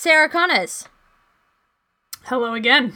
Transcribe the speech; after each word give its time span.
Sarah 0.00 0.28
Connors. 0.28 0.88
Hello 2.26 2.54
again. 2.54 2.92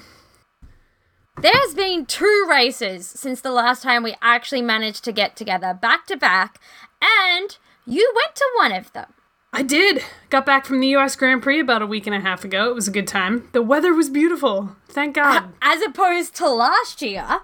There's 1.37 1.75
been 1.75 2.07
two 2.07 2.47
races 2.49 3.09
since 3.09 3.41
the 3.41 3.51
last 3.51 3.83
time 3.83 4.05
we 4.05 4.15
actually 4.23 4.63
managed 4.63 5.03
to 5.03 5.13
get 5.13 5.35
together 5.35 5.75
back 5.75 6.07
to 6.07 6.17
back, 6.17 6.61
and 7.03 7.59
you 7.85 8.13
went 8.15 8.37
to 8.37 8.49
one 8.55 8.71
of 8.71 8.93
them. 8.93 9.15
I 9.53 9.65
did. 9.65 10.05
Got 10.31 10.47
back 10.47 10.65
from 10.65 10.79
the 10.79 10.95
US 10.95 11.17
Grand 11.17 11.43
Prix 11.43 11.59
about 11.59 11.83
a 11.83 11.87
week 11.87 12.07
and 12.07 12.15
a 12.15 12.21
half 12.21 12.45
ago. 12.45 12.71
It 12.71 12.77
was 12.77 12.87
a 12.87 12.93
good 12.93 13.09
time. 13.09 13.49
The 13.51 13.63
weather 13.63 13.93
was 13.93 14.09
beautiful. 14.09 14.77
Thank 14.87 15.17
God. 15.17 15.55
As 15.61 15.83
opposed 15.83 16.37
to 16.37 16.49
last 16.49 17.03
year, 17.03 17.41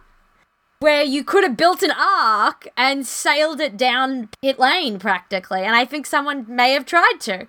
where 0.79 1.03
you 1.03 1.25
could 1.25 1.43
have 1.43 1.57
built 1.57 1.83
an 1.83 1.91
arc 1.91 2.69
and 2.77 3.05
sailed 3.05 3.61
it 3.61 3.77
down 3.77 4.29
pit 4.41 4.61
lane 4.61 5.01
practically, 5.01 5.63
and 5.63 5.75
I 5.75 5.85
think 5.85 6.07
someone 6.07 6.47
may 6.49 6.75
have 6.75 6.87
tried 6.87 7.17
to. 7.23 7.49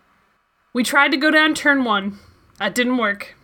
We 0.74 0.84
tried 0.84 1.12
to 1.12 1.18
go 1.18 1.32
down 1.32 1.54
turn 1.54 1.84
one. 1.84 2.20
That 2.58 2.76
didn't 2.76 2.98
work. 2.98 3.36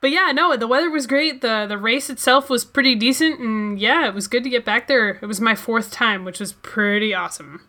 But 0.00 0.10
yeah, 0.10 0.30
no, 0.32 0.56
the 0.56 0.68
weather 0.68 0.90
was 0.90 1.06
great. 1.06 1.40
The 1.40 1.66
the 1.66 1.78
race 1.78 2.08
itself 2.08 2.48
was 2.48 2.64
pretty 2.64 2.94
decent 2.94 3.40
and 3.40 3.78
yeah, 3.78 4.06
it 4.06 4.14
was 4.14 4.28
good 4.28 4.44
to 4.44 4.50
get 4.50 4.64
back 4.64 4.86
there. 4.86 5.18
It 5.20 5.26
was 5.26 5.40
my 5.40 5.54
fourth 5.54 5.90
time, 5.90 6.24
which 6.24 6.40
was 6.40 6.52
pretty 6.52 7.12
awesome. 7.14 7.64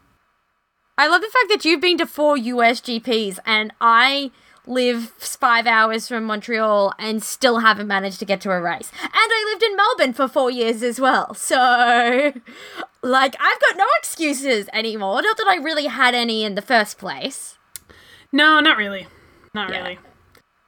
I 0.97 1.07
love 1.07 1.21
the 1.21 1.27
fact 1.27 1.49
that 1.49 1.65
you've 1.65 1.81
been 1.81 1.97
to 1.97 2.05
four 2.05 2.37
US 2.37 2.81
GPs 2.81 3.39
and 3.45 3.73
I 3.79 4.31
live 4.67 5.09
five 5.17 5.65
hours 5.65 6.07
from 6.07 6.25
Montreal 6.25 6.93
and 6.99 7.23
still 7.23 7.59
haven't 7.59 7.87
managed 7.87 8.19
to 8.19 8.25
get 8.25 8.41
to 8.41 8.51
a 8.51 8.61
race. 8.61 8.91
And 9.01 9.11
I 9.13 9.51
lived 9.51 9.63
in 9.63 9.75
Melbourne 9.75 10.13
for 10.13 10.27
four 10.27 10.51
years 10.51 10.83
as 10.83 10.99
well. 10.99 11.33
So, 11.49 12.33
like, 13.01 13.35
I've 13.39 13.61
got 13.61 13.77
no 13.77 13.85
excuses 13.97 14.69
anymore. 14.71 15.21
Not 15.21 15.37
that 15.37 15.47
I 15.47 15.55
really 15.55 15.85
had 15.85 16.13
any 16.13 16.43
in 16.43 16.55
the 16.55 16.61
first 16.61 16.97
place. 16.97 17.57
No, 18.31 18.59
not 18.59 18.77
really. 18.77 19.07
Not 19.53 19.69
Yeah. 19.69 19.79
really. 19.81 19.99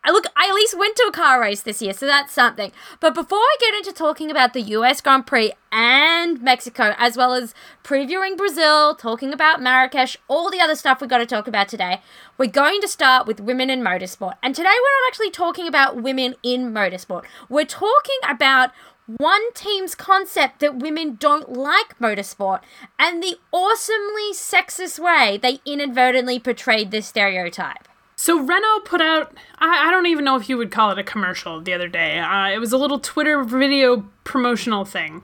I 0.03 0.09
look, 0.09 0.25
I 0.35 0.47
at 0.47 0.55
least 0.55 0.75
went 0.75 0.95
to 0.95 1.03
a 1.03 1.11
car 1.11 1.39
race 1.39 1.61
this 1.61 1.79
year, 1.79 1.93
so 1.93 2.07
that's 2.07 2.33
something. 2.33 2.71
But 2.99 3.13
before 3.13 3.37
I 3.37 3.55
get 3.59 3.75
into 3.75 3.93
talking 3.93 4.31
about 4.31 4.53
the 4.53 4.61
US 4.61 4.99
Grand 4.99 5.27
Prix 5.27 5.51
and 5.71 6.41
Mexico, 6.41 6.95
as 6.97 7.15
well 7.15 7.35
as 7.35 7.53
previewing 7.83 8.35
Brazil, 8.35 8.95
talking 8.95 9.31
about 9.31 9.61
Marrakesh, 9.61 10.17
all 10.27 10.49
the 10.49 10.59
other 10.59 10.75
stuff 10.75 11.01
we've 11.01 11.09
got 11.09 11.19
to 11.19 11.27
talk 11.27 11.47
about 11.47 11.67
today, 11.67 12.01
we're 12.39 12.49
going 12.49 12.81
to 12.81 12.87
start 12.87 13.27
with 13.27 13.39
women 13.39 13.69
in 13.69 13.81
motorsport. 13.81 14.33
And 14.41 14.55
today 14.55 14.69
we're 14.69 15.03
not 15.03 15.07
actually 15.07 15.29
talking 15.29 15.67
about 15.67 16.01
women 16.01 16.33
in 16.41 16.73
motorsport. 16.73 17.25
We're 17.47 17.65
talking 17.65 18.17
about 18.27 18.71
one 19.17 19.53
team's 19.53 19.95
concept 19.95 20.59
that 20.59 20.79
women 20.79 21.15
don't 21.19 21.51
like 21.51 21.97
motorsport 21.99 22.61
and 22.99 23.21
the 23.21 23.37
awesomely 23.51 24.33
sexist 24.33 24.99
way 24.99 25.39
they 25.41 25.59
inadvertently 25.65 26.39
portrayed 26.39 26.91
this 26.91 27.07
stereotype. 27.07 27.87
So 28.15 28.39
Renault 28.39 28.81
put 28.85 29.01
out 29.01 29.33
I, 29.57 29.87
I 29.87 29.91
don't 29.91 30.05
even 30.05 30.25
know 30.25 30.35
if 30.35 30.47
you 30.47 30.57
would 30.57 30.71
call 30.71 30.91
it 30.91 30.99
a 30.99 31.03
commercial 31.03 31.59
the 31.61 31.73
other 31.73 31.87
day. 31.87 32.19
Uh, 32.19 32.49
it 32.49 32.59
was 32.59 32.71
a 32.71 32.77
little 32.77 32.99
Twitter 32.99 33.43
video 33.43 34.05
promotional 34.23 34.85
thing 34.85 35.23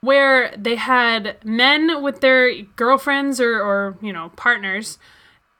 where 0.00 0.54
they 0.56 0.76
had 0.76 1.36
men 1.44 2.02
with 2.02 2.20
their 2.20 2.62
girlfriends 2.62 3.40
or, 3.40 3.60
or 3.60 3.98
you 4.00 4.12
know 4.12 4.30
partners 4.36 4.98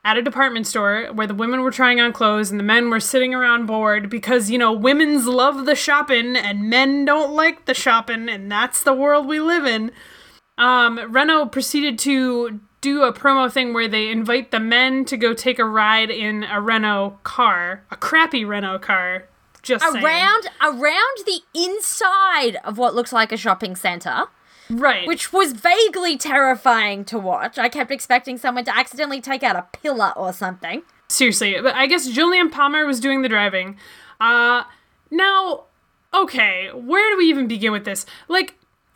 at 0.07 0.17
a 0.17 0.21
department 0.21 0.65
store 0.65 1.09
where 1.11 1.27
the 1.27 1.33
women 1.33 1.59
were 1.59 1.69
trying 1.69 1.99
on 1.99 2.13
clothes 2.13 2.49
and 2.49 2.57
the 2.57 2.63
men 2.63 2.89
were 2.89 2.99
sitting 2.99 3.33
around 3.33 3.65
bored 3.65 4.09
because 4.09 4.49
you 4.49 4.57
know 4.57 4.71
women's 4.71 5.27
love 5.27 5.65
the 5.65 5.75
shopping 5.75 6.37
and 6.37 6.69
men 6.69 7.03
don't 7.03 7.33
like 7.33 7.65
the 7.65 7.73
shopping 7.73 8.29
and 8.29 8.49
that's 8.49 8.83
the 8.83 8.93
world 8.93 9.27
we 9.27 9.41
live 9.41 9.65
in 9.65 9.91
um, 10.57 10.97
Renault 11.11 11.47
proceeded 11.47 11.99
to 11.99 12.61
do 12.79 13.03
a 13.03 13.11
promo 13.11 13.51
thing 13.51 13.73
where 13.73 13.89
they 13.89 14.09
invite 14.09 14.51
the 14.51 14.61
men 14.61 15.03
to 15.05 15.17
go 15.17 15.33
take 15.33 15.59
a 15.59 15.65
ride 15.65 16.09
in 16.09 16.45
a 16.45 16.61
Renault 16.61 17.19
car, 17.23 17.83
a 17.91 17.97
crappy 17.97 18.45
Renault 18.45 18.79
car. 18.79 19.27
Just 19.61 19.83
saying. 19.91 20.05
around 20.05 20.47
around 20.61 21.17
the 21.25 21.41
inside 21.53 22.57
of 22.63 22.77
what 22.77 22.95
looks 22.95 23.11
like 23.11 23.33
a 23.33 23.37
shopping 23.37 23.75
center 23.75 24.27
right, 24.69 25.07
which 25.07 25.31
was 25.33 25.53
vaguely 25.53 26.17
terrifying 26.17 27.05
to 27.05 27.17
watch 27.17 27.57
i 27.57 27.69
kept 27.69 27.91
expecting 27.91 28.37
someone 28.37 28.65
to 28.65 28.75
accidentally 28.77 29.21
take 29.21 29.43
out 29.43 29.55
a 29.55 29.65
pillar 29.77 30.13
or 30.15 30.33
something 30.33 30.83
seriously. 31.09 31.55
But 31.61 31.75
I 31.75 31.87
guess 31.87 32.09
Jolyon 32.09 32.51
Palmer 32.51 32.85
was 32.85 32.99
doing 32.99 33.21
the 33.21 33.29
driving. 33.29 33.77
Uh, 34.19 34.63
now, 35.11 35.63
okay, 36.13 36.69
where 36.73 37.11
do 37.11 37.17
we 37.17 37.25
even 37.25 37.47
begin 37.47 37.71
with 37.71 37.85
this? 37.85 38.05
Like, 38.27 38.55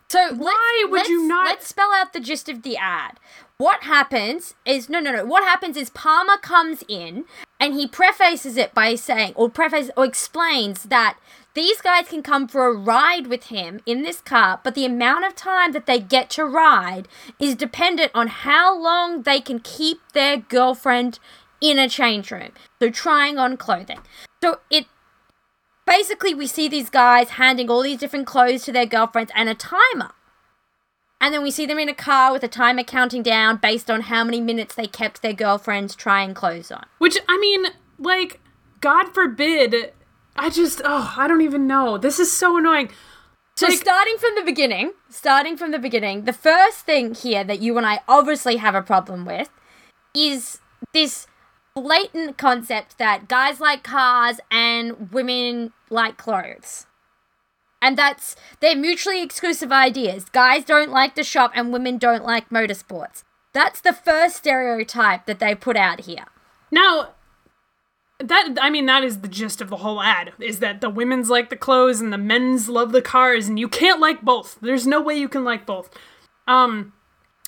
so 0.09 0.33
Why 0.33 0.85
would 0.89 1.07
you 1.07 1.25
not- 1.27 1.45
let's 1.45 1.67
spell 1.67 1.93
out 1.93 2.13
the 2.13 2.19
gist 2.19 2.49
of 2.49 2.63
the 2.63 2.75
ad 2.77 3.17
what 3.61 3.83
happens 3.83 4.55
is 4.65 4.89
no 4.89 4.99
no 4.99 5.11
no 5.11 5.23
what 5.23 5.43
happens 5.43 5.77
is 5.77 5.91
palmer 5.91 6.35
comes 6.37 6.83
in 6.87 7.25
and 7.59 7.75
he 7.75 7.85
prefaces 7.85 8.57
it 8.57 8.73
by 8.73 8.95
saying 8.95 9.33
or 9.35 9.51
preface 9.51 9.91
or 9.95 10.03
explains 10.03 10.85
that 10.85 11.15
these 11.53 11.81
guys 11.81 12.07
can 12.07 12.23
come 12.23 12.47
for 12.47 12.67
a 12.67 12.73
ride 12.73 13.27
with 13.27 13.45
him 13.45 13.79
in 13.85 14.01
this 14.01 14.21
car 14.21 14.59
but 14.63 14.75
the 14.75 14.85
amount 14.85 15.25
of 15.25 15.35
time 15.35 15.71
that 15.71 15.85
they 15.85 15.99
get 15.99 16.29
to 16.29 16.45
ride 16.45 17.07
is 17.39 17.55
dependent 17.55 18.11
on 18.13 18.27
how 18.27 18.77
long 18.77 19.23
they 19.23 19.39
can 19.39 19.59
keep 19.59 19.99
their 20.13 20.37
girlfriend 20.37 21.19
in 21.59 21.77
a 21.77 21.89
change 21.89 22.31
room 22.31 22.51
so 22.79 22.89
trying 22.89 23.37
on 23.37 23.57
clothing 23.57 23.99
so 24.43 24.59
it 24.69 24.85
basically 25.85 26.33
we 26.33 26.47
see 26.47 26.67
these 26.67 26.89
guys 26.89 27.31
handing 27.31 27.69
all 27.69 27.83
these 27.83 27.99
different 27.99 28.27
clothes 28.27 28.63
to 28.63 28.71
their 28.71 28.85
girlfriends 28.85 29.31
and 29.35 29.49
a 29.49 29.55
timer 29.55 30.11
and 31.21 31.31
then 31.31 31.43
we 31.43 31.51
see 31.51 31.67
them 31.67 31.77
in 31.77 31.87
a 31.87 31.93
car 31.93 32.33
with 32.33 32.43
a 32.43 32.47
timer 32.47 32.83
counting 32.83 33.21
down 33.21 33.57
based 33.57 33.91
on 33.91 34.01
how 34.01 34.23
many 34.23 34.41
minutes 34.41 34.73
they 34.73 34.87
kept 34.87 35.21
their 35.21 35.33
girlfriends 35.33 35.95
trying 35.95 36.33
clothes 36.33 36.71
on. 36.71 36.87
which 36.97 37.19
I 37.29 37.37
mean, 37.37 37.67
like, 37.99 38.41
God 38.81 39.13
forbid. 39.13 39.93
I 40.35 40.49
just, 40.49 40.81
oh, 40.83 41.13
I 41.17 41.27
don't 41.27 41.41
even 41.41 41.67
know. 41.67 41.97
This 41.97 42.19
is 42.19 42.31
so 42.31 42.57
annoying. 42.57 42.89
So 43.55 43.67
Like- 43.67 43.77
starting 43.79 44.17
from 44.17 44.35
the 44.35 44.43
beginning, 44.43 44.93
starting 45.09 45.57
from 45.57 45.71
the 45.71 45.79
beginning, 45.79 46.23
the 46.25 46.33
first 46.33 46.79
thing 46.79 47.13
here 47.13 47.43
that 47.43 47.59
you 47.59 47.77
and 47.77 47.85
I 47.85 48.01
obviously 48.07 48.57
have 48.57 48.75
a 48.75 48.81
problem 48.81 49.25
with 49.25 49.49
is 50.15 50.59
this 50.93 51.27
blatant 51.75 52.37
concept 52.37 52.97
that 52.97 53.27
guys 53.27 53.59
like 53.59 53.83
cars 53.83 54.39
and 54.49 55.11
women 55.11 55.73
like 55.89 56.17
clothes. 56.17 56.85
And 57.81 57.97
that's 57.97 58.35
they're 58.59 58.75
mutually 58.75 59.21
exclusive 59.21 59.71
ideas. 59.71 60.25
Guys 60.25 60.63
don't 60.63 60.91
like 60.91 61.15
to 61.15 61.23
shop 61.23 61.51
and 61.55 61.73
women 61.73 61.97
don't 61.97 62.23
like 62.23 62.49
motorsports. 62.49 63.23
That's 63.53 63.81
the 63.81 63.93
first 63.93 64.37
stereotype 64.37 65.25
that 65.25 65.39
they 65.39 65.55
put 65.55 65.75
out 65.75 66.01
here. 66.01 66.25
Now, 66.71 67.09
that 68.23 68.57
I 68.61 68.69
mean, 68.69 68.85
that 68.85 69.03
is 69.03 69.21
the 69.21 69.27
gist 69.27 69.61
of 69.61 69.69
the 69.69 69.77
whole 69.77 70.01
ad: 70.01 70.33
is 70.39 70.59
that 70.59 70.81
the 70.81 70.89
women's 70.89 71.29
like 71.29 71.49
the 71.49 71.55
clothes 71.55 72.01
and 72.01 72.11
the 72.11 72.17
men's 72.17 72.69
love 72.69 72.91
the 72.91 73.01
cars, 73.01 73.47
and 73.47 73.59
you 73.59 73.67
can't 73.67 73.99
like 73.99 74.21
both. 74.21 74.57
There's 74.61 74.87
no 74.87 75.01
way 75.01 75.15
you 75.15 75.29
can 75.29 75.43
like 75.43 75.65
both. 75.65 75.89
Um, 76.47 76.93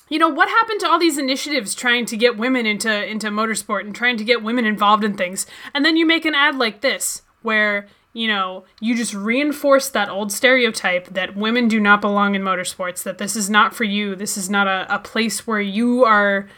you 0.08 0.18
know 0.18 0.28
what 0.28 0.48
happened 0.48 0.80
to 0.80 0.88
all 0.88 0.98
these 0.98 1.18
initiatives 1.18 1.74
trying 1.74 2.06
to 2.06 2.16
get 2.16 2.36
women 2.36 2.66
into 2.66 3.06
into 3.06 3.28
motorsport 3.28 3.80
and 3.80 3.94
trying 3.94 4.16
to 4.16 4.24
get 4.24 4.42
women 4.42 4.64
involved 4.64 5.04
in 5.04 5.16
things, 5.16 5.46
and 5.74 5.84
then 5.84 5.96
you 5.96 6.06
make 6.06 6.24
an 6.24 6.34
ad 6.34 6.56
like 6.56 6.80
this 6.80 7.22
where 7.42 7.86
you 8.12 8.28
know 8.28 8.64
you 8.80 8.96
just 8.96 9.14
reinforce 9.14 9.88
that 9.90 10.08
old 10.08 10.32
stereotype 10.32 11.08
that 11.08 11.36
women 11.36 11.68
do 11.68 11.80
not 11.80 12.00
belong 12.00 12.34
in 12.34 12.42
motorsports, 12.42 13.02
that 13.02 13.18
this 13.18 13.36
is 13.36 13.50
not 13.50 13.74
for 13.74 13.84
you, 13.84 14.14
this 14.14 14.36
is 14.36 14.50
not 14.50 14.66
a, 14.66 14.86
a 14.94 14.98
place 14.98 15.46
where 15.46 15.60
you 15.60 16.04
are, 16.04 16.48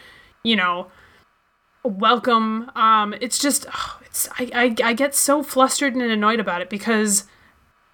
you 0.42 0.56
know 0.56 0.88
welcome. 1.86 2.70
Um, 2.74 3.14
it's 3.20 3.38
just, 3.38 3.66
I, 4.38 4.50
I 4.54 4.88
I 4.90 4.92
get 4.92 5.14
so 5.14 5.42
flustered 5.42 5.94
and 5.94 6.02
annoyed 6.02 6.40
about 6.40 6.62
it 6.62 6.70
because, 6.70 7.24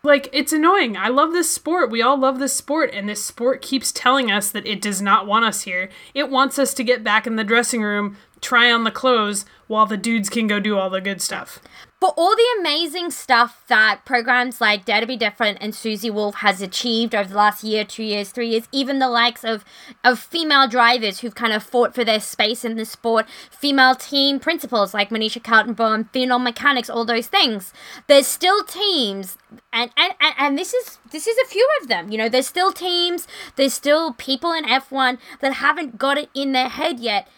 like, 0.04 0.28
it's 0.32 0.52
annoying. 0.52 0.96
I 0.96 1.08
love 1.08 1.32
this 1.32 1.50
sport. 1.50 1.90
We 1.90 2.02
all 2.02 2.18
love 2.18 2.38
this 2.38 2.54
sport, 2.54 2.90
and 2.92 3.08
this 3.08 3.24
sport 3.24 3.62
keeps 3.62 3.92
telling 3.92 4.30
us 4.30 4.50
that 4.50 4.66
it 4.66 4.80
does 4.80 5.00
not 5.00 5.26
want 5.26 5.44
us 5.44 5.62
here. 5.62 5.90
It 6.14 6.30
wants 6.30 6.58
us 6.58 6.74
to 6.74 6.84
get 6.84 7.04
back 7.04 7.26
in 7.26 7.36
the 7.36 7.44
dressing 7.44 7.82
room, 7.82 8.16
try 8.40 8.70
on 8.70 8.84
the 8.84 8.90
clothes, 8.90 9.44
while 9.66 9.86
the 9.86 9.96
dudes 9.96 10.28
can 10.28 10.46
go 10.46 10.60
do 10.60 10.76
all 10.76 10.90
the 10.90 11.00
good 11.00 11.20
stuff. 11.20 11.60
For 12.02 12.12
all 12.16 12.34
the 12.34 12.56
amazing 12.58 13.12
stuff 13.12 13.62
that 13.68 14.00
programs 14.04 14.60
like 14.60 14.84
Dare 14.84 15.02
to 15.02 15.06
Be 15.06 15.16
Different 15.16 15.58
and 15.60 15.72
Susie 15.72 16.10
Wolff 16.10 16.34
has 16.34 16.60
achieved 16.60 17.14
over 17.14 17.28
the 17.28 17.36
last 17.36 17.62
year, 17.62 17.84
two 17.84 18.02
years, 18.02 18.30
three 18.30 18.48
years, 18.48 18.66
even 18.72 18.98
the 18.98 19.08
likes 19.08 19.44
of, 19.44 19.64
of 20.02 20.18
female 20.18 20.66
drivers 20.66 21.20
who've 21.20 21.36
kind 21.36 21.52
of 21.52 21.62
fought 21.62 21.94
for 21.94 22.02
their 22.02 22.18
space 22.18 22.64
in 22.64 22.74
the 22.74 22.84
sport, 22.84 23.26
female 23.52 23.94
team 23.94 24.40
principals 24.40 24.92
like 24.92 25.10
Monisha 25.10 25.40
Kaltenborn, 25.40 26.10
female 26.12 26.40
mechanics, 26.40 26.90
all 26.90 27.04
those 27.04 27.28
things. 27.28 27.72
There's 28.08 28.26
still 28.26 28.64
teams 28.64 29.38
and, 29.72 29.92
and, 29.96 30.12
and, 30.20 30.34
and 30.38 30.58
this 30.58 30.74
is 30.74 30.98
this 31.12 31.28
is 31.28 31.38
a 31.38 31.48
few 31.48 31.68
of 31.80 31.86
them. 31.86 32.10
You 32.10 32.18
know, 32.18 32.28
there's 32.28 32.48
still 32.48 32.72
teams, 32.72 33.28
there's 33.54 33.74
still 33.74 34.12
people 34.14 34.52
in 34.52 34.64
F1 34.64 35.18
that 35.40 35.52
haven't 35.52 35.98
got 35.98 36.18
it 36.18 36.30
in 36.34 36.50
their 36.50 36.68
head 36.68 36.98
yet 36.98 37.28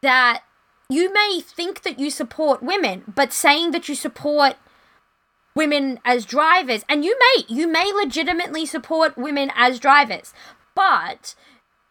that 0.00 0.44
you 0.88 1.12
may 1.12 1.40
think 1.40 1.82
that 1.82 1.98
you 1.98 2.10
support 2.10 2.62
women, 2.62 3.04
but 3.14 3.32
saying 3.32 3.70
that 3.72 3.88
you 3.88 3.94
support 3.94 4.56
women 5.54 6.00
as 6.04 6.24
drivers, 6.24 6.84
and 6.88 7.04
you 7.04 7.16
may 7.18 7.44
you 7.48 7.66
may 7.68 7.92
legitimately 7.92 8.64
support 8.66 9.16
women 9.16 9.50
as 9.54 9.78
drivers, 9.78 10.32
but 10.74 11.34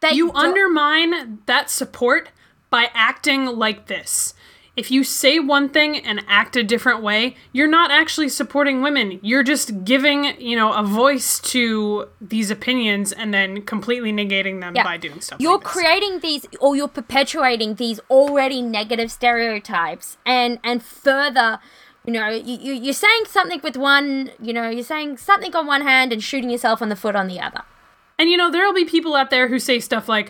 they 0.02 0.12
You 0.14 0.28
don't- 0.32 0.38
undermine 0.46 1.42
that 1.46 1.70
support 1.70 2.30
by 2.70 2.90
acting 2.94 3.46
like 3.46 3.88
this. 3.88 4.34
If 4.82 4.90
you 4.96 5.02
say 5.04 5.34
one 5.56 5.68
thing 5.78 5.92
and 6.10 6.18
act 6.28 6.54
a 6.56 6.64
different 6.74 7.00
way, 7.10 7.36
you're 7.56 7.74
not 7.80 7.90
actually 8.02 8.30
supporting 8.30 8.78
women. 8.88 9.08
You're 9.30 9.44
just 9.54 9.68
giving, 9.94 10.20
you 10.50 10.56
know, 10.60 10.70
a 10.74 10.84
voice 10.84 11.30
to 11.54 12.08
these 12.34 12.50
opinions 12.58 13.08
and 13.22 13.30
then 13.38 13.50
completely 13.74 14.12
negating 14.22 14.56
them 14.64 14.74
Yeah. 14.76 14.84
by 14.92 14.98
doing 14.98 15.20
stuff. 15.22 15.40
you're 15.40 15.60
like 15.62 15.64
creating 15.76 16.20
these 16.28 16.44
or 16.64 16.70
you're 16.78 16.96
perpetuating 17.02 17.76
these 17.84 18.00
already 18.10 18.60
negative 18.80 19.10
stereotypes 19.20 20.08
and 20.26 20.52
and 20.70 20.78
further 20.84 21.50
you 22.06 22.14
know 22.18 22.30
you, 22.30 22.56
you 22.68 22.74
you're 22.86 23.02
saying 23.08 23.24
something 23.38 23.60
with 23.68 23.78
one 23.78 24.32
you 24.48 24.54
know 24.58 24.68
you're 24.76 24.92
saying 24.96 25.18
something 25.18 25.54
on 25.60 25.66
one 25.76 25.84
hand 25.92 26.12
and 26.14 26.22
shooting 26.30 26.50
yourself 26.56 26.82
on 26.82 26.90
the 26.94 26.96
foot 27.04 27.16
on 27.22 27.28
the 27.34 27.40
other 27.48 27.62
And 28.22 28.30
you 28.32 28.38
know, 28.38 28.50
there'll 28.54 28.74
be 28.84 28.86
people 28.86 29.14
out 29.20 29.30
there 29.36 29.48
who 29.52 29.58
say 29.70 29.78
stuff 29.80 30.06
like, 30.16 30.28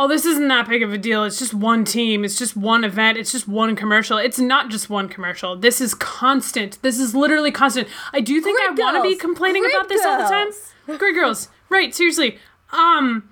"Oh, 0.00 0.08
this 0.08 0.24
isn't 0.24 0.48
that 0.48 0.66
big 0.66 0.82
of 0.82 0.92
a 0.94 0.98
deal. 0.98 1.24
It's 1.24 1.38
just 1.38 1.52
one 1.52 1.84
team. 1.84 2.24
It's 2.24 2.38
just 2.38 2.56
one 2.56 2.84
event. 2.84 3.18
It's 3.18 3.32
just 3.32 3.46
one 3.46 3.76
commercial. 3.76 4.16
It's 4.16 4.38
not 4.38 4.70
just 4.70 4.88
one 4.88 5.10
commercial. 5.10 5.56
This 5.56 5.78
is 5.80 5.92
constant. 5.94 6.80
This 6.80 6.98
is 6.98 7.14
literally 7.14 7.50
constant." 7.50 7.86
I 8.14 8.20
do 8.20 8.40
think 8.40 8.58
Grid 8.58 8.80
I 8.80 8.82
want 8.82 8.96
to 8.96 9.02
be 9.02 9.14
complaining 9.14 9.62
Grid 9.62 9.74
about 9.74 9.88
this 9.90 10.04
all 10.06 10.18
the 10.18 10.24
time. 10.24 10.52
Great 10.98 11.14
girls. 11.14 11.48
Right, 11.68 11.94
seriously. 11.94 12.38
Um 12.72 13.28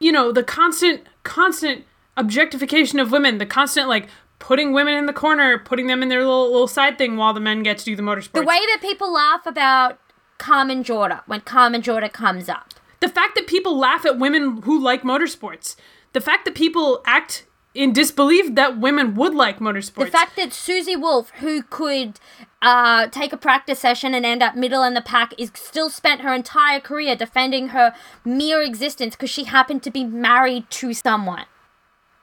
you 0.00 0.10
know, 0.10 0.32
the 0.32 0.42
constant 0.42 1.06
constant 1.22 1.84
objectification 2.16 2.98
of 2.98 3.12
women, 3.12 3.38
the 3.38 3.46
constant 3.46 3.88
like 3.88 4.08
putting 4.40 4.72
women 4.72 4.94
in 4.94 5.06
the 5.06 5.12
corner, 5.12 5.56
putting 5.58 5.86
them 5.86 6.02
in 6.02 6.08
their 6.08 6.20
little 6.20 6.50
little 6.50 6.66
side 6.66 6.98
thing 6.98 7.16
while 7.16 7.32
the 7.32 7.40
men 7.40 7.62
get 7.62 7.78
to 7.78 7.84
do 7.84 7.94
the 7.94 8.02
motorsports. 8.02 8.32
the 8.32 8.42
way 8.42 8.58
that 8.66 8.78
people 8.80 9.12
laugh 9.12 9.46
about 9.46 10.00
Carmen 10.38 10.82
Jorda 10.82 11.22
when 11.26 11.40
Carmen 11.42 11.80
Jorda 11.80 12.12
comes 12.12 12.48
up 12.48 12.74
the 13.02 13.08
fact 13.08 13.34
that 13.34 13.48
people 13.48 13.76
laugh 13.76 14.06
at 14.06 14.16
women 14.16 14.62
who 14.62 14.78
like 14.78 15.02
motorsports, 15.02 15.74
the 16.12 16.20
fact 16.20 16.44
that 16.44 16.54
people 16.54 17.02
act 17.04 17.44
in 17.74 17.92
disbelief 17.92 18.54
that 18.54 18.78
women 18.78 19.16
would 19.16 19.34
like 19.34 19.58
motorsports. 19.58 20.04
The 20.04 20.06
fact 20.06 20.36
that 20.36 20.52
Susie 20.52 20.94
Wolff, 20.94 21.30
who 21.40 21.62
could 21.64 22.20
uh, 22.60 23.08
take 23.08 23.32
a 23.32 23.36
practice 23.36 23.80
session 23.80 24.14
and 24.14 24.24
end 24.24 24.40
up 24.40 24.54
middle 24.54 24.84
in 24.84 24.94
the 24.94 25.00
pack, 25.00 25.34
is 25.36 25.50
still 25.54 25.90
spent 25.90 26.20
her 26.20 26.32
entire 26.32 26.78
career 26.78 27.16
defending 27.16 27.68
her 27.68 27.92
mere 28.24 28.62
existence 28.62 29.16
because 29.16 29.30
she 29.30 29.44
happened 29.44 29.82
to 29.82 29.90
be 29.90 30.04
married 30.04 30.70
to 30.70 30.94
someone. 30.94 31.46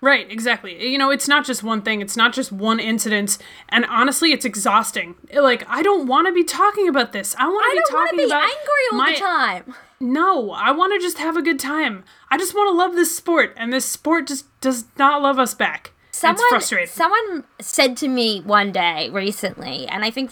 Right, 0.01 0.29
exactly. 0.31 0.89
You 0.91 0.97
know, 0.97 1.09
it's 1.09 1.27
not 1.27 1.45
just 1.45 1.63
one 1.63 1.81
thing, 1.81 2.01
it's 2.01 2.17
not 2.17 2.33
just 2.33 2.51
one 2.51 2.79
incident, 2.79 3.37
and 3.69 3.85
honestly, 3.85 4.31
it's 4.31 4.45
exhausting. 4.45 5.15
Like, 5.33 5.63
I 5.67 5.81
don't 5.81 6.07
want 6.07 6.27
to 6.27 6.33
be 6.33 6.43
talking 6.43 6.87
about 6.87 7.13
this. 7.13 7.35
I 7.37 7.47
want 7.47 7.65
to 7.65 7.75
be 7.75 7.83
don't 7.83 7.93
want 7.93 8.09
to 8.09 8.15
talking 8.15 8.17
be 8.17 8.31
about 8.31 8.43
angry 8.43 8.83
all 8.91 8.97
my 8.97 9.11
the 9.13 9.19
time. 9.19 9.75
No, 10.01 10.51
I 10.51 10.71
want 10.71 10.93
to 10.93 10.99
just 10.99 11.17
have 11.17 11.35
a 11.35 11.41
good 11.41 11.59
time. 11.59 12.05
I 12.31 12.37
just 12.37 12.55
want 12.55 12.69
to 12.69 12.75
love 12.75 12.95
this 12.95 13.15
sport, 13.15 13.53
and 13.57 13.73
this 13.73 13.85
sport 13.85 14.27
just 14.27 14.45
does 14.61 14.85
not 14.97 15.21
love 15.21 15.39
us 15.39 15.53
back. 15.53 15.91
Someone, 16.11 16.35
it's 16.35 16.49
frustrating. 16.49 16.87
someone 16.87 17.43
said 17.59 17.95
to 17.97 18.07
me 18.07 18.41
one 18.41 18.71
day 18.71 19.09
recently, 19.09 19.87
and 19.87 20.03
I 20.03 20.11
think 20.11 20.31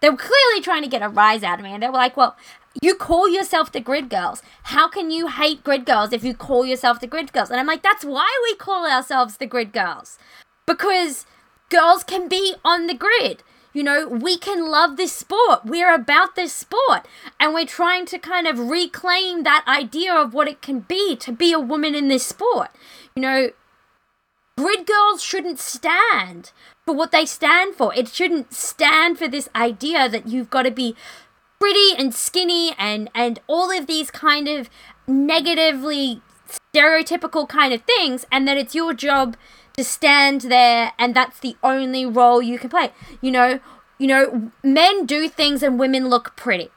they 0.00 0.10
were 0.10 0.16
clearly 0.16 0.60
trying 0.62 0.82
to 0.82 0.88
get 0.88 1.02
a 1.02 1.08
rise 1.08 1.42
out 1.42 1.58
of 1.58 1.64
me, 1.64 1.72
and 1.72 1.82
they 1.82 1.86
were 1.88 1.94
like, 1.94 2.16
"Well, 2.16 2.36
you 2.82 2.94
call 2.94 3.28
yourself 3.28 3.72
the 3.72 3.80
Grid 3.80 4.08
Girls. 4.08 4.42
How 4.64 4.88
can 4.88 5.10
you 5.10 5.28
hate 5.28 5.64
Grid 5.64 5.84
Girls 5.84 6.12
if 6.12 6.24
you 6.24 6.34
call 6.34 6.64
yourself 6.66 7.00
the 7.00 7.06
Grid 7.06 7.32
Girls?" 7.32 7.50
And 7.50 7.60
I'm 7.60 7.66
like, 7.66 7.82
"That's 7.82 8.04
why 8.04 8.28
we 8.44 8.56
call 8.56 8.86
ourselves 8.86 9.36
the 9.36 9.46
Grid 9.46 9.72
Girls, 9.72 10.18
because 10.66 11.26
girls 11.70 12.04
can 12.04 12.28
be 12.28 12.54
on 12.64 12.86
the 12.86 12.94
grid." 12.94 13.42
You 13.74 13.82
know, 13.82 14.06
we 14.06 14.38
can 14.38 14.70
love 14.70 14.96
this 14.96 15.12
sport. 15.12 15.64
We're 15.64 15.92
about 15.92 16.36
this 16.36 16.52
sport. 16.52 17.08
And 17.40 17.52
we're 17.52 17.66
trying 17.66 18.06
to 18.06 18.20
kind 18.20 18.46
of 18.46 18.70
reclaim 18.70 19.42
that 19.42 19.64
idea 19.66 20.14
of 20.14 20.32
what 20.32 20.46
it 20.46 20.62
can 20.62 20.80
be 20.80 21.16
to 21.16 21.32
be 21.32 21.52
a 21.52 21.58
woman 21.58 21.92
in 21.96 22.06
this 22.06 22.24
sport. 22.24 22.70
You 23.16 23.22
know, 23.22 23.50
Grid 24.56 24.86
girls 24.86 25.20
shouldn't 25.20 25.58
stand 25.58 26.52
for 26.86 26.94
what 26.94 27.10
they 27.10 27.26
stand 27.26 27.74
for. 27.74 27.92
It 27.92 28.06
shouldn't 28.06 28.54
stand 28.54 29.18
for 29.18 29.26
this 29.26 29.48
idea 29.56 30.08
that 30.08 30.28
you've 30.28 30.50
got 30.50 30.62
to 30.62 30.70
be 30.70 30.94
pretty 31.64 31.96
and 31.96 32.14
skinny 32.14 32.74
and 32.78 33.08
and 33.14 33.38
all 33.46 33.70
of 33.70 33.86
these 33.86 34.10
kind 34.10 34.48
of 34.48 34.68
negatively 35.06 36.20
stereotypical 36.46 37.48
kind 37.48 37.72
of 37.72 37.80
things 37.84 38.26
and 38.30 38.46
that 38.46 38.58
it's 38.58 38.74
your 38.74 38.92
job 38.92 39.34
to 39.74 39.82
stand 39.82 40.42
there 40.42 40.92
and 40.98 41.16
that's 41.16 41.40
the 41.40 41.56
only 41.62 42.04
role 42.04 42.42
you 42.42 42.58
can 42.58 42.68
play. 42.68 42.92
You 43.22 43.30
know, 43.30 43.60
you 43.98 44.06
know, 44.06 44.52
men 44.62 45.06
do 45.06 45.26
things 45.26 45.62
and 45.62 45.78
women 45.78 46.10
look 46.10 46.36
pretty. 46.36 46.68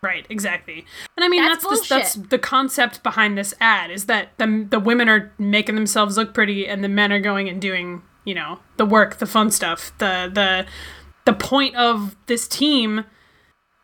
Right, 0.00 0.26
exactly. 0.30 0.86
And 1.16 1.24
I 1.24 1.28
mean 1.28 1.42
That's 1.42 1.66
that's 1.66 1.88
the, 1.88 1.94
that's 1.96 2.14
the 2.14 2.38
concept 2.38 3.02
behind 3.02 3.36
this 3.36 3.52
ad 3.60 3.90
is 3.90 4.06
that 4.06 4.38
the 4.38 4.64
the 4.70 4.78
women 4.78 5.08
are 5.08 5.32
making 5.38 5.74
themselves 5.74 6.16
look 6.16 6.32
pretty 6.32 6.68
and 6.68 6.84
the 6.84 6.88
men 6.88 7.12
are 7.12 7.18
going 7.18 7.48
and 7.48 7.60
doing, 7.60 8.02
you 8.24 8.36
know, 8.36 8.60
the 8.76 8.86
work, 8.86 9.16
the 9.16 9.26
fun 9.26 9.50
stuff. 9.50 9.90
The 9.98 10.30
the 10.32 10.66
the 11.24 11.32
point 11.32 11.74
of 11.74 12.14
this 12.26 12.46
team 12.46 13.06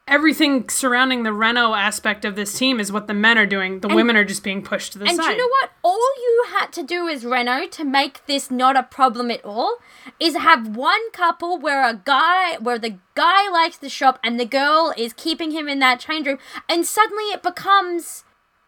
everything 0.08 0.68
surrounding 0.68 1.24
the 1.24 1.32
Renault 1.32 1.74
aspect 1.74 2.24
of 2.24 2.36
this 2.36 2.56
team 2.56 2.78
is 2.78 2.92
what 2.92 3.08
the 3.08 3.14
men 3.14 3.36
are 3.38 3.46
doing. 3.46 3.80
The 3.80 3.88
women 3.88 4.16
are 4.16 4.24
just 4.24 4.44
being 4.44 4.62
pushed 4.62 4.92
to 4.92 4.98
the 4.98 5.06
And 5.06 5.16
side. 5.16 5.30
And 5.30 5.36
you 5.36 5.42
know 5.42 5.48
what? 5.60 5.70
All 5.82 6.10
you 6.16 6.44
had 6.50 6.72
to 6.74 6.82
do 6.82 7.08
as 7.08 7.24
Renault 7.24 7.70
to 7.72 7.84
make 7.84 8.24
this 8.26 8.50
not 8.50 8.76
a 8.76 8.84
problem 8.84 9.30
at 9.30 9.44
all 9.44 9.78
is 10.20 10.36
have 10.36 10.76
one 10.76 11.10
couple 11.10 11.58
where 11.58 11.84
a 11.84 11.94
guy, 11.94 12.56
where 12.58 12.78
the 12.78 12.98
guy 13.14 13.50
likes 13.50 13.78
the 13.78 13.88
shop 13.88 14.20
and 14.22 14.38
the 14.38 14.44
girl 14.44 14.94
is 14.96 15.12
keeping 15.12 15.50
him 15.50 15.68
in 15.68 15.80
that 15.80 16.00
change 16.00 16.26
room, 16.26 16.38
and 16.68 16.86
suddenly 16.86 17.24
it 17.24 17.42
becomes 17.42 18.24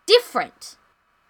different. 0.07 0.77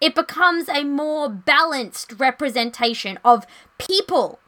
It 0.01 0.15
becomes 0.15 0.69
a 0.69 0.83
more 0.83 1.29
balanced 1.29 2.13
representation 2.17 3.19
of 3.23 3.45
people 3.77 4.39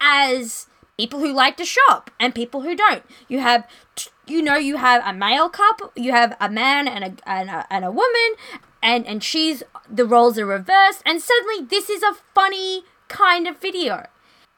as 0.00 0.66
people 0.98 1.20
who 1.20 1.32
like 1.32 1.56
to 1.56 1.64
shop 1.64 2.10
and 2.18 2.34
people 2.34 2.62
who 2.62 2.74
don't. 2.74 3.04
You 3.28 3.40
have, 3.40 3.68
t- 3.94 4.10
you 4.26 4.42
know, 4.42 4.56
you 4.56 4.76
have 4.76 5.02
a 5.06 5.12
male 5.12 5.48
couple, 5.48 5.92
you 5.94 6.12
have 6.12 6.36
a 6.40 6.50
man 6.50 6.88
and 6.88 7.04
a 7.04 7.28
and 7.28 7.48
a, 7.48 7.66
and 7.70 7.84
a 7.84 7.90
woman, 7.90 8.34
and 8.82 9.06
and 9.06 9.22
she's 9.22 9.62
the 9.88 10.04
roles 10.04 10.38
are 10.38 10.46
reversed, 10.46 11.02
and 11.04 11.20
suddenly 11.20 11.66
this 11.66 11.88
is 11.88 12.02
a 12.02 12.16
funny 12.34 12.84
kind 13.08 13.46
of 13.46 13.58
video. 13.58 14.06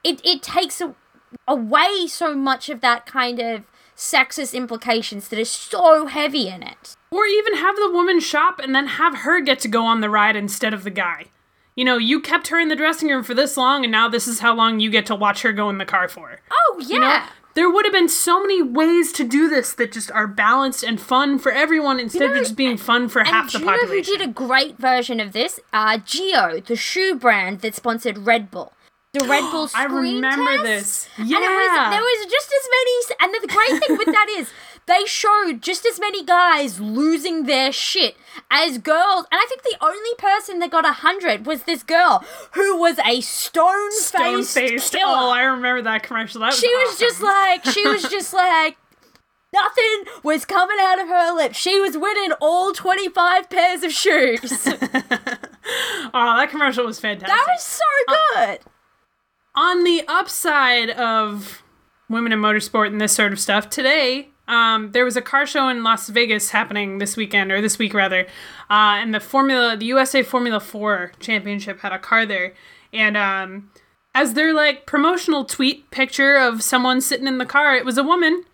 It 0.02 0.24
it 0.24 0.42
takes 0.42 0.80
a, 0.80 0.94
away 1.46 2.06
so 2.06 2.34
much 2.34 2.68
of 2.68 2.80
that 2.80 3.06
kind 3.06 3.38
of 3.40 3.64
sexist 3.96 4.54
implications 4.54 5.28
that 5.28 5.38
is 5.38 5.50
so 5.50 6.06
heavy 6.06 6.48
in 6.48 6.62
it. 6.62 6.94
Or 7.10 7.26
even 7.26 7.56
have 7.56 7.76
the 7.76 7.90
woman 7.90 8.20
shop 8.20 8.60
and 8.62 8.74
then 8.74 8.86
have 8.86 9.18
her 9.18 9.40
get 9.40 9.58
to 9.60 9.68
go 9.68 9.84
on 9.84 10.00
the 10.00 10.10
ride 10.10 10.36
instead 10.36 10.72
of 10.72 10.84
the 10.84 10.90
guy. 10.90 11.26
You 11.74 11.84
know, 11.84 11.96
you 11.96 12.20
kept 12.20 12.48
her 12.48 12.58
in 12.58 12.68
the 12.68 12.76
dressing 12.76 13.08
room 13.08 13.22
for 13.22 13.34
this 13.34 13.56
long, 13.56 13.84
and 13.84 13.92
now 13.92 14.08
this 14.08 14.26
is 14.26 14.40
how 14.40 14.54
long 14.54 14.80
you 14.80 14.90
get 14.90 15.06
to 15.06 15.14
watch 15.14 15.42
her 15.42 15.52
go 15.52 15.70
in 15.70 15.78
the 15.78 15.84
car 15.84 16.08
for. 16.08 16.40
Oh 16.50 16.80
yeah. 16.80 16.94
You 16.94 17.00
know, 17.00 17.22
there 17.54 17.70
would 17.70 17.84
have 17.84 17.92
been 17.92 18.08
so 18.08 18.40
many 18.40 18.62
ways 18.62 19.12
to 19.12 19.24
do 19.24 19.48
this 19.48 19.72
that 19.74 19.92
just 19.92 20.10
are 20.12 20.26
balanced 20.26 20.82
and 20.84 21.00
fun 21.00 21.38
for 21.38 21.50
everyone 21.50 21.98
instead 21.98 22.30
know, 22.30 22.32
of 22.32 22.38
just 22.38 22.56
being 22.56 22.76
fun 22.76 23.08
for 23.08 23.24
half 23.24 23.50
the 23.52 23.58
you 23.58 23.64
know 23.64 23.72
who 23.72 23.78
population. 23.80 24.14
did 24.18 24.28
a 24.28 24.32
great 24.32 24.78
version 24.78 25.18
of 25.20 25.32
this? 25.32 25.58
Uh, 25.72 25.98
Geox, 25.98 26.66
the 26.66 26.76
shoe 26.76 27.14
brand 27.16 27.60
that 27.60 27.74
sponsored 27.74 28.18
Red 28.18 28.50
Bull. 28.50 28.72
The 29.12 29.24
Red 29.26 29.40
Bull 29.50 29.68
I 29.74 29.84
remember 29.86 30.52
test. 30.58 30.64
this. 30.64 31.08
And 31.16 31.26
it 31.28 31.32
was, 31.32 31.40
Yeah. 31.40 31.90
there 31.90 32.00
was 32.02 32.26
just 32.30 32.52
as 32.52 32.68
many. 32.70 33.32
And 33.32 33.42
the 33.42 33.52
great 33.52 33.82
thing 33.86 33.96
with 33.98 34.06
that 34.06 34.26
is 34.38 34.50
they 34.88 35.04
showed 35.04 35.60
just 35.60 35.86
as 35.86 36.00
many 36.00 36.24
guys 36.24 36.80
losing 36.80 37.44
their 37.44 37.70
shit 37.70 38.16
as 38.50 38.78
girls. 38.78 39.26
And 39.30 39.38
I 39.38 39.46
think 39.48 39.62
the 39.62 39.76
only 39.80 40.14
person 40.18 40.58
that 40.58 40.70
got 40.70 40.84
a 40.84 40.92
hundred 40.92 41.46
was 41.46 41.62
this 41.64 41.82
girl 41.82 42.24
who 42.52 42.76
was 42.78 42.98
a 43.06 43.20
stone 43.20 43.90
faced 43.90 44.92
killer. 44.92 45.04
Oh, 45.04 45.30
I 45.30 45.42
remember 45.42 45.82
that 45.82 46.02
commercial. 46.02 46.40
That 46.40 46.48
was 46.48 46.58
she 46.58 46.68
was 46.68 46.94
awesome. 46.94 47.06
just 47.06 47.22
like 47.22 47.64
she 47.66 47.86
was 47.86 48.02
just 48.10 48.32
like 48.32 48.76
nothing 49.52 50.04
was 50.22 50.44
coming 50.44 50.78
out 50.80 51.00
of 51.00 51.08
her 51.08 51.34
lips. 51.34 51.56
She 51.56 51.78
was 51.80 51.96
winning 51.96 52.32
all 52.40 52.72
twenty 52.72 53.08
five 53.08 53.48
pairs 53.50 53.82
of 53.82 53.92
shoes. 53.92 54.68
Oh, 56.14 56.36
that 56.38 56.48
commercial 56.48 56.86
was 56.86 56.98
fantastic. 56.98 57.28
That 57.28 57.44
was 57.46 57.62
so 57.62 57.84
uh, 58.08 58.46
good. 58.46 58.60
on 59.54 59.84
the 59.84 60.02
upside 60.08 60.88
of 60.88 61.62
women 62.08 62.32
in 62.32 62.40
motorsport 62.40 62.86
and 62.86 62.98
this 62.98 63.12
sort 63.12 63.34
of 63.34 63.38
stuff, 63.38 63.68
today 63.68 64.30
um, 64.48 64.92
there 64.92 65.04
was 65.04 65.16
a 65.16 65.22
car 65.22 65.46
show 65.46 65.68
in 65.68 65.84
Las 65.84 66.08
Vegas 66.08 66.50
happening 66.50 66.98
this 66.98 67.16
weekend, 67.16 67.52
or 67.52 67.60
this 67.60 67.78
week 67.78 67.92
rather, 67.92 68.22
uh, 68.70 68.96
and 68.98 69.14
the 69.14 69.20
Formula, 69.20 69.76
the 69.76 69.86
USA 69.86 70.22
Formula 70.22 70.58
Four 70.58 71.12
Championship 71.20 71.80
had 71.80 71.92
a 71.92 71.98
car 71.98 72.24
there, 72.24 72.54
and 72.92 73.16
um, 73.16 73.70
as 74.14 74.34
their 74.34 74.54
like 74.54 74.86
promotional 74.86 75.44
tweet 75.44 75.90
picture 75.90 76.36
of 76.36 76.62
someone 76.62 77.00
sitting 77.02 77.26
in 77.26 77.38
the 77.38 77.46
car, 77.46 77.76
it 77.76 77.84
was 77.84 77.98
a 77.98 78.02
woman, 78.02 78.44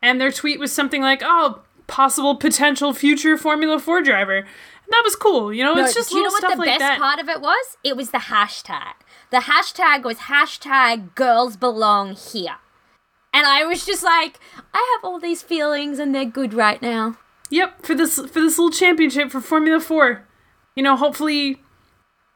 and 0.00 0.20
their 0.20 0.30
tweet 0.30 0.60
was 0.60 0.72
something 0.72 1.02
like, 1.02 1.22
"Oh, 1.24 1.62
possible 1.88 2.36
potential 2.36 2.94
future 2.94 3.36
Formula 3.36 3.80
Four 3.80 4.00
driver." 4.00 4.36
And 4.36 4.90
that 4.90 5.02
was 5.04 5.16
cool, 5.16 5.52
you 5.52 5.64
know. 5.64 5.74
No, 5.74 5.84
it's 5.84 5.94
just 5.94 6.10
do 6.10 6.18
you 6.18 6.22
know 6.22 6.30
what 6.30 6.42
the 6.52 6.56
like 6.56 6.66
best 6.66 6.78
that. 6.78 6.98
part 6.98 7.18
of 7.18 7.28
it 7.28 7.40
was? 7.40 7.76
It 7.82 7.96
was 7.96 8.10
the 8.10 8.18
hashtag. 8.18 8.94
The 9.30 9.38
hashtag 9.38 10.04
was 10.04 10.18
hashtag 10.18 11.16
girls 11.16 11.56
belong 11.56 12.14
here. 12.14 12.58
And 13.34 13.46
I 13.46 13.64
was 13.64 13.84
just 13.86 14.02
like, 14.02 14.38
I 14.74 14.96
have 14.96 15.04
all 15.04 15.18
these 15.18 15.42
feelings 15.42 15.98
and 15.98 16.14
they're 16.14 16.24
good 16.24 16.52
right 16.54 16.80
now. 16.82 17.16
Yep, 17.50 17.84
for 17.84 17.94
this 17.94 18.16
for 18.16 18.40
this 18.40 18.58
little 18.58 18.70
championship 18.70 19.30
for 19.30 19.40
Formula 19.40 19.80
4. 19.80 20.26
You 20.74 20.82
know, 20.82 20.96
hopefully 20.96 21.60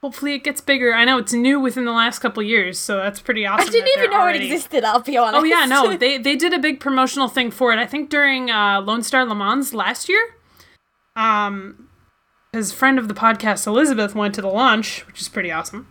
hopefully 0.03 0.35
it 0.35 0.45
gets 0.45 0.61
bigger. 0.61 0.93
I 0.95 1.05
know 1.05 1.19
it's 1.19 1.33
new 1.33 1.59
within 1.59 1.85
the 1.85 1.93
last 1.93 2.19
couple 2.19 2.43
years, 2.43 2.79
so 2.79 2.97
that's 2.99 3.21
pretty 3.21 3.47
awesome. 3.47 3.69
I 3.69 3.71
didn't 3.71 3.89
even 3.97 4.11
know 4.11 4.21
already- 4.21 4.39
it 4.41 4.53
existed. 4.53 4.85
I'll 4.85 5.01
be 5.01 5.17
honest. 5.17 5.41
Oh 5.41 5.45
yeah, 5.45 5.65
no, 5.65 5.97
they 5.99 6.19
they 6.19 6.37
did 6.37 6.53
a 6.53 6.59
big 6.59 6.81
promotional 6.81 7.29
thing 7.29 7.51
for 7.51 7.73
it. 7.73 7.79
I 7.79 7.87
think 7.87 8.11
during 8.11 8.51
uh, 8.51 8.81
Lone 8.83 9.03
Star 9.03 9.25
Le 9.25 9.35
Mans 9.35 9.73
last 9.75 10.09
year. 10.09 10.35
Um, 11.15 11.89
his 12.53 12.73
friend 12.73 12.99
of 12.99 13.09
the 13.09 13.15
podcast 13.15 13.67
Elizabeth 13.67 14.15
went 14.15 14.35
to 14.35 14.43
the 14.43 14.49
launch, 14.49 15.07
which 15.07 15.21
is 15.21 15.29
pretty 15.29 15.51
awesome. 15.51 15.89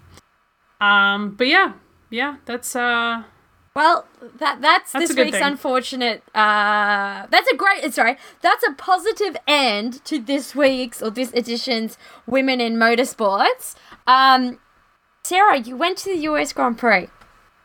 Um, 0.80 1.32
but 1.36 1.48
yeah, 1.48 1.74
yeah, 2.12 2.38
that's 2.46 2.76
uh, 2.76 3.24
Well, 3.76 4.06
that 4.40 4.62
that's, 4.62 4.94
That's 4.94 5.10
this 5.10 5.18
week's 5.18 5.38
thing. 5.38 5.44
unfortunate. 5.44 6.24
Uh, 6.34 7.28
that's 7.30 7.50
a 7.52 7.56
great. 7.58 7.94
Sorry, 7.94 8.16
that's 8.42 8.66
a 8.66 8.72
positive 8.72 9.36
end 9.48 10.04
to 10.06 10.18
this 10.18 10.56
week's 10.56 11.02
or 11.02 11.10
this 11.10 11.34
edition's 11.34 11.98
Women 12.26 12.62
in 12.62 12.78
Motorsports. 12.78 13.76
Um, 14.08 14.60
Sarah, 15.26 15.58
you 15.58 15.76
went 15.76 15.98
to 16.00 16.14
the 16.14 16.20
US 16.30 16.54
Grand 16.54 16.78
Prix. 16.78 17.10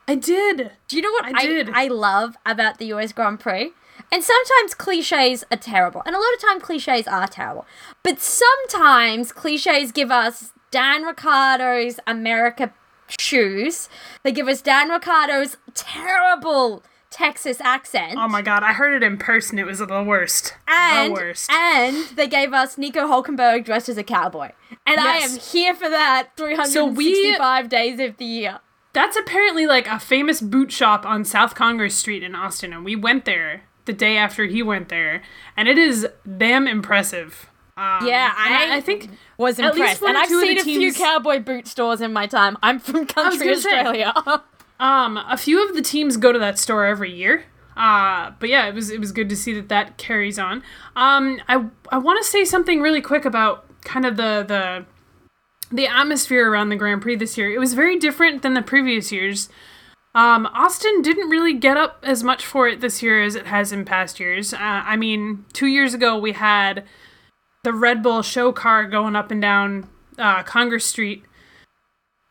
I 0.09 0.17
did. 0.17 0.73
Do 0.89 0.97
you 0.97 1.03
know 1.03 1.13
what 1.13 1.27
I 1.27 1.47
did. 1.47 1.71
I, 1.73 1.87
love 1.87 2.35
about 2.45 2.79
the 2.79 2.87
US 2.87 3.13
Grand 3.13 3.39
Prix? 3.39 3.73
And 4.11 4.25
sometimes 4.25 4.75
cliches 4.75 5.45
are 5.53 5.59
terrible, 5.59 6.03
and 6.05 6.17
a 6.17 6.19
lot 6.19 6.35
of 6.35 6.41
time 6.41 6.61
cliches 6.61 7.07
are 7.07 7.29
terrible. 7.29 7.67
But 8.03 8.19
sometimes 8.19 9.31
cliches 9.31 9.93
give 9.93 10.11
us 10.11 10.53
Dan 10.73 11.05
Ricciardo's 11.05 12.01
America 12.07 12.73
shoes. 13.19 13.89
They 14.23 14.33
give 14.33 14.49
us 14.49 14.61
Dan 14.63 14.89
Ricciardo's 14.91 15.57
terrible 15.75 16.83
Texas 17.11 17.61
accent. 17.61 18.15
Oh 18.17 18.29
my 18.29 18.41
god, 18.43 18.63
I 18.63 18.73
heard 18.73 18.95
it 18.95 19.05
in 19.05 19.17
person. 19.19 19.59
It 19.59 19.67
was 19.67 19.79
the 19.81 20.03
worst. 20.03 20.55
and, 20.69 21.11
the 21.11 21.13
worst. 21.21 21.51
and 21.51 22.07
they 22.17 22.29
gave 22.29 22.53
us 22.53 22.79
Nico 22.79 23.01
Hulkenberg 23.07 23.65
dressed 23.65 23.89
as 23.89 23.99
a 23.99 24.05
cowboy. 24.05 24.51
And 24.87 25.01
I 25.01 25.17
am 25.17 25.39
here 25.39 25.75
for 25.75 25.89
that 25.89 26.29
365 26.37 27.69
days 27.69 27.99
of 28.01 28.17
the 28.17 28.25
year. 28.25 28.61
That's 28.93 29.17
apparently 29.17 29.67
like 29.67 29.87
a 29.87 29.99
famous 30.01 30.41
boot 30.41 30.73
shop 30.73 31.05
on 31.07 31.25
South 31.25 31.55
Congress 31.55 31.95
Street 31.95 32.23
in 32.23 32.35
Austin, 32.35 32.73
and 32.73 32.85
we 32.85 32.97
went 32.97 33.25
there 33.25 33.63
the 33.85 33.93
day 33.93 34.17
after 34.17 34.47
he 34.47 34.63
went 34.63 34.89
there, 34.89 35.23
and 35.57 35.69
it 35.69 35.79
is 35.79 36.07
damn 36.39 36.67
impressive. 36.67 37.49
Um, 37.77 38.07
Yeah, 38.07 38.33
I- 38.37 38.77
I 38.77 38.81
think 38.81 39.11
was 39.41 39.59
impressed. 39.59 40.03
And 40.03 40.17
I've 40.17 40.29
seen 40.29 40.59
a 40.59 40.63
few 40.63 40.93
cowboy 40.93 41.41
boot 41.41 41.67
stores 41.67 42.01
in 42.01 42.13
my 42.13 42.27
time. 42.27 42.57
I'm 42.63 42.79
from 42.79 43.07
country 43.07 43.47
gonna 43.47 43.61
say. 43.61 43.81
Australia. 43.81 44.15
Um, 44.81 45.19
a 45.19 45.37
few 45.37 45.63
of 45.69 45.77
the 45.77 45.83
teams 45.83 46.17
go 46.17 46.33
to 46.33 46.39
that 46.39 46.59
store 46.59 46.87
every 46.87 47.13
year. 47.13 47.45
Uh, 47.77 48.33
but 48.41 48.49
yeah, 48.49 48.67
it 48.67 48.75
was 48.75 48.89
it 48.89 48.99
was 48.99 49.13
good 49.13 49.29
to 49.29 49.37
see 49.37 49.53
that 49.53 49.69
that 49.69 49.99
carries 49.99 50.39
on. 50.39 50.63
Um, 50.97 51.39
I 51.51 51.67
I 51.93 51.99
want 51.99 52.19
to 52.23 52.27
say 52.27 52.47
something 52.47 52.81
really 52.81 53.03
quick 53.03 53.27
about 53.27 53.67
kind 53.83 54.07
of 54.07 54.17
the 54.17 54.43
the 54.49 54.87
the 55.71 55.87
atmosphere 55.87 56.51
around 56.51 56.71
the 56.71 56.77
Grand 56.77 57.03
Prix 57.03 57.17
this 57.17 57.37
year. 57.37 57.51
It 57.51 57.59
was 57.59 57.75
very 57.75 57.99
different 57.99 58.41
than 58.41 58.55
the 58.55 58.63
previous 58.63 59.13
years. 59.13 59.51
Um, 60.15 60.47
Austin 60.47 61.03
didn't 61.03 61.29
really 61.29 61.53
get 61.53 61.77
up 61.77 62.03
as 62.03 62.25
much 62.25 62.47
for 62.47 62.67
it 62.67 62.81
this 62.81 63.03
year 63.03 63.23
as 63.23 63.35
it 63.35 63.49
has 63.49 63.73
in 63.73 63.85
past 63.85 64.19
years. 64.19 64.55
Uh, 64.55 64.59
I 64.61 64.97
mean, 64.97 65.45
two 65.53 65.67
years 65.67 65.93
ago 65.93 66.17
we 66.17 66.33
had 66.33 66.85
the 67.63 67.73
Red 67.73 68.03
Bull 68.03 68.23
show 68.23 68.53
car 68.53 68.87
going 68.87 69.17
up 69.17 69.31
and 69.31 69.41
down 69.41 69.89
uh, 70.19 70.43
Congress 70.43 70.87
Street 70.87 71.25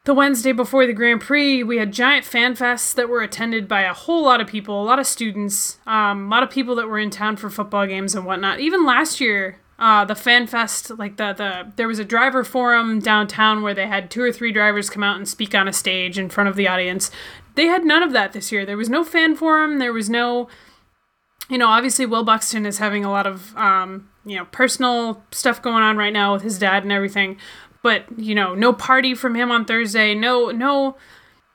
the 0.09 0.13
Wednesday 0.15 0.53
before 0.53 0.87
the 0.87 0.93
Grand 0.93 1.21
Prix, 1.21 1.63
we 1.63 1.77
had 1.77 1.91
giant 1.91 2.25
fan 2.25 2.55
fests 2.55 2.95
that 2.95 3.09
were 3.09 3.21
attended 3.21 3.67
by 3.67 3.81
a 3.81 3.93
whole 3.93 4.23
lot 4.23 4.41
of 4.41 4.47
people, 4.47 4.81
a 4.81 4.83
lot 4.83 4.97
of 4.97 5.05
students, 5.05 5.77
um, 5.85 6.25
a 6.25 6.29
lot 6.29 6.41
of 6.41 6.49
people 6.49 6.73
that 6.75 6.87
were 6.87 6.97
in 6.97 7.11
town 7.11 7.35
for 7.35 7.47
football 7.49 7.85
games 7.85 8.15
and 8.15 8.25
whatnot. 8.25 8.59
Even 8.59 8.85
last 8.85 9.21
year, 9.21 9.59
uh, 9.77 10.03
the 10.05 10.15
fan 10.15 10.47
fest, 10.47 10.89
like 10.97 11.17
the 11.17 11.33
the 11.33 11.71
there 11.75 11.87
was 11.87 11.99
a 11.99 12.05
driver 12.05 12.43
forum 12.43 12.99
downtown 12.99 13.61
where 13.61 13.75
they 13.75 13.85
had 13.85 14.09
two 14.09 14.21
or 14.23 14.31
three 14.31 14.51
drivers 14.51 14.89
come 14.89 15.03
out 15.03 15.17
and 15.17 15.27
speak 15.27 15.53
on 15.53 15.67
a 15.67 15.73
stage 15.73 16.17
in 16.17 16.27
front 16.27 16.49
of 16.49 16.55
the 16.55 16.67
audience. 16.67 17.11
They 17.53 17.65
had 17.65 17.85
none 17.85 18.01
of 18.01 18.11
that 18.13 18.33
this 18.33 18.51
year. 18.51 18.65
There 18.65 18.77
was 18.77 18.89
no 18.89 19.03
fan 19.03 19.35
forum. 19.35 19.77
There 19.77 19.93
was 19.93 20.09
no 20.09 20.49
you 21.49 21.57
know, 21.57 21.67
obviously 21.67 22.05
Will 22.05 22.23
Buxton 22.23 22.65
is 22.65 22.77
having 22.77 23.03
a 23.03 23.11
lot 23.11 23.25
of 23.25 23.55
um, 23.57 24.09
you 24.29 24.37
know, 24.37 24.45
personal 24.45 25.23
stuff 25.31 25.61
going 25.61 25.83
on 25.83 25.97
right 25.97 26.13
now 26.13 26.33
with 26.33 26.43
his 26.43 26.59
dad 26.59 26.83
and 26.83 26.91
everything. 26.91 27.37
But, 27.81 28.05
you 28.17 28.35
know, 28.35 28.53
no 28.55 28.73
party 28.73 29.15
from 29.15 29.35
him 29.35 29.51
on 29.51 29.65
Thursday, 29.65 30.13
no 30.13 30.51
no 30.51 30.97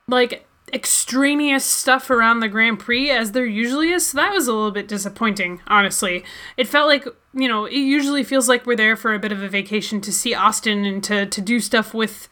like 0.07 0.47
extraneous 0.73 1.63
stuff 1.63 2.09
around 2.09 2.39
the 2.39 2.47
Grand 2.49 2.79
Prix 2.79 3.09
as 3.09 3.31
there 3.31 3.45
usually 3.45 3.91
is. 3.91 4.07
So 4.07 4.17
that 4.17 4.33
was 4.33 4.47
a 4.47 4.53
little 4.53 4.71
bit 4.71 4.87
disappointing, 4.87 5.61
honestly. 5.67 6.25
It 6.57 6.67
felt 6.67 6.87
like, 6.87 7.07
you 7.33 7.47
know, 7.47 7.65
it 7.65 7.75
usually 7.75 8.23
feels 8.23 8.49
like 8.49 8.65
we're 8.65 8.75
there 8.75 8.95
for 8.95 9.13
a 9.13 9.19
bit 9.19 9.31
of 9.31 9.41
a 9.41 9.47
vacation 9.47 10.01
to 10.01 10.11
see 10.11 10.33
Austin 10.33 10.83
and 10.83 11.03
to, 11.03 11.25
to 11.27 11.41
do 11.41 11.59
stuff 11.59 11.93
with 11.93 12.27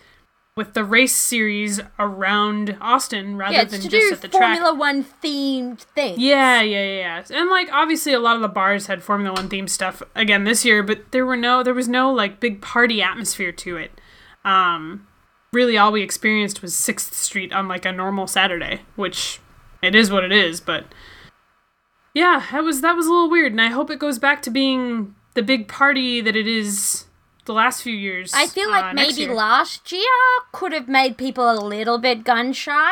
with 0.55 0.74
the 0.74 0.83
race 0.83 1.15
series 1.15 1.81
around 1.98 2.77
Austin 2.79 3.38
rather 3.38 3.55
yeah, 3.55 3.63
than 3.63 3.81
just 3.81 4.13
at 4.13 4.22
the 4.22 4.27
track. 4.27 4.60
Formula 4.60 4.77
One 4.77 5.03
themed 5.03 5.79
things. 5.79 6.19
Yeah, 6.19 6.62
yeah, 6.62 6.83
yeah. 6.86 7.24
And 7.31 7.50
like 7.50 7.69
obviously 7.72 8.13
a 8.13 8.19
lot 8.19 8.36
of 8.36 8.41
the 8.41 8.48
bars 8.48 8.86
had 8.86 9.01
Formula 9.01 9.33
1 9.33 9.50
themed 9.50 9.69
stuff 9.69 10.03
again 10.15 10.43
this 10.43 10.63
year, 10.63 10.83
but 10.83 11.12
there 11.12 11.25
were 11.25 11.38
no 11.38 11.63
there 11.63 11.74
was 11.74 11.88
no 11.88 12.12
like 12.12 12.39
big 12.39 12.62
party 12.62 13.01
atmosphere 13.01 13.51
to 13.51 13.77
it. 13.77 14.00
Um 14.45 15.07
really 15.51 15.77
all 15.77 15.91
we 15.91 16.03
experienced 16.03 16.62
was 16.62 16.74
6th 16.74 17.13
Street 17.13 17.51
on 17.51 17.67
like 17.67 17.86
a 17.86 17.91
normal 17.91 18.27
Saturday, 18.27 18.81
which 18.95 19.39
it 19.81 19.95
is 19.95 20.12
what 20.12 20.24
it 20.24 20.31
is, 20.31 20.62
but 20.62 20.86
yeah, 22.13 22.45
that 22.51 22.63
was 22.63 22.81
that 22.81 22.95
was 22.95 23.07
a 23.07 23.10
little 23.10 23.29
weird 23.29 23.53
and 23.53 23.62
I 23.62 23.69
hope 23.69 23.89
it 23.89 23.98
goes 23.98 24.19
back 24.19 24.43
to 24.43 24.51
being 24.51 25.15
the 25.33 25.41
big 25.41 25.67
party 25.67 26.22
that 26.22 26.36
it 26.36 26.48
is 26.48 27.05
the 27.45 27.53
last 27.53 27.81
few 27.81 27.93
years. 27.93 28.31
I 28.33 28.47
feel 28.47 28.69
like 28.69 28.85
uh, 28.85 28.93
maybe 28.93 29.21
year. 29.21 29.33
last 29.33 29.91
year 29.91 30.01
could 30.51 30.73
have 30.73 30.88
made 30.88 31.17
people 31.17 31.50
a 31.50 31.59
little 31.59 31.97
bit 31.97 32.23
gun 32.23 32.53
shy. 32.53 32.91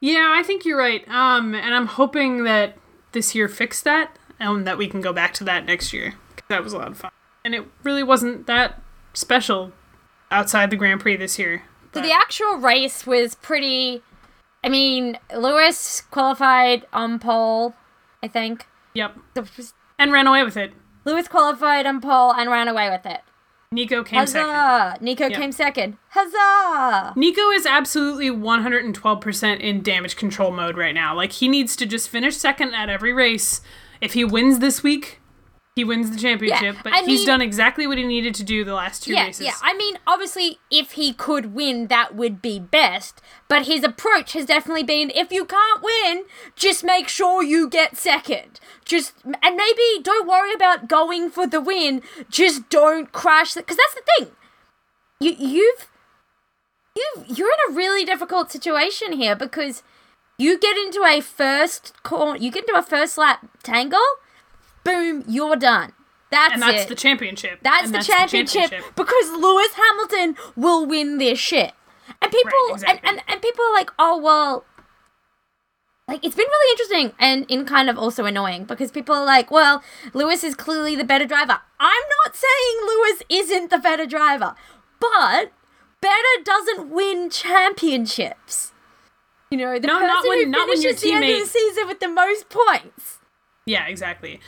Yeah, 0.00 0.34
I 0.36 0.42
think 0.42 0.64
you're 0.64 0.78
right. 0.78 1.06
Um, 1.08 1.54
and 1.54 1.74
I'm 1.74 1.86
hoping 1.86 2.44
that 2.44 2.76
this 3.12 3.34
year 3.34 3.48
fixed 3.48 3.84
that, 3.84 4.18
and 4.38 4.66
that 4.66 4.76
we 4.76 4.88
can 4.88 5.00
go 5.00 5.12
back 5.12 5.32
to 5.34 5.44
that 5.44 5.64
next 5.64 5.92
year. 5.92 6.14
that 6.48 6.62
was 6.62 6.72
a 6.72 6.78
lot 6.78 6.88
of 6.88 6.98
fun, 6.98 7.10
and 7.44 7.54
it 7.54 7.64
really 7.82 8.02
wasn't 8.02 8.46
that 8.46 8.82
special 9.12 9.72
outside 10.30 10.70
the 10.70 10.76
Grand 10.76 11.00
Prix 11.00 11.16
this 11.16 11.38
year. 11.38 11.62
So 11.94 12.00
the 12.00 12.12
actual 12.12 12.56
race 12.56 13.06
was 13.06 13.36
pretty. 13.36 14.02
I 14.64 14.68
mean, 14.68 15.18
Lewis 15.34 16.00
qualified 16.10 16.86
on 16.92 17.18
pole, 17.18 17.74
I 18.22 18.28
think. 18.28 18.66
yep, 18.94 19.16
and 19.98 20.12
ran 20.12 20.26
away 20.26 20.42
with 20.42 20.56
it. 20.56 20.72
Lewis 21.04 21.28
qualified 21.28 21.86
on 21.86 22.00
pole 22.00 22.32
and 22.32 22.50
ran 22.50 22.66
away 22.66 22.90
with 22.90 23.06
it. 23.06 23.20
Nico 23.74 24.04
came 24.04 24.26
second. 24.26 24.50
Huzzah! 24.50 24.98
Nico 25.00 25.28
came 25.30 25.52
second. 25.52 25.96
Huzzah! 26.10 27.12
Nico 27.16 27.50
is 27.50 27.66
absolutely 27.66 28.30
112% 28.30 29.60
in 29.60 29.82
damage 29.82 30.16
control 30.16 30.52
mode 30.52 30.76
right 30.76 30.94
now. 30.94 31.14
Like 31.14 31.32
he 31.32 31.48
needs 31.48 31.74
to 31.76 31.86
just 31.86 32.08
finish 32.08 32.36
second 32.36 32.72
at 32.74 32.88
every 32.88 33.12
race. 33.12 33.60
If 34.00 34.12
he 34.12 34.24
wins 34.24 34.60
this 34.60 34.82
week, 34.82 35.20
he 35.76 35.82
wins 35.82 36.10
the 36.12 36.16
championship. 36.18 36.76
but 36.84 36.92
I 36.92 37.00
he's 37.00 37.20
mean- 37.20 37.26
done 37.26 37.42
exactly 37.42 37.86
what 37.86 37.98
he 37.98 38.04
needed 38.04 38.34
to 38.36 38.44
do 38.44 38.64
the 38.64 38.74
last 38.74 39.02
two 39.02 39.12
Yeah, 39.12 39.24
races. 39.24 39.44
yeah. 39.46 39.54
I 39.60 39.74
mean, 39.74 39.98
obviously, 40.06 40.58
if 40.70 40.92
he 40.92 41.12
could 41.12 41.52
win, 41.54 41.88
that 41.88 42.14
would 42.14 42.40
be 42.40 42.60
best. 42.60 43.20
But 43.48 43.66
his 43.66 43.82
approach 43.82 44.34
has 44.34 44.46
definitely 44.46 44.84
been: 44.84 45.10
if 45.14 45.32
you 45.32 45.44
can't 45.44 45.82
win, 45.82 46.24
just 46.54 46.84
make 46.84 47.08
sure 47.08 47.42
you 47.42 47.68
get 47.68 47.96
second. 47.96 48.60
Just 48.84 49.14
and 49.24 49.56
maybe 49.56 49.82
don't 50.02 50.28
worry 50.28 50.52
about 50.52 50.86
going 50.88 51.28
for 51.30 51.46
the 51.46 51.60
win. 51.60 52.02
Just 52.30 52.68
don't 52.68 53.10
crash 53.10 53.54
because 53.54 53.76
that's 53.76 53.94
the 53.94 54.02
thing. 54.18 54.30
You 55.20 55.34
you've 55.38 55.88
you 56.94 57.24
you're 57.26 57.48
in 57.48 57.72
a 57.72 57.76
really 57.76 58.04
difficult 58.04 58.52
situation 58.52 59.12
here 59.14 59.34
because 59.34 59.82
you 60.38 60.56
get 60.58 60.76
into 60.76 61.02
a 61.04 61.20
first 61.20 61.92
corner, 62.04 62.38
you 62.38 62.52
get 62.52 62.64
into 62.68 62.78
a 62.78 62.82
first 62.82 63.18
lap 63.18 63.46
tangle, 63.62 64.00
boom, 64.84 65.24
you're 65.26 65.56
done. 65.56 65.92
That's 66.30 66.54
and 66.54 66.62
that's 66.62 66.84
it. 66.84 66.88
the 66.88 66.94
championship. 66.94 67.60
That's, 67.62 67.86
And 67.86 67.94
the, 67.94 68.02
championship 68.02 68.70
because 68.96 69.30
Lewis 69.30 69.72
Hamilton 69.74 70.36
will 70.56 70.84
win 70.86 71.18
this 71.18 71.38
shit. 71.38 71.72
And 72.20 72.30
people 72.32 72.50
Right, 72.50 72.70
exactly. 72.74 73.08
and, 73.08 73.18
and, 73.18 73.24
and 73.28 73.42
people 73.42 73.64
are 73.64 73.72
like, 73.72 73.90
oh 73.98 74.18
well 74.18 74.64
like 76.06 76.22
it's 76.22 76.34
been 76.36 76.46
really 76.46 76.72
interesting 76.72 77.12
and 77.18 77.50
in 77.50 77.64
kind 77.64 77.88
of 77.88 77.96
also 77.98 78.26
annoying 78.26 78.64
because 78.64 78.90
people 78.90 79.14
are 79.14 79.24
like, 79.24 79.50
well, 79.50 79.82
Lewis 80.12 80.44
is 80.44 80.54
clearly 80.54 80.94
the 80.96 81.04
better 81.04 81.24
driver. 81.24 81.60
I'm 81.80 82.02
not 82.24 82.36
saying 82.36 82.76
Lewis 82.86 83.22
isn't 83.30 83.70
the 83.70 83.78
better 83.78 84.04
driver, 84.04 84.54
but 85.00 85.50
better 86.02 86.42
doesn't 86.44 86.90
win 86.90 87.30
championships. 87.30 88.72
You 89.50 89.56
know, 89.58 89.78
the 89.78 89.86
No, 89.86 89.94
person 89.94 90.06
not 90.08 90.24
when- 90.26 90.38
who 90.40 90.46
not 90.50 90.68
when 90.68 90.82
your 90.82 90.92
finishes 90.94 91.00
the 91.02 91.12
end 91.12 91.24
of 91.24 91.38
the 91.40 91.46
season 91.46 91.86
with 91.86 92.00
the 92.00 92.08
most 92.08 92.48
points. 92.50 93.18
Yeah, 93.66 93.86
exactly. 93.86 94.40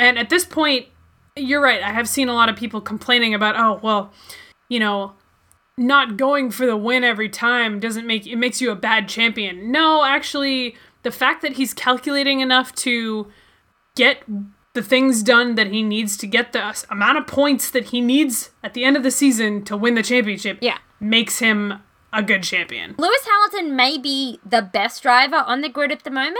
And 0.00 0.18
at 0.18 0.30
this 0.30 0.46
point, 0.46 0.86
you're 1.36 1.60
right. 1.60 1.82
I 1.82 1.90
have 1.90 2.08
seen 2.08 2.30
a 2.30 2.32
lot 2.32 2.48
of 2.48 2.56
people 2.56 2.80
complaining 2.80 3.34
about, 3.34 3.54
oh, 3.58 3.78
well, 3.82 4.12
you 4.70 4.80
know, 4.80 5.12
not 5.76 6.16
going 6.16 6.50
for 6.50 6.64
the 6.64 6.76
win 6.76 7.04
every 7.04 7.28
time 7.28 7.78
doesn't 7.80 8.06
make 8.06 8.26
it 8.26 8.36
makes 8.36 8.62
you 8.62 8.70
a 8.70 8.74
bad 8.74 9.08
champion. 9.10 9.70
No, 9.70 10.02
actually, 10.04 10.74
the 11.02 11.10
fact 11.10 11.42
that 11.42 11.52
he's 11.52 11.74
calculating 11.74 12.40
enough 12.40 12.74
to 12.76 13.28
get 13.94 14.22
the 14.72 14.82
things 14.82 15.22
done 15.22 15.54
that 15.56 15.66
he 15.66 15.82
needs 15.82 16.16
to 16.16 16.26
get 16.26 16.52
the 16.54 16.84
amount 16.90 17.18
of 17.18 17.26
points 17.26 17.70
that 17.70 17.86
he 17.86 18.00
needs 18.00 18.50
at 18.62 18.72
the 18.72 18.84
end 18.84 18.96
of 18.96 19.02
the 19.02 19.10
season 19.10 19.62
to 19.64 19.76
win 19.76 19.96
the 19.96 20.02
championship 20.02 20.58
Yeah. 20.62 20.78
makes 20.98 21.40
him 21.40 21.80
a 22.12 22.22
good 22.22 22.42
champion. 22.42 22.94
Lewis 22.96 23.26
Hamilton 23.26 23.76
may 23.76 23.98
be 23.98 24.40
the 24.48 24.62
best 24.62 25.02
driver 25.02 25.44
on 25.46 25.60
the 25.60 25.68
grid 25.68 25.92
at 25.92 26.04
the 26.04 26.10
moment, 26.10 26.38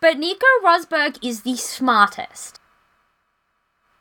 but 0.00 0.16
Nico 0.16 0.46
Rosberg 0.64 1.18
is 1.22 1.42
the 1.42 1.56
smartest. 1.56 2.58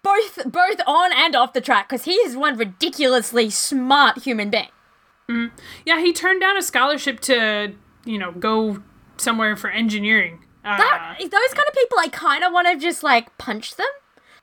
Both 0.04 0.40
both 0.52 0.82
on 0.88 1.12
and 1.14 1.36
off 1.36 1.54
the 1.54 1.62
track, 1.62 1.88
because 1.90 2.06
he 2.06 2.14
is 2.14 2.36
one 2.36 2.58
ridiculously 2.58 3.50
smart 3.50 4.20
human 4.24 4.50
being. 4.50 5.52
Yeah, 5.86 6.00
he 6.02 6.12
turned 6.12 6.42
down 6.42 6.58
a 6.58 6.62
scholarship 6.62 7.20
to, 7.22 7.74
you 8.04 8.18
know, 8.18 8.32
go 8.32 8.82
somewhere 9.18 9.56
for 9.56 9.70
engineering. 9.70 10.44
Uh, 10.66 10.78
That 10.78 11.18
those 11.20 11.54
kind 11.54 11.68
of 11.68 11.74
people, 11.74 11.98
I 12.00 12.08
kind 12.12 12.44
of 12.44 12.52
want 12.52 12.68
to 12.68 12.76
just 12.78 13.02
like 13.04 13.38
punch 13.38 13.76
them 13.76 13.88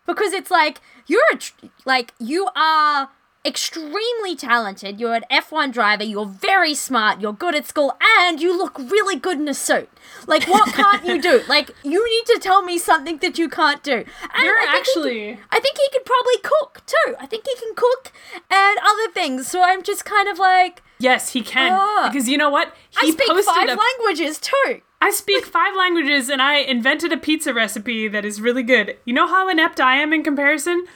because 0.06 0.32
it's 0.32 0.50
like 0.50 0.80
you're 1.06 1.20
a 1.32 1.36
tr- 1.36 1.66
like 1.84 2.14
you 2.18 2.48
are 2.56 3.10
extremely 3.48 4.36
talented. 4.36 5.00
You're 5.00 5.14
an 5.14 5.24
F1 5.30 5.72
driver. 5.72 6.04
You're 6.04 6.26
very 6.26 6.74
smart. 6.74 7.20
You're 7.20 7.32
good 7.32 7.54
at 7.54 7.66
school, 7.66 7.96
and 8.20 8.40
you 8.40 8.56
look 8.56 8.78
really 8.78 9.16
good 9.16 9.38
in 9.40 9.48
a 9.48 9.54
suit. 9.54 9.88
Like, 10.26 10.46
what 10.46 10.72
can't 10.80 11.04
you 11.04 11.20
do? 11.20 11.40
Like, 11.48 11.70
you 11.82 12.04
need 12.08 12.26
to 12.34 12.38
tell 12.40 12.62
me 12.62 12.78
something 12.78 13.18
that 13.18 13.38
you 13.38 13.48
can't 13.48 13.82
do. 13.82 14.04
And 14.34 14.44
You're 14.44 14.58
I 14.58 14.60
think 14.60 14.70
he 14.72 14.78
actually- 14.78 15.38
I 15.50 15.60
think 15.60 15.76
he 15.78 15.88
could 15.92 16.04
probably 16.04 16.38
cook 16.42 16.82
too. 16.86 17.16
I 17.18 17.26
think 17.26 17.44
he 17.46 17.54
can 17.56 17.74
cook 17.74 18.12
and 18.50 18.78
other 18.78 19.10
things. 19.12 19.48
So 19.48 19.62
I'm 19.62 19.82
just 19.82 20.04
kind 20.04 20.28
of 20.28 20.38
like, 20.38 20.82
yes, 20.98 21.32
he 21.32 21.42
can. 21.42 21.72
Ah. 21.72 22.08
because 22.12 22.28
you 22.28 22.38
know 22.38 22.50
what? 22.50 22.74
I 22.96 23.06
He 23.06 23.12
speak 23.12 23.28
posted 23.28 23.54
five 23.54 23.68
a- 23.68 23.74
languages 23.80 24.38
too. 24.38 24.82
I 25.00 25.10
speak 25.10 25.44
five 25.58 25.74
languages 25.76 26.28
and 26.28 26.42
I 26.42 26.56
invented 26.56 27.12
a 27.12 27.16
pizza 27.16 27.54
recipe 27.54 28.08
that 28.08 28.24
is 28.24 28.40
really 28.40 28.62
good. 28.64 28.96
You 29.04 29.14
know 29.14 29.26
how 29.26 29.48
inept 29.48 29.80
I 29.80 29.96
am 29.96 30.12
in 30.12 30.22
comparison? 30.24 30.86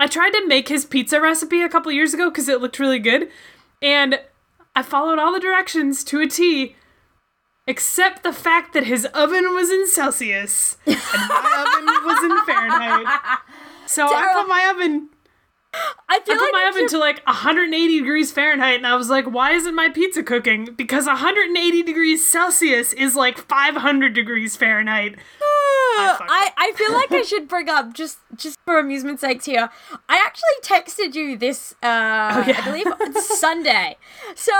I 0.00 0.06
tried 0.06 0.30
to 0.30 0.46
make 0.46 0.68
his 0.68 0.84
pizza 0.84 1.20
recipe 1.20 1.60
a 1.62 1.68
couple 1.68 1.90
years 1.92 2.14
ago 2.14 2.30
because 2.30 2.48
it 2.48 2.60
looked 2.60 2.78
really 2.78 2.98
good. 2.98 3.28
And 3.82 4.20
I 4.76 4.82
followed 4.82 5.18
all 5.18 5.32
the 5.32 5.40
directions 5.40 6.04
to 6.04 6.20
a 6.20 6.26
T, 6.26 6.76
except 7.66 8.22
the 8.22 8.32
fact 8.32 8.72
that 8.74 8.84
his 8.84 9.04
oven 9.06 9.52
was 9.54 9.70
in 9.70 9.86
Celsius 9.88 10.76
and 10.86 10.96
my 10.96 11.64
oven 11.76 12.06
was 12.06 12.24
in 12.24 12.44
Fahrenheit. 12.46 13.38
So 13.86 14.06
I 14.06 14.32
put 14.34 14.48
my 14.48 14.70
oven 14.70 15.08
I 16.08 16.20
feel 16.20 16.34
I 16.34 16.38
put 16.38 16.44
like 16.44 16.52
my 16.52 16.68
oven 16.70 16.82
should- 16.84 16.90
to 16.90 16.98
like 16.98 17.22
180 17.26 17.98
degrees 17.98 18.32
Fahrenheit, 18.32 18.76
and 18.76 18.86
I 18.86 18.96
was 18.96 19.10
like, 19.10 19.26
why 19.26 19.52
isn't 19.52 19.74
my 19.74 19.90
pizza 19.90 20.22
cooking? 20.22 20.70
Because 20.76 21.06
180 21.06 21.82
degrees 21.82 22.26
Celsius 22.26 22.92
is 22.94 23.14
like 23.14 23.36
500 23.38 24.14
degrees 24.14 24.56
Fahrenheit. 24.56 25.16
I, 26.30 26.52
I 26.56 26.72
feel 26.76 26.92
like 26.92 27.10
I 27.12 27.22
should 27.22 27.48
bring 27.48 27.68
up 27.68 27.92
just 27.92 28.18
just 28.36 28.56
for 28.64 28.78
amusement's 28.78 29.20
sakes 29.20 29.44
here. 29.44 29.70
I 30.08 30.22
actually 30.24 30.58
texted 30.62 31.14
you 31.14 31.36
this 31.36 31.74
uh 31.82 31.86
Oh, 32.38 32.44
yeah. 32.46 32.60
I 32.60 32.64
believe 32.64 32.86
it's 33.00 33.38
Sunday. 33.38 33.96
So 34.34 34.52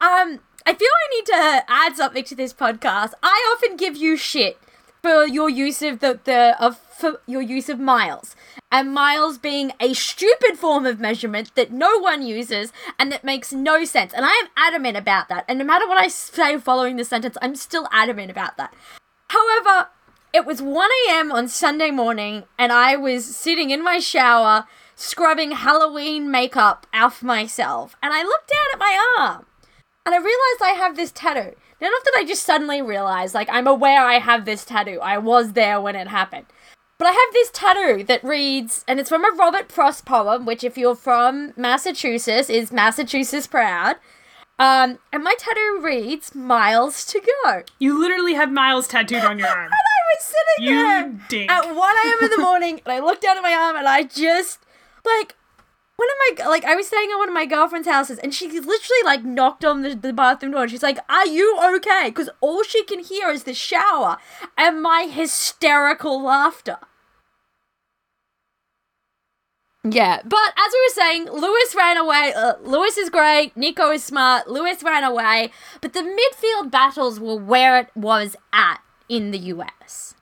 um 0.00 0.40
I 0.66 0.72
feel 0.74 0.88
I 0.88 1.16
need 1.16 1.26
to 1.26 1.64
add 1.68 1.96
something 1.96 2.24
to 2.24 2.34
this 2.34 2.52
podcast. 2.54 3.12
I 3.22 3.54
often 3.56 3.76
give 3.76 3.96
you 3.96 4.16
shit 4.16 4.58
for 5.02 5.26
your 5.26 5.50
use 5.50 5.82
of 5.82 6.00
the, 6.00 6.18
the 6.24 6.56
of 6.58 6.78
for 6.78 7.20
your 7.26 7.42
use 7.42 7.68
of 7.68 7.78
miles. 7.78 8.34
And 8.72 8.92
miles 8.92 9.38
being 9.38 9.72
a 9.78 9.92
stupid 9.92 10.56
form 10.56 10.86
of 10.86 10.98
measurement 10.98 11.54
that 11.54 11.70
no 11.70 11.98
one 11.98 12.22
uses 12.22 12.72
and 12.98 13.12
that 13.12 13.22
makes 13.22 13.52
no 13.52 13.84
sense. 13.84 14.12
And 14.14 14.24
I 14.24 14.32
am 14.32 14.48
adamant 14.56 14.96
about 14.96 15.28
that. 15.28 15.44
And 15.46 15.58
no 15.58 15.64
matter 15.64 15.86
what 15.86 15.98
I 15.98 16.08
say 16.08 16.58
following 16.58 16.96
the 16.96 17.04
sentence, 17.04 17.36
I'm 17.42 17.54
still 17.54 17.86
adamant 17.92 18.30
about 18.30 18.56
that. 18.56 18.74
However, 19.28 19.88
it 20.34 20.44
was 20.44 20.60
1 20.60 20.90
a.m. 21.08 21.30
on 21.30 21.46
Sunday 21.46 21.92
morning, 21.92 22.42
and 22.58 22.72
I 22.72 22.96
was 22.96 23.24
sitting 23.24 23.70
in 23.70 23.84
my 23.84 24.00
shower 24.00 24.66
scrubbing 24.96 25.52
Halloween 25.52 26.28
makeup 26.28 26.88
off 26.92 27.22
myself. 27.22 27.94
And 28.02 28.12
I 28.12 28.24
looked 28.24 28.50
down 28.50 28.66
at 28.72 28.80
my 28.80 29.14
arm, 29.16 29.46
and 30.04 30.12
I 30.12 30.18
realized 30.18 30.60
I 30.60 30.74
have 30.76 30.96
this 30.96 31.12
tattoo. 31.12 31.54
Now, 31.80 31.88
not 31.88 32.04
that 32.04 32.16
I 32.16 32.24
just 32.24 32.42
suddenly 32.42 32.82
realized, 32.82 33.32
like, 33.32 33.48
I'm 33.48 33.68
aware 33.68 34.04
I 34.04 34.18
have 34.18 34.44
this 34.44 34.64
tattoo. 34.64 34.98
I 35.00 35.18
was 35.18 35.52
there 35.52 35.80
when 35.80 35.94
it 35.94 36.08
happened. 36.08 36.46
But 36.98 37.06
I 37.06 37.12
have 37.12 37.32
this 37.32 37.50
tattoo 37.52 38.02
that 38.02 38.24
reads, 38.24 38.84
and 38.88 38.98
it's 38.98 39.10
from 39.10 39.24
a 39.24 39.36
Robert 39.36 39.70
Frost 39.70 40.04
poem, 40.04 40.46
which, 40.46 40.64
if 40.64 40.76
you're 40.76 40.96
from 40.96 41.52
Massachusetts, 41.56 42.50
is 42.50 42.72
Massachusetts 42.72 43.46
Proud. 43.46 43.96
Um, 44.58 44.98
and 45.12 45.22
my 45.22 45.34
tattoo 45.38 45.80
reads, 45.80 46.34
Miles 46.34 47.04
to 47.06 47.20
Go. 47.44 47.62
You 47.78 48.00
literally 48.00 48.34
have 48.34 48.50
miles 48.50 48.88
tattooed 48.88 49.24
on 49.24 49.38
your 49.38 49.48
arm. 49.48 49.70
Was 50.12 50.22
sitting 50.24 50.68
You 50.68 50.74
there 50.76 51.20
dink. 51.28 51.50
at 51.50 51.74
1 51.74 51.76
a.m. 51.76 52.18
in 52.24 52.30
the 52.30 52.38
morning, 52.38 52.80
and 52.84 52.92
I 52.92 53.00
looked 53.00 53.22
down 53.22 53.36
at 53.36 53.42
my 53.42 53.52
arm, 53.52 53.76
and 53.76 53.88
I 53.88 54.02
just, 54.02 54.60
like, 55.04 55.34
one 55.96 56.08
of 56.08 56.38
my, 56.38 56.46
like, 56.48 56.64
I 56.64 56.74
was 56.74 56.86
staying 56.88 57.10
at 57.12 57.16
one 57.18 57.28
of 57.28 57.34
my 57.34 57.46
girlfriend's 57.46 57.88
houses, 57.88 58.18
and 58.18 58.34
she 58.34 58.48
literally, 58.48 59.02
like, 59.04 59.24
knocked 59.24 59.64
on 59.64 59.82
the, 59.82 59.94
the 59.94 60.12
bathroom 60.12 60.52
door, 60.52 60.62
and 60.62 60.70
she's 60.70 60.82
like, 60.82 60.98
Are 61.08 61.26
you 61.26 61.58
okay? 61.76 62.06
Because 62.06 62.30
all 62.40 62.62
she 62.62 62.84
can 62.84 62.98
hear 63.00 63.30
is 63.30 63.44
the 63.44 63.54
shower 63.54 64.18
and 64.58 64.82
my 64.82 65.08
hysterical 65.10 66.22
laughter. 66.22 66.78
Yeah, 69.86 70.20
but 70.24 70.38
as 70.56 70.72
we 70.72 70.80
were 70.80 70.94
saying, 70.94 71.24
Lewis 71.30 71.74
ran 71.76 71.98
away. 71.98 72.32
Uh, 72.34 72.54
Lewis 72.62 72.96
is 72.96 73.10
great. 73.10 73.54
Nico 73.54 73.90
is 73.90 74.02
smart. 74.02 74.48
Lewis 74.48 74.82
ran 74.82 75.04
away. 75.04 75.50
But 75.82 75.92
the 75.92 76.00
midfield 76.00 76.70
battles 76.70 77.20
were 77.20 77.36
where 77.36 77.78
it 77.78 77.88
was 77.94 78.34
at 78.50 78.78
in 79.08 79.30
the 79.30 79.38
US. 79.38 80.14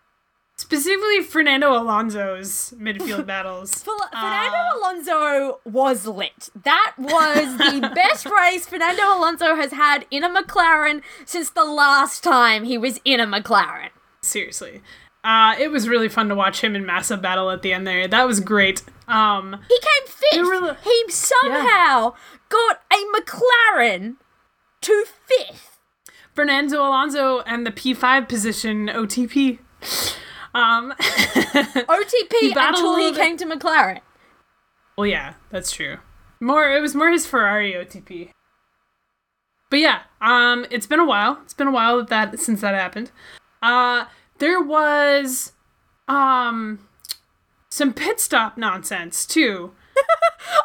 Specifically, 0.56 1.22
Fernando 1.22 1.72
Alonso's 1.72 2.72
midfield 2.78 3.26
battles. 3.34 3.82
Fel- 3.82 3.98
Fernando 4.12 4.56
Uh, 4.58 4.78
Alonso 4.78 5.60
was 5.64 6.06
lit. 6.06 6.50
That 6.64 6.92
was 6.98 7.56
the 7.58 7.90
best 7.94 8.26
race 8.26 8.66
Fernando 8.66 9.02
Alonso 9.04 9.56
has 9.56 9.72
had 9.72 10.06
in 10.10 10.22
a 10.22 10.28
McLaren 10.30 11.02
since 11.24 11.50
the 11.50 11.64
last 11.64 12.22
time 12.22 12.64
he 12.64 12.78
was 12.78 13.00
in 13.04 13.18
a 13.18 13.26
McLaren. 13.26 13.88
seriously. 14.20 14.82
Uh, 15.24 15.54
it 15.58 15.68
was 15.70 15.88
really 15.88 16.08
fun 16.08 16.28
to 16.28 16.34
watch 16.34 16.62
him 16.62 16.74
in 16.74 16.84
massive 16.84 17.22
battle 17.22 17.48
at 17.50 17.62
the 17.62 17.72
end 17.72 17.86
there. 17.86 18.08
That 18.08 18.26
was 18.26 18.40
great. 18.40 18.82
Um, 19.08 19.60
He 19.68 19.78
came 19.78 20.06
fifth. 20.06 20.62
Were- 20.62 20.76
he 20.82 21.04
somehow 21.08 22.14
got 22.48 22.82
a 22.92 23.04
McLaren 23.16 24.16
to. 24.82 25.04
Fernando 26.34 26.78
Alonso 26.80 27.40
and 27.40 27.66
the 27.66 27.70
P5 27.70 28.28
position 28.28 28.88
OTP. 28.88 29.58
Um, 30.54 30.92
OTP 31.00 32.52
until 32.56 32.96
he 32.96 33.12
came 33.12 33.36
to 33.38 33.46
McLaren. 33.46 34.00
well, 34.96 35.06
yeah, 35.06 35.34
that's 35.50 35.72
true. 35.72 35.98
More, 36.40 36.70
it 36.70 36.80
was 36.80 36.94
more 36.94 37.10
his 37.10 37.26
Ferrari 37.26 37.72
OTP. 37.72 38.30
But 39.70 39.78
yeah, 39.78 40.00
um, 40.20 40.66
it's 40.70 40.86
been 40.86 41.00
a 41.00 41.06
while. 41.06 41.38
It's 41.44 41.54
been 41.54 41.68
a 41.68 41.72
while 41.72 42.04
that, 42.04 42.32
that 42.32 42.38
since 42.40 42.60
that 42.60 42.74
happened. 42.74 43.10
Uh, 43.62 44.06
there 44.38 44.60
was, 44.60 45.52
um, 46.08 46.86
some 47.70 47.94
pit 47.94 48.20
stop 48.20 48.58
nonsense 48.58 49.24
too. 49.24 49.72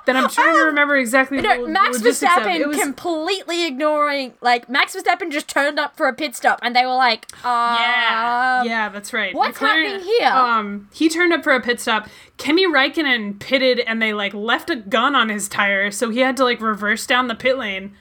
That 0.05 0.15
I'm 0.15 0.29
trying 0.29 0.55
to 0.55 0.61
remember 0.63 0.95
exactly. 0.97 1.41
No, 1.41 1.65
the 1.65 1.71
Max. 1.71 1.97
Verstappen 1.99 2.65
was- 2.67 2.79
completely 2.79 3.65
ignoring, 3.65 4.33
like, 4.41 4.69
Max 4.69 4.95
Verstappen 4.95 5.31
just 5.31 5.47
turned 5.47 5.79
up 5.79 5.95
for 5.97 6.07
a 6.07 6.13
pit 6.13 6.35
stop 6.35 6.59
and 6.61 6.75
they 6.75 6.85
were 6.85 6.95
like, 6.95 7.25
uh, 7.43 7.77
Yeah, 7.79 8.63
yeah, 8.63 8.89
that's 8.89 9.13
right. 9.13 9.33
what's 9.33 9.57
happening 9.59 9.99
here? 9.99 10.29
Um, 10.29 10.89
he 10.93 11.09
turned 11.09 11.33
up 11.33 11.43
for 11.43 11.53
a 11.53 11.61
pit 11.61 11.79
stop. 11.79 12.07
Kimi 12.37 12.65
Räikkönen 12.67 13.39
pitted, 13.39 13.79
and 13.81 14.01
they 14.01 14.13
like 14.13 14.33
left 14.33 14.69
a 14.69 14.75
gun 14.75 15.15
on 15.15 15.29
his 15.29 15.47
tire, 15.49 15.89
so 15.91 16.09
he 16.09 16.19
had 16.19 16.37
to 16.37 16.43
like 16.43 16.61
reverse 16.61 17.05
down 17.07 17.27
the 17.27 17.35
pit 17.35 17.57
lane. 17.57 17.95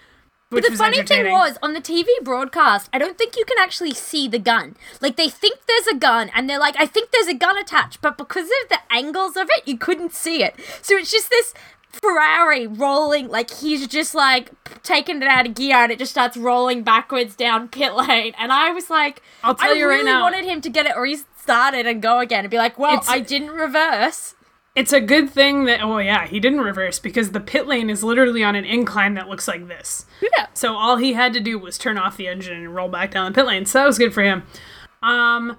Which 0.51 0.65
the 0.65 0.77
funny 0.77 1.03
thing 1.03 1.31
was, 1.33 1.59
on 1.61 1.73
the 1.73 1.81
TV 1.81 2.07
broadcast, 2.23 2.89
I 2.93 2.99
don't 2.99 3.19
think 3.19 3.37
you 3.37 3.45
can 3.45 3.57
actually 3.59 3.95
see 3.95 4.29
the 4.29 4.39
gun. 4.39 4.77
Like, 5.01 5.17
they 5.17 5.29
think 5.29 5.59
there's 5.67 5.89
a 5.89 5.97
gun, 5.97 6.31
and 6.35 6.49
they're 6.49 6.61
like, 6.61 6.77
I 6.79 6.87
think 6.87 7.11
there's 7.11 7.27
a 7.27 7.35
gun 7.35 7.59
attached, 7.59 8.01
but 8.01 8.17
because 8.17 8.45
of 8.47 8.69
the 8.69 8.79
angles 8.91 9.37
of 9.37 9.49
it, 9.57 9.67
you 9.67 9.77
couldn't 9.77 10.13
see 10.13 10.45
it. 10.45 10.55
So 10.83 10.95
it's 10.97 11.11
just 11.11 11.31
this 11.31 11.53
Ferrari 11.91 12.65
rolling, 12.69 13.27
like, 13.29 13.51
he's 13.51 13.89
just 13.89 14.15
like 14.15 14.53
taking 14.85 15.17
it 15.17 15.25
out 15.25 15.47
of 15.49 15.55
gear, 15.55 15.79
and 15.79 15.91
it 15.91 15.99
just 15.99 16.13
starts 16.13 16.37
rolling 16.37 16.85
backwards 16.85 17.35
down 17.35 17.67
pit 17.67 17.95
lane. 17.95 18.33
And 18.39 18.53
I 18.53 18.71
was 18.71 18.89
like, 18.89 19.23
I'll 19.43 19.57
tell 19.57 19.71
I 19.71 19.75
you 19.75 19.89
right 19.89 19.97
really 19.97 20.05
now- 20.13 20.23
wanted 20.23 20.45
him 20.45 20.61
to 20.61 20.71
get 20.71 20.87
it 20.87 20.97
restarted 20.97 21.87
and 21.89 22.01
go 22.01 22.21
again 22.21 22.45
and 22.45 22.51
be 22.53 22.57
like, 22.59 22.79
well, 22.79 22.93
It's- 22.99 23.09
I 23.09 23.19
didn't 23.19 23.51
reverse. 23.51 24.35
It's 24.77 24.93
a 24.93 25.01
good 25.01 25.31
thing 25.31 25.65
that 25.65 25.83
oh 25.83 25.99
yeah, 25.99 26.27
he 26.27 26.39
didn't 26.39 26.61
reverse 26.61 26.99
because 26.99 27.33
the 27.33 27.41
pit 27.41 27.67
lane 27.67 27.89
is 27.89 28.05
literally 28.05 28.45
on 28.45 28.55
an 28.55 28.67
incline 28.67 29.15
that 29.15 29.27
looks 29.27 29.49
like 29.49 29.69
this. 29.69 30.05
Yeah. 30.21 30.49
So 30.53 30.77
all 30.77 30.99
he 30.99 31.15
had 31.15 31.33
to 31.33 31.41
do 31.41 31.59
was 31.59 31.79
turn 31.79 31.97
off 31.97 32.19
the 32.19 32.29
engine 32.29 32.59
and 32.59 32.75
roll 32.75 32.89
back 32.89 33.13
down 33.13 33.33
the 33.33 33.35
pit 33.35 33.47
lane. 33.47 33.65
So 33.65 33.79
that 33.79 33.87
was 33.87 33.97
good 33.97 34.13
for 34.13 34.23
him. 34.23 34.43
Um 35.03 35.57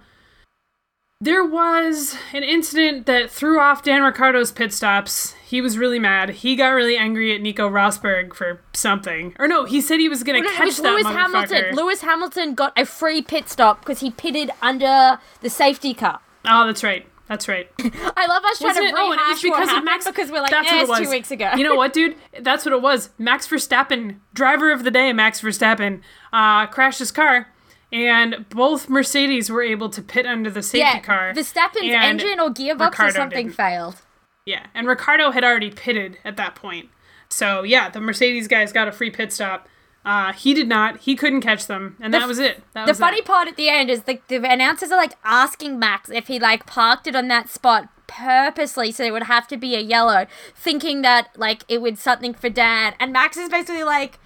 there 1.20 1.44
was 1.44 2.16
an 2.32 2.44
incident 2.44 3.08
that 3.08 3.32
threw 3.32 3.60
off 3.60 3.82
Dan 3.82 4.04
Ricciardo's 4.04 4.52
pit 4.52 4.72
stops. 4.72 5.34
He 5.48 5.62
was 5.62 5.80
really 5.80 5.98
mad. 5.98 6.30
He 6.30 6.56
got 6.56 6.70
really 6.70 6.96
angry 6.96 7.34
at 7.34 7.42
Nico 7.42 7.68
Rosberg 7.68 8.36
for 8.36 8.62
something. 8.74 9.36
Or 9.40 9.48
no, 9.48 9.66
he 9.66 9.82
said 9.82 10.00
he 10.00 10.10
was 10.10 10.22
gonna 10.22 10.44
catch 10.44 10.60
it 10.60 10.66
was 10.66 10.78
that 10.78 10.92
Lewis. 10.92 11.08
Hamilton. 11.08 11.76
Lewis 11.76 12.02
Hamilton 12.02 12.54
got 12.54 12.72
a 12.78 12.86
free 12.86 13.24
pit 13.24 13.50
stop 13.50 13.80
because 13.80 14.02
he 14.02 14.12
pitted 14.12 14.52
under 14.62 15.20
the 15.42 15.50
safety 15.50 15.96
car. 15.96 16.20
Oh, 16.46 16.68
that's 16.68 16.84
right. 16.84 17.08
That's 17.28 17.48
right. 17.48 17.70
I 17.80 18.26
love 18.28 18.44
us 18.46 18.60
trying 18.60 18.70
Wasn't 18.70 18.90
to 18.90 18.94
it? 18.94 18.96
Oh, 18.98 19.12
it 19.12 19.18
was 19.18 19.42
because 19.42 19.72
of 19.72 19.84
Max- 19.84 20.06
because 20.06 20.32
we're 20.32 20.42
like, 20.42 20.52
That's 20.52 20.72
eh, 20.72 20.76
what 20.76 20.84
it 20.84 20.90
was. 20.90 21.00
two 21.00 21.10
weeks 21.10 21.32
ago. 21.32 21.52
You 21.56 21.63
know 21.63 21.76
what, 21.76 21.94
dude? 21.94 22.16
That's 22.40 22.66
what 22.66 22.74
it 22.74 22.82
was. 22.82 23.10
Max 23.18 23.48
Verstappen, 23.48 24.20
driver 24.34 24.72
of 24.72 24.84
the 24.84 24.92
day, 24.92 25.12
Max 25.13 25.42
Verstappen, 25.42 26.02
uh, 26.32 26.68
crashed 26.68 27.00
his 27.00 27.12
car, 27.12 27.54
and 27.92 28.46
both 28.50 28.90
Mercedes 28.90 29.50
were 29.50 29.62
able 29.62 29.90
to 29.90 30.02
pit 30.02 30.26
under 30.26 30.50
the 30.50 30.63
safety 30.63 30.80
yeah, 30.80 31.00
car. 31.00 31.34
Verstappen's 31.34 31.94
engine 31.94 32.40
or 32.40 32.50
gearbox 32.50 33.00
or 33.00 33.12
something 33.12 33.48
didn't. 33.48 33.58
failed. 33.58 33.98
Yeah, 34.46 34.68
and 34.74 34.88
Ricciardo 34.88 35.32
had 35.32 35.44
already 35.44 35.72
pitted 35.72 36.20
at 36.24 36.38
that 36.38 36.56
point. 36.56 36.90
So 37.30 37.63
yeah, 37.63 37.90
the 37.90 38.00
Mercedes 38.00 38.48
guys 38.48 38.72
got 38.72 38.88
a 38.88 38.92
free 38.94 39.12
pit 39.12 39.34
stop. 39.34 39.68
Uh, 40.08 40.32
he 40.32 40.54
did 40.54 40.70
not. 40.70 41.02
He 41.02 41.17
couldn't 41.17 41.41
catch 41.41 41.67
them, 41.67 41.98
and 42.00 42.13
that 42.13 42.30
was 42.30 42.39
it. 42.39 42.63
That 42.74 42.86
The 42.86 42.91
was 42.91 43.00
funny 43.00 43.20
that. 43.20 43.28
part 43.28 43.50
at 43.50 43.58
the 43.58 43.67
end 43.67 43.89
is 43.89 44.04
the, 44.04 44.22
the 44.30 44.38
announcers 44.38 44.89
are 44.89 44.96
like 44.98 45.15
asking 45.26 45.80
Max 45.80 46.10
if 46.10 46.28
he 46.28 46.39
like 46.39 46.65
parked 46.65 47.08
it 47.08 47.15
on 47.15 47.28
that 47.28 47.50
spot 47.50 47.89
purposely 48.08 48.93
so 48.93 49.04
it 49.04 49.12
would 49.12 49.24
have 49.24 49.50
to 49.50 49.58
be 49.58 49.76
a 49.76 49.82
yellow, 49.82 50.26
thinking 50.56 51.02
that 51.02 51.28
like 51.36 51.65
it 51.67 51.82
would 51.82 51.98
something 51.98 52.34
for 52.34 52.50
Dan. 52.50 52.93
And 53.02 53.12
Max 53.12 53.36
is 53.36 53.50
basically 53.50 53.84
like, 53.84 54.17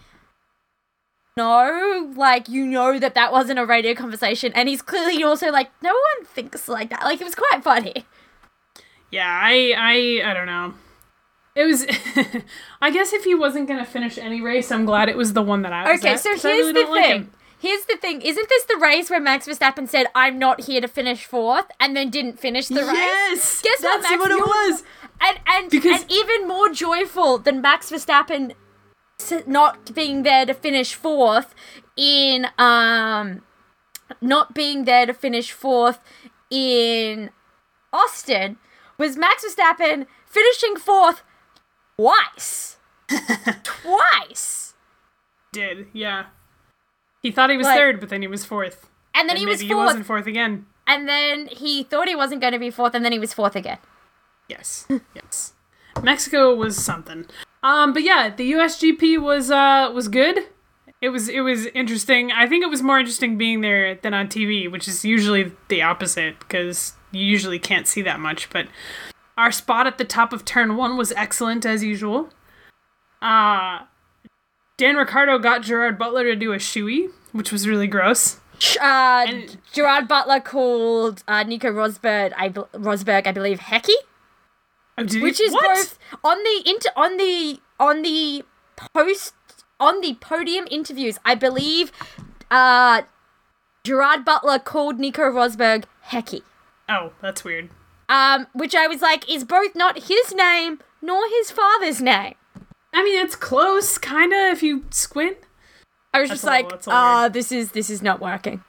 no, 1.35 2.13
like 2.15 2.47
you 2.47 2.67
know 2.67 2.99
that 2.99 3.15
that 3.15 3.31
wasn't 3.31 3.57
a 3.57 3.65
radio 3.65 3.95
conversation. 3.95 4.51
And 4.53 4.69
he's 4.69 4.83
clearly 4.83 5.23
also 5.23 5.49
like, 5.49 5.71
no 5.81 5.93
one 5.93 6.27
thinks 6.27 6.67
like 6.67 6.91
that. 6.91 7.01
Like 7.05 7.19
it 7.19 7.23
was 7.23 7.33
quite 7.33 7.63
funny. 7.63 8.05
Yeah, 9.09 9.27
I, 9.27 9.73
I, 9.75 10.29
I 10.29 10.33
don't 10.35 10.45
know. 10.45 10.75
It 11.55 11.65
was. 11.65 11.85
I 12.81 12.91
guess 12.91 13.13
if 13.13 13.23
he 13.25 13.35
wasn't 13.35 13.67
gonna 13.67 13.85
finish 13.85 14.17
any 14.17 14.41
race, 14.41 14.71
I'm 14.71 14.85
glad 14.85 15.09
it 15.09 15.17
was 15.17 15.33
the 15.33 15.41
one 15.41 15.63
that 15.63 15.73
I 15.73 15.91
was 15.91 15.99
Okay, 15.99 16.13
at, 16.13 16.19
so 16.19 16.29
here's 16.29 16.43
really 16.43 16.73
the 16.73 16.79
don't 16.81 16.91
like 16.95 17.05
thing. 17.05 17.29
Here's 17.59 17.85
the 17.85 17.97
thing. 17.97 18.21
Isn't 18.21 18.49
this 18.49 18.63
the 18.63 18.77
race 18.77 19.09
where 19.11 19.19
Max 19.19 19.47
Verstappen 19.47 19.87
said, 19.87 20.07
I'm 20.15 20.39
not 20.39 20.61
here 20.61 20.81
to 20.81 20.87
finish 20.87 21.25
fourth, 21.25 21.65
and 21.79 21.95
then 21.95 22.09
didn't 22.09 22.39
finish 22.39 22.67
the 22.69 22.81
race? 22.83 22.87
Yes, 22.87 23.61
Guess 23.61 23.83
what, 23.83 24.01
that's 24.01 24.09
Max? 24.11 24.19
what 24.19 24.31
it 24.31 24.39
was. 24.39 24.83
And 25.21 25.39
and 25.45 25.69
Because- 25.69 26.01
and 26.01 26.11
even 26.11 26.47
more 26.47 26.69
joyful 26.69 27.37
than 27.37 27.61
Max 27.61 27.91
Verstappen 27.91 28.53
not 29.45 29.93
being 29.93 30.23
there 30.23 30.45
to 30.47 30.53
finish 30.55 30.95
fourth 30.95 31.53
in 31.95 32.47
um 32.57 33.41
not 34.19 34.55
being 34.55 34.85
there 34.85 35.05
to 35.05 35.13
finish 35.13 35.51
fourth 35.51 35.99
in 36.49 37.29
Austin 37.93 38.57
was 38.97 39.17
Max 39.17 39.45
Verstappen 39.45 40.07
finishing 40.25 40.75
fourth 40.75 41.21
twice. 42.01 42.77
twice. 43.63 44.73
Did 45.53 45.87
yeah. 45.93 46.25
He 47.21 47.31
thought 47.31 47.49
he 47.49 47.57
was 47.57 47.65
Like- 47.67 47.77
third, 47.77 47.99
but 47.99 48.09
then 48.09 48.21
he 48.21 48.27
was 48.27 48.45
fourth. 48.45 48.89
And 49.13 49.27
then 49.27 49.35
And 49.35 49.39
he 49.39 49.45
was 49.45 49.57
maybe 49.59 49.67
he 49.67 49.73
fourth. 49.73 49.85
wasn't 49.87 50.05
fourth 50.05 50.27
again. 50.27 50.65
and 50.87 51.07
then 51.07 51.47
he 51.47 51.83
thought 51.83 52.07
he 52.07 52.15
wasn't 52.15 52.41
going 52.41 52.53
to 52.53 52.59
be 52.59 52.69
fourth 52.69 52.95
and 52.95 53.03
then 53.05 53.11
he 53.11 53.19
was 53.19 53.33
fourth 53.33 53.55
again. 53.55 53.77
Yes, 54.47 54.87
yes. 55.15 55.53
Mexico 56.01 56.55
was 56.55 56.77
something. 56.81 57.25
Um, 57.63 57.93
but 57.93 58.03
yeah, 58.03 58.29
the 58.35 58.51
USGP 58.53 59.21
was 59.21 59.51
uh 59.51 59.91
was 59.93 60.07
good. 60.07 60.47
It 61.01 61.09
was 61.09 61.27
it 61.29 61.41
was 61.41 61.65
interesting. 61.67 62.31
I 62.31 62.47
think 62.47 62.63
it 62.63 62.69
was 62.69 62.81
more 62.81 62.99
interesting 62.99 63.37
being 63.37 63.61
there 63.61 63.95
than 63.95 64.13
on 64.13 64.27
TV, 64.27 64.71
which 64.71 64.87
is 64.87 65.03
usually 65.05 65.51
the 65.67 65.81
opposite 65.81 66.39
because 66.39 66.93
you 67.11 67.23
usually 67.25 67.59
can't 67.59 67.87
see 67.87 68.01
that 68.03 68.19
much. 68.19 68.49
But 68.49 68.67
our 69.41 69.51
spot 69.51 69.87
at 69.87 69.97
the 69.97 70.05
top 70.05 70.31
of 70.33 70.45
turn 70.45 70.75
one 70.77 70.97
was 70.97 71.11
excellent 71.13 71.65
as 71.65 71.83
usual. 71.83 72.29
Uh 73.21 73.79
Dan 74.77 74.95
Ricciardo 74.95 75.37
got 75.37 75.61
Gerard 75.63 75.97
Butler 75.99 76.23
to 76.23 76.35
do 76.35 76.53
a 76.53 76.57
shoey, 76.57 77.09
which 77.33 77.51
was 77.51 77.67
really 77.67 77.87
gross. 77.87 78.37
Uh, 78.81 79.25
And- 79.27 79.57
Gerard 79.73 80.07
Butler 80.07 80.39
called 80.39 81.23
uh, 81.27 81.43
Nico 81.43 81.69
Rosberg, 81.71 82.31
I 82.37 82.49
be- 82.49 82.61
Rosberg, 82.73 83.27
I 83.27 83.31
believe, 83.31 83.59
Hecky, 83.59 83.93
Oh, 84.97 85.05
he- 85.07 85.21
which 85.21 85.39
is 85.39 85.51
what? 85.51 85.65
both 85.75 85.99
on 86.23 86.37
the 86.43 86.63
inter- 86.65 86.93
on 86.95 87.17
the 87.17 87.59
on 87.79 88.01
the 88.01 88.43
post 88.93 89.33
on 89.79 90.01
the 90.01 90.13
podium 90.15 90.65
interviews. 90.71 91.17
I 91.25 91.35
believe 91.35 91.91
uh, 92.51 93.03
Gerard 93.83 94.23
Butler 94.25 94.59
called 94.59 94.99
Nico 94.99 95.23
Rosberg 95.23 95.85
Hecky, 96.09 96.41
Oh, 96.89 97.13
that's 97.21 97.43
weird. 97.43 97.69
Um, 98.11 98.47
which 98.51 98.75
I 98.75 98.87
was 98.87 99.01
like 99.01 99.29
is 99.31 99.45
both 99.45 99.73
not 99.73 100.03
his 100.09 100.33
name 100.33 100.79
nor 101.01 101.21
his 101.39 101.49
father's 101.49 102.01
name. 102.01 102.35
I 102.93 103.03
mean, 103.05 103.23
it's 103.25 103.37
close, 103.37 103.97
kind 103.97 104.33
of, 104.33 104.51
if 104.51 104.61
you 104.61 104.83
squint. 104.89 105.37
I 106.13 106.19
was 106.19 106.29
That's 106.29 106.41
just 106.41 106.47
like, 106.47 106.87
ah, 106.87 107.29
this 107.29 107.53
is 107.53 107.71
this 107.71 107.89
is 107.89 108.01
not 108.01 108.19
working. 108.19 108.63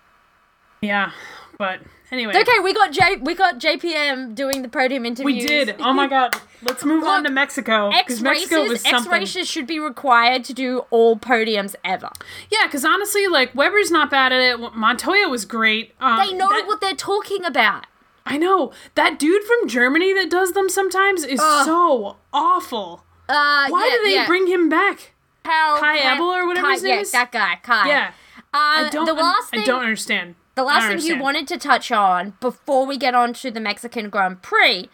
Yeah, 0.81 1.11
but 1.59 1.81
anyway. 2.12 2.35
Okay, 2.37 2.59
we 2.62 2.72
got 2.72 2.92
J 2.92 3.16
we 3.16 3.35
got 3.35 3.59
JPM 3.59 4.37
doing 4.37 4.62
the 4.62 4.68
podium 4.68 5.05
interview. 5.05 5.24
We 5.24 5.40
did. 5.40 5.74
Oh 5.81 5.92
my 5.92 6.07
god. 6.07 6.37
Let's 6.62 6.85
move 6.85 7.02
on 7.02 7.24
to 7.24 7.31
Mexico. 7.31 7.88
X 7.88 8.05
Because 8.05 8.22
Mexico 8.22 8.61
was 8.62 8.70
races, 8.70 8.85
X 8.87 8.90
something. 8.92 9.12
races 9.12 9.50
should 9.50 9.66
be 9.66 9.81
required 9.81 10.44
to 10.44 10.52
do 10.55 10.85
all 10.90 11.16
podiums 11.16 11.74
ever. 11.85 12.11
Yeah, 12.48 12.66
because 12.66 12.85
honestly, 12.85 13.26
like, 13.26 13.52
Webber's 13.57 13.90
not 13.90 14.09
bad 14.09 14.33
at 14.33 14.40
it. 14.40 14.74
Montoya 14.76 15.28
was 15.28 15.44
great. 15.44 15.94
Um, 16.00 16.18
They 16.24 16.33
know 16.33 16.48
that- 16.48 16.68
what 16.68 16.81
they're 16.81 16.94
talking 16.94 17.44
about. 17.44 17.87
I 18.25 18.39
know. 18.39 18.73
That 18.95 19.19
dude 19.19 19.43
from 19.45 19.69
Germany 19.69 20.13
that 20.15 20.31
does 20.31 20.53
them 20.53 20.69
sometimes 20.69 21.25
is 21.25 21.41
Ugh. 21.43 21.67
so 21.67 22.17
awful. 22.33 23.05
Uh, 23.29 23.67
Why 23.69 23.87
yeah, 23.91 23.97
do 23.97 24.03
they 24.05 24.15
yeah. 24.15 24.27
bring 24.27 24.47
him 24.47 24.69
back? 24.69 25.13
How, 25.45 25.79
Kai 25.81 25.99
Kai- 25.99 26.15
Ebel 26.15 26.27
or 26.27 26.47
whatever 26.47 26.67
Kai, 26.69 26.73
his 26.75 26.83
name 26.83 26.95
yeah, 26.95 27.01
is? 27.01 27.11
that 27.13 27.33
guy, 27.33 27.59
Kai. 27.63 27.89
Yeah. 27.89 28.13
Uh, 28.39 28.43
I 28.53 28.89
don't, 28.93 29.07
the 29.07 29.15
last 29.15 29.49
I 29.53 29.57
thing, 29.59 29.67
don't 29.67 29.83
understand. 29.83 30.35
The 30.55 30.62
last 30.62 30.87
thing 30.88 30.99
you 31.17 31.23
wanted 31.23 31.49
to 31.49 31.57
touch 31.59 31.91
on 31.91 32.35
before 32.41 32.85
we 32.87 32.97
get 32.99 33.15
on 33.15 33.33
to 33.35 33.51
the 33.51 33.61
Mexican 33.61 34.11
Grand 34.11 34.43
Prix 34.43 34.88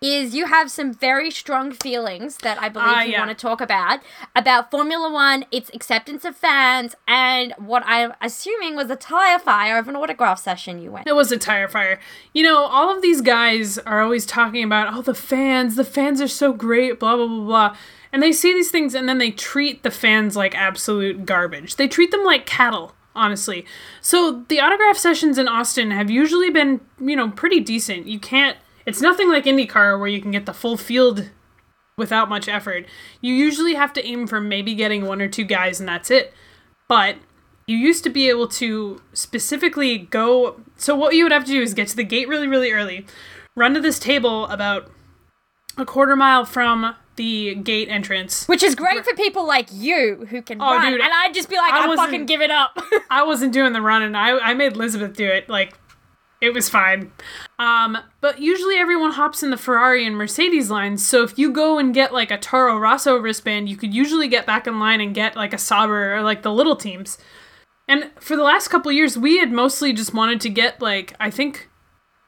is 0.00 0.34
you 0.34 0.46
have 0.46 0.70
some 0.70 0.92
very 0.92 1.30
strong 1.30 1.72
feelings 1.72 2.38
that 2.38 2.60
I 2.60 2.68
believe 2.68 2.88
Ah, 2.88 3.02
you 3.02 3.12
yeah. 3.12 3.24
want 3.24 3.36
to 3.36 3.40
talk 3.40 3.60
about 3.60 4.00
about 4.34 4.70
Formula 4.70 5.10
One, 5.12 5.44
its 5.52 5.70
acceptance 5.72 6.24
of 6.24 6.36
fans, 6.36 6.94
and 7.06 7.52
what 7.58 7.82
I'm 7.86 8.12
assuming 8.20 8.74
was 8.74 8.90
a 8.90 8.96
tire 8.96 9.38
fire 9.38 9.78
of 9.78 9.86
an 9.88 9.96
autograph 9.96 10.40
session 10.40 10.80
you 10.80 10.90
went. 10.90 11.06
It 11.06 11.14
was 11.14 11.30
a 11.30 11.38
tire 11.38 11.68
fire. 11.68 12.00
You 12.32 12.42
know, 12.42 12.58
all 12.64 12.94
of 12.94 13.00
these 13.02 13.20
guys 13.20 13.78
are 13.78 14.02
always 14.02 14.26
talking 14.26 14.64
about, 14.64 14.92
oh, 14.94 15.02
the 15.02 15.14
fans, 15.14 15.76
the 15.76 15.84
fans 15.84 16.20
are 16.20 16.28
so 16.28 16.52
great, 16.52 16.98
blah, 16.98 17.16
blah, 17.16 17.26
blah, 17.26 17.44
blah. 17.44 17.76
And 18.12 18.22
they 18.22 18.32
say 18.32 18.52
these 18.54 18.70
things 18.70 18.94
and 18.94 19.08
then 19.08 19.18
they 19.18 19.30
treat 19.32 19.82
the 19.82 19.90
fans 19.90 20.36
like 20.36 20.54
absolute 20.56 21.26
garbage. 21.26 21.76
They 21.76 21.88
treat 21.88 22.10
them 22.12 22.22
like 22.24 22.46
cattle, 22.46 22.94
honestly. 23.14 23.64
So 24.00 24.44
the 24.48 24.60
autograph 24.60 24.96
sessions 24.96 25.38
in 25.38 25.48
Austin 25.48 25.90
have 25.90 26.10
usually 26.10 26.50
been, 26.50 26.80
you 27.00 27.16
know, 27.16 27.30
pretty 27.30 27.60
decent. 27.60 28.06
You 28.06 28.18
can't, 28.18 28.56
it's 28.86 29.00
nothing 29.00 29.28
like 29.28 29.44
IndyCar 29.44 29.98
where 29.98 30.08
you 30.08 30.20
can 30.20 30.30
get 30.30 30.46
the 30.46 30.52
full 30.52 30.76
field 30.76 31.30
without 31.96 32.28
much 32.28 32.48
effort. 32.48 32.86
You 33.20 33.34
usually 33.34 33.74
have 33.74 33.92
to 33.94 34.04
aim 34.04 34.26
for 34.26 34.40
maybe 34.40 34.74
getting 34.74 35.06
one 35.06 35.22
or 35.22 35.28
two 35.28 35.44
guys 35.44 35.80
and 35.80 35.88
that's 35.88 36.10
it. 36.10 36.32
But 36.88 37.16
you 37.66 37.76
used 37.76 38.04
to 38.04 38.10
be 38.10 38.28
able 38.28 38.48
to 38.48 39.00
specifically 39.12 39.98
go. 39.98 40.60
So, 40.76 40.94
what 40.94 41.14
you 41.14 41.24
would 41.24 41.32
have 41.32 41.44
to 41.44 41.52
do 41.52 41.62
is 41.62 41.72
get 41.72 41.88
to 41.88 41.96
the 41.96 42.04
gate 42.04 42.28
really, 42.28 42.46
really 42.46 42.72
early, 42.72 43.06
run 43.56 43.74
to 43.74 43.80
this 43.80 43.98
table 43.98 44.46
about 44.48 44.90
a 45.78 45.84
quarter 45.84 46.14
mile 46.14 46.44
from 46.44 46.94
the 47.16 47.54
gate 47.56 47.88
entrance. 47.88 48.46
Which 48.46 48.62
is 48.62 48.74
great 48.74 49.04
for 49.04 49.14
people 49.14 49.46
like 49.46 49.68
you 49.72 50.26
who 50.30 50.42
can 50.42 50.58
run. 50.58 50.92
dude, 50.92 51.00
and 51.00 51.10
I'd 51.12 51.34
just 51.34 51.48
be 51.48 51.56
like, 51.56 51.72
I 51.72 51.90
I, 51.90 51.96
fucking 51.96 52.26
give 52.26 52.40
it 52.40 52.50
up. 52.50 52.78
I 53.10 53.24
wasn't 53.24 53.52
doing 53.52 53.72
the 53.72 53.82
run, 53.82 54.02
and 54.02 54.16
I, 54.16 54.38
I 54.38 54.54
made 54.54 54.72
Elizabeth 54.74 55.16
do 55.16 55.26
it. 55.26 55.48
Like, 55.48 55.74
it 56.40 56.52
was 56.52 56.68
fine. 56.68 57.12
Um, 57.58 57.96
but 58.20 58.40
usually 58.40 58.76
everyone 58.76 59.12
hops 59.12 59.42
in 59.42 59.50
the 59.50 59.56
Ferrari 59.56 60.06
and 60.06 60.16
Mercedes 60.16 60.70
lines. 60.70 61.06
So 61.06 61.22
if 61.22 61.38
you 61.38 61.50
go 61.52 61.78
and 61.78 61.94
get 61.94 62.12
like 62.12 62.30
a 62.30 62.38
Toro 62.38 62.78
Rosso 62.78 63.16
wristband, 63.16 63.68
you 63.68 63.76
could 63.76 63.94
usually 63.94 64.28
get 64.28 64.46
back 64.46 64.66
in 64.66 64.78
line 64.78 65.00
and 65.00 65.14
get 65.14 65.36
like 65.36 65.52
a 65.52 65.58
Sauber 65.58 66.14
or 66.14 66.22
like 66.22 66.42
the 66.42 66.52
little 66.52 66.76
teams. 66.76 67.18
And 67.88 68.10
for 68.18 68.36
the 68.36 68.42
last 68.42 68.68
couple 68.68 68.90
years, 68.92 69.16
we 69.16 69.38
had 69.38 69.52
mostly 69.52 69.92
just 69.92 70.14
wanted 70.14 70.40
to 70.42 70.48
get 70.50 70.80
like 70.80 71.14
I 71.20 71.30
think 71.30 71.68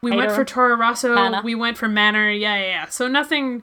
we 0.03 0.17
went 0.17 0.33
for 0.33 0.45
Toro 0.45 0.77
Rosso, 0.77 1.15
Manor. 1.15 1.41
we 1.43 1.55
went 1.55 1.77
for 1.77 1.89
Manor, 1.89 2.31
yeah, 2.31 2.57
yeah, 2.57 2.67
yeah. 2.67 2.87
So 2.87 3.09
nothing, 3.09 3.63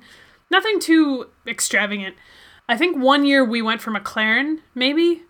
nothing 0.53 0.79
too 0.79 1.29
extravagant. 1.45 2.15
I 2.69 2.77
think 2.77 2.97
one 2.97 3.25
year 3.25 3.43
we 3.43 3.61
went 3.61 3.81
for 3.81 3.93
a 3.93 3.99
McLaren, 3.99 4.59
maybe. 4.73 5.23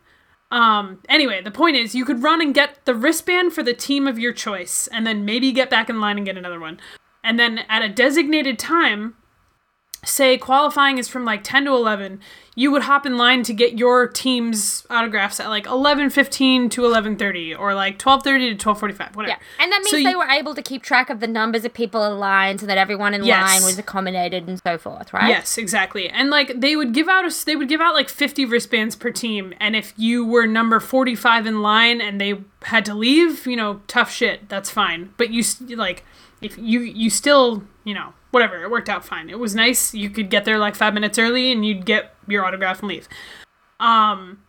Um, 0.51 0.99
anyway, 1.09 1.41
the 1.41 1.49
point 1.49 1.77
is 1.77 1.95
you 1.95 2.05
could 2.05 2.21
run 2.21 2.39
and 2.39 2.53
get 2.53 2.86
the 2.86 2.93
wristband 2.93 3.53
for 3.53 3.63
the 3.63 3.73
team 3.73 4.07
of 4.07 4.19
your 4.19 4.33
choice, 4.33 4.88
and 4.91 5.07
then 5.07 5.25
maybe 5.25 5.51
get 5.51 5.71
back 5.71 5.89
in 5.89 5.99
line 5.99 6.17
and 6.17 6.27
get 6.27 6.38
another 6.38 6.59
one. 6.59 6.79
And 7.23 7.39
then 7.39 7.59
at 7.69 7.81
a 7.81 7.89
designated 7.89 8.59
time, 8.59 9.15
say 10.05 10.37
qualifying 10.37 10.97
is 10.97 11.07
from 11.07 11.25
like 11.25 11.43
10 11.43 11.65
to 11.65 11.71
11, 11.71 12.19
you 12.55 12.71
would 12.71 12.83
hop 12.83 13.05
in 13.05 13.17
line 13.17 13.41
to 13.43 13.53
get 13.53 13.79
your 13.79 14.07
team's 14.07 14.85
autographs 14.89 15.39
at 15.39 15.47
like 15.49 15.65
11:15 15.65 16.69
to 16.69 16.81
11:30 16.83 17.57
or 17.57 17.73
like 17.73 17.97
12:30 17.97 18.55
to 18.55 18.55
12:45, 18.55 19.15
whatever. 19.15 19.29
yeah. 19.29 19.37
And 19.63 19.71
that 19.71 19.79
means 19.79 19.89
So 19.89 19.97
they 19.97 20.11
you- 20.11 20.17
were 20.19 20.27
able 20.27 20.53
to 20.53 20.61
keep 20.61 20.83
track 20.83 21.09
of 21.09 21.19
the 21.19 21.25
numbers 21.27 21.65
of 21.65 21.73
people 21.73 22.03
in 22.05 22.19
line 22.19 22.59
so 22.59 22.65
that 22.67 22.77
everyone 22.77 23.13
in 23.15 23.23
Yes. 23.23 23.41
line 23.49 23.63
was 23.63 23.79
accommodated 23.79 24.47
and 24.47 24.61
so 24.63 24.77
forth, 24.77 25.13
right? 25.13 25.29
Yes, 25.29 25.57
exactly. 25.57 26.09
And 26.09 26.29
like 26.29 26.59
they 26.59 26.75
would 26.75 26.93
give 26.93 27.07
out 27.09 27.25
a, 27.25 27.45
they 27.45 27.55
would 27.55 27.69
give 27.69 27.81
out 27.81 27.95
like 27.95 28.09
50 28.09 28.45
wristbands 28.45 28.95
per 28.95 29.09
team 29.09 29.53
and 29.59 29.75
if 29.75 29.93
you 29.97 30.23
were 30.25 30.45
number 30.45 30.79
45 30.79 31.47
in 31.47 31.61
line 31.63 32.01
and 32.01 32.21
they 32.21 32.35
had 32.63 32.85
to 32.85 32.93
leave, 32.93 33.47
you 33.47 33.55
know, 33.55 33.81
tough 33.87 34.11
shit, 34.11 34.47
that's 34.47 34.69
fine. 34.69 35.09
But 35.17 35.31
you 35.31 35.43
like 35.75 36.03
if 36.41 36.57
you 36.57 36.81
you 36.81 37.09
still 37.09 37.63
you 37.83 37.93
know 37.93 38.13
whatever 38.31 38.61
it 38.63 38.71
worked 38.71 38.89
out 38.89 39.05
fine. 39.05 39.29
It 39.29 39.39
was 39.39 39.53
nice. 39.55 39.93
You 39.93 40.09
could 40.09 40.29
get 40.29 40.45
there 40.45 40.57
like 40.57 40.75
five 40.75 40.93
minutes 40.93 41.17
early 41.19 41.51
and 41.51 41.65
you'd 41.65 41.85
get 41.85 42.13
your 42.27 42.45
autograph 42.45 42.79
and 42.79 42.89
leave. 42.89 43.07
Um, 43.79 44.39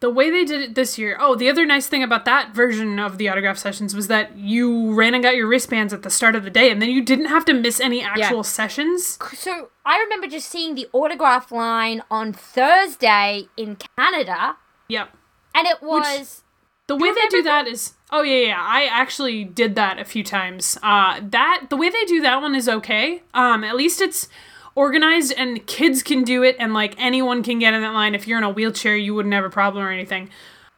the 0.00 0.10
way 0.10 0.30
they 0.30 0.44
did 0.44 0.60
it 0.62 0.74
this 0.74 0.98
year. 0.98 1.16
Oh, 1.20 1.34
the 1.34 1.48
other 1.50 1.66
nice 1.66 1.86
thing 1.86 2.02
about 2.02 2.24
that 2.24 2.54
version 2.54 2.98
of 2.98 3.18
the 3.18 3.28
autograph 3.28 3.58
sessions 3.58 3.94
was 3.94 4.08
that 4.08 4.36
you 4.36 4.94
ran 4.94 5.14
and 5.14 5.22
got 5.22 5.36
your 5.36 5.46
wristbands 5.46 5.92
at 5.92 6.02
the 6.02 6.10
start 6.10 6.34
of 6.34 6.42
the 6.44 6.50
day, 6.50 6.70
and 6.70 6.80
then 6.80 6.88
you 6.88 7.02
didn't 7.02 7.26
have 7.26 7.44
to 7.46 7.52
miss 7.52 7.80
any 7.80 8.02
actual 8.02 8.42
sessions. 8.42 9.18
So 9.34 9.68
I 9.84 9.98
remember 9.98 10.26
just 10.26 10.48
seeing 10.48 10.74
the 10.74 10.88
autograph 10.92 11.52
line 11.52 12.02
on 12.10 12.32
Thursday 12.32 13.48
in 13.58 13.76
Canada, 13.98 14.56
Yep. 14.88 15.10
and 15.54 15.66
it 15.66 15.82
was 15.82 16.44
The 16.86 16.96
way 16.96 17.10
they 17.10 17.14
do 17.28 17.36
remember 17.38 17.48
that 17.50 17.66
is 17.68 17.92
oh 18.10 18.22
yeah 18.22 18.46
yeah 18.46 18.58
I 18.60 18.84
actually 18.84 19.44
did 19.44 19.74
that 19.74 19.98
a 19.98 20.04
few 20.04 20.24
times. 20.24 20.78
Uh, 20.82 21.20
that 21.30 21.66
the 21.70 21.76
way 21.76 21.90
they 21.90 22.04
do 22.04 22.20
that 22.22 22.40
one 22.40 22.54
is 22.54 22.68
okay. 22.68 23.22
Um, 23.34 23.64
at 23.64 23.76
least 23.76 24.00
it's 24.00 24.28
organized 24.74 25.32
and 25.36 25.66
kids 25.66 26.02
can 26.02 26.22
do 26.22 26.42
it 26.42 26.56
and 26.58 26.72
like 26.72 26.94
anyone 26.98 27.42
can 27.42 27.58
get 27.58 27.74
in 27.74 27.82
that 27.82 27.94
line. 27.94 28.14
If 28.14 28.26
you're 28.26 28.38
in 28.38 28.44
a 28.44 28.50
wheelchair, 28.50 28.96
you 28.96 29.14
wouldn't 29.14 29.34
have 29.34 29.44
a 29.44 29.50
problem 29.50 29.84
or 29.84 29.90
anything. 29.90 30.30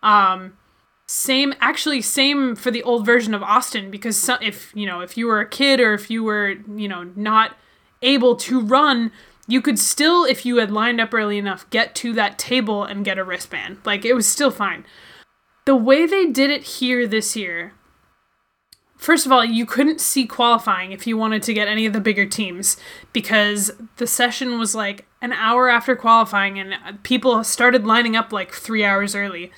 Um, 0.03 0.57
same 1.07 1.53
actually 1.61 2.01
same 2.01 2.57
for 2.57 2.71
the 2.71 2.83
old 2.83 3.05
version 3.05 3.35
of 3.35 3.43
Austin 3.43 3.91
because 3.91 4.17
so, 4.17 4.37
if 4.41 4.73
you 4.75 4.87
know 4.87 5.01
if 5.01 5.17
you 5.17 5.27
were 5.27 5.41
a 5.41 5.49
kid 5.49 5.81
or 5.81 5.95
if 5.95 6.11
you 6.11 6.25
were 6.25 6.57
you 6.75 6.89
know 6.89 7.05
not 7.17 7.57
able 8.03 8.37
to 8.37 8.61
run. 8.61 9.13
You 9.49 9.61
could 9.61 9.79
still, 9.79 10.25
if 10.25 10.47
you 10.47 10.59
had 10.59 10.71
lined 10.71 11.01
up 11.01 11.13
early 11.13 11.37
enough, 11.37 11.69
get 11.71 11.97
to 11.97 12.13
that 12.15 12.39
table 12.39 12.85
and 12.85 13.05
get 13.05 13.19
a 13.19 13.25
wristband. 13.25 13.79
Like, 13.85 14.05
it 14.05 14.15
was 14.15 14.27
still 14.27 14.53
fine 14.53 14.85
the 15.65 15.77
way 15.77 16.07
they 16.07 16.27
did 16.27 16.51
it 16.51 16.65
here 16.65 17.07
this 17.07 17.37
year 17.37 17.73
first 19.03 19.27
of 19.27 19.33
all 19.33 19.45
you 19.45 19.67
couldn't 19.67 20.01
see 20.01 20.25
qualifying 20.25 20.93
if 20.93 21.07
you 21.09 21.17
wanted 21.17 21.43
to 21.43 21.53
get 21.53 21.67
any 21.67 21.85
of 21.85 21.93
the 21.93 22.01
bigger 22.01 22.25
teams 22.25 22.77
because 23.13 23.73
the 23.97 24.07
session 24.07 24.59
was 24.61 24.77
like 24.77 25.05
an 25.21 25.33
hour 25.33 25.69
after 25.69 25.97
qualifying 25.97 26.59
and 26.59 27.03
people 27.03 27.43
started 27.43 27.85
lining 27.85 28.15
up 28.15 28.33
like 28.33 28.53
three 28.53 28.85
hours 28.85 29.15
early. 29.15 29.51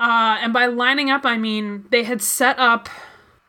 Uh, 0.00 0.38
and 0.40 0.52
by 0.52 0.66
lining 0.66 1.10
up 1.10 1.26
i 1.26 1.36
mean 1.36 1.84
they 1.90 2.02
had 2.02 2.22
set 2.22 2.58
up 2.58 2.88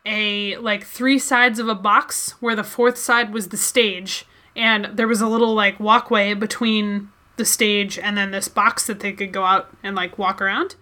a 0.06 0.58
like 0.58 0.84
three 0.84 1.18
sides 1.18 1.60
of 1.60 1.70
a 1.70 1.76
box 1.76 2.32
where 2.42 2.56
the 2.56 2.64
fourth 2.64 2.98
side 2.98 3.34
was 3.34 3.48
the 3.48 3.58
stage 3.58 4.26
and 4.56 4.86
there 4.98 5.08
was 5.08 5.22
a 5.22 5.28
little 5.28 5.54
like 5.54 5.80
walkway 5.80 6.34
between 6.34 7.10
the 7.38 7.46
stage 7.46 7.98
and 7.98 8.18
then 8.18 8.32
this 8.32 8.50
box 8.50 8.86
that 8.86 9.00
they 9.00 9.14
could 9.14 9.32
go 9.32 9.46
out 9.46 9.76
and 9.82 9.96
like 9.96 10.18
walk 10.18 10.42
around 10.42 10.76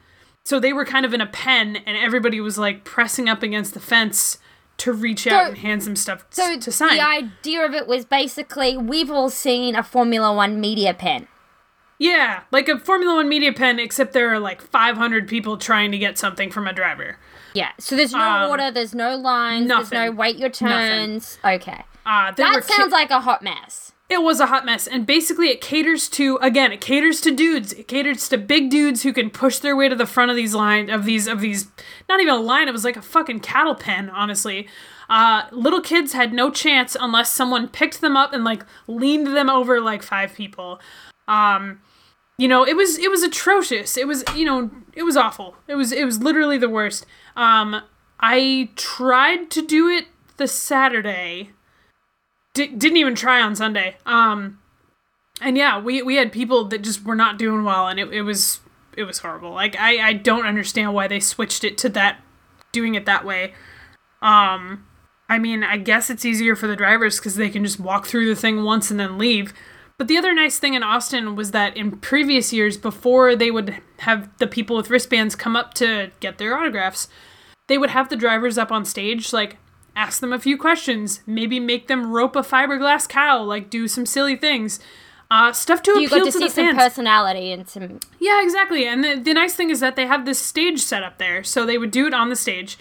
so 0.52 0.60
they 0.60 0.74
were 0.74 0.84
kind 0.86 1.06
of 1.06 1.14
in 1.14 1.22
a 1.22 1.26
pen 1.26 1.78
and 1.88 1.96
everybody 1.98 2.42
was 2.42 2.58
like 2.58 2.84
pressing 2.84 3.30
up 3.30 3.42
against 3.42 3.74
the 3.74 3.80
fence 3.80 4.38
to 4.78 4.92
reach 4.92 5.26
out 5.28 5.48
and 5.50 5.58
hand 5.60 5.82
some 5.82 5.96
stuff 5.96 6.26
so 6.30 6.60
to 6.60 6.72
sign 6.72 6.98
the 6.98 7.08
idea 7.08 7.66
of 7.66 7.74
it 7.74 7.88
was 7.88 8.04
basically 8.04 8.76
we've 8.76 9.10
all 9.10 9.30
seen 9.30 9.76
a 9.76 9.84
Formula 9.84 10.34
One 10.34 10.60
media 10.60 10.94
pen. 10.94 11.28
yeah 12.00 12.42
like 12.52 12.68
a 12.68 12.78
formula 12.80 13.16
one 13.16 13.30
media 13.30 13.54
pen 13.54 13.80
except 13.80 14.12
there 14.14 14.30
are 14.34 14.40
like 14.40 14.62
500 14.62 15.28
people 15.28 15.58
trying 15.58 15.92
to 15.92 15.98
get 15.98 16.18
something 16.18 16.52
from 16.52 16.68
a 16.68 16.74
driver 16.74 17.18
Yeah, 17.54 17.72
so 17.80 17.96
there's 17.96 18.14
no 18.14 18.20
Um, 18.20 18.50
order, 18.50 18.72
there's 18.72 18.96
no 18.96 19.16
lines, 19.16 19.68
there's 19.68 19.92
no 19.92 20.12
wait 20.12 20.38
your 20.38 20.50
turns. 20.50 21.38
Okay, 21.46 21.84
uh, 22.06 22.32
that 22.32 22.64
ki- 22.68 22.74
sounds 22.74 22.92
like 22.92 23.12
a 23.12 23.20
hot 23.22 23.42
mess. 23.44 23.92
It 24.12 24.22
was 24.22 24.42
a 24.42 24.48
hot 24.48 24.66
mess. 24.66 24.88
And 24.88 25.06
basically 25.06 25.48
it 25.48 25.62
caters 25.62 26.10
to 26.10 26.38
again 26.42 26.74
it 26.74 26.82
caters 26.82 27.22
to 27.22 27.32
dudes. 27.32 27.72
It 27.72 27.88
caters 27.88 28.28
to 28.30 28.38
big 28.38 28.70
dudes 28.70 29.04
who 29.04 29.14
can 29.14 29.30
push 29.30 29.60
their 29.60 29.76
way 29.76 29.88
to 29.88 29.96
the 29.96 30.06
front 30.06 30.30
of 30.30 30.36
these 30.36 30.54
line 30.54 30.90
of 30.90 31.06
these 31.06 31.28
of 31.28 31.40
these 31.40 31.68
not 32.10 32.20
even 32.20 32.34
a 32.34 32.38
line 32.38 32.68
it 32.68 32.74
was 32.74 32.84
like 32.84 32.98
a 32.98 33.02
fucking 33.02 33.40
cattle 33.40 33.74
pen 33.74 34.10
honestly. 34.10 34.68
Uh, 35.10 35.44
little 35.52 35.82
kids 35.82 36.14
had 36.14 36.34
no 36.34 36.50
chance 36.50 36.96
unless 37.00 37.32
someone 37.32 37.68
picked 37.68 38.02
them 38.02 38.16
up 38.18 38.34
and 38.34 38.44
like 38.44 38.66
leaned 38.88 39.28
them 39.28 39.50
over 39.50 39.80
like 39.80 40.04
five 40.04 40.34
people. 40.34 40.82
Um 41.30 41.80
you 42.38 42.50
know 42.50 42.68
it 42.68 42.76
was 42.76 42.98
it 42.98 43.10
was 43.10 43.24
atrocious. 43.24 43.96
It 43.96 44.08
was 44.08 44.26
you 44.36 44.44
know 44.44 44.70
it 44.94 45.04
was 45.04 45.16
awful. 45.16 45.56
It 45.70 45.76
was 45.76 45.94
it 45.94 46.04
was 46.04 46.22
literally 46.22 46.58
the 46.58 46.70
worst. 46.70 47.06
Um 47.38 47.82
i 48.24 48.70
tried 48.76 49.50
to 49.50 49.66
do 49.66 49.88
it 49.88 50.06
the 50.38 50.48
saturday 50.48 51.50
di- 52.54 52.68
didn't 52.68 52.98
even 52.98 53.16
try 53.16 53.42
on 53.42 53.56
Sunday. 53.56 53.98
Um, 54.06 54.60
and 55.42 55.58
yeah, 55.58 55.80
we 55.80 56.02
we 56.02 56.16
had 56.16 56.32
people 56.32 56.66
that 56.66 56.82
just 56.82 57.04
were 57.04 57.16
not 57.16 57.38
doing 57.38 57.64
well, 57.64 57.88
and 57.88 58.00
it, 58.00 58.12
it 58.14 58.22
was 58.22 58.60
it 58.96 59.04
was 59.04 59.20
horrible. 59.20 59.52
Like 59.52 59.76
I 59.78 60.10
I 60.10 60.14
don't 60.14 60.46
understand 60.46 60.94
why 60.94 61.08
they 61.08 61.20
switched 61.20 61.64
it 61.64 61.78
to 61.80 61.90
that 61.90 62.22
doing 62.72 62.96
it 62.96 63.06
that 63.06 63.26
way. 63.26 63.54
Um, 64.22 64.86
I 65.30 65.40
mean, 65.40 65.64
I 65.64 65.78
guess 65.78 66.10
it's 66.10 66.26
easier 66.26 66.56
for 66.56 66.68
the 66.68 66.76
drivers 66.76 67.18
because 67.18 67.36
they 67.36 67.50
can 67.50 67.64
just 67.64 67.80
walk 67.80 68.06
through 68.06 68.28
the 68.28 68.40
thing 68.40 68.64
once 68.64 68.92
and 68.92 69.00
then 69.00 69.18
leave. 69.18 69.54
But 69.98 70.08
the 70.08 70.18
other 70.18 70.34
nice 70.34 70.58
thing 70.58 70.74
in 70.74 70.84
Austin 70.84 71.36
was 71.36 71.52
that 71.52 71.78
in 71.78 71.92
previous 72.00 72.52
years, 72.52 72.76
before 72.76 73.36
they 73.36 73.52
would 73.52 73.78
have 74.00 74.30
the 74.40 74.48
people 74.48 74.76
with 74.76 74.90
wristbands 74.90 75.36
come 75.36 75.56
up 75.56 75.74
to 75.76 76.12
get 76.20 76.38
their 76.38 76.58
autographs, 76.58 77.08
they 77.68 77.78
would 77.78 77.92
have 77.92 78.10
the 78.10 78.16
drivers 78.16 78.58
up 78.58 78.72
on 78.72 78.84
stage, 78.84 79.32
like 79.32 79.58
ask 79.96 80.20
them 80.22 80.34
a 80.34 80.40
few 80.40 80.58
questions, 80.58 81.22
maybe 81.26 81.60
make 81.60 81.88
them 81.88 82.12
rope 82.12 82.36
a 82.36 82.42
fiberglass 82.42 83.08
cow, 83.08 83.42
like 83.42 83.70
do 83.70 83.88
some 83.88 84.06
silly 84.06 84.36
things, 84.36 84.80
uh, 85.30 85.54
stuff 85.54 85.82
to 85.84 86.00
You 86.00 86.08
appeal 86.08 86.20
to 86.20 86.26
to 86.26 86.32
see 86.32 86.40
the 86.46 86.50
some 86.50 86.66
fans. 86.68 86.78
personality 86.78 87.52
and 87.52 87.68
some. 87.68 88.00
Yeah, 88.20 88.42
exactly. 88.44 88.86
And 88.86 89.04
the, 89.04 89.16
the 89.16 89.34
nice 89.34 89.54
thing 89.56 89.70
is 89.70 89.80
that 89.80 89.96
they 89.96 90.06
have 90.06 90.26
this 90.26 90.40
stage 90.40 90.80
set 90.82 91.04
up 91.04 91.18
there. 91.20 91.44
So 91.44 91.66
they 91.66 91.78
would 91.78 91.92
do 91.92 92.06
it 92.08 92.14
on 92.14 92.30
the 92.30 92.36
stage. 92.36 92.78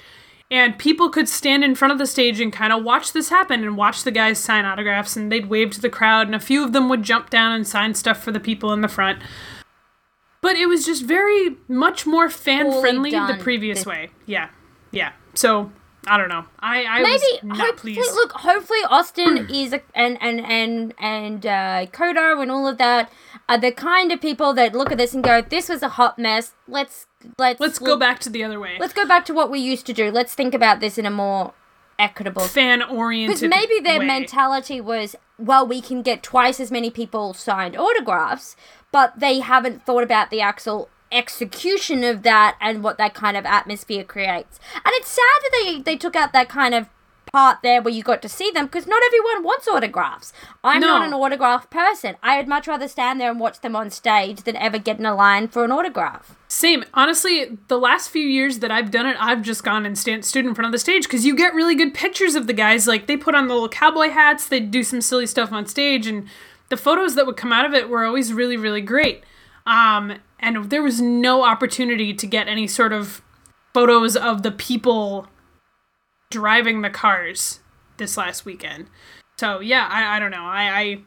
And 0.51 0.77
people 0.77 1.11
could 1.11 1.29
stand 1.29 1.63
in 1.63 1.77
front 1.77 1.93
of 1.93 1.99
the 1.99 2.09
stage 2.09 2.41
and 2.41 2.53
kind 2.53 2.73
of 2.73 2.83
watch 2.83 3.13
this 3.13 3.29
happen 3.29 3.63
and 3.63 3.77
watch 3.77 4.03
the 4.03 4.11
guys 4.11 4.41
sign 4.41 4.65
autographs. 4.65 5.17
And 5.17 5.31
they'd 5.31 5.47
wave 5.49 5.71
to 5.71 5.81
the 5.81 5.89
crowd. 5.89 6.27
And 6.27 6.35
a 6.35 6.41
few 6.41 6.65
of 6.65 6.73
them 6.73 6.89
would 6.89 7.05
jump 7.05 7.31
down 7.31 7.53
and 7.53 7.65
sign 7.65 7.95
stuff 7.95 8.21
for 8.21 8.33
the 8.33 8.41
people 8.41 8.73
in 8.73 8.81
the 8.81 8.89
front. 8.89 9.21
But 10.41 10.57
it 10.57 10.67
was 10.67 10.85
just 10.85 11.05
very 11.05 11.57
much 11.69 12.05
more 12.05 12.29
fan 12.29 12.81
friendly 12.81 13.13
the 13.13 13.37
previous 13.39 13.87
way. 13.87 14.11
Yeah. 14.27 14.49
Yeah. 14.91 15.13
So 15.35 15.71
I 16.07 16.17
don't 16.17 16.29
know. 16.29 16.45
I, 16.61 16.85
I 16.85 17.03
Maybe 17.03 17.13
was 17.13 17.41
not 17.43 17.59
hopefully, 17.59 17.95
pleased. 17.95 18.15
look. 18.15 18.33
Hopefully, 18.33 18.79
Austin 18.89 19.49
is 19.51 19.73
a, 19.73 19.83
and 19.95 20.17
and 20.21 20.41
and 20.41 20.95
and 20.99 21.47
uh, 21.47 21.87
COTA 21.93 22.41
and 22.41 22.51
all 22.51 22.67
of 22.67 22.79
that 22.79 23.13
are 23.49 23.59
the 23.59 23.73
kind 23.73 24.11
of 24.11 24.21
people 24.21 24.55
that 24.55 24.75
look 24.75 24.91
at 24.91 24.99
this 24.99 25.13
and 25.13 25.23
go, 25.23 25.43
"This 25.43 25.69
was 25.69 25.83
a 25.83 25.91
hot 25.91 26.19
mess. 26.19 26.55
Let's 26.67 27.07
let's 27.39 27.61
Let's 27.61 27.79
go 27.79 27.97
back 27.99 28.19
to 28.21 28.31
the 28.31 28.43
other 28.45 28.59
way. 28.59 28.77
Let's 28.81 28.95
go 28.95 29.07
back 29.07 29.25
to 29.27 29.35
what 29.35 29.51
we 29.51 29.59
used 29.59 29.87
to 29.87 29.93
do. 29.93 30.11
Let's 30.11 30.35
think 30.35 30.55
about 30.55 30.81
this 30.81 30.97
in 30.97 31.05
a 31.05 31.11
more 31.11 31.53
equitable 31.99 32.45
fan 32.45 32.83
oriented. 32.83 33.37
Because 33.37 33.49
maybe 33.49 33.79
their 33.81 34.01
way. 34.01 34.07
mentality 34.07 34.81
was, 34.81 35.15
well, 35.39 35.67
we 35.67 35.81
can 35.83 36.03
get 36.03 36.23
twice 36.23 36.59
as 36.59 36.71
many 36.71 36.91
people 36.91 37.35
signed 37.35 37.77
autographs, 37.77 38.57
but 38.91 39.21
they 39.21 39.41
haven't 39.41 39.85
thought 39.85 40.03
about 40.03 40.31
the 40.31 40.41
actual 40.41 40.89
execution 41.13 42.05
of 42.05 42.23
that 42.23 42.57
and 42.61 42.83
what 42.83 42.99
that 42.99 43.15
kind 43.15 43.37
of 43.37 43.45
atmosphere 43.45 44.05
creates. 44.05 44.61
And 44.75 44.93
it's 44.95 45.09
sad 45.09 45.23
that 45.43 45.63
they, 45.65 45.83
they 45.83 45.97
took 45.97 46.17
out 46.17 46.33
that 46.33 46.49
kind 46.49 46.75
of 46.75 46.89
part 47.33 47.59
there 47.63 47.81
where 47.81 47.95
you 47.95 48.03
got 48.03 48.23
to 48.23 48.29
see 48.29 48.51
them 48.51 48.67
because 48.67 48.87
not 48.87 49.03
everyone 49.07 49.45
wants 49.45 49.69
autographs. 49.69 50.33
I'm 50.65 50.81
not 50.81 51.07
an 51.07 51.13
autograph 51.13 51.71
person. 51.71 52.17
I'd 52.23 52.49
much 52.49 52.67
rather 52.67 52.89
stand 52.89 53.21
there 53.21 53.31
and 53.31 53.41
watch 53.41 53.61
them 53.61 53.77
on 53.77 53.91
stage 53.91 54.43
than 54.43 54.57
ever 54.57 54.79
get 54.79 54.99
in 54.99 55.07
a 55.07 55.15
line 55.15 55.49
for 55.49 55.65
an 55.65 55.71
autograph. 55.71 56.37
Same. 56.49 56.85
Honestly, 56.95 57.59
the 57.69 57.79
last 57.79 58.11
few 58.11 58.27
years 58.27 58.59
that 58.59 58.71
I've 58.71 58.91
done 58.91 59.07
it, 59.07 59.17
I've 59.21 59.43
just 59.43 59.63
gone 59.63 59.87
and 59.87 59.97
stand, 59.97 60.25
stood 60.25 60.45
in 60.45 60.55
front 60.55 60.67
of 60.67 60.73
the 60.73 60.79
stage 60.79 61.05
because 61.05 61.25
you 61.25 61.37
get 61.37 61.55
really 61.55 61.75
good 61.75 61.95
pictures 61.95 62.35
of 62.35 62.47
the 62.47 62.53
guys. 62.53 62.87
Like 62.87 63.07
they 63.07 63.17
put 63.17 63.35
on 63.35 63.47
the 63.47 63.55
little 63.55 63.69
cowboy 63.69 64.11
hats, 64.11 64.49
they 64.49 64.61
do 64.61 64.83
some 64.83 65.01
silly 65.01 65.27
stuff 65.27 65.53
on 65.53 65.67
stage, 65.67 66.07
and 66.07 66.27
the 66.69 66.77
photos 66.77 67.15
that 67.15 67.27
would 67.27 67.37
come 67.37 67.53
out 67.53 67.65
of 67.65 67.75
it 67.75 67.89
were 67.89 68.05
always 68.05 68.33
really, 68.33 68.57
really 68.57 68.81
great. 68.81 69.23
Um, 69.67 70.15
and 70.41 70.71
there 70.71 70.83
was 70.83 71.01
no 71.01 71.45
opportunity 71.45 72.13
to 72.13 72.27
get 72.27 72.49
any 72.49 72.67
sort 72.67 72.93
of 72.93 73.23
photos 73.73 74.17
of 74.17 74.43
the 74.43 74.51
people 74.51 75.29
driving 76.31 76.83
the 76.83 76.91
cars 76.91 77.61
this 77.99 78.17
last 78.17 78.45
weekend. 78.45 78.89
So 79.39 79.61
yeah, 79.61 79.89
I, 79.91 80.17
I 80.17 80.19
don't 80.19 80.31
know. 80.31 80.45
I, 80.45 80.81
I 80.81 81.01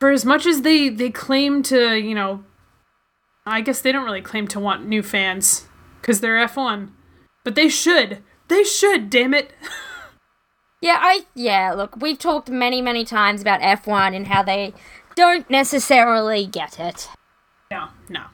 for 0.00 0.10
as 0.10 0.24
much 0.24 0.46
as 0.46 0.62
they 0.62 0.88
they 0.88 1.10
claim 1.10 1.62
to, 1.64 1.96
you 1.98 2.14
know, 2.14 2.44
I 3.46 3.60
guess 3.60 3.80
they 3.80 3.92
don't 3.92 4.04
really 4.04 4.22
claim 4.22 4.46
to 4.48 4.60
want 4.60 4.86
new 4.86 5.02
fans 5.02 5.66
because 6.00 6.20
they're 6.20 6.46
F1, 6.46 6.90
but 7.44 7.54
they 7.54 7.68
should. 7.68 8.22
They 8.48 8.62
should. 8.64 9.10
Damn 9.10 9.34
it. 9.34 9.52
Yeah, 10.80 10.98
I 11.00 11.26
yeah, 11.34 11.72
look, 11.72 11.96
we've 11.96 12.18
talked 12.18 12.48
many, 12.48 12.80
many 12.80 13.04
times 13.04 13.40
about 13.40 13.60
F1 13.60 14.14
and 14.14 14.28
how 14.28 14.44
they 14.44 14.72
don't 15.16 15.48
necessarily 15.50 16.46
get 16.46 16.78
it. 16.78 17.08
No, 17.70 17.88
no. 18.08 18.24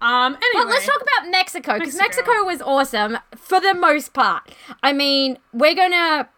Um. 0.00 0.34
Anyway, 0.34 0.50
But 0.54 0.68
let's 0.68 0.86
talk 0.86 1.00
about 1.00 1.30
Mexico 1.30 1.78
because 1.78 1.94
Mexico. 1.96 2.26
Mexico. 2.32 2.44
was 2.44 2.60
awesome 2.62 3.18
for 3.36 3.60
the 3.60 3.74
most 3.74 4.12
part. 4.12 4.42
I 4.82 4.92
mean, 4.92 5.38
we're 5.52 5.74
gonna 5.74 6.28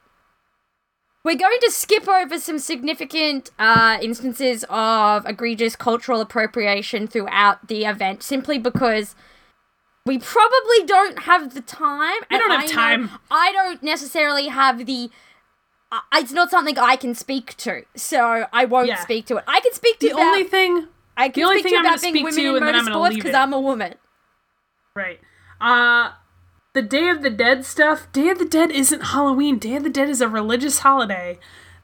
we're 1.25 1.37
going 1.37 1.59
to 1.63 1.71
skip 1.73 2.07
over 2.07 2.39
some 2.39 2.59
significant 2.59 3.51
uh, 3.59 3.99
instances 4.01 4.65
of 4.69 5.27
egregious 5.27 5.75
cultural 5.75 6.21
appropriation 6.21 7.09
throughout 7.09 7.67
the 7.67 7.85
event, 7.85 8.23
simply 8.23 8.59
because 8.59 9.17
we 10.05 10.19
probably 10.19 10.85
don't 10.87 11.21
have 11.21 11.53
the 11.55 11.63
time. 11.63 12.15
We 12.31 12.39
don't 12.39 12.51
have 12.53 12.63
I 12.63 12.67
time. 12.73 13.11
I 13.31 13.51
don't 13.53 13.83
necessarily 13.83 14.49
have 14.49 14.87
the. 14.87 15.11
Uh, 15.91 16.01
it's 16.15 16.33
not 16.33 16.51
something 16.51 16.79
I 16.79 16.95
can 16.97 17.15
speak 17.15 17.57
to, 17.59 17.83
so 17.97 18.47
I 18.53 18.65
won't 18.67 18.89
Yeah. 18.89 19.01
speak 19.01 19.27
to 19.27 19.39
it. 19.39 19.45
I 19.49 19.61
can 19.61 19.73
speak 19.73 19.99
to 20.01 20.09
The 20.09 20.15
only 20.15 20.45
thing, 20.45 20.87
I 21.17 21.29
can 21.29 21.43
the 21.43 21.47
only 21.49 21.61
speak 21.61 21.65
thing 21.65 21.73
to 21.73 21.79
I'm 21.79 21.87
about 21.87 22.03
being 22.03 22.15
speak 22.15 22.25
women 22.25 22.35
to, 22.41 22.49
in 22.51 22.57
and 22.57 22.67
then 22.67 22.75
I'm 22.75 23.15
because. 23.15 23.35
I'm 23.35 23.53
a 23.53 23.61
woman. 23.61 23.95
right? 24.95 25.19
Uh, 25.61 26.13
the 26.75 26.83
Day 26.83 27.09
of 27.09 27.23
the 27.23 27.31
Dead 27.31 27.65
stuff. 27.65 28.11
Day 28.13 28.29
of 28.29 28.39
the 28.39 28.45
Dead 28.45 28.71
isn't 28.71 29.01
Halloween. 29.01 29.59
Day 29.59 29.77
of 29.77 29.83
the 29.83 29.91
Dead 29.91 30.09
is 30.11 30.21
a 30.21 30.29
religious 30.29 30.81
holiday 30.81 31.39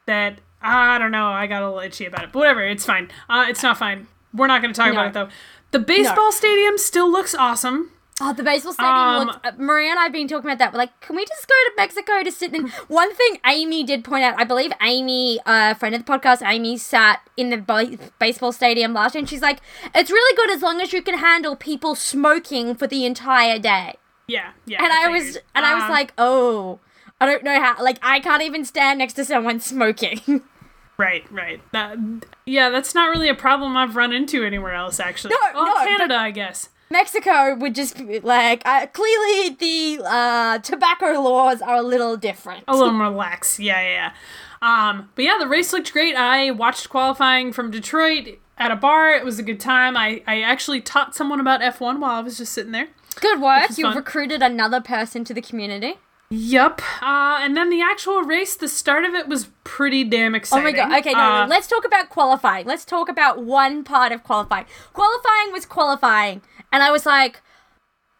that 0.05 0.39
I 0.61 0.97
don't 0.99 1.11
know. 1.11 1.27
I 1.27 1.47
got 1.47 1.63
a 1.63 1.65
little 1.67 1.81
itchy 1.81 2.05
about 2.05 2.23
it, 2.25 2.31
but 2.31 2.39
whatever. 2.39 2.63
It's 2.63 2.85
fine. 2.85 3.09
Uh, 3.27 3.45
it's 3.49 3.63
not 3.63 3.77
fine. 3.77 4.07
We're 4.33 4.47
not 4.47 4.61
going 4.61 4.73
to 4.73 4.77
talk 4.77 4.93
No. 4.93 4.99
about 4.99 5.07
it 5.07 5.13
though. 5.13 5.29
The 5.71 5.79
baseball 5.79 6.31
stadium 6.31 6.77
still 6.77 7.11
looks 7.11 7.33
awesome. 7.33 7.91
Oh, 8.21 8.31
the 8.31 8.43
baseball 8.43 8.73
stadium 8.73 8.93
Um, 8.93 9.27
looks. 9.27 9.39
Uh, 9.43 9.51
Maria 9.57 9.89
and 9.89 9.99
I 9.99 10.03
have 10.03 10.13
been 10.13 10.27
talking 10.27 10.47
about 10.49 10.59
that. 10.59 10.71
We're 10.73 10.77
like, 10.79 10.99
can 11.01 11.15
we 11.15 11.25
just 11.25 11.47
go 11.47 11.53
to 11.65 11.71
Mexico 11.77 12.23
to 12.23 12.31
sit 12.31 12.53
in? 12.53 12.67
One 12.87 13.13
thing 13.15 13.39
Amy 13.45 13.83
did 13.83 14.03
point 14.03 14.23
out, 14.23 14.35
I 14.39 14.43
believe 14.43 14.71
Amy, 14.81 15.39
a 15.47 15.73
friend 15.75 15.95
of 15.95 16.05
the 16.05 16.11
podcast, 16.11 16.47
Amy 16.47 16.77
sat 16.77 17.21
in 17.37 17.49
the 17.49 17.57
ba- 17.57 17.97
baseball 18.19 18.51
stadium 18.51 18.93
last 18.93 19.15
year, 19.15 19.19
and 19.19 19.29
she's 19.29 19.41
like, 19.41 19.59
it's 19.95 20.11
really 20.11 20.35
good 20.35 20.51
as 20.51 20.61
long 20.61 20.79
as 20.79 20.93
you 20.93 21.01
can 21.01 21.17
handle 21.17 21.55
people 21.55 21.95
smoking 21.95 22.75
for 22.75 22.85
the 22.85 23.03
entire 23.05 23.57
day. 23.57 23.95
Yeah, 24.27 24.51
yeah. 24.65 24.83
And 24.83 24.93
I 24.93 25.07
was, 25.09 25.37
and 25.55 25.65
I 25.65 25.73
was 25.73 25.83
Um, 25.85 25.89
like, 25.89 26.13
oh, 26.17 26.79
I 27.19 27.25
don't 27.25 27.43
know 27.43 27.59
how. 27.59 27.83
Like, 27.83 27.97
I 28.03 28.19
can't 28.19 28.43
even 28.43 28.63
stand 28.63 28.99
next 28.99 29.13
to 29.13 29.25
someone 29.25 29.59
smoking. 29.59 30.43
Right, 30.95 31.25
right. 31.31 31.59
That, 31.71 31.97
yeah, 32.45 32.69
that's 32.69 32.93
not 32.93 33.09
really 33.09 33.27
a 33.27 33.33
problem 33.33 33.75
I've 33.75 33.95
run 33.95 34.13
into 34.13 34.45
anywhere 34.45 34.75
else, 34.75 34.99
actually. 34.99 35.31
No, 35.33 35.39
well, 35.55 35.65
no, 35.65 35.73
but- 35.73 35.85
Canada, 35.87 36.15
I 36.15 36.29
guess. 36.29 36.69
Mexico 36.93 37.55
would 37.55 37.75
just 37.75 37.97
be 37.97 38.19
like, 38.19 38.61
uh, 38.65 38.85
clearly 38.87 39.49
the 39.55 40.01
uh, 40.05 40.59
tobacco 40.59 41.19
laws 41.19 41.61
are 41.61 41.77
a 41.77 41.81
little 41.81 42.15
different. 42.15 42.63
A 42.67 42.75
little 42.75 42.93
more 42.93 43.09
lax. 43.09 43.59
Yeah, 43.59 43.81
yeah, 43.81 43.89
yeah. 43.89 44.13
Um, 44.61 45.09
but 45.15 45.25
yeah, 45.25 45.37
the 45.39 45.47
race 45.47 45.73
looked 45.73 45.91
great. 45.91 46.15
I 46.15 46.51
watched 46.51 46.89
qualifying 46.89 47.51
from 47.51 47.71
Detroit 47.71 48.39
at 48.57 48.71
a 48.71 48.75
bar. 48.75 49.11
It 49.11 49.25
was 49.25 49.39
a 49.39 49.43
good 49.43 49.59
time. 49.59 49.97
I, 49.97 50.21
I 50.27 50.41
actually 50.41 50.81
taught 50.81 51.15
someone 51.15 51.39
about 51.39 51.61
F1 51.61 51.99
while 51.99 52.11
I 52.11 52.21
was 52.21 52.37
just 52.37 52.53
sitting 52.53 52.71
there. 52.71 52.89
Good 53.19 53.41
work. 53.41 53.69
You've 53.69 53.87
fun. 53.87 53.97
recruited 53.97 54.41
another 54.41 54.79
person 54.79 55.23
to 55.25 55.33
the 55.33 55.41
community. 55.41 55.95
Yup. 56.33 56.81
Uh, 57.01 57.37
and 57.41 57.55
then 57.55 57.69
the 57.69 57.81
actual 57.81 58.21
race, 58.23 58.55
the 58.55 58.67
start 58.67 59.05
of 59.05 59.13
it 59.13 59.27
was 59.27 59.47
pretty 59.63 60.03
damn 60.03 60.33
exciting. 60.35 60.65
Oh 60.67 60.71
my 60.71 60.75
god. 60.89 60.99
Okay, 60.99 61.13
no, 61.13 61.19
Uh, 61.19 61.45
no, 61.45 61.49
let's 61.49 61.67
talk 61.67 61.85
about 61.85 62.09
qualifying. 62.09 62.65
Let's 62.65 62.85
talk 62.85 63.09
about 63.09 63.41
one 63.43 63.83
part 63.83 64.11
of 64.11 64.23
qualifying. 64.23 64.65
Qualifying 64.93 65.51
was 65.51 65.65
qualifying, 65.65 66.41
and 66.71 66.81
I 66.83 66.91
was 66.91 67.05
like, 67.05 67.41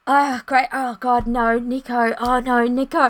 oh, 0.07 0.41
great. 0.45 0.67
Oh 0.71 0.97
god, 0.99 1.25
no, 1.27 1.57
Nico. 1.59 2.13
Oh 2.19 2.39
no, 2.39 2.65
Nico. 2.65 2.97
Oh 2.99 3.01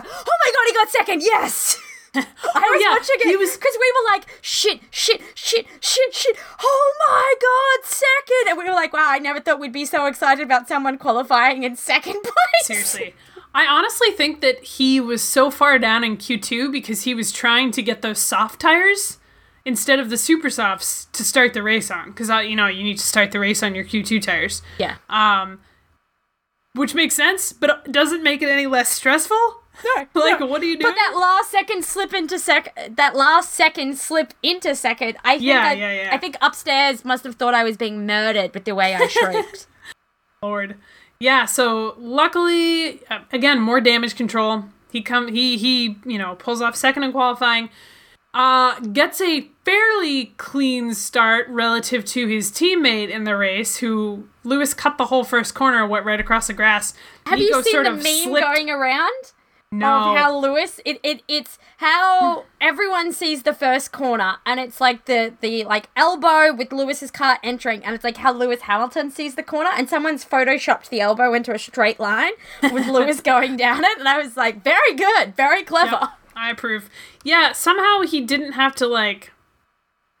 god, 0.52 0.66
he 0.66 0.72
got 0.74 0.88
second. 0.90 1.22
Yes. 1.22 1.78
I 2.16 2.20
was 2.22 2.80
yeah, 2.80 2.90
watching 2.92 3.16
it 3.18 3.26
he 3.26 3.36
was- 3.36 3.56
because 3.56 3.76
we 3.80 3.92
were 3.96 4.12
like, 4.14 4.26
shit, 4.40 4.80
shit, 4.92 5.20
shit, 5.34 5.66
shit, 5.80 6.14
shit. 6.14 6.36
Oh 6.62 6.92
my 7.08 7.34
god, 7.42 7.84
second! 7.88 8.50
And 8.50 8.56
we 8.58 8.64
were 8.64 8.70
like, 8.70 8.92
wow, 8.92 9.06
I 9.08 9.18
never 9.18 9.40
thought 9.40 9.58
we'd 9.58 9.72
be 9.72 9.84
so 9.84 10.06
excited 10.06 10.44
about 10.44 10.68
someone 10.68 10.96
qualifying 10.96 11.64
in 11.64 11.74
second 11.74 12.22
place. 12.22 12.32
Seriously. 12.66 13.14
I 13.54 13.66
honestly 13.66 14.10
think 14.10 14.40
that 14.40 14.62
he 14.64 15.00
was 15.00 15.22
so 15.22 15.50
far 15.50 15.78
down 15.78 16.02
in 16.02 16.16
Q2 16.16 16.72
because 16.72 17.02
he 17.04 17.14
was 17.14 17.30
trying 17.30 17.70
to 17.72 17.82
get 17.82 18.02
those 18.02 18.18
soft 18.18 18.60
tires 18.60 19.18
instead 19.64 19.98
of 20.00 20.10
the 20.10 20.18
super 20.18 20.50
softs 20.50 21.06
to 21.12 21.24
start 21.24 21.54
the 21.54 21.62
race 21.62 21.90
on. 21.90 22.10
Because, 22.10 22.28
you 22.48 22.56
know, 22.56 22.66
you 22.66 22.82
need 22.82 22.98
to 22.98 23.06
start 23.06 23.30
the 23.30 23.38
race 23.38 23.62
on 23.62 23.74
your 23.74 23.84
Q2 23.84 24.20
tires. 24.20 24.60
Yeah. 24.78 24.96
Um, 25.08 25.60
which 26.74 26.94
makes 26.94 27.14
sense, 27.14 27.52
but 27.52 27.90
doesn't 27.92 28.22
make 28.24 28.42
it 28.42 28.48
any 28.48 28.66
less 28.66 28.88
stressful. 28.90 29.38
No, 29.84 30.06
Like, 30.20 30.40
no. 30.40 30.46
what 30.46 30.60
are 30.60 30.64
you 30.66 30.76
doing? 30.76 30.92
But 30.92 30.96
that 30.96 31.16
last 31.16 31.50
second 31.52 31.84
slip 31.84 32.12
into 32.12 32.38
sec, 32.38 32.76
that 32.96 33.14
last 33.14 33.52
second 33.54 33.96
slip 33.96 34.34
into 34.42 34.74
second, 34.74 35.16
I 35.24 35.34
think 35.34 35.44
Yeah, 35.44 35.68
I, 35.68 35.72
yeah, 35.74 35.92
yeah. 35.92 36.08
I 36.12 36.18
think 36.18 36.36
upstairs 36.40 37.04
must 37.04 37.22
have 37.24 37.36
thought 37.36 37.54
I 37.54 37.62
was 37.62 37.76
being 37.76 38.04
murdered 38.04 38.52
with 38.52 38.64
the 38.64 38.74
way 38.74 38.94
I 38.96 39.06
shrieked. 39.08 39.66
Lord. 40.42 40.74
Yeah, 41.20 41.44
so 41.46 41.94
luckily, 41.98 43.00
uh, 43.10 43.20
again, 43.32 43.60
more 43.60 43.80
damage 43.80 44.16
control. 44.16 44.64
He 44.90 45.02
come 45.02 45.28
he 45.28 45.56
he 45.56 45.96
you 46.04 46.18
know 46.18 46.34
pulls 46.36 46.60
off 46.60 46.76
second 46.76 47.02
in 47.02 47.12
qualifying. 47.12 47.70
Uh, 48.32 48.80
gets 48.80 49.20
a 49.20 49.48
fairly 49.64 50.26
clean 50.38 50.92
start 50.92 51.48
relative 51.48 52.04
to 52.04 52.26
his 52.26 52.50
teammate 52.50 53.08
in 53.08 53.22
the 53.24 53.36
race, 53.36 53.76
who 53.76 54.26
Lewis 54.42 54.74
cut 54.74 54.98
the 54.98 55.06
whole 55.06 55.22
first 55.22 55.54
corner, 55.54 55.86
went 55.86 56.04
right 56.04 56.18
across 56.18 56.48
the 56.48 56.52
grass. 56.52 56.94
have 57.26 57.38
Nico 57.38 57.58
you 57.58 57.62
seen 57.62 57.82
the 57.84 57.90
meme 57.92 58.02
slipped- 58.02 58.44
going 58.46 58.70
around 58.70 59.32
No, 59.78 60.10
of 60.10 60.16
how 60.16 60.38
Lewis? 60.38 60.80
It, 60.84 61.00
it 61.02 61.22
it's 61.28 61.58
how 61.78 62.44
everyone 62.60 63.12
sees 63.12 63.42
the 63.42 63.54
first 63.54 63.92
corner, 63.92 64.36
and 64.46 64.60
it's 64.60 64.80
like 64.80 65.06
the 65.06 65.34
the 65.40 65.64
like 65.64 65.88
elbow 65.96 66.54
with 66.54 66.72
Lewis's 66.72 67.10
car 67.10 67.38
entering, 67.42 67.84
and 67.84 67.94
it's 67.94 68.04
like 68.04 68.18
how 68.18 68.32
Lewis 68.32 68.62
Hamilton 68.62 69.10
sees 69.10 69.34
the 69.34 69.42
corner, 69.42 69.70
and 69.74 69.88
someone's 69.88 70.24
photoshopped 70.24 70.88
the 70.88 71.00
elbow 71.00 71.34
into 71.34 71.52
a 71.52 71.58
straight 71.58 71.98
line 71.98 72.32
with 72.62 72.86
Lewis 72.88 73.20
going 73.20 73.56
down 73.56 73.84
it, 73.84 73.98
and 73.98 74.08
I 74.08 74.18
was 74.18 74.36
like, 74.36 74.62
very 74.62 74.94
good, 74.94 75.36
very 75.36 75.62
clever. 75.62 75.98
Yep, 76.00 76.10
I 76.36 76.50
approve. 76.50 76.90
Yeah, 77.22 77.52
somehow 77.52 78.02
he 78.02 78.20
didn't 78.20 78.52
have 78.52 78.74
to 78.76 78.86
like 78.86 79.32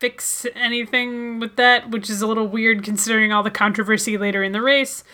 fix 0.00 0.46
anything 0.54 1.38
with 1.40 1.56
that, 1.56 1.90
which 1.90 2.10
is 2.10 2.20
a 2.20 2.26
little 2.26 2.46
weird 2.46 2.82
considering 2.82 3.32
all 3.32 3.42
the 3.42 3.50
controversy 3.50 4.18
later 4.18 4.42
in 4.42 4.52
the 4.52 4.60
race. 4.60 5.04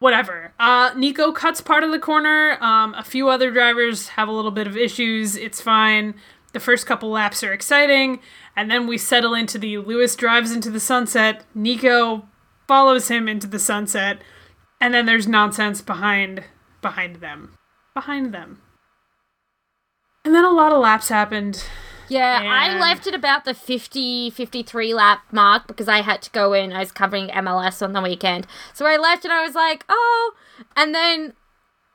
Whatever. 0.00 0.54
Uh, 0.58 0.92
Nico 0.96 1.30
cuts 1.30 1.60
part 1.60 1.84
of 1.84 1.90
the 1.90 1.98
corner. 1.98 2.56
Um, 2.62 2.94
a 2.94 3.04
few 3.04 3.28
other 3.28 3.50
drivers 3.50 4.08
have 4.08 4.28
a 4.28 4.32
little 4.32 4.50
bit 4.50 4.66
of 4.66 4.76
issues. 4.76 5.36
It's 5.36 5.60
fine. 5.60 6.14
The 6.52 6.60
first 6.60 6.86
couple 6.86 7.10
laps 7.10 7.44
are 7.44 7.52
exciting, 7.52 8.20
and 8.56 8.70
then 8.70 8.86
we 8.88 8.98
settle 8.98 9.34
into 9.34 9.58
the 9.58 9.78
Lewis 9.78 10.16
drives 10.16 10.52
into 10.52 10.70
the 10.70 10.80
sunset. 10.80 11.44
Nico 11.54 12.26
follows 12.66 13.08
him 13.08 13.28
into 13.28 13.46
the 13.46 13.58
sunset, 13.60 14.20
and 14.80 14.92
then 14.92 15.06
there's 15.06 15.28
nonsense 15.28 15.80
behind 15.80 16.44
behind 16.80 17.16
them, 17.16 17.56
behind 17.94 18.32
them. 18.34 18.62
And 20.24 20.34
then 20.34 20.44
a 20.44 20.50
lot 20.50 20.72
of 20.72 20.80
laps 20.80 21.08
happened. 21.08 21.62
Yeah, 22.10 22.42
I 22.44 22.78
left 22.78 23.06
at 23.06 23.14
about 23.14 23.44
the 23.44 23.54
50, 23.54 24.30
53 24.30 24.94
lap 24.94 25.22
mark 25.30 25.66
because 25.66 25.88
I 25.88 26.02
had 26.02 26.22
to 26.22 26.30
go 26.30 26.52
in. 26.52 26.72
I 26.72 26.80
was 26.80 26.92
covering 26.92 27.28
MLS 27.28 27.82
on 27.82 27.92
the 27.92 28.02
weekend. 28.02 28.46
So 28.74 28.86
I 28.86 28.96
left 28.96 29.24
and 29.24 29.32
I 29.32 29.42
was 29.42 29.54
like, 29.54 29.84
oh. 29.88 30.32
And 30.76 30.94
then 30.94 31.34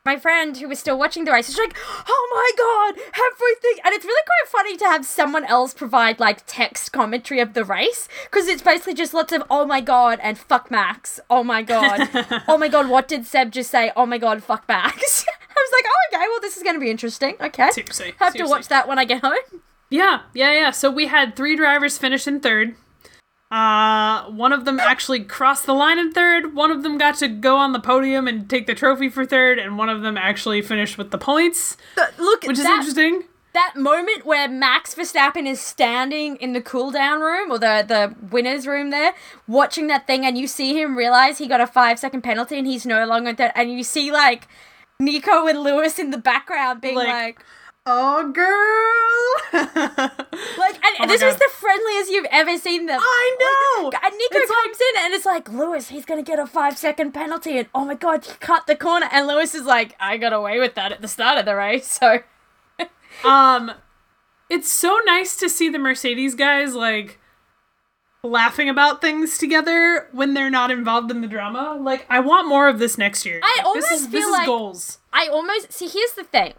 my 0.06 0.16
friend 0.16 0.56
who 0.56 0.68
was 0.68 0.78
still 0.78 0.98
watching 0.98 1.24
the 1.24 1.32
race 1.32 1.48
was 1.48 1.58
like, 1.58 1.76
oh 2.08 2.28
my 2.32 2.50
god, 2.56 3.04
everything. 3.14 3.82
And 3.84 3.92
it's 3.92 4.04
really 4.04 4.24
quite 4.24 4.50
funny 4.50 4.76
to 4.78 4.84
have 4.84 5.04
someone 5.04 5.44
else 5.44 5.74
provide 5.74 6.20
like 6.20 6.46
text 6.46 6.92
commentary 6.92 7.40
of 7.40 7.52
the 7.52 7.64
race 7.64 8.08
because 8.24 8.46
it's 8.46 8.62
basically 8.62 8.94
just 8.94 9.12
lots 9.12 9.32
of, 9.32 9.42
oh 9.50 9.66
my 9.66 9.80
god, 9.80 10.20
and 10.22 10.38
fuck 10.38 10.70
Max. 10.70 11.20
Oh 11.28 11.42
my 11.44 11.62
god. 11.62 12.08
oh 12.48 12.56
my 12.56 12.68
god, 12.68 12.88
what 12.88 13.08
did 13.08 13.26
Seb 13.26 13.50
just 13.50 13.70
say? 13.70 13.92
Oh 13.96 14.06
my 14.06 14.16
god, 14.16 14.42
fuck 14.42 14.66
Max. 14.68 15.26
I 15.56 15.60
was 15.60 15.70
like, 15.72 15.84
oh, 15.86 16.16
okay, 16.16 16.26
well, 16.28 16.40
this 16.40 16.56
is 16.56 16.62
going 16.62 16.76
to 16.76 16.80
be 16.80 16.90
interesting. 16.90 17.34
Okay. 17.40 17.70
Seriously. 17.72 18.14
Have 18.18 18.34
to 18.34 18.44
watch 18.44 18.68
that 18.68 18.86
when 18.86 18.98
I 18.98 19.04
get 19.04 19.22
home. 19.22 19.62
Yeah, 19.90 20.22
yeah, 20.34 20.52
yeah. 20.52 20.70
So 20.70 20.90
we 20.90 21.06
had 21.06 21.36
three 21.36 21.56
drivers 21.56 21.98
finish 21.98 22.26
in 22.26 22.40
third. 22.40 22.74
Uh, 23.50 24.24
one 24.30 24.52
of 24.52 24.64
them 24.64 24.80
actually 24.80 25.22
crossed 25.22 25.66
the 25.66 25.72
line 25.72 26.00
in 26.00 26.10
third. 26.10 26.54
One 26.54 26.72
of 26.72 26.82
them 26.82 26.98
got 26.98 27.16
to 27.18 27.28
go 27.28 27.56
on 27.56 27.72
the 27.72 27.78
podium 27.78 28.26
and 28.26 28.50
take 28.50 28.66
the 28.66 28.74
trophy 28.74 29.08
for 29.08 29.24
third, 29.24 29.58
and 29.60 29.78
one 29.78 29.88
of 29.88 30.02
them 30.02 30.16
actually 30.18 30.62
finished 30.62 30.98
with 30.98 31.12
the 31.12 31.18
points, 31.18 31.76
Look, 32.18 32.42
which 32.42 32.58
is 32.58 32.64
that, 32.64 32.78
interesting. 32.78 33.22
that 33.54 33.74
moment 33.76 34.26
where 34.26 34.48
Max 34.48 34.96
Verstappen 34.96 35.46
is 35.46 35.60
standing 35.60 36.34
in 36.36 36.54
the 36.54 36.60
cool 36.60 36.90
down 36.90 37.20
room 37.20 37.52
or 37.52 37.58
the 37.58 37.84
the 37.86 38.16
winners 38.32 38.66
room 38.66 38.90
there, 38.90 39.14
watching 39.46 39.86
that 39.86 40.08
thing, 40.08 40.26
and 40.26 40.36
you 40.36 40.48
see 40.48 40.76
him 40.80 40.96
realize 40.96 41.38
he 41.38 41.46
got 41.46 41.60
a 41.60 41.68
five 41.68 42.00
second 42.00 42.22
penalty 42.22 42.58
and 42.58 42.66
he's 42.66 42.84
no 42.84 43.06
longer 43.06 43.32
there, 43.32 43.52
and 43.54 43.70
you 43.70 43.84
see 43.84 44.10
like 44.10 44.48
Nico 44.98 45.46
and 45.46 45.62
Lewis 45.62 46.00
in 46.00 46.10
the 46.10 46.18
background 46.18 46.80
being 46.80 46.96
Like, 46.96 47.06
like. 47.06 47.44
Oh, 47.88 48.30
girl! 48.32 49.62
like, 50.58 50.74
and 50.84 50.96
Oh 51.00 51.06
this 51.06 51.22
was 51.22 51.34
God. 51.34 51.38
the 51.40 51.50
friendliest 51.54 52.10
you've 52.10 52.26
ever 52.30 52.58
seen 52.58 52.86
them. 52.86 52.98
I 53.00 53.36
know. 53.78 53.90
And 54.02 54.12
Nico 54.16 54.38
It's 54.38 54.50
comes 54.50 54.78
in 54.80 55.04
and 55.04 55.14
it's 55.14 55.26
like, 55.26 55.48
Lewis, 55.50 55.88
he's 55.88 56.04
gonna 56.04 56.22
get 56.22 56.38
a 56.38 56.46
five 56.46 56.76
second 56.76 57.12
penalty, 57.12 57.58
and 57.58 57.68
oh 57.74 57.84
my 57.84 57.94
god, 57.94 58.24
he 58.24 58.32
cut 58.40 58.66
the 58.66 58.76
corner. 58.76 59.08
And 59.12 59.26
Lewis 59.26 59.54
is 59.54 59.64
like, 59.64 59.94
I 60.00 60.16
got 60.16 60.32
away 60.32 60.58
with 60.58 60.74
that 60.74 60.92
at 60.92 61.00
the 61.00 61.08
start 61.08 61.38
of 61.38 61.44
the 61.44 61.54
race, 61.54 61.86
so 62.00 62.18
Um, 63.24 63.72
it's 64.50 64.70
so 64.72 64.98
nice 65.06 65.36
to 65.36 65.48
see 65.48 65.68
the 65.68 65.78
Mercedes 65.78 66.34
guys 66.34 66.74
like 66.74 67.18
laughing 68.22 68.68
about 68.68 69.00
things 69.00 69.38
together 69.38 70.08
when 70.12 70.34
they're 70.34 70.50
not 70.50 70.70
involved 70.72 71.10
in 71.12 71.20
the 71.20 71.28
drama. 71.28 71.78
Like, 71.80 72.04
I 72.10 72.18
want 72.20 72.48
more 72.48 72.68
of 72.68 72.78
this 72.80 72.98
next 72.98 73.24
year. 73.24 73.40
I 73.42 73.54
Like, 73.58 73.66
almost 73.66 73.88
this 73.90 74.00
is, 74.02 74.06
feel 74.08 74.20
this 74.20 74.30
like- 74.32 74.42
is 74.42 74.46
goals. 74.46 74.98
I 75.12 75.28
almost 75.28 75.72
see. 75.72 75.86
Here's 75.88 76.12
the 76.12 76.24
thing. 76.24 76.54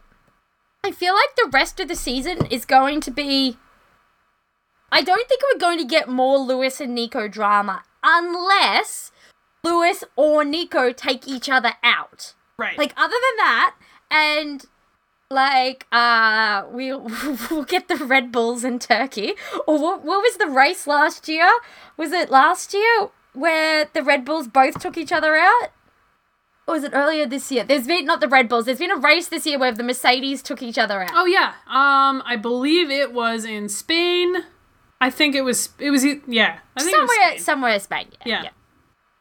I 0.88 0.92
feel 0.92 1.14
like 1.14 1.36
the 1.36 1.50
rest 1.52 1.82
of 1.82 1.90
the 1.90 1.98
season 1.98 2.46
is 2.46 2.64
going 2.64 3.02
to 3.02 3.12
be. 3.12 3.58
I 4.90 5.02
don't 5.02 5.28
think 5.28 5.42
we're 5.44 5.60
going 5.60 5.80
to 5.80 5.84
get 5.84 6.08
more 6.08 6.38
Lewis 6.38 6.80
and 6.80 6.96
Nico 6.96 7.28
drama 7.28 7.84
unless 8.02 9.12
Lewis 9.66 10.06
or 10.16 10.46
Nico 10.46 10.94
take 10.94 11.28
each 11.28 11.50
other 11.50 11.74
out. 11.84 12.36
Right. 12.58 12.78
Like 12.78 12.94
other 12.96 13.16
than 13.16 13.38
that, 13.38 13.76
and 14.10 14.64
like 15.30 15.86
uh 15.92 16.64
we 16.72 16.94
we'll 17.52 17.66
get 17.66 17.90
the 17.90 17.98
Red 17.98 18.32
Bulls 18.32 18.64
in 18.64 18.80
Turkey. 18.80 19.34
Or 19.68 19.78
what 19.78 20.06
what 20.06 20.22
was 20.22 20.38
the 20.38 20.48
race 20.48 20.88
last 20.88 21.28
year? 21.28 21.52
Was 21.98 22.14
it 22.14 22.32
last 22.32 22.74
year 22.74 23.10
where 23.34 23.90
the 23.92 24.04
Red 24.04 24.24
Bulls 24.24 24.48
both 24.48 24.80
took 24.80 24.98
each 24.98 25.12
other 25.12 25.36
out? 25.36 25.68
Or 26.68 26.74
was 26.74 26.84
it 26.84 26.92
earlier 26.94 27.26
this 27.26 27.50
year? 27.52 27.64
There's 27.64 27.88
been 27.88 28.06
not 28.06 28.20
the 28.20 28.28
Red 28.28 28.50
Bulls. 28.50 28.66
There's 28.66 28.80
been 28.80 28.92
a 28.92 28.98
race 28.98 29.30
this 29.30 29.46
year 29.46 29.58
where 29.58 29.72
the 29.72 29.84
Mercedes 29.84 30.42
took 30.42 30.62
each 30.62 30.78
other 30.78 31.02
out. 31.02 31.12
Oh 31.14 31.26
yeah. 31.26 31.54
Um, 31.66 32.22
I 32.26 32.36
believe 32.36 32.92
it 32.92 33.14
was 33.14 33.46
in 33.46 33.70
Spain. 33.70 34.36
I 35.00 35.10
think 35.10 35.34
it 35.36 35.42
was. 35.42 35.70
It 35.80 35.92
was. 35.92 36.04
Yeah. 36.04 36.60
I 36.76 36.84
think 36.84 36.96
somewhere, 36.96 37.00
it 37.00 37.06
was 37.06 37.16
Spain. 37.30 37.40
somewhere 37.40 37.74
in 37.74 37.80
Spain. 37.80 38.08
Yeah, 38.26 38.44
Yeah. 38.44 38.50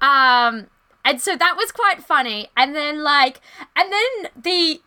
yeah. 0.03 0.47
Um, 0.49 0.67
and 1.05 1.21
so 1.21 1.37
that 1.37 1.55
was 1.57 1.71
quite 1.71 2.03
funny. 2.03 2.49
And 2.57 2.75
then 2.75 3.05
like, 3.05 3.41
and 3.77 3.93
then 3.93 4.31
the, 4.43 4.81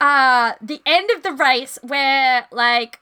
uh, 0.00 0.52
the 0.62 0.80
end 0.86 1.10
of 1.10 1.22
the 1.22 1.32
race 1.32 1.78
where 1.82 2.46
like. 2.52 3.00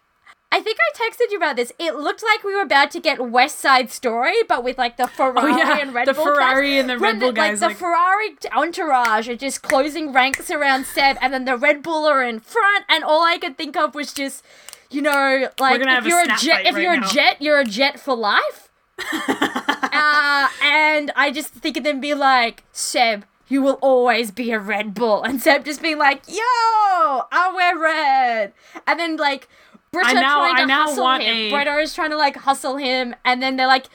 I 0.55 0.61
think 0.61 0.77
I 0.79 1.09
texted 1.11 1.31
you 1.31 1.39
about 1.39 1.57
this. 1.57 1.73
It 1.79 1.95
looked 1.97 2.23
like 2.23 2.45
we 2.45 2.55
were 2.55 2.61
about 2.63 2.91
to 2.93 3.01
get 3.01 3.19
West 3.31 3.59
Side 3.59 3.91
Story, 3.91 4.35
but 4.49 4.63
with 4.63 4.77
like 4.79 4.99
the 4.99 5.07
Ferrari 5.09 5.53
Oh, 5.53 5.57
yeah, 5.57 5.79
and 5.81 5.95
Red 5.95 6.07
the 6.09 6.13
Bull. 6.15 6.27
The 6.27 6.31
Ferrari 6.35 6.79
and 6.79 6.89
the 6.91 6.99
Red 6.99 7.19
Bull 7.21 7.33
guys, 7.33 7.61
Like 7.63 7.71
like- 7.71 7.79
the 7.79 7.85
Ferrari 7.85 8.37
entourage 8.55 9.29
are 9.29 9.37
just 9.37 9.63
closing 9.63 10.13
ranks 10.13 10.51
around 10.51 10.85
Seb, 10.87 11.17
and 11.23 11.33
then 11.33 11.47
the 11.47 11.57
Red 11.57 11.83
Bull 11.83 12.05
are 12.07 12.23
in 12.23 12.39
front, 12.41 12.85
and 12.89 13.03
all 13.03 13.25
I 13.25 13.39
could 13.39 13.57
think 13.57 13.77
of 13.77 13.95
was 13.95 14.13
just, 14.13 14.45
you 14.91 15.01
know, 15.01 15.49
like 15.59 15.81
if 15.81 16.05
a 16.05 16.09
you're 16.09 16.21
a 16.23 16.37
jet, 16.39 16.67
if 16.67 16.75
right 16.75 16.83
you're 16.83 17.01
now. 17.01 17.09
a 17.09 17.11
jet, 17.13 17.37
you're 17.41 17.59
a 17.59 17.65
jet 17.65 17.99
for 17.99 18.15
life. 18.15 18.69
uh, 19.13 20.49
and 20.63 21.11
I 21.17 21.31
just 21.35 21.49
think 21.51 21.77
of 21.77 21.85
them 21.85 22.01
be 22.01 22.15
like, 22.15 22.65
Seb, 22.73 23.25
you 23.49 23.63
will 23.63 23.79
always 23.81 24.31
be 24.31 24.51
a 24.53 24.59
Red 24.59 24.95
Bull. 24.95 25.23
And 25.23 25.41
Seb 25.43 25.65
just 25.65 25.83
being 25.83 25.99
like, 25.99 26.23
yo, 26.29 26.37
I 26.41 27.53
wear 27.55 27.79
red. 27.79 28.53
And 28.87 28.99
then 29.01 29.17
like, 29.17 29.49
Britta 29.93 30.09
I 30.09 30.13
now- 30.15 30.39
trying 30.39 30.57
to 30.57 30.63
I 30.63 30.65
now 30.65 30.83
hustle 30.87 31.05
want 31.05 31.23
him. 31.23 31.35
a- 31.37 31.51
Britta 31.51 31.77
is 31.79 31.95
trying 31.95 32.11
to 32.11 32.17
like 32.17 32.37
hustle 32.37 32.77
him. 32.77 33.15
And 33.25 33.43
then 33.43 33.57
they're 33.57 33.67
like, 33.67 33.87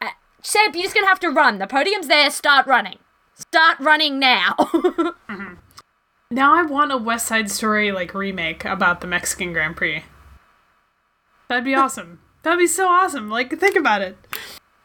uh, 0.00 0.08
Seb, 0.42 0.74
you're 0.74 0.84
just 0.84 0.94
to 1.04 1.08
have 1.08 1.20
to 1.20 1.30
run. 1.30 1.58
The 1.58 1.66
podium's 1.66 2.08
there. 2.08 2.30
Start 2.30 2.66
running. 2.66 2.98
Start 3.34 3.78
running 3.80 4.18
now. 4.18 4.54
Now 6.28 6.56
I 6.56 6.62
want 6.62 6.90
a 6.90 6.96
West 6.96 7.26
Side 7.26 7.48
Story 7.52 7.92
like 7.92 8.12
remake 8.12 8.64
about 8.64 9.00
the 9.00 9.06
Mexican 9.06 9.52
Grand 9.52 9.76
Prix. 9.76 10.02
That'd 11.48 11.64
be 11.64 11.74
awesome. 11.76 12.18
That'd 12.42 12.58
be 12.58 12.66
so 12.66 12.88
awesome. 12.88 13.30
Like 13.30 13.56
think 13.60 13.76
about 13.76 14.02
it. 14.02 14.16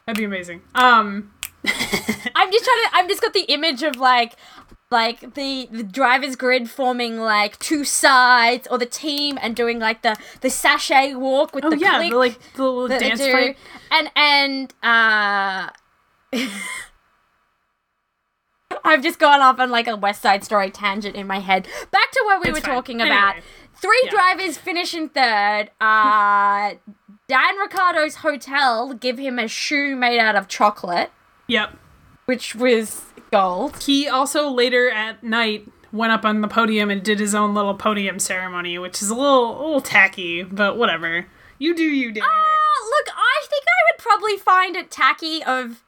That'd 0.05 0.19
be 0.19 0.23
amazing. 0.25 0.61
Um 0.75 1.31
I'm 1.65 2.51
just 2.51 2.63
trying 2.65 2.83
to. 2.83 2.89
I've 2.93 3.07
just 3.07 3.21
got 3.21 3.33
the 3.33 3.41
image 3.51 3.81
of 3.83 3.95
like, 3.97 4.35
like 4.91 5.33
the 5.35 5.67
the 5.71 5.83
driver's 5.83 6.35
grid 6.35 6.69
forming 6.69 7.17
like 7.17 7.57
two 7.59 7.83
sides, 7.85 8.67
or 8.69 8.77
the 8.77 8.85
team 8.85 9.39
and 9.41 9.55
doing 9.55 9.79
like 9.79 10.01
the 10.01 10.15
the 10.41 10.49
sachet 10.49 11.15
walk 11.15 11.55
with 11.55 11.63
oh 11.65 11.69
the 11.69 11.77
yeah, 11.79 11.97
click 11.97 12.11
the 12.11 12.17
like 12.17 12.53
the 12.55 12.63
little 12.63 12.87
that 12.89 12.99
they 12.99 13.07
dance 13.09 13.21
do. 13.21 13.31
fight. 13.31 13.57
and 13.91 14.11
and 14.15 14.73
uh. 14.83 15.69
I've 18.83 19.03
just 19.03 19.19
gone 19.19 19.41
off 19.41 19.59
on 19.59 19.69
like 19.69 19.87
a 19.87 19.95
West 19.95 20.21
Side 20.21 20.43
Story 20.43 20.71
tangent 20.71 21.15
in 21.15 21.27
my 21.27 21.39
head. 21.39 21.67
Back 21.91 22.11
to 22.11 22.21
what 22.25 22.43
we 22.43 22.51
were 22.51 22.61
fine. 22.61 22.71
talking 22.73 23.01
Anyway. 23.01 23.15
about. 23.15 23.35
Three 23.75 24.01
Yeah. 24.05 24.11
drivers 24.11 24.57
finish 24.57 24.93
in 24.93 25.09
third. 25.09 25.71
Uh, 25.81 26.75
Dan 27.27 27.57
Ricciardo's 27.59 28.15
hotel 28.17 28.93
give 28.93 29.17
him 29.17 29.39
a 29.39 29.47
shoe 29.47 29.95
made 29.95 30.19
out 30.19 30.35
of 30.35 30.47
chocolate, 30.47 31.11
Yep. 31.47 31.77
which 32.25 32.55
was 32.55 33.01
gold. 33.31 33.83
He 33.83 34.07
also 34.07 34.49
later 34.49 34.89
at 34.89 35.23
night 35.23 35.67
went 35.91 36.11
up 36.11 36.25
on 36.25 36.41
the 36.41 36.47
podium 36.47 36.89
and 36.89 37.01
did 37.01 37.19
his 37.19 37.33
own 37.33 37.53
little 37.53 37.73
podium 37.73 38.19
ceremony, 38.19 38.77
which 38.77 39.01
is 39.01 39.09
a 39.09 39.15
little 39.15 39.57
a 39.57 39.61
little 39.63 39.81
tacky, 39.81 40.43
but 40.43 40.77
whatever. 40.77 41.25
You 41.57 41.75
do 41.75 41.83
you, 41.83 42.11
Danny. 42.11 42.21
Uh, 42.21 42.85
look, 42.89 43.15
I 43.15 43.45
think 43.47 43.63
I 43.63 43.93
would 43.93 43.99
probably 43.99 44.37
find 44.37 44.75
it 44.75 44.91
tacky 44.91 45.43
of 45.43 45.83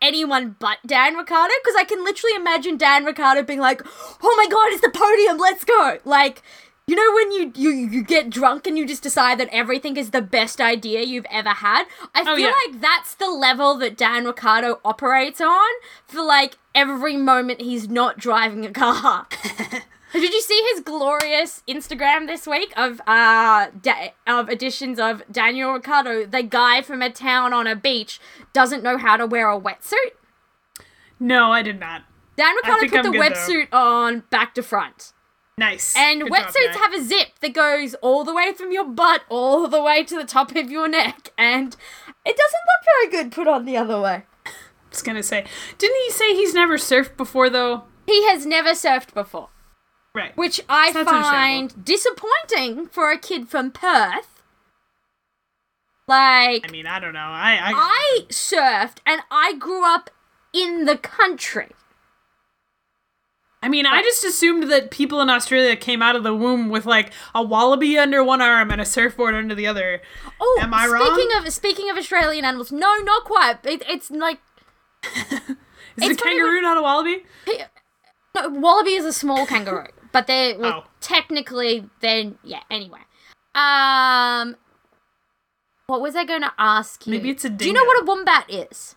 anyone 0.00 0.54
but 0.58 0.78
Dan 0.86 1.16
Ricciardo 1.16 1.54
because 1.62 1.76
I 1.78 1.84
can 1.84 2.04
literally 2.04 2.36
imagine 2.36 2.76
Dan 2.76 3.04
Ricciardo 3.04 3.42
being 3.42 3.60
like, 3.60 3.82
"Oh 4.22 4.34
my 4.36 4.46
god, 4.48 4.72
it's 4.72 4.80
the 4.80 4.90
podium, 4.90 5.38
let's 5.38 5.64
go!" 5.64 5.98
Like, 6.04 6.42
you 6.86 6.96
know 6.96 7.14
when 7.14 7.32
you 7.32 7.52
you 7.56 7.70
you 7.88 8.02
get 8.02 8.28
drunk 8.30 8.66
and 8.66 8.76
you 8.76 8.86
just 8.86 9.02
decide 9.02 9.38
that 9.40 9.48
everything 9.52 9.96
is 9.96 10.10
the 10.10 10.20
best 10.20 10.60
idea 10.60 11.02
you've 11.02 11.26
ever 11.30 11.48
had. 11.50 11.84
I 12.14 12.20
Oh, 12.22 12.36
feel 12.36 12.48
yeah. 12.48 12.52
like 12.66 12.80
that's 12.80 13.14
the 13.14 13.30
level 13.30 13.76
that 13.78 13.96
Dan 13.96 14.24
Ricciardo 14.26 14.80
operates 14.84 15.40
on 15.40 15.70
for 16.06 16.22
like 16.22 16.58
every 16.74 17.16
moment 17.16 17.62
he's 17.62 17.88
not 17.88 18.18
driving 18.18 18.66
a 18.66 18.70
car. 18.70 19.26
Did 20.12 20.32
you 20.32 20.42
see 20.42 20.62
his 20.72 20.80
glorious 20.82 21.62
Instagram 21.66 22.26
this 22.28 22.46
week 22.46 22.72
of 22.76 23.00
uh 23.06 23.68
da- 23.80 24.12
of 24.26 24.48
editions 24.50 25.00
of 25.00 25.22
Daniel 25.32 25.72
Ricciardo, 25.72 26.26
the 26.26 26.42
guy 26.42 26.82
from 26.82 27.00
a 27.00 27.08
town 27.10 27.52
on 27.54 27.66
a 27.66 27.74
beach, 27.74 28.20
doesn't 28.52 28.82
know 28.82 28.98
how 28.98 29.16
to 29.16 29.26
wear 29.26 29.50
a 29.50 29.58
wetsuit? 29.58 30.12
No, 31.18 31.50
I 31.50 31.62
did 31.62 31.80
not. 31.80 32.02
Dan 32.36 32.54
Ricciardo 32.56 32.88
put 32.88 32.98
I'm 32.98 33.04
the 33.06 33.10
good, 33.10 33.20
though. 33.22 33.34
wetsuit 33.34 33.68
on 33.72 34.20
back 34.28 34.54
to 34.56 34.62
front. 34.62 35.13
Nice. 35.56 35.94
And 35.96 36.22
Good 36.22 36.32
wetsuits 36.32 36.74
guy. 36.74 36.78
have 36.78 36.94
a 36.94 37.02
zip 37.02 37.38
that 37.40 37.54
goes 37.54 37.94
all 38.02 38.24
the 38.24 38.34
way 38.34 38.52
from 38.52 38.72
your 38.72 38.84
butt 38.84 39.22
all 39.28 39.68
the 39.68 39.82
way 39.82 40.02
to 40.04 40.16
the 40.16 40.24
top 40.24 40.54
of 40.56 40.70
your 40.70 40.88
neck, 40.88 41.32
and 41.38 41.76
it 42.26 42.36
doesn't 42.36 42.60
look 42.66 42.84
very 42.84 43.10
good 43.22 43.32
put 43.32 43.46
on 43.46 43.64
the 43.64 43.76
other 43.76 44.00
way. 44.00 44.24
I 44.46 44.50
was 44.90 45.02
gonna 45.02 45.22
say, 45.22 45.44
didn't 45.78 46.00
he 46.04 46.10
say 46.10 46.34
he's 46.34 46.54
never 46.54 46.76
surfed 46.76 47.16
before 47.16 47.50
though? 47.50 47.84
He 48.06 48.26
has 48.28 48.44
never 48.46 48.70
surfed 48.70 49.14
before. 49.14 49.48
Right. 50.14 50.36
which 50.36 50.60
I 50.68 50.92
That's 50.92 51.10
find 51.10 51.84
disappointing 51.84 52.86
for 52.86 53.10
a 53.10 53.18
kid 53.18 53.48
from 53.48 53.72
Perth. 53.72 54.42
Like 56.06 56.68
I 56.68 56.70
mean, 56.70 56.86
I 56.86 57.00
don't 57.00 57.14
know. 57.14 57.18
I 57.18 57.58
I, 57.60 57.72
I 57.72 58.20
surfed 58.28 58.98
and 59.04 59.22
I 59.30 59.54
grew 59.54 59.84
up 59.84 60.10
in 60.52 60.84
the 60.84 60.96
country. 60.96 61.70
I 63.64 63.68
mean, 63.68 63.86
I 63.86 64.02
just 64.02 64.22
assumed 64.24 64.70
that 64.70 64.90
people 64.90 65.22
in 65.22 65.30
Australia 65.30 65.74
came 65.74 66.02
out 66.02 66.16
of 66.16 66.22
the 66.22 66.34
womb 66.34 66.68
with 66.68 66.84
like 66.84 67.12
a 67.34 67.42
wallaby 67.42 67.96
under 67.98 68.22
one 68.22 68.42
arm 68.42 68.70
and 68.70 68.78
a 68.78 68.84
surfboard 68.84 69.34
under 69.34 69.54
the 69.54 69.66
other. 69.66 70.02
Oh, 70.38 70.58
Am 70.60 70.74
I 70.74 70.86
speaking 70.86 71.30
wrong? 71.34 71.46
of 71.46 71.52
speaking 71.52 71.90
of 71.90 71.96
Australian 71.96 72.44
animals, 72.44 72.70
no, 72.70 72.94
not 72.98 73.24
quite. 73.24 73.64
It, 73.64 73.82
it's 73.88 74.10
like 74.10 74.38
Is 75.16 75.30
It's 75.96 76.20
a 76.20 76.24
kangaroo 76.24 76.60
not 76.60 76.76
a 76.76 76.82
wallaby? 76.82 77.24
no, 78.34 78.48
wallaby 78.50 78.94
is 78.96 79.06
a 79.06 79.12
small 79.14 79.46
kangaroo, 79.46 79.86
but 80.12 80.26
they're 80.26 80.58
well, 80.58 80.84
Oh. 80.84 80.90
technically 81.00 81.88
then 82.00 82.36
yeah. 82.44 82.60
Anyway, 82.70 83.00
um, 83.54 84.56
what 85.86 86.02
was 86.02 86.14
I 86.16 86.24
going 86.26 86.42
to 86.42 86.52
ask 86.58 87.06
you? 87.06 87.12
Maybe 87.12 87.30
it's 87.30 87.46
a 87.46 87.48
Do 87.50 87.66
you 87.66 87.72
know 87.72 87.84
what 87.84 88.02
a 88.02 88.04
wombat 88.04 88.44
is? 88.50 88.94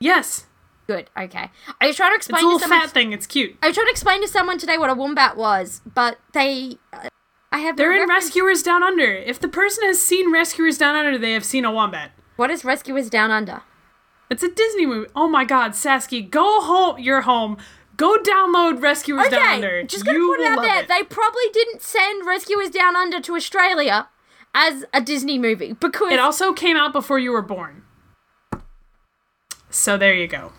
Yes. 0.00 0.46
Good. 0.88 1.10
Okay. 1.18 1.50
I 1.82 1.86
was 1.86 1.96
trying 1.96 2.12
to 2.12 2.16
explain. 2.16 2.38
It's 2.38 2.42
a 2.44 2.46
little 2.46 2.58
to 2.60 2.62
someone. 2.64 2.80
fat 2.80 2.90
thing. 2.90 3.12
It's 3.12 3.26
cute. 3.26 3.56
I 3.62 3.66
was 3.66 3.76
trying 3.76 3.88
to 3.88 3.90
explain 3.90 4.22
to 4.22 4.28
someone 4.28 4.58
today 4.58 4.78
what 4.78 4.88
a 4.88 4.94
wombat 4.94 5.36
was, 5.36 5.82
but 5.94 6.18
they. 6.32 6.78
Uh, 6.94 7.08
I 7.52 7.58
have. 7.58 7.76
They're 7.76 7.92
in 7.92 8.00
reference- 8.08 8.24
Rescuers 8.26 8.62
Down 8.62 8.82
Under. 8.82 9.04
If 9.12 9.38
the 9.38 9.48
person 9.48 9.84
has 9.84 10.00
seen 10.00 10.32
Rescuers 10.32 10.78
Down 10.78 10.96
Under, 10.96 11.18
they 11.18 11.32
have 11.32 11.44
seen 11.44 11.66
a 11.66 11.70
wombat. 11.70 12.12
What 12.36 12.50
is 12.50 12.64
Rescuers 12.64 13.10
Down 13.10 13.30
Under? 13.30 13.60
It's 14.30 14.42
a 14.42 14.48
Disney 14.50 14.86
movie. 14.86 15.10
Oh 15.14 15.28
my 15.28 15.44
god, 15.44 15.72
Sasky, 15.72 16.28
go 16.28 16.62
home. 16.62 16.98
You're 16.98 17.22
home. 17.22 17.58
Go 17.98 18.16
download 18.22 18.80
Rescuers 18.80 19.28
Down 19.28 19.42
Under. 19.46 19.68
Okay, 19.78 19.86
just 19.86 20.06
gonna 20.06 20.16
You 20.16 20.34
put 20.36 20.40
it 20.40 20.46
out 20.46 20.62
there. 20.62 20.80
it. 20.84 20.88
They 20.88 21.02
probably 21.02 21.42
didn't 21.52 21.82
send 21.82 22.24
Rescuers 22.26 22.70
Down 22.70 22.96
Under 22.96 23.20
to 23.20 23.34
Australia 23.34 24.08
as 24.54 24.84
a 24.94 25.00
Disney 25.02 25.38
movie 25.38 25.72
because 25.74 26.12
It 26.12 26.18
also 26.18 26.52
came 26.54 26.76
out 26.78 26.92
before 26.94 27.18
you 27.18 27.32
were 27.32 27.42
born. 27.42 27.82
So 29.68 29.98
there 29.98 30.14
you 30.14 30.26
go. 30.26 30.52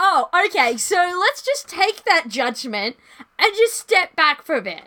Oh, 0.00 0.28
okay. 0.46 0.76
So 0.76 0.96
let's 1.20 1.42
just 1.42 1.68
take 1.68 2.02
that 2.04 2.24
judgment 2.28 2.96
and 3.38 3.52
just 3.56 3.74
step 3.74 4.16
back 4.16 4.42
for 4.42 4.56
a 4.56 4.62
bit. 4.62 4.82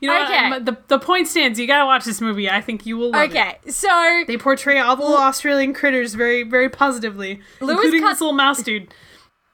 You 0.00 0.08
know 0.08 0.24
Okay. 0.24 0.48
what? 0.50 0.64
The, 0.64 0.76
the 0.88 0.98
point 0.98 1.26
stands. 1.28 1.58
You 1.58 1.66
gotta 1.66 1.86
watch 1.86 2.04
this 2.04 2.20
movie. 2.20 2.48
I 2.48 2.60
think 2.60 2.86
you 2.86 2.96
will 2.96 3.10
love 3.10 3.22
it. 3.24 3.30
Okay, 3.30 3.58
so 3.68 4.24
They 4.26 4.36
portray 4.36 4.78
all 4.78 4.94
the 4.96 5.02
little 5.02 5.16
Australian 5.18 5.74
critters 5.74 6.14
very, 6.14 6.42
very 6.44 6.68
positively, 6.68 7.40
Lewis 7.60 7.72
including 7.76 8.00
cut- 8.02 8.10
this 8.10 8.20
little 8.20 8.34
mouse 8.34 8.62
dude. 8.62 8.94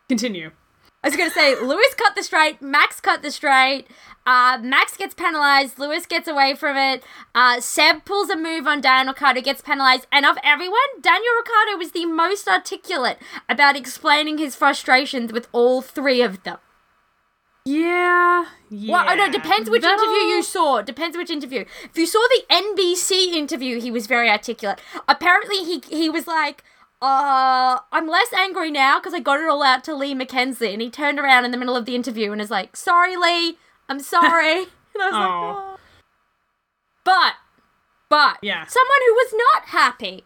Continue. 0.09 0.51
I 1.03 1.09
was 1.09 1.17
gonna 1.17 1.31
say 1.31 1.55
Lewis 1.61 1.95
cut 1.97 2.17
the 2.17 2.23
straight, 2.23 2.61
Max 2.61 3.01
cut 3.01 3.23
the 3.23 3.31
straight. 3.31 3.87
Uh, 4.27 4.59
Max 4.61 4.97
gets 4.97 5.15
penalized. 5.15 5.79
Lewis 5.79 6.05
gets 6.05 6.29
away 6.29 6.55
from 6.55 6.77
it. 6.77 7.03
Uh, 7.35 7.61
Seb 7.61 8.05
pulls 8.05 8.29
a 8.29 8.37
move 8.37 8.67
on 8.67 8.81
Daniel 8.83 9.15
Ricciardo, 9.15 9.41
gets 9.41 9.63
penalized. 9.63 10.07
And 10.13 10.27
of 10.27 10.37
everyone, 10.45 10.79
Daniel 11.01 11.33
Ricciardo 11.39 11.79
was 11.79 11.93
the 11.93 12.05
most 12.05 12.47
articulate 12.49 13.19
about 13.49 13.75
explaining 13.77 14.37
his 14.37 14.55
frustrations 14.55 15.33
with 15.33 15.49
all 15.53 15.81
three 15.81 16.21
of 16.21 16.43
them. 16.43 16.59
Yeah. 17.65 18.47
Yeah. 18.71 18.93
Well, 18.93 19.07
oh 19.09 19.15
no, 19.15 19.31
depends 19.31 19.71
which 19.71 19.83
That'll- 19.83 20.03
interview 20.05 20.29
you 20.37 20.43
saw. 20.43 20.83
Depends 20.83 21.17
which 21.17 21.31
interview. 21.31 21.65
If 21.85 21.97
you 21.97 22.07
saw 22.07 22.21
the 22.31 22.43
NBC 22.55 23.35
interview, 23.35 23.81
he 23.81 23.91
was 23.91 24.07
very 24.07 24.29
articulate. 24.31 24.81
Apparently, 25.09 25.65
he 25.65 25.83
he 25.89 26.11
was 26.11 26.27
like, 26.27 26.65
uh, 27.01 27.79
I'm 27.93 28.09
less 28.09 28.33
angry 28.33 28.71
now 28.71 28.99
because 28.99 29.15
I 29.15 29.21
got 29.21 29.41
it 29.41 29.49
all 29.49 29.63
out 29.63 29.85
to 29.85 29.95
Lee 29.95 30.15
McKenzie, 30.15 30.73
and 30.73 30.83
he 30.83 30.91
turned 30.91 31.19
around 31.19 31.45
in 31.45 31.51
the 31.51 31.57
middle 31.57 31.77
of 31.77 31.85
the 31.87 31.95
interview 31.95 32.33
and 32.33 32.41
is 32.41 32.51
like, 32.51 32.77
"Sorry, 32.77 33.17
Lee, 33.17 33.59
I'm 33.89 34.01
sorry." 34.01 34.63
and 34.95 35.03
I 35.03 35.07
was 35.07 35.13
like, 35.13 35.31
"Oh." 35.31 35.79
But, 37.05 37.35
but, 38.11 38.39
Yeah. 38.43 38.67
someone 38.67 38.99
who 39.07 39.15
was 39.15 39.35
not 39.35 39.69
happy, 39.69 40.25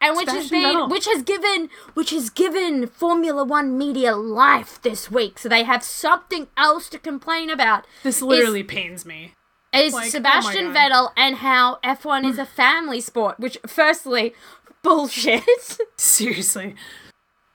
and 0.00 0.16
which 0.16 0.28
has 0.30 0.48
been, 0.50 0.62
Vettel. 0.76 0.90
which 0.90 1.06
has 1.06 1.22
given, 1.22 1.68
which 1.94 2.10
has 2.10 2.30
given 2.30 2.86
Formula 2.86 3.42
One 3.42 3.76
media 3.76 4.14
life 4.14 4.80
this 4.82 5.10
week, 5.10 5.38
so 5.38 5.48
they 5.48 5.64
have 5.64 5.82
something 5.82 6.46
else 6.56 6.88
to 6.90 6.98
complain 6.98 7.50
about. 7.50 7.86
This 8.02 8.22
literally 8.22 8.62
pains 8.62 9.04
me. 9.04 9.34
Is 9.72 9.92
Like, 9.92 10.06
oh 10.06 10.10
Sebastian 10.10 10.72
God. 10.72 10.76
Vettel 10.76 11.12
and 11.16 11.36
how 11.36 11.78
F1 11.84 12.28
is 12.28 12.38
a 12.38 12.46
family 12.46 13.00
sport, 13.00 13.38
which, 13.38 13.56
firstly, 13.66 14.34
bullshit. 14.82 15.44
Seriously. 15.96 16.74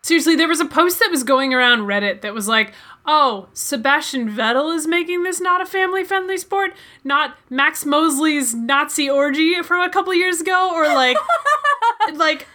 Seriously, 0.03 0.35
there 0.35 0.47
was 0.47 0.59
a 0.59 0.65
post 0.65 0.99
that 0.99 1.09
was 1.09 1.23
going 1.23 1.53
around 1.53 1.81
Reddit 1.81 2.21
that 2.21 2.33
was 2.33 2.47
like, 2.47 2.73
oh, 3.07 3.49
Sebastian 3.53 4.29
Vettel 4.29 4.75
is 4.75 4.85
making 4.85 5.23
this 5.23 5.41
not 5.41 5.61
a 5.61 5.65
family 5.65 6.03
friendly 6.03 6.37
sport, 6.37 6.73
not 7.03 7.35
Max 7.49 7.85
Mosley's 7.85 8.53
Nazi 8.53 9.09
orgy 9.09 9.63
from 9.63 9.81
a 9.81 9.89
couple 9.89 10.13
years 10.13 10.41
ago, 10.41 10.71
or 10.71 10.85
like, 10.85 11.17
like, 12.13 12.47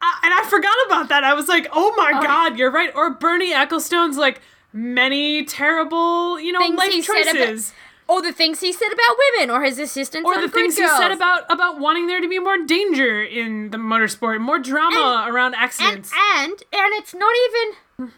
I, 0.00 0.20
and 0.24 0.32
I 0.32 0.46
forgot 0.48 0.76
about 0.86 1.10
that. 1.10 1.24
I 1.24 1.34
was 1.34 1.46
like, 1.46 1.68
oh 1.72 1.92
my 1.94 2.12
oh. 2.14 2.22
god, 2.22 2.58
you're 2.58 2.70
right. 2.70 2.90
Or 2.94 3.10
Bernie 3.10 3.52
Ecclestone's 3.52 4.16
like, 4.16 4.40
many 4.72 5.44
terrible, 5.44 6.40
you 6.40 6.52
know, 6.52 6.58
Things 6.58 6.78
life 6.78 7.04
choices. 7.04 7.72
Or 8.08 8.22
the 8.22 8.32
things 8.32 8.60
he 8.60 8.72
said 8.72 8.92
about 8.92 9.16
women, 9.32 9.50
or 9.50 9.62
his 9.62 9.78
assistants, 9.78 10.26
or 10.26 10.34
on 10.34 10.40
the 10.40 10.48
things 10.48 10.76
he 10.76 10.86
said 10.86 11.10
about 11.12 11.50
about 11.50 11.78
wanting 11.80 12.06
there 12.06 12.20
to 12.20 12.28
be 12.28 12.38
more 12.38 12.58
danger 12.58 13.22
in 13.22 13.70
the 13.70 13.78
motorsport, 13.78 14.40
more 14.40 14.58
drama 14.58 15.26
around 15.28 15.54
accidents. 15.54 16.12
and 16.36 16.52
and 16.72 16.92
it's 16.94 17.14
not 17.14 17.34
even 17.48 18.12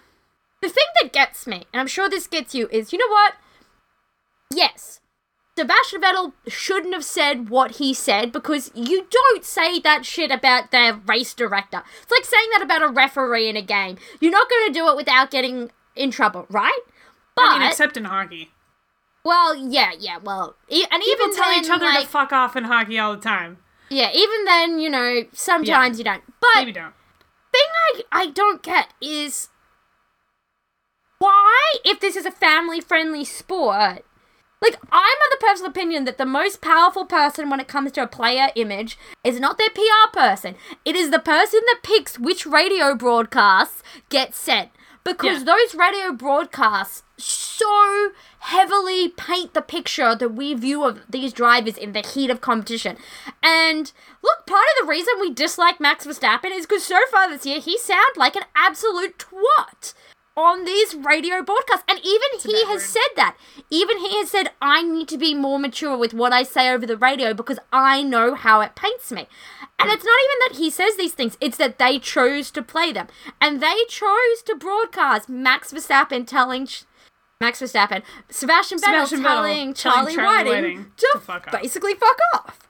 the 0.61 0.69
thing 0.69 0.87
that 1.03 1.13
gets 1.13 1.47
me, 1.47 1.67
and 1.73 1.81
I'm 1.81 1.87
sure 1.87 2.09
this 2.09 2.27
gets 2.27 2.55
you, 2.55 2.69
is 2.71 2.93
you 2.93 2.99
know 2.99 3.09
what? 3.09 3.35
Yes, 4.53 5.01
Sebastian 5.59 6.03
Vettel 6.03 6.33
shouldn't 6.49 6.93
have 6.93 7.05
said 7.05 7.49
what 7.49 7.73
he 7.77 7.95
said 7.95 8.31
because 8.31 8.71
you 8.75 9.07
don't 9.11 9.45
say 9.45 9.79
that 9.81 10.05
shit 10.05 10.31
about 10.31 10.71
the 10.71 11.01
race 11.07 11.33
director. 11.33 11.83
It's 12.03 12.11
like 12.11 12.25
saying 12.27 12.49
that 12.53 12.63
about 12.63 12.83
a 12.83 12.89
referee 12.89 13.49
in 13.49 13.57
a 13.57 13.63
game. 13.63 13.97
You're 14.21 14.33
not 14.33 14.51
going 14.51 14.67
to 14.67 14.73
do 14.73 14.89
it 14.89 14.97
without 14.97 15.31
getting 15.31 15.71
in 15.95 16.11
trouble, 16.11 16.47
right? 16.51 16.79
But 17.35 17.45
I 17.47 17.59
mean, 17.59 17.69
except 17.69 17.97
in 17.97 18.05
hockey. 18.05 18.51
Well, 19.27 19.55
yeah, 19.55 19.91
yeah, 19.99 20.19
well, 20.23 20.57
e- 20.69 20.87
and 20.91 21.03
People 21.03 21.27
even 21.27 21.37
tell 21.37 21.51
then, 21.51 21.65
each 21.65 21.71
other 21.71 21.85
like, 21.87 22.03
to 22.03 22.09
fuck 22.09 22.33
off 22.33 22.57
in 22.57 22.65
hockey 22.65 22.99
all 22.99 23.15
the 23.17 23.21
time. 23.23 23.59
yeah, 23.91 24.11
even 24.13 24.45
then, 24.45 24.79
you 24.79 24.89
know, 24.89 25.25
sometimes 25.33 25.99
you 25.99 26.05
don't. 26.05 26.23
But 26.41 26.49
Maybe 26.57 26.73
don't. 26.73 26.95
thing 27.53 27.69
I, 27.89 28.03
I 28.13 28.27
don't 28.31 28.63
get 28.63 28.89
is 29.01 29.49
why, 31.19 31.77
if 31.85 32.01
this 32.01 32.17
is 32.17 32.27
a 32.27 32.31
family 32.31 32.81
friendly 32.81 33.25
sport, 33.25 34.05
like 34.63 34.77
I'm 34.93 35.17
of 35.25 35.31
the 35.31 35.39
personal 35.41 35.71
opinion 35.71 36.05
that 36.05 36.19
the 36.19 36.27
most 36.27 36.61
powerful 36.61 37.05
person 37.07 37.49
when 37.51 37.61
it 37.61 37.69
comes 37.69 37.93
to 37.93 38.03
a 38.03 38.07
player 38.07 38.49
image 38.55 38.99
is 39.25 39.41
not 39.41 39.59
their 39.59 39.71
PR 39.71 40.11
person. 40.13 40.57
It 40.85 40.95
is 40.97 41.11
the 41.11 41.19
person 41.19 41.61
that 41.67 41.81
picks 41.83 42.19
which 42.19 42.47
radio 42.47 42.95
broadcasts 42.95 43.83
get 44.09 44.35
sent. 44.35 44.71
Because 45.05 45.39
Yeah. 45.41 45.55
those 45.55 45.75
radio 45.75 46.13
broadcasts 46.13 47.03
so 47.19 48.11
heavily 48.41 49.09
paint 49.09 49.55
the 49.55 49.63
picture 49.63 50.15
that 50.15 50.35
we 50.35 50.55
view 50.55 50.85
of 50.85 51.01
these 51.09 51.33
drivers 51.33 51.77
in 51.77 51.93
the 51.93 52.01
heat 52.01 52.31
of 52.31 52.41
competition. 52.41 52.97
And 53.43 53.93
look, 54.23 54.47
part 54.47 54.65
of 54.73 54.87
the 54.87 54.91
reason 54.91 55.15
we 55.21 55.33
dislike 55.33 55.81
Max 55.81 56.07
Verstappen 56.07 56.57
is 56.57 56.67
because 56.67 56.85
so 56.85 56.99
far 57.11 57.29
this 57.29 57.47
year 57.47 57.61
he 57.61 57.79
sounds 57.79 58.17
like 58.17 58.37
an 58.37 58.45
absolute 58.55 59.19
twat 59.19 59.95
on 60.37 60.65
these 60.65 60.95
radio 60.95 61.43
broadcasts. 61.43 61.85
And 61.89 61.99
even 62.01 62.29
he 62.43 62.65
has 62.67 62.83
word. 62.83 62.83
said 62.83 63.09
that. 63.17 63.37
Even 63.71 63.99
he 63.99 64.19
has 64.19 64.31
said, 64.31 64.51
I 64.61 64.83
need 64.83 65.09
to 65.09 65.19
be 65.19 65.35
more 65.35 65.59
mature 65.59 65.97
with 65.97 66.13
what 66.13 66.33
I 66.33 66.43
say 66.43 66.71
over 66.71 66.87
the 66.87 66.97
radio 66.97 67.33
because 67.33 67.59
I 67.73 68.03
know 68.03 68.35
how 68.35 68.61
it 68.61 68.77
paints 68.77 69.11
me. 69.11 69.27
And 69.79 69.91
it's 69.91 70.05
not 70.05 70.19
even 70.25 70.39
that 70.49 70.63
he 70.63 70.71
says 70.71 70.97
these 70.97 71.13
things, 71.13 71.37
it's 71.41 71.59
that 71.59 71.79
they 71.79 71.99
chose 71.99 72.51
to 72.53 72.63
play 72.63 72.93
them. 72.93 73.09
And 73.41 73.61
they 73.61 73.85
chose 73.89 74.43
to 74.47 74.57
broadcast 74.59 75.29
Max 75.29 75.73
Verstappen 75.73 76.27
telling. 76.27 76.69
Max 77.41 77.61
Verstappen, 77.61 78.03
Sebastian 78.31 78.79
Vettel 78.79 79.07
Sebastian 79.07 79.21
Vettel 79.21 79.25
telling 79.25 79.75
telling 79.75 79.75
Charlie, 79.75 80.15
Charlie 80.15 80.27
Whiting, 80.51 80.53
Whiting 80.79 80.93
to, 80.97 81.09
to 81.15 81.19
fuck 81.21 81.53
basically 81.53 81.95
fuck 81.95 82.17
off. 82.35 82.69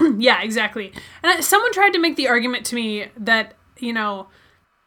Yeah, 0.18 0.42
exactly. 0.42 0.92
And 1.22 1.38
I- 1.38 1.40
someone 1.40 1.72
tried 1.72 1.92
to 1.92 2.00
make 2.00 2.16
the 2.16 2.28
argument 2.28 2.66
to 2.66 2.74
me 2.74 3.06
that, 3.16 3.54
you 3.78 3.92
know, 3.92 4.28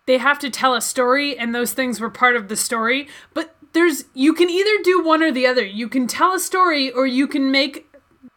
they 0.05 0.17
have 0.17 0.37
to 0.39 0.49
tell 0.49 0.75
a 0.75 0.81
story 0.81 1.37
and 1.37 1.55
those 1.55 1.71
things 1.73 1.99
were 2.01 2.09
part 2.09 2.35
of 2.35 2.49
the 2.49 2.55
story, 2.57 3.07
but 3.33 3.55
there's 3.73 4.03
you 4.13 4.33
can 4.33 4.49
either 4.49 4.83
do 4.83 5.01
one 5.01 5.23
or 5.23 5.31
the 5.31 5.47
other. 5.47 5.65
You 5.65 5.87
can 5.87 6.07
tell 6.07 6.33
a 6.33 6.39
story 6.39 6.91
or 6.91 7.07
you 7.07 7.25
can 7.25 7.51
make 7.51 7.85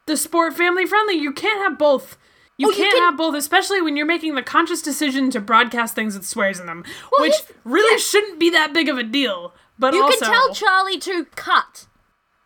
the 0.06 0.16
sport 0.16 0.54
family 0.56 0.86
friendly. 0.86 1.14
You 1.14 1.32
can't 1.32 1.60
have 1.62 1.76
both. 1.76 2.16
You 2.56 2.68
Oh, 2.70 2.74
can't 2.74 2.92
can- 2.94 3.02
have 3.02 3.16
both, 3.16 3.34
especially 3.34 3.80
when 3.82 3.96
you're 3.96 4.06
making 4.06 4.36
the 4.36 4.42
conscious 4.42 4.80
decision 4.80 5.30
to 5.30 5.40
broadcast 5.40 5.94
things 5.96 6.14
with 6.14 6.26
swears 6.26 6.60
in 6.60 6.66
them, 6.66 6.84
Well, 7.10 7.22
which 7.28 7.34
really 7.64 7.98
shouldn't 7.98 8.38
be 8.38 8.50
that 8.50 8.72
big 8.72 8.88
of 8.88 8.96
a 8.96 9.02
deal. 9.02 9.54
But 9.80 9.94
You 9.94 10.04
also, 10.04 10.26
can 10.26 10.30
tell 10.30 10.54
Charlie 10.54 10.98
to 11.00 11.24
cut. 11.34 11.86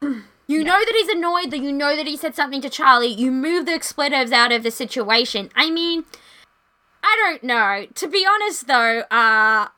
You 0.47 0.62
know 0.62 0.78
that 0.78 0.93
he's 0.95 1.09
annoyed, 1.09 1.51
that 1.53 1.61
you 1.61 1.72
know 1.72 1.97
that 1.97 2.07
he 2.07 2.18
said 2.18 2.35
something 2.35 2.61
to 2.61 2.68
Charlie. 2.68 3.09
You 3.09 3.30
move 3.30 3.64
the 3.64 3.72
expletives 3.72 4.30
out 4.30 4.53
of 4.53 4.62
the 4.62 4.70
situation. 4.70 5.49
I 5.55 5.70
mean, 5.70 6.05
I 7.03 7.16
don't 7.18 7.43
know. 7.43 7.87
To 7.95 8.07
be 8.07 8.26
honest, 8.30 8.66
though, 8.66 9.05
uh, 9.11 9.68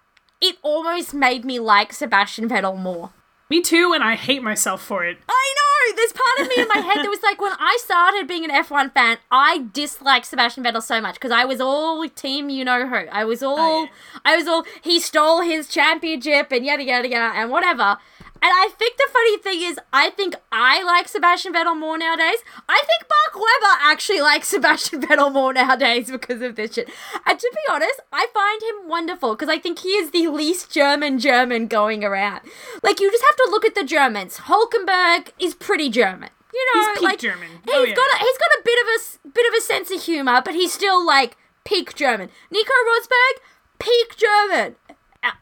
it 0.41 0.57
almost 0.63 1.15
made 1.15 1.45
me 1.45 1.61
like 1.61 1.93
Sebastian 1.93 2.49
Vettel 2.49 2.77
more. 2.77 3.11
Me 3.49 3.61
too, 3.61 3.93
and 3.95 4.03
I 4.03 4.15
hate 4.17 4.43
myself 4.43 4.83
for 4.83 5.05
it. 5.05 5.19
I 5.29 5.55
know. 5.57 5.97
There's 5.97 6.13
part 6.13 6.41
of 6.41 6.49
me 6.49 6.63
in 6.63 6.69
my 6.69 6.81
head 6.81 7.05
that 7.05 7.09
was 7.09 7.23
like, 7.23 7.41
when 7.41 7.53
I 7.59 7.79
started 7.81 8.27
being 8.27 8.45
an 8.45 8.51
F1 8.51 8.93
fan, 8.93 9.19
I 9.31 9.67
disliked 9.73 10.27
Sebastian 10.27 10.65
Vettel 10.65 10.83
so 10.83 11.01
much 11.01 11.15
because 11.15 11.31
I 11.31 11.45
was 11.45 11.61
all 11.61 12.07
team, 12.09 12.51
you 12.51 12.65
know 12.65 12.89
who. 12.89 12.95
I 12.95 13.25
was 13.25 13.43
oh, 13.43 13.51
all, 13.51 13.57
Oh, 13.59 13.83
yeah. 13.85 13.89
I 14.25 14.37
was 14.37 14.49
all, 14.49 14.65
he 14.83 14.99
stole 14.99 15.43
his 15.43 15.69
championship 15.69 16.51
and 16.51 16.67
yada 16.67 16.83
yada 16.83 17.09
yada 17.09 17.39
and 17.39 17.51
whatever. 17.51 17.99
And 18.47 18.55
I 18.55 18.69
think 18.79 18.97
the 18.97 19.09
funny 19.13 19.39
thing 19.39 19.61
is, 19.69 19.81
I 19.93 20.11
think 20.11 20.37
I 20.53 20.81
like 20.85 21.09
Sebastian 21.09 21.53
Vettel 21.53 21.77
more 21.77 21.99
nowadays. 21.99 22.39
I 22.69 22.81
think 22.87 23.11
Mark 23.11 23.35
Webber 23.35 23.77
actually 23.83 24.21
likes 24.31 24.47
Sebastian 24.47 25.03
Vettel 25.03 25.33
more 25.33 25.53
nowadays 25.53 26.13
because 26.13 26.41
of 26.43 26.55
this 26.55 26.75
shit. 26.75 26.89
And 27.27 27.41
to 27.41 27.51
be 27.53 27.73
honest, 27.73 27.99
I 28.13 28.29
find 28.33 28.63
him 28.63 28.89
wonderful 28.89 29.35
because 29.35 29.49
I 29.49 29.59
think 29.59 29.81
he 29.81 29.89
is 29.97 30.13
the 30.13 30.29
least 30.29 30.71
German 30.71 31.19
German 31.19 31.67
going 31.67 32.05
around. 32.05 32.43
Like, 32.85 33.01
you 33.01 33.11
just 33.11 33.25
have 33.25 33.35
to 33.35 33.49
look 33.51 33.65
at 33.65 33.75
the 33.75 33.83
Germans. 33.83 34.37
Hulkenberg 34.37 35.33
is 35.41 35.55
pretty 35.57 35.89
German. 35.91 36.31
You 36.55 36.67
know, 36.75 36.81
He's 36.87 36.99
peak 37.01 37.03
like 37.09 37.19
German. 37.19 37.49
He's 37.65 37.75
Oh, 37.75 37.83
yeah. 37.83 37.95
got 37.97 38.15
a, 38.15 38.19
he's 38.21 38.39
got 38.39 38.51
a 38.59 38.63
bit 38.65 38.79
of 38.81 38.87
a 39.25 39.29
bit 39.29 39.47
of 39.49 39.55
a 39.59 39.61
sense 39.61 39.91
of 39.91 40.03
humor, 40.05 40.41
but 40.45 40.55
he's 40.55 40.73
still 40.73 41.05
like 41.05 41.37
peak 41.65 41.97
German. 41.97 42.31
Nico 42.53 42.73
Rosberg, 42.89 43.41
peak 43.81 44.17
German. 44.17 44.77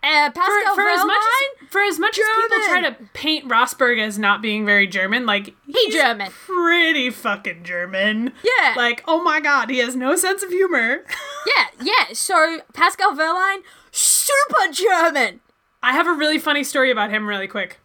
Uh, 0.02 0.06
uh, 0.06 0.30
for, 0.30 0.74
for 0.74 0.88
as 0.88 1.04
much 1.04 1.22
as, 1.22 1.68
for 1.68 1.82
as 1.82 1.98
much 1.98 2.18
as 2.18 2.24
people 2.42 2.58
try 2.66 2.80
to 2.82 2.96
paint 3.12 3.48
Rosberg 3.48 3.98
as 4.00 4.18
not 4.18 4.40
being 4.40 4.64
very 4.64 4.86
German, 4.86 5.26
like 5.26 5.54
he's 5.66 5.94
German. 5.94 6.30
pretty 6.30 7.10
fucking 7.10 7.64
German. 7.64 8.32
Yeah. 8.42 8.74
Like, 8.76 9.02
oh 9.06 9.22
my 9.22 9.40
god, 9.40 9.70
he 9.70 9.78
has 9.78 9.94
no 9.96 10.16
sense 10.16 10.42
of 10.42 10.50
humor. 10.50 11.04
yeah, 11.46 11.66
yeah. 11.80 12.12
So 12.12 12.60
Pascal 12.72 13.14
Wehrlein, 13.16 13.58
super 13.90 14.72
German. 14.72 15.40
I 15.82 15.92
have 15.92 16.06
a 16.06 16.12
really 16.12 16.38
funny 16.38 16.64
story 16.64 16.90
about 16.90 17.10
him, 17.10 17.26
really 17.26 17.48
quick. 17.48 17.78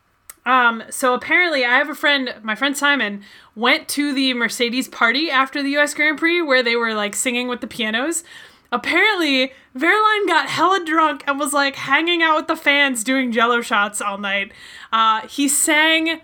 Um, 0.45 0.83
so 0.89 1.13
apparently, 1.13 1.65
I 1.65 1.77
have 1.77 1.89
a 1.89 1.95
friend, 1.95 2.33
my 2.41 2.55
friend 2.55 2.75
Simon, 2.75 3.23
went 3.55 3.87
to 3.89 4.13
the 4.13 4.33
Mercedes 4.33 4.87
party 4.87 5.29
after 5.29 5.61
the 5.61 5.69
U.S. 5.71 5.93
Grand 5.93 6.17
Prix 6.17 6.41
where 6.41 6.63
they 6.63 6.75
were 6.75 6.93
like 6.93 7.15
singing 7.15 7.47
with 7.47 7.61
the 7.61 7.67
pianos. 7.67 8.23
Apparently, 8.71 9.51
Wehrlein 9.75 10.27
got 10.27 10.49
hella 10.49 10.83
drunk 10.83 11.23
and 11.27 11.39
was 11.39 11.53
like 11.53 11.75
hanging 11.75 12.21
out 12.21 12.35
with 12.37 12.47
the 12.47 12.55
fans 12.55 13.03
doing 13.03 13.31
Jello 13.31 13.61
shots 13.61 14.01
all 14.01 14.17
night. 14.17 14.51
Uh, 14.91 15.27
he 15.27 15.47
sang 15.47 16.21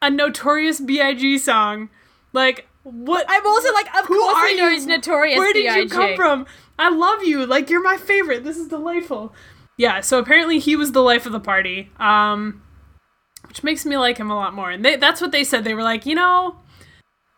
a 0.00 0.10
Notorious 0.10 0.80
B.I.G. 0.80 1.38
song. 1.38 1.88
Like, 2.32 2.68
what? 2.82 3.24
I'm 3.28 3.46
also 3.46 3.72
like, 3.72 3.86
of 3.96 4.06
Who 4.06 4.18
course 4.20 4.36
are 4.36 4.50
you? 4.50 4.56
knows 4.56 4.86
Notorious 4.86 5.38
Where 5.38 5.52
did 5.52 5.74
you 5.74 5.88
come 5.88 6.14
from? 6.14 6.46
I 6.78 6.90
love 6.90 7.22
you. 7.24 7.46
Like 7.46 7.70
you're 7.70 7.82
my 7.82 7.96
favorite. 7.96 8.44
This 8.44 8.56
is 8.56 8.68
delightful. 8.68 9.34
Yeah. 9.76 10.00
So 10.00 10.18
apparently 10.18 10.58
he 10.58 10.76
was 10.76 10.92
the 10.92 11.02
life 11.02 11.26
of 11.26 11.32
the 11.32 11.40
party. 11.40 11.90
Um, 11.98 12.62
which 13.48 13.62
makes 13.62 13.86
me 13.86 13.96
like 13.96 14.18
him 14.18 14.30
a 14.30 14.34
lot 14.34 14.54
more. 14.54 14.70
And 14.70 14.84
they, 14.84 14.96
that's 14.96 15.20
what 15.20 15.30
they 15.32 15.44
said. 15.44 15.64
They 15.64 15.74
were 15.74 15.82
like, 15.82 16.06
you 16.06 16.14
know, 16.14 16.56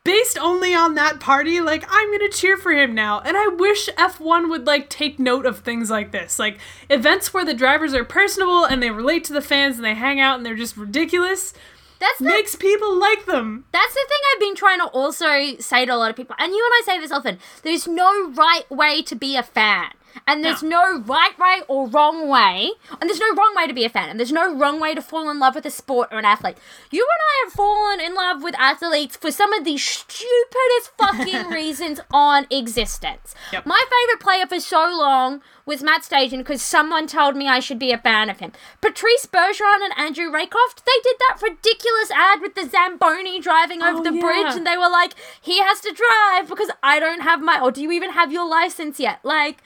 based 0.06 0.38
only 0.38 0.74
on 0.74 0.94
that 0.94 1.20
party, 1.20 1.60
like 1.60 1.84
I'm 1.88 2.10
gonna 2.10 2.30
cheer 2.30 2.56
for 2.56 2.72
him 2.72 2.94
now. 2.94 3.20
And 3.20 3.36
I 3.36 3.48
wish 3.48 3.88
F1 3.98 4.48
would 4.48 4.66
like 4.66 4.88
take 4.88 5.18
note 5.18 5.44
of 5.44 5.58
things 5.58 5.90
like 5.90 6.12
this, 6.12 6.38
like 6.38 6.58
events 6.88 7.34
where 7.34 7.44
the 7.44 7.54
drivers 7.54 7.92
are 7.92 8.04
personable 8.04 8.64
and 8.64 8.82
they 8.82 8.90
relate 8.90 9.24
to 9.24 9.32
the 9.32 9.42
fans 9.42 9.76
and 9.76 9.84
they 9.84 9.94
hang 9.94 10.20
out 10.20 10.36
and 10.36 10.46
they're 10.46 10.56
just 10.56 10.76
ridiculous. 10.76 11.52
That's 11.98 12.18
the 12.18 12.26
Makes 12.26 12.56
people 12.56 12.98
like 12.98 13.24
them. 13.24 13.64
That's 13.72 13.94
the 13.94 14.04
thing 14.08 14.18
I've 14.32 14.40
been 14.40 14.54
trying 14.54 14.80
to 14.80 14.86
also 14.86 15.56
say 15.58 15.86
to 15.86 15.94
a 15.94 15.96
lot 15.96 16.10
of 16.10 16.16
people, 16.16 16.36
and 16.38 16.52
you 16.52 16.62
and 16.64 16.72
I 16.74 16.82
say 16.84 17.00
this 17.00 17.10
often. 17.10 17.38
There's 17.62 17.88
no 17.88 18.30
right 18.30 18.70
way 18.70 19.02
to 19.02 19.14
be 19.14 19.36
a 19.36 19.42
fan. 19.42 19.92
And 20.26 20.44
there's 20.44 20.62
No. 20.62 20.80
no 20.92 20.98
right 21.00 21.38
way 21.38 21.62
or 21.68 21.88
wrong 21.88 22.28
way. 22.28 22.70
And 23.00 23.08
there's 23.08 23.20
no 23.20 23.32
wrong 23.34 23.54
way 23.56 23.66
to 23.66 23.72
be 23.74 23.84
a 23.84 23.88
fan. 23.88 24.08
And 24.08 24.18
there's 24.18 24.32
no 24.32 24.52
wrong 24.54 24.80
way 24.80 24.94
to 24.94 25.02
fall 25.02 25.28
in 25.30 25.38
love 25.38 25.54
with 25.54 25.66
a 25.66 25.70
sport 25.70 26.08
or 26.12 26.18
an 26.18 26.24
athlete. 26.24 26.56
You 26.90 27.02
and 27.02 27.20
I 27.20 27.44
have 27.44 27.52
fallen 27.52 28.00
in 28.00 28.14
love 28.14 28.42
with 28.42 28.54
athletes 28.58 29.16
for 29.16 29.30
some 29.30 29.52
of 29.52 29.64
the 29.64 29.76
stupidest 29.78 30.90
fucking 30.98 31.50
reasons 31.54 32.00
on 32.12 32.46
existence. 32.50 33.34
Yep. 33.52 33.66
My 33.66 33.82
favorite 33.90 34.22
player 34.22 34.46
for 34.46 34.60
so 34.60 34.78
long 34.96 35.42
was 35.64 35.82
Matt 35.82 36.02
Stajan 36.02 36.38
because 36.38 36.62
someone 36.62 37.06
told 37.06 37.36
me 37.36 37.48
I 37.48 37.60
should 37.60 37.78
be 37.78 37.90
a 37.92 37.98
fan 37.98 38.30
of 38.30 38.38
him. 38.38 38.52
Patrice 38.80 39.26
Bergeron 39.26 39.82
and 39.84 39.98
Andrew 39.98 40.30
Raycroft, 40.30 40.84
they 40.84 41.00
did 41.02 41.16
that 41.28 41.40
ridiculous 41.42 42.10
ad 42.12 42.40
with 42.40 42.54
the 42.54 42.68
Zamboni 42.68 43.40
driving 43.40 43.82
over 43.82 43.98
Oh, 43.98 44.02
the 44.02 44.12
yeah. 44.14 44.20
bridge 44.20 44.54
and 44.56 44.66
they 44.66 44.76
were 44.76 44.88
like, 44.90 45.14
he 45.40 45.58
has 45.60 45.80
to 45.80 45.92
drive 45.92 46.48
because 46.48 46.70
I 46.82 47.00
don't 47.00 47.20
have 47.22 47.40
my, 47.42 47.60
or 47.60 47.70
do 47.72 47.82
you 47.82 47.90
even 47.92 48.12
have 48.12 48.32
your 48.32 48.48
license 48.48 49.00
yet? 49.00 49.18
Like, 49.24 49.62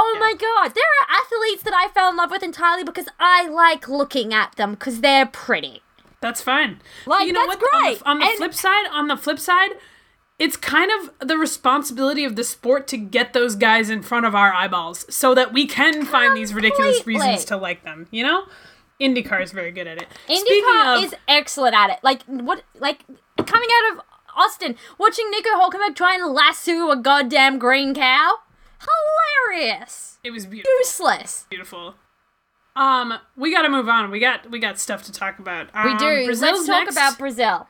oh 0.00 0.16
my 0.20 0.32
god, 0.32 0.74
there 0.74 0.84
are 0.84 1.20
athletes 1.20 1.62
that 1.64 1.74
I 1.74 1.88
fell 1.92 2.08
in 2.10 2.16
love 2.16 2.30
with 2.30 2.42
entirely 2.42 2.84
because 2.84 3.08
I 3.18 3.48
like 3.48 3.88
looking 3.88 4.32
at 4.32 4.54
them 4.56 4.72
because 4.72 5.00
they're 5.00 5.26
pretty. 5.26 5.82
That's 6.20 6.40
fine. 6.40 6.80
Like, 7.06 7.26
you 7.26 7.32
know 7.32 7.46
that's 7.46 7.60
what? 7.60 7.74
On 7.74 7.82
the- 7.82 7.88
great. 7.88 8.02
On 8.04 8.18
the, 8.18 8.26
flip 8.36 8.54
side, 8.54 8.86
on 8.90 9.08
the 9.08 9.16
flip 9.16 9.38
side, 9.38 9.70
it's 10.38 10.56
kind 10.56 10.90
of 10.92 11.28
the 11.28 11.36
responsibility 11.36 12.24
of 12.24 12.36
the 12.36 12.44
sport 12.44 12.86
to 12.88 12.96
get 12.96 13.32
those 13.32 13.56
guys 13.56 13.90
in 13.90 14.02
front 14.02 14.24
of 14.24 14.34
our 14.34 14.52
eyeballs 14.54 15.04
so 15.12 15.34
that 15.34 15.52
we 15.52 15.66
can 15.66 16.04
find 16.04 16.36
these 16.36 16.54
ridiculous 16.54 17.06
reasons 17.06 17.44
to 17.46 17.56
like 17.56 17.82
them. 17.84 18.06
You 18.10 18.22
know, 18.24 18.44
IndyCar 19.00 19.42
is 19.42 19.52
very 19.52 19.72
good 19.72 19.86
at 19.86 20.00
it. 20.00 20.08
IndyCar 20.28 21.02
is 21.04 21.14
excellent 21.26 21.74
at 21.74 21.90
it. 21.90 21.98
Like 22.02 22.22
what? 22.24 22.62
Like 22.78 23.04
coming 23.46 23.68
out 23.84 23.92
of 23.96 24.04
Austin, 24.36 24.76
watching 24.98 25.28
Nico 25.30 25.50
Hulkenberg 25.50 25.96
try 25.96 26.14
and 26.14 26.32
lasso 26.32 26.90
a 26.90 26.96
goddamn 26.96 27.58
green 27.58 27.94
cow. 27.94 28.36
Hilarious. 28.88 30.18
it 30.24 30.30
was 30.30 30.46
beautiful. 30.46 30.72
Useless. 30.80 31.46
Beautiful. 31.50 31.94
Um, 32.76 33.14
we 33.36 33.52
got 33.52 33.62
to 33.62 33.68
move 33.68 33.88
on. 33.88 34.10
We 34.10 34.20
got 34.20 34.50
we 34.50 34.58
got 34.58 34.78
stuff 34.78 35.02
to 35.04 35.12
talk 35.12 35.38
about. 35.38 35.68
We 35.74 35.90
Um, 35.92 35.96
do. 35.98 36.24
Brazil's 36.26 36.40
Let's 36.58 36.66
talk 36.66 36.84
next. 36.84 36.92
about 36.96 37.18
Brazil. 37.18 37.66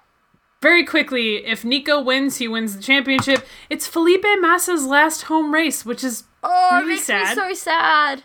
very 0.61 0.85
quickly. 0.85 1.47
If 1.47 1.65
Nico 1.65 2.01
wins, 2.01 2.37
he 2.39 2.49
wins 2.49 2.77
the 2.77 2.83
championship. 2.83 3.47
It's 3.71 3.87
Felipe 3.87 4.25
Massa's 4.41 4.85
last 4.87 5.23
home 5.23 5.55
race, 5.55 5.85
which 5.87 6.05
is 6.05 6.25
Oh, 6.43 6.69
really 6.81 6.85
it 6.93 6.95
makes 6.97 7.05
sad. 7.05 7.37
me 7.37 7.43
so 7.43 7.55
sad. 7.55 8.19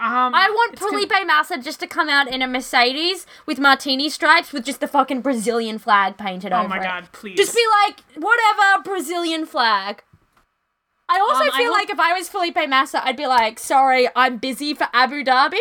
um. 0.00 0.34
I 0.34 0.48
want 0.48 0.78
Felipe 0.78 1.12
Massa 1.26 1.58
just 1.58 1.80
to 1.80 1.86
come 1.86 2.08
out 2.08 2.28
in 2.28 2.40
a 2.40 2.46
Mercedes 2.48 3.26
with 3.46 3.58
martini 3.58 4.08
stripes 4.08 4.52
with 4.52 4.64
just 4.64 4.80
the 4.80 4.88
fucking 4.88 5.20
Brazilian 5.20 5.78
flag 5.78 6.16
painted 6.16 6.52
Oh 6.52 6.60
over 6.60 6.64
it. 6.74 6.78
Oh 6.78 6.78
my 6.78 6.82
god! 6.82 7.08
Please. 7.12 7.36
Just 7.36 7.54
be 7.54 7.62
like, 7.84 8.00
whatever, 8.16 8.82
Brazilian 8.84 9.44
flag. 9.44 10.02
I 11.14 11.20
also 11.20 11.44
Um, 11.44 11.50
I 11.52 11.56
feel 11.58 11.66
hope- 11.66 11.78
like 11.78 11.90
if 11.90 12.00
I 12.00 12.12
was 12.14 12.28
Felipe 12.28 12.58
Massa, 12.68 13.04
I'd 13.06 13.16
be 13.16 13.26
like, 13.26 13.58
sorry, 13.58 14.08
I'm 14.16 14.38
busy 14.38 14.72
for 14.74 14.88
Abu 14.94 15.22
Dhabi. 15.24 15.60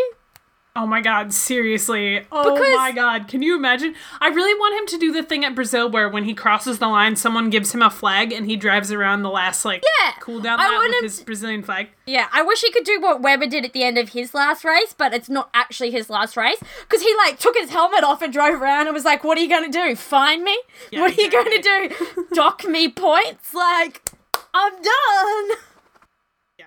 Oh 0.73 0.85
my 0.87 1.01
god, 1.01 1.33
seriously. 1.33 2.25
Oh 2.31 2.53
Because- 2.53 2.77
my 2.77 2.93
god, 2.93 3.27
can 3.27 3.41
you 3.41 3.57
imagine? 3.57 3.93
I 4.21 4.29
really 4.29 4.53
want 4.53 4.79
him 4.79 4.87
to 4.87 4.97
do 5.05 5.11
the 5.11 5.21
thing 5.21 5.43
at 5.43 5.53
Brazil 5.53 5.89
where 5.89 6.07
when 6.07 6.23
he 6.23 6.33
crosses 6.33 6.79
the 6.79 6.87
line, 6.87 7.17
someone 7.17 7.49
gives 7.49 7.73
him 7.75 7.81
a 7.81 7.89
flag 7.89 8.31
and 8.31 8.45
he 8.45 8.55
drives 8.55 8.89
around 8.89 9.21
the 9.23 9.29
last, 9.29 9.65
like, 9.65 9.83
Yeah, 9.99 10.13
cool 10.21 10.39
down 10.39 10.61
I 10.61 10.69
lap 10.69 10.79
with 10.87 11.03
his 11.03 11.19
Brazilian 11.23 11.61
flag. 11.61 11.89
Yeah, 12.05 12.27
I 12.31 12.41
wish 12.41 12.61
he 12.61 12.71
could 12.71 12.85
do 12.85 13.01
what 13.01 13.21
Webber 13.21 13.47
did 13.47 13.65
at 13.65 13.73
the 13.73 13.83
end 13.83 13.97
of 13.97 14.09
his 14.09 14.33
last 14.33 14.63
race, 14.63 14.95
but 14.97 15.13
it's 15.13 15.27
not 15.29 15.49
actually 15.53 15.91
his 15.91 16.09
last 16.09 16.37
race 16.37 16.59
because 16.87 17.01
he 17.01 17.13
like 17.17 17.37
took 17.37 17.57
his 17.57 17.69
helmet 17.69 18.05
off 18.05 18.21
and 18.21 18.31
drove 18.31 18.61
around 18.61 18.87
and 18.87 18.93
was 18.93 19.03
like, 19.03 19.25
"What 19.25 19.37
are 19.37 19.41
you 19.41 19.49
going 19.49 19.69
to 19.69 19.77
do? 19.77 19.93
Find 19.97 20.41
me? 20.41 20.57
Yeah, 20.89 21.01
what 21.01 21.17
are 21.17 21.21
you 21.21 21.29
going 21.29 21.51
to 21.51 21.61
do? 21.61 22.25
Dock 22.33 22.63
me 22.63 22.87
points? 22.87 23.53
Like, 23.53 24.09
I'm 24.53 24.73
done." 24.73 25.57
Yeah. 26.59 26.65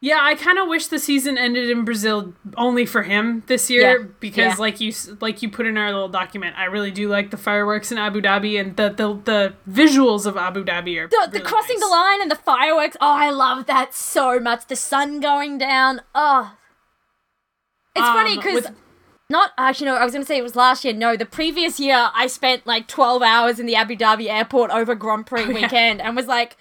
Yeah, 0.00 0.18
I 0.20 0.34
kind 0.34 0.58
of 0.58 0.68
wish 0.68 0.88
the 0.88 0.98
season 0.98 1.38
ended 1.38 1.70
in 1.70 1.84
Brazil 1.84 2.34
only 2.56 2.84
for 2.84 3.02
him 3.04 3.42
this 3.46 3.70
year 3.70 4.00
Yeah, 4.00 4.06
because, 4.20 4.36
yeah. 4.52 4.54
like 4.58 4.80
you 4.80 4.92
like 5.20 5.40
you 5.42 5.48
put 5.48 5.66
in 5.66 5.78
our 5.78 5.86
little 5.92 6.08
document, 6.10 6.56
I 6.58 6.64
really 6.66 6.90
do 6.90 7.08
like 7.08 7.30
the 7.30 7.38
fireworks 7.38 7.90
in 7.90 7.96
Abu 7.98 8.20
Dhabi 8.20 8.60
and 8.60 8.76
the 8.76 8.90
the, 8.90 9.14
the 9.24 9.54
visuals 9.70 10.26
of 10.26 10.36
Abu 10.36 10.62
Dhabi 10.64 10.98
are 11.00 11.08
The, 11.08 11.28
the 11.32 11.40
crossing 11.40 11.76
nice. 11.78 11.84
the 11.84 11.90
line 11.90 12.20
and 12.22 12.30
the 12.30 12.36
fireworks. 12.36 12.96
Oh, 13.00 13.12
I 13.14 13.30
love 13.30 13.64
that 13.66 13.94
so 13.94 14.38
much. 14.38 14.66
The 14.66 14.76
sun 14.76 15.20
going 15.20 15.56
down. 15.56 16.02
Oh, 16.14 16.54
it's 17.96 18.04
Um, 18.06 18.14
funny 18.14 18.36
because. 18.36 18.66
Not 19.34 19.50
actually, 19.58 19.86
no. 19.86 19.96
I 19.96 20.04
was 20.04 20.12
gonna 20.12 20.24
say 20.24 20.38
it 20.38 20.42
was 20.42 20.54
last 20.54 20.84
year. 20.84 20.94
No, 20.94 21.16
the 21.16 21.26
previous 21.26 21.80
year 21.80 22.08
I 22.14 22.28
spent 22.28 22.66
like 22.68 22.86
twelve 22.86 23.20
hours 23.20 23.58
in 23.58 23.66
the 23.66 23.74
Abu 23.74 23.96
Dhabi 23.96 24.28
airport 24.28 24.70
over 24.70 24.94
Grand 24.94 25.26
Prix 25.26 25.42
Oh, 25.42 25.48
yeah. 25.48 25.54
weekend 25.54 26.00
and 26.00 26.14
was 26.14 26.26
like, 26.28 26.56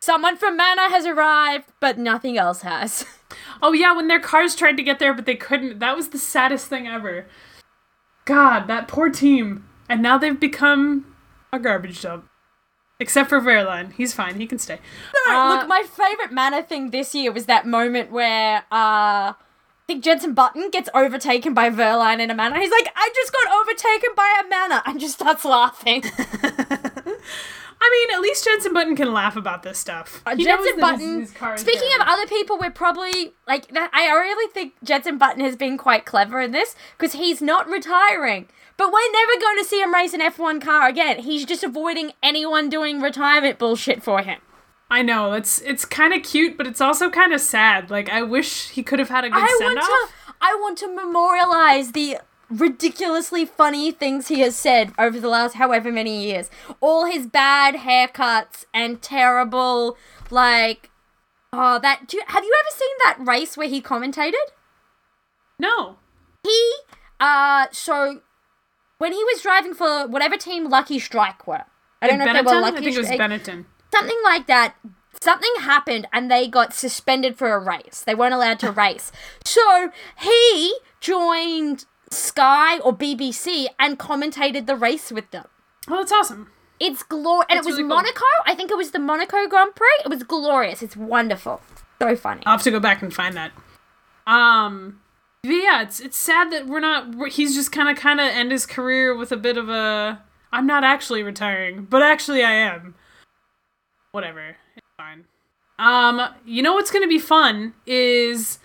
"Someone 0.00 0.36
from 0.36 0.56
Manor 0.56 0.88
has 0.90 1.06
arrived, 1.06 1.64
but 1.80 1.98
nothing 1.98 2.38
else 2.38 2.62
has." 2.62 3.04
Oh 3.62 3.72
yeah, 3.72 3.92
when 3.96 4.06
their 4.06 4.20
cars 4.20 4.54
tried 4.54 4.76
to 4.76 4.82
get 4.84 5.00
there 5.00 5.12
but 5.12 5.26
they 5.26 5.34
couldn't. 5.34 5.80
That 5.80 5.96
was 5.96 6.10
the 6.10 6.18
saddest 6.18 6.68
thing 6.68 6.86
ever. 6.86 7.26
God, 8.26 8.68
that 8.68 8.86
poor 8.86 9.10
team. 9.10 9.68
And 9.88 10.02
now 10.02 10.18
they've 10.18 10.38
become 10.38 11.16
a 11.52 11.58
garbage 11.58 12.00
dump. 12.02 12.28
Except 13.00 13.28
for 13.28 13.40
Wehrlein. 13.40 13.92
He's 13.94 14.12
fine. 14.14 14.38
He 14.38 14.46
can 14.46 14.58
stay. 14.60 14.78
Uh, 15.28 15.56
Look, 15.58 15.68
my 15.68 15.82
favorite 15.82 16.32
Manor 16.32 16.62
thing 16.62 16.90
this 16.90 17.12
year 17.14 17.32
was 17.32 17.46
that 17.46 17.66
moment 17.66 18.12
where 18.12 18.62
uh, 18.70 19.32
think 19.86 20.02
Jenson 20.04 20.34
Button 20.34 20.70
gets 20.70 20.88
overtaken 20.94 21.54
by 21.54 21.70
Wehrlein 21.70 22.20
in 22.20 22.30
a 22.30 22.34
Manor. 22.34 22.58
He's 22.58 22.70
like, 22.70 22.88
"I 22.96 23.10
just 23.14 23.32
got 23.32 23.60
overtaken 23.60 24.10
by 24.16 24.42
a 24.44 24.48
Manor," 24.48 24.82
and 24.86 24.98
just 25.00 25.14
starts 25.14 25.44
laughing. 25.44 26.02
I 27.86 27.90
mean, 27.90 28.16
at 28.16 28.22
least 28.22 28.44
Jenson 28.44 28.72
Button 28.72 28.96
can 28.96 29.12
laugh 29.12 29.36
about 29.36 29.62
this 29.62 29.78
stuff. 29.78 30.22
Uh, 30.24 30.34
Jenson 30.36 30.72
his- 30.74 30.80
Button. 30.80 31.20
his 31.20 31.60
speaking 31.60 31.88
of 32.00 32.06
other 32.06 32.26
people, 32.26 32.58
we're 32.58 32.70
probably 32.70 33.34
like 33.46 33.68
that. 33.68 33.90
I 33.92 34.06
really 34.10 34.50
think 34.52 34.72
Jenson 34.82 35.18
Button 35.18 35.40
has 35.42 35.54
been 35.54 35.76
quite 35.76 36.06
clever 36.06 36.40
in 36.40 36.52
this 36.52 36.74
because 36.96 37.12
he's 37.12 37.42
not 37.42 37.68
retiring. 37.68 38.48
But 38.76 38.92
we're 38.92 39.12
never 39.12 39.40
going 39.40 39.58
to 39.58 39.64
see 39.64 39.80
him 39.80 39.94
race 39.94 40.14
an 40.14 40.20
F1 40.20 40.60
car 40.60 40.88
again. 40.88 41.20
He's 41.20 41.44
just 41.44 41.62
avoiding 41.62 42.10
anyone 42.24 42.68
doing 42.68 43.00
retirement 43.00 43.56
bullshit 43.56 44.02
for 44.02 44.22
him. 44.22 44.40
I 44.94 45.02
know 45.02 45.32
it's 45.32 45.58
it's 45.62 45.84
kind 45.84 46.14
of 46.14 46.22
cute, 46.22 46.56
but 46.56 46.68
it's 46.68 46.80
also 46.80 47.10
kind 47.10 47.32
of 47.32 47.40
sad. 47.40 47.90
Like 47.90 48.08
I 48.10 48.22
wish 48.22 48.68
he 48.68 48.84
could 48.84 49.00
have 49.00 49.08
had 49.08 49.24
a 49.24 49.28
good 49.28 49.42
I 49.42 49.56
send 49.58 49.74
want 49.74 49.78
off. 49.80 49.86
to. 50.28 50.34
I 50.40 50.54
want 50.60 50.78
to 50.78 50.94
memorialize 50.94 51.90
the 51.90 52.18
ridiculously 52.48 53.44
funny 53.44 53.90
things 53.90 54.28
he 54.28 54.38
has 54.38 54.54
said 54.54 54.92
over 54.96 55.18
the 55.18 55.28
last 55.28 55.54
however 55.54 55.90
many 55.90 56.24
years. 56.24 56.48
All 56.80 57.06
his 57.06 57.26
bad 57.26 57.74
haircuts 57.74 58.66
and 58.72 59.02
terrible 59.02 59.96
like. 60.30 60.90
Oh, 61.52 61.80
that. 61.80 62.06
Do 62.06 62.16
you, 62.18 62.22
have 62.28 62.44
you 62.44 62.54
ever 62.60 62.76
seen 62.76 62.96
that 63.04 63.16
race 63.18 63.56
where 63.56 63.68
he 63.68 63.82
commentated? 63.82 64.46
No. 65.58 65.96
He, 66.44 66.72
uh, 67.18 67.66
so 67.72 68.20
when 68.98 69.12
he 69.12 69.24
was 69.24 69.40
driving 69.42 69.74
for 69.74 70.06
whatever 70.06 70.36
team 70.36 70.68
Lucky 70.68 71.00
Strike 71.00 71.48
were, 71.48 71.64
I 72.00 72.06
don't 72.06 72.18
know 72.18 72.26
if 72.26 72.32
they 72.32 72.38
Benetton? 72.40 72.44
were 72.44 72.50
I 72.52 72.60
Lucky 72.60 72.84
think 72.84 72.96
it 72.96 72.98
was 72.98 73.08
Benetton. 73.08 73.64
Something 73.94 74.20
like 74.24 74.46
that. 74.46 74.74
Something 75.20 75.52
happened 75.60 76.06
and 76.12 76.30
they 76.30 76.48
got 76.48 76.74
suspended 76.74 77.38
for 77.38 77.54
a 77.54 77.58
race. 77.58 78.02
They 78.04 78.14
weren't 78.14 78.34
allowed 78.34 78.58
to 78.60 78.70
race. 78.84 79.10
So 79.44 79.90
he 80.20 80.76
joined 81.00 81.86
Sky 82.10 82.78
or 82.80 82.94
BBC 82.94 83.66
and 83.78 83.98
commentated 83.98 84.66
the 84.66 84.76
race 84.76 85.10
with 85.10 85.30
them. 85.30 85.46
Oh, 85.88 85.96
that's 85.96 86.12
awesome. 86.12 86.50
It's 86.80 87.02
glorious. 87.02 87.46
And 87.48 87.58
it 87.58 87.64
was 87.64 87.76
really 87.76 87.88
cool. 87.88 87.96
Monaco. 87.96 88.24
I 88.46 88.54
think 88.54 88.70
it 88.70 88.76
was 88.76 88.90
the 88.90 88.98
Monaco 88.98 89.46
Grand 89.48 89.74
Prix. 89.74 90.02
It 90.04 90.08
was 90.08 90.22
glorious. 90.22 90.82
It's 90.82 90.96
wonderful. 90.96 91.60
So 92.02 92.16
funny. 92.16 92.42
I'll 92.44 92.54
have 92.54 92.62
to 92.62 92.70
go 92.70 92.80
back 92.80 93.00
and 93.00 93.14
find 93.14 93.36
that. 93.36 93.52
Um, 94.26 95.00
but 95.42 95.50
yeah, 95.50 95.82
it's 95.82 96.00
it's 96.00 96.16
sad 96.16 96.50
that 96.52 96.66
we're 96.66 96.80
not. 96.80 97.28
He's 97.32 97.54
just 97.54 97.70
kind 97.70 97.88
of 97.88 97.96
kind 97.96 98.20
of 98.20 98.26
end 98.26 98.50
his 98.50 98.66
career 98.66 99.16
with 99.16 99.30
a 99.30 99.36
bit 99.36 99.56
of 99.56 99.68
a. 99.68 100.22
I'm 100.52 100.66
not 100.66 100.84
actually 100.84 101.22
retiring, 101.22 101.86
but 101.88 102.02
actually 102.02 102.42
I 102.44 102.52
am. 102.52 102.94
Whatever, 104.14 104.56
it's 104.76 104.86
fine. 104.96 105.24
Um, 105.76 106.20
you 106.46 106.62
know 106.62 106.74
what's 106.74 106.92
gonna 106.92 107.08
be 107.08 107.18
fun 107.18 107.74
is 107.84 108.60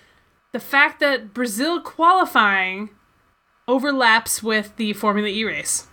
the 0.52 0.60
fact 0.60 1.00
that 1.00 1.34
Brazil 1.34 1.82
qualifying 1.82 2.92
overlaps 3.68 4.44
with 4.44 4.76
the 4.76 4.94
Formula 4.94 5.28
E 5.28 5.44
race. 5.44 5.88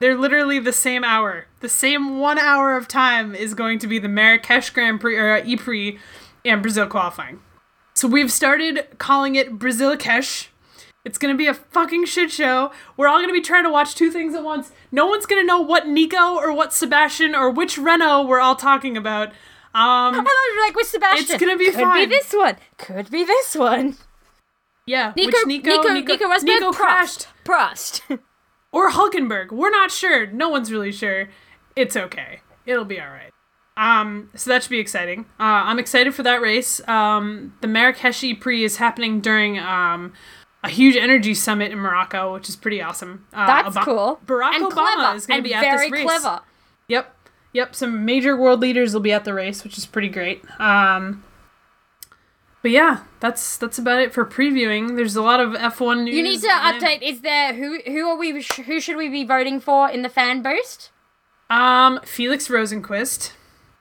They're 0.00 0.16
literally 0.16 0.58
the 0.58 0.72
same 0.72 1.04
hour. 1.04 1.48
The 1.60 1.68
same 1.68 2.18
one 2.18 2.38
hour 2.38 2.74
of 2.74 2.88
time 2.88 3.34
is 3.34 3.52
going 3.52 3.78
to 3.80 3.86
be 3.86 3.98
the 3.98 4.08
Marrakesh 4.08 4.70
Grand 4.70 5.02
Prix 5.02 5.18
or 5.18 5.36
uh, 5.36 5.42
ePrix 5.42 5.98
and 6.46 6.62
Brazil 6.62 6.86
qualifying. 6.86 7.40
So 7.92 8.08
we've 8.08 8.32
started 8.32 8.86
calling 8.96 9.34
it 9.34 9.58
Brazil-Kesh. 9.58 10.46
It's 11.04 11.16
gonna 11.16 11.34
be 11.34 11.46
a 11.46 11.54
fucking 11.54 12.04
shit 12.06 12.30
show. 12.30 12.72
We're 12.96 13.08
all 13.08 13.20
gonna 13.20 13.32
be 13.32 13.40
trying 13.40 13.64
to 13.64 13.70
watch 13.70 13.94
two 13.94 14.10
things 14.10 14.34
at 14.34 14.44
once. 14.44 14.72
No 14.92 15.06
one's 15.06 15.26
gonna 15.26 15.44
know 15.44 15.60
what 15.60 15.88
Nico 15.88 16.34
or 16.36 16.52
what 16.52 16.74
Sebastian 16.74 17.34
or 17.34 17.50
which 17.50 17.78
Renault 17.78 18.26
we're 18.26 18.40
all 18.40 18.56
talking 18.56 18.96
about. 18.96 19.28
Um, 19.72 20.14
I 20.14 20.16
thought 20.16 20.24
you 20.24 20.56
were 20.56 20.66
like 20.66 20.76
with 20.76 20.88
Sebastian. 20.88 21.26
It's 21.30 21.40
gonna 21.44 21.56
be 21.56 21.70
fine. 21.70 21.74
Could 21.74 21.84
fine. 21.84 22.08
be 22.08 22.14
this 22.14 22.32
one. 22.32 22.56
Could 22.76 23.10
be 23.10 23.24
this 23.24 23.54
one. 23.54 23.96
yeah, 24.86 25.12
Nico, 25.16 25.26
which 25.28 25.46
Nico, 25.46 25.70
Nico, 25.70 25.92
Nico, 25.92 26.12
Nico, 26.12 26.24
Rosberg, 26.26 26.44
Nico 26.44 26.72
crashed. 26.72 27.28
Prost. 27.44 28.18
or 28.72 28.90
Hulkenberg. 28.90 29.52
We're 29.52 29.70
not 29.70 29.90
sure. 29.90 30.26
No 30.26 30.48
one's 30.48 30.70
really 30.70 30.92
sure. 30.92 31.28
It's 31.76 31.96
okay. 31.96 32.40
It'll 32.66 32.84
be 32.84 33.00
all 33.00 33.08
right. 33.08 33.30
Um, 33.76 34.30
so 34.34 34.50
that 34.50 34.62
should 34.62 34.70
be 34.70 34.78
exciting. 34.78 35.20
Uh, 35.40 35.64
I'm 35.64 35.78
excited 35.78 36.14
for 36.14 36.22
that 36.24 36.42
race. 36.42 36.86
Um, 36.86 37.54
the 37.62 37.68
Marrakesh 37.68 38.38
Prix 38.38 38.64
is 38.64 38.76
happening 38.76 39.20
during 39.20 39.58
um, 39.58 40.12
a 40.62 40.68
huge 40.68 40.96
energy 40.96 41.34
summit 41.34 41.72
in 41.72 41.78
Morocco, 41.78 42.34
which 42.34 42.48
is 42.48 42.56
pretty 42.56 42.82
awesome. 42.82 43.26
Uh, 43.32 43.46
That's 43.46 43.84
cool. 43.84 44.20
Barack 44.26 44.54
and 44.54 44.64
Obama 44.64 44.70
clever, 44.72 45.16
is 45.16 45.26
going 45.26 45.42
to 45.42 45.48
be 45.48 45.54
at 45.54 45.78
this 45.78 45.90
race. 45.90 46.02
clever. 46.02 46.40
Yep. 46.88 47.16
Yep. 47.52 47.74
Some 47.74 48.04
major 48.04 48.36
world 48.36 48.60
leaders 48.60 48.92
will 48.92 49.00
be 49.00 49.12
at 49.12 49.24
the 49.24 49.34
race, 49.34 49.64
which 49.64 49.78
is 49.78 49.86
pretty 49.86 50.08
great. 50.08 50.42
Um, 50.60 51.24
but 52.62 52.70
yeah, 52.70 53.04
that's 53.20 53.56
that's 53.56 53.78
about 53.78 54.00
it 54.00 54.12
for 54.12 54.24
previewing. 54.26 54.96
There's 54.96 55.16
a 55.16 55.22
lot 55.22 55.40
of 55.40 55.52
F1 55.52 56.04
news. 56.04 56.14
You 56.14 56.22
need 56.22 56.40
to 56.42 56.48
update. 56.48 57.00
Is 57.02 57.22
there 57.22 57.54
who 57.54 57.80
who 57.86 58.08
are 58.08 58.18
we 58.18 58.42
who 58.42 58.80
should 58.80 58.96
we 58.96 59.08
be 59.08 59.24
voting 59.24 59.60
for 59.60 59.88
in 59.90 60.02
the 60.02 60.10
fan 60.10 60.42
boost? 60.42 60.90
Um, 61.48 62.00
Felix 62.04 62.48
Rosenqvist. 62.48 63.32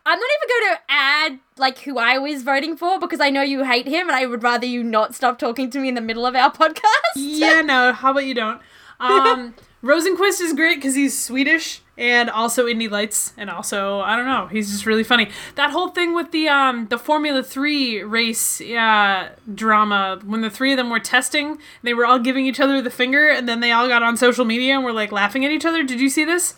I'm 0.09 0.19
not 0.19 0.29
even 0.37 0.63
going 0.63 0.75
to 0.75 0.81
add 0.89 1.39
like 1.57 1.79
who 1.79 1.99
I 1.99 2.17
was 2.17 2.41
voting 2.41 2.75
for 2.75 2.99
because 2.99 3.19
I 3.19 3.29
know 3.29 3.43
you 3.43 3.63
hate 3.63 3.87
him 3.87 4.07
and 4.07 4.15
I 4.15 4.25
would 4.25 4.41
rather 4.41 4.65
you 4.65 4.83
not 4.83 5.13
stop 5.13 5.37
talking 5.37 5.69
to 5.69 5.79
me 5.79 5.87
in 5.87 5.93
the 5.93 6.01
middle 6.01 6.25
of 6.25 6.35
our 6.35 6.51
podcast. 6.53 6.81
Yeah, 7.15 7.61
no. 7.61 7.93
How 7.93 8.09
about 8.09 8.25
you 8.25 8.33
don't? 8.33 8.59
Um, 8.99 9.53
Rosenqvist 9.83 10.41
is 10.41 10.53
great 10.53 10.77
because 10.77 10.95
he's 10.95 11.21
Swedish 11.21 11.83
and 11.95 12.27
also 12.31 12.65
Indy 12.65 12.87
Lights, 12.87 13.33
and 13.37 13.51
also 13.51 13.99
I 13.99 14.15
don't 14.15 14.25
know, 14.25 14.47
he's 14.47 14.71
just 14.71 14.87
really 14.87 15.03
funny. 15.03 15.29
That 15.55 15.69
whole 15.69 15.89
thing 15.89 16.15
with 16.15 16.31
the 16.31 16.47
um 16.49 16.87
the 16.87 16.97
Formula 16.97 17.43
Three 17.43 18.01
race 18.01 18.59
uh, 18.61 19.29
drama 19.53 20.19
when 20.25 20.41
the 20.41 20.49
three 20.49 20.71
of 20.71 20.77
them 20.77 20.89
were 20.89 20.99
testing, 20.99 21.59
they 21.83 21.93
were 21.93 22.05
all 22.05 22.19
giving 22.19 22.47
each 22.47 22.59
other 22.59 22.81
the 22.81 22.89
finger, 22.89 23.29
and 23.29 23.47
then 23.47 23.59
they 23.59 23.71
all 23.71 23.87
got 23.87 24.01
on 24.01 24.17
social 24.17 24.43
media 24.43 24.73
and 24.73 24.83
were 24.83 24.93
like 24.93 25.11
laughing 25.11 25.45
at 25.45 25.51
each 25.51 25.65
other. 25.65 25.83
Did 25.83 26.01
you 26.01 26.09
see 26.09 26.25
this? 26.25 26.55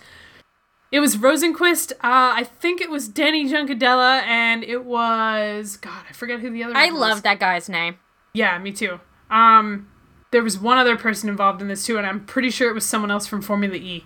It 0.91 0.99
was 0.99 1.15
Rosenqvist. 1.15 1.93
Uh, 1.93 1.97
I 2.03 2.43
think 2.43 2.81
it 2.81 2.89
was 2.89 3.07
Dani 3.07 3.49
Juncadella, 3.49 4.23
and 4.23 4.63
it 4.63 4.83
was 4.83 5.77
God. 5.77 6.03
I 6.09 6.13
forget 6.13 6.41
who 6.41 6.49
the 6.49 6.63
other. 6.63 6.75
I 6.75 6.87
one 6.87 6.93
was. 6.93 7.01
love 7.01 7.23
that 7.23 7.39
guy's 7.39 7.69
name. 7.69 7.97
Yeah, 8.33 8.57
me 8.59 8.71
too. 8.71 8.99
Um, 9.29 9.87
there 10.31 10.43
was 10.43 10.59
one 10.59 10.77
other 10.77 10.97
person 10.97 11.29
involved 11.29 11.61
in 11.61 11.69
this 11.69 11.85
too, 11.85 11.97
and 11.97 12.05
I'm 12.05 12.25
pretty 12.25 12.49
sure 12.49 12.69
it 12.69 12.73
was 12.73 12.85
someone 12.85 13.11
else 13.11 13.25
from 13.25 13.41
Formula 13.41 13.75
E. 13.75 14.05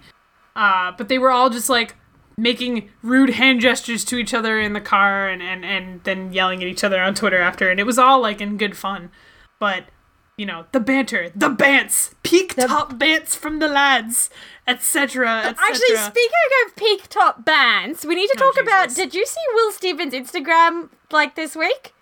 Uh, 0.55 0.91
but 0.97 1.09
they 1.09 1.17
were 1.17 1.31
all 1.31 1.49
just 1.49 1.69
like 1.69 1.95
making 2.37 2.89
rude 3.01 3.31
hand 3.31 3.61
gestures 3.61 4.05
to 4.05 4.17
each 4.17 4.33
other 4.33 4.59
in 4.59 4.73
the 4.73 4.81
car 4.81 5.27
and, 5.29 5.41
and, 5.41 5.63
and 5.65 6.03
then 6.03 6.33
yelling 6.33 6.61
at 6.61 6.67
each 6.67 6.83
other 6.83 7.01
on 7.01 7.15
Twitter 7.15 7.41
after, 7.41 7.69
and 7.69 7.79
it 7.79 7.85
was 7.85 7.97
all 7.97 8.21
like 8.21 8.41
in 8.41 8.57
good 8.57 8.77
fun. 8.77 9.09
But, 9.59 9.85
you 10.37 10.45
know, 10.45 10.65
the 10.73 10.79
banter, 10.79 11.29
the 11.35 11.49
bants, 11.49 12.13
peak 12.23 12.55
top 12.55 12.93
bants 12.95 13.35
from 13.35 13.59
the 13.59 13.67
lads, 13.67 14.29
etc. 14.67 15.37
etc. 15.39 15.55
Actually, 15.69 15.95
speaking 15.97 16.49
of 16.65 16.75
peak 16.75 17.07
top 17.09 17.45
bants, 17.45 18.03
we 18.05 18.15
need 18.15 18.27
to 18.27 18.37
Oh, 18.39 18.51
talk 18.51 18.61
about. 18.61 18.93
Did 18.93 19.15
you 19.15 19.25
see 19.25 19.41
Will 19.53 19.71
Stevens' 19.71 20.13
Instagram 20.13 20.89
like 21.11 21.35
this 21.35 21.55
week? 21.55 21.93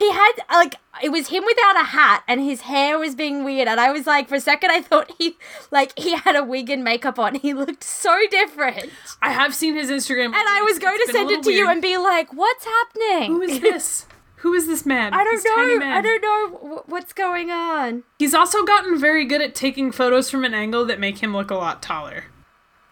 He 0.00 0.12
had 0.12 0.32
like 0.50 0.76
it 1.02 1.10
was 1.10 1.28
him 1.28 1.44
without 1.44 1.80
a 1.80 1.84
hat, 1.86 2.22
and 2.28 2.40
his 2.40 2.62
hair 2.62 2.98
was 2.98 3.14
being 3.16 3.42
weird. 3.44 3.66
And 3.66 3.80
I 3.80 3.90
was 3.90 4.06
like, 4.06 4.28
for 4.28 4.36
a 4.36 4.40
second, 4.40 4.70
I 4.70 4.80
thought 4.80 5.10
he 5.18 5.36
like 5.72 5.96
he 5.98 6.14
had 6.16 6.36
a 6.36 6.44
wig 6.44 6.70
and 6.70 6.84
makeup 6.84 7.18
on. 7.18 7.34
He 7.36 7.52
looked 7.52 7.82
so 7.82 8.16
different, 8.30 8.90
I 9.22 9.30
have 9.32 9.54
seen 9.54 9.74
his 9.74 9.90
Instagram, 9.90 10.26
and 10.26 10.36
I 10.36 10.62
was 10.64 10.78
going 10.78 10.98
to 11.04 11.12
send 11.12 11.30
it 11.30 11.42
to 11.44 11.52
you 11.52 11.68
and 11.68 11.82
be 11.82 11.96
like, 11.96 12.32
"What's 12.32 12.64
happening? 12.64 13.32
Who 13.32 13.42
is 13.42 13.60
this? 13.60 14.06
Who 14.38 14.54
is 14.54 14.66
this 14.66 14.86
man? 14.86 15.12
I 15.14 15.24
don't 15.24 15.36
This 15.36 15.44
know. 15.44 15.86
I 15.86 16.00
don't 16.00 16.22
know 16.22 16.48
wh- 16.58 16.88
what's 16.88 17.12
going 17.12 17.50
on." 17.50 18.04
He's 18.18 18.34
also 18.34 18.64
gotten 18.64 18.98
very 18.98 19.24
good 19.24 19.40
at 19.40 19.54
taking 19.54 19.90
photos 19.90 20.30
from 20.30 20.44
an 20.44 20.54
angle 20.54 20.84
that 20.86 21.00
make 21.00 21.18
him 21.18 21.34
look 21.34 21.50
a 21.50 21.56
lot 21.56 21.82
taller. 21.82 22.24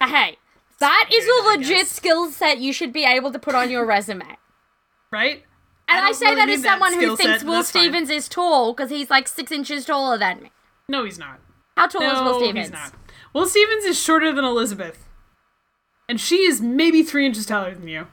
Uh, 0.00 0.08
hey, 0.08 0.38
that 0.78 1.08
is 1.12 1.24
good, 1.24 1.44
a 1.44 1.48
I 1.48 1.54
legit 1.56 1.86
skill 1.86 2.30
set 2.30 2.58
you 2.58 2.72
should 2.72 2.92
be 2.92 3.04
able 3.04 3.32
to 3.32 3.38
put 3.38 3.54
on 3.54 3.70
your 3.70 3.84
resume. 3.86 4.24
Right? 5.12 5.44
And 5.88 5.98
I, 5.98 6.00
don't 6.00 6.14
say 6.14 6.26
really 6.26 6.36
that 6.36 6.48
as 6.48 6.62
someone 6.62 6.92
who 6.92 7.16
thinks 7.16 7.40
set, 7.40 7.46
Will 7.46 7.54
that's 7.54 7.70
fine. 7.70 7.82
Stevens 7.84 8.10
is 8.10 8.28
tall 8.28 8.72
because 8.74 8.90
he's 8.90 9.08
like 9.08 9.28
six 9.28 9.52
inches 9.52 9.84
taller 9.84 10.18
than 10.18 10.42
me. 10.42 10.50
No, 10.88 11.04
he's 11.04 11.16
not. 11.16 11.38
How 11.76 11.86
tall 11.86 12.02
is 12.02 12.20
Will 12.20 12.40
Stevens? 12.40 12.58
he's 12.66 12.72
not. 12.72 12.92
Will 13.32 13.46
Stevens 13.46 13.84
is 13.84 14.02
shorter 14.02 14.32
than 14.32 14.44
Elizabeth. 14.44 15.08
And 16.08 16.20
she 16.20 16.38
is 16.38 16.60
maybe 16.60 17.04
three 17.04 17.24
inches 17.24 17.46
taller 17.46 17.72
than 17.72 17.86
you. 17.86 18.08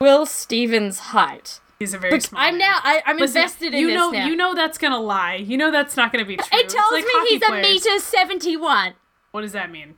Will 0.00 0.26
Stevens' 0.26 0.98
height. 0.98 1.60
He's 1.78 1.92
a 1.94 1.98
very 1.98 2.20
small 2.20 2.40
I'm 2.40 2.56
now. 2.58 2.78
I, 2.82 3.02
I'm 3.06 3.16
Listen, 3.18 3.38
invested 3.42 3.74
in 3.74 3.80
you 3.80 3.86
this 3.88 3.96
know, 3.96 4.10
now. 4.10 4.26
You 4.26 4.36
know 4.36 4.54
that's 4.54 4.78
gonna 4.78 5.00
lie. 5.00 5.34
You 5.36 5.56
know 5.56 5.70
that's 5.70 5.96
not 5.96 6.12
gonna 6.12 6.24
be 6.24 6.36
true. 6.36 6.46
it 6.58 6.68
tells 6.68 6.92
like 6.92 7.04
me 7.04 7.28
he's 7.28 7.42
a 7.42 7.52
meter 7.52 7.98
seventy-one. 7.98 8.94
What 9.32 9.40
does 9.42 9.52
that 9.52 9.70
mean? 9.70 9.94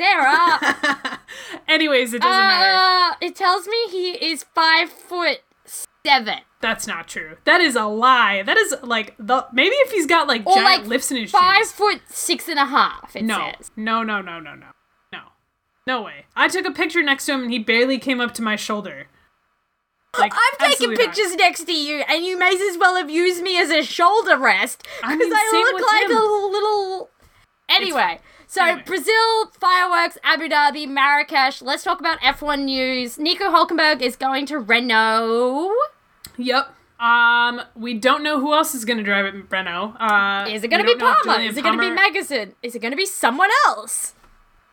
Sarah, 0.00 1.20
Anyways, 1.68 2.14
it 2.14 2.22
doesn't 2.22 2.30
matter. 2.46 3.14
uh, 3.14 3.16
it 3.20 3.34
tells 3.34 3.66
me 3.66 3.76
he 3.90 4.10
is 4.12 4.44
five 4.54 4.90
foot 4.90 5.40
seven, 5.64 6.38
That's 6.60 6.86
not 6.86 7.08
true. 7.08 7.36
That 7.44 7.60
is 7.60 7.74
a 7.74 7.84
lie. 7.86 8.42
That 8.44 8.56
is 8.56 8.76
like 8.82 9.16
the 9.18 9.46
maybe 9.52 9.74
if 9.74 9.90
he's 9.90 10.06
got 10.06 10.28
like 10.28 10.46
or 10.46 10.54
giant 10.54 10.82
like 10.82 10.88
lifts 10.88 11.10
in 11.10 11.16
his 11.16 11.32
five 11.32 11.58
shoes. 11.64 11.72
foot 11.72 12.00
six 12.06 12.48
and 12.48 12.60
a 12.60 12.66
half. 12.66 13.16
It 13.16 13.24
No, 13.24 13.50
says. 13.56 13.72
no, 13.76 14.04
no, 14.04 14.20
no, 14.22 14.38
no, 14.38 14.54
no, 14.54 14.66
no, 15.12 15.20
no 15.84 16.02
way. 16.02 16.26
I 16.36 16.46
took 16.46 16.64
a 16.64 16.70
picture 16.70 17.02
next 17.02 17.26
to 17.26 17.32
him 17.34 17.42
and 17.42 17.50
he 17.52 17.58
barely 17.58 17.98
came 17.98 18.20
up 18.20 18.32
to 18.34 18.42
my 18.42 18.54
shoulder. 18.54 19.08
Like 20.18 20.32
I'm 20.34 20.70
taking 20.70 20.90
not. 20.90 20.98
pictures 20.98 21.34
next 21.36 21.64
to 21.64 21.72
you, 21.72 22.02
and 22.08 22.24
you 22.24 22.38
may 22.38 22.48
as 22.70 22.78
well 22.78 22.96
have 22.96 23.10
used 23.10 23.42
me 23.42 23.58
as 23.60 23.70
a 23.70 23.82
shoulder 23.82 24.38
rest 24.38 24.86
I 25.02 25.14
because 25.14 25.28
mean, 25.28 25.34
I, 25.34 25.70
look 25.72 25.86
like 25.86 26.10
him. 26.10 26.16
a 26.16 26.48
little. 26.50 27.10
Anyway, 27.68 28.20
so 28.46 28.64
Anyway. 28.64 28.82
Brazil 28.86 29.46
fireworks, 29.60 30.16
Abu 30.24 30.48
Dhabi, 30.48 30.88
Marrakesh. 30.88 31.60
Let's 31.60 31.82
talk 31.84 32.00
about 32.00 32.18
F1 32.20 32.64
news. 32.64 33.18
Nico 33.18 33.44
Hulkenberg 33.50 34.00
is 34.00 34.16
going 34.16 34.46
to 34.46 34.58
Renault. 34.58 35.74
Yep. 36.38 36.74
Um, 36.98 37.60
we 37.76 37.94
don't 37.94 38.22
know 38.24 38.40
who 38.40 38.54
else 38.54 38.74
is 38.74 38.84
going 38.86 38.96
to 38.96 39.04
drive 39.04 39.26
at 39.26 39.34
Renault. 39.52 39.94
Uh, 40.00 40.46
Is 40.48 40.64
it 40.64 40.68
going 40.68 40.80
to 40.80 40.86
be 40.86 40.98
don't 40.98 41.00
know 41.00 41.10
if 41.12 41.24
Palmer? 41.24 41.40
Is 41.42 41.56
it 41.56 41.62
going 41.62 41.78
to 41.78 41.80
be 41.80 41.94
Magnussen? 41.94 42.54
Is 42.62 42.74
it 42.74 42.78
going 42.80 42.90
to 42.92 42.96
be 42.96 43.06
someone 43.06 43.50
else? 43.66 44.14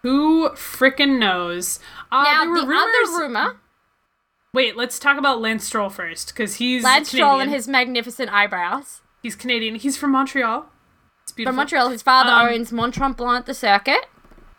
Who 0.01 0.49
frickin' 0.51 1.19
knows? 1.19 1.79
Uh, 2.11 2.23
Now, 2.23 2.39
there 2.45 2.49
were 2.49 2.61
the 2.61 2.67
rumors- 2.67 3.09
other 3.09 3.19
rumor, 3.23 3.57
Wait, 4.55 4.75
let's 4.75 4.97
talk 4.97 5.17
about 5.17 5.41
Lance 5.41 5.65
Stroll 5.65 5.89
first, 5.89 6.29
because 6.29 6.55
he's 6.55 6.83
Lance 6.83 7.09
Canadian. 7.09 7.27
Stroll 7.29 7.39
and 7.41 7.51
his 7.51 7.67
magnificent 7.67 8.31
eyebrows. 8.31 9.01
He's 9.21 9.35
Canadian. 9.35 9.75
He's 9.75 9.97
from 9.97 10.11
Montreal. 10.11 10.67
It's 11.23 11.31
beautiful. 11.31 11.51
From 11.51 11.55
Montreal, 11.57 11.89
his 11.89 12.01
father 12.01 12.29
Um, 12.31 12.47
owns 12.55 12.71
Mont 12.71 12.95
Tremblant, 12.95 13.45
the 13.45 13.53
circuit. 13.53 14.05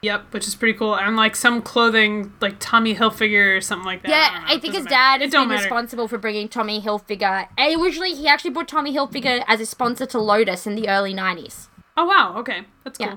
Yep, 0.02 0.26
which 0.32 0.46
is 0.46 0.54
pretty 0.54 0.76
cool. 0.78 0.94
And 0.96 1.16
like 1.16 1.34
some 1.34 1.62
clothing, 1.62 2.32
like 2.40 2.56
Tommy 2.60 2.94
Hilfiger 2.94 3.56
or 3.56 3.60
something 3.60 3.86
like 3.86 4.02
that. 4.02 4.10
Yeah, 4.10 4.40
don't. 4.40 4.50
I, 4.56 4.60
think 4.60 4.74
his 4.74 4.84
matter. 4.84 4.94
dad 4.94 5.20
has 5.22 5.28
It 5.28 5.32
don't 5.32 5.44
been 5.48 5.56
matter. 5.56 5.62
responsible 5.64 6.06
for 6.08 6.18
bringing 6.18 6.48
Tommy 6.48 6.80
Hilfiger. 6.82 7.48
And 7.56 7.80
originally, 7.82 8.12
he 8.12 8.28
actually 8.28 8.50
brought 8.50 8.68
Tommy 8.68 8.94
Hilfiger 8.94 9.42
as 9.48 9.60
a 9.60 9.66
sponsor 9.66 10.04
to 10.06 10.18
Lotus 10.20 10.66
in 10.66 10.74
the 10.74 10.88
early 10.88 11.14
90s. 11.14 11.68
Oh 11.96 12.04
wow, 12.04 12.34
okay, 12.36 12.66
that's 12.84 12.98
cool. 12.98 13.06
Yeah. 13.06 13.16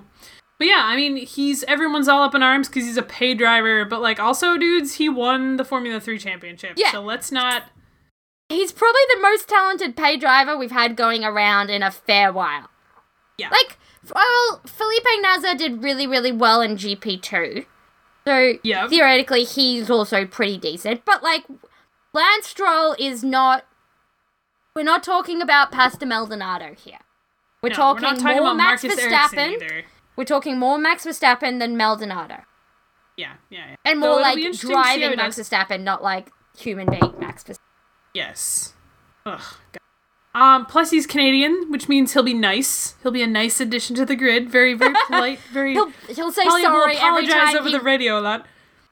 But 0.60 0.68
yeah, 0.68 0.82
I 0.84 0.97
mean, 0.97 1.16
he's 1.16 1.64
everyone's 1.64 2.10
all 2.10 2.22
up 2.22 2.36
in 2.36 2.43
arms 2.43 2.68
because 2.68 2.84
he's 2.84 2.97
a 2.97 3.01
pay 3.01 3.34
driver. 3.34 3.86
But 3.86 4.01
like, 4.01 4.20
also, 4.20 4.57
dudes, 4.57 4.95
he 4.95 5.07
won 5.07 5.55
the 5.55 5.64
Formula 5.64 6.01
Three 6.01 6.20
championship. 6.20 6.74
Yeah. 6.76 6.91
So 6.91 7.01
let's 7.01 7.32
not. 7.32 7.64
He's 8.49 8.72
probably 8.72 9.01
the 9.14 9.22
most 9.22 9.47
talented 9.47 9.95
pay 9.95 10.18
driver 10.18 10.57
we've 10.57 10.72
had 10.72 10.97
going 10.97 11.24
around 11.24 11.70
in 11.70 11.82
a 11.82 11.91
fair 11.91 12.34
while. 12.34 12.70
Yeah. 13.38 13.49
Like, 13.49 13.78
well, 14.14 14.62
Felipe 14.66 15.05
Nasr 15.22 15.55
did 15.55 15.82
really, 15.84 16.05
really 16.05 16.32
well 16.32 16.62
in 16.62 16.76
GP2. 16.76 17.66
So, 18.26 18.53
Yeah. 18.64 18.88
theoretically, 18.88 19.43
he's 19.43 19.89
also 19.89 20.26
pretty 20.26 20.57
decent. 20.57 21.05
But, 21.05 21.24
like, 21.24 21.45
Lance 22.14 22.47
Stroll 22.47 22.95
is 22.99 23.24
not. 23.24 23.66
We're 24.76 24.84
not 24.84 25.03
talking 25.03 25.41
about 25.41 25.72
Pastor 25.72 26.05
Maldonado 26.05 26.74
here. 26.74 26.99
We're 27.62 27.70
no, 27.70 27.76
talking, 27.76 28.03
we're 28.03 28.16
talking 28.16 28.26
more 28.26 28.51
about 28.51 28.57
Max 28.57 28.84
Marcus 28.84 28.99
Verstappen. 28.99 29.84
We're 30.20 30.26
talking 30.26 30.59
more 30.59 30.78
Max 30.78 31.05
Verstappen 31.05 31.59
than 31.59 31.78
Maldonado. 31.78 32.43
Yeah, 33.15 33.36
yeah, 33.49 33.70
yeah. 33.70 33.76
And 33.86 34.01
more 34.01 34.09
it'll 34.09 34.22
like 34.22 34.36
be 34.36 34.47
interesting 34.47 34.72
to 34.72 34.76
see 34.76 34.89
how 34.89 34.97
driving 34.97 35.15
Max. 35.15 35.39
Verstappen, 35.39 35.84
not 35.84 36.03
like 36.03 36.30
human 36.57 36.89
being 36.89 37.13
Max 37.22 37.45
Verstappen. 37.45 37.59
Yes. 38.13 38.74
Ugh. 39.26 39.41
God. 39.72 39.80
Um. 40.36 40.65
Plus, 40.65 40.91
he's 40.91 41.07
Canadian, 41.07 41.72
which 41.72 41.88
means 41.88 42.11
he'll 42.11 42.24
be 42.24 42.34
nice. 42.34 42.95
He'll 43.01 43.13
be 43.13 43.22
a 43.22 43.28
nice 43.28 43.61
addition 43.61 43.95
to 43.95 44.03
the 44.03 44.17
grid. 44.17 44.49
Very, 44.49 44.74
very 44.74 44.93
polite. 45.07 45.39
Very. 45.53 45.72
He'll, 45.72 45.89
he'll 46.09 46.34
say 46.34 46.43
Probably 46.43 46.63
will 46.63 46.70
sorry 46.70 46.97
every 46.97 47.24
apologize 47.24 47.53
time 47.53 47.55
over 47.55 47.70
he, 47.70 47.78
the 47.78 47.82
radio 47.82 48.20
a 48.20 48.22
lot. 48.22 48.45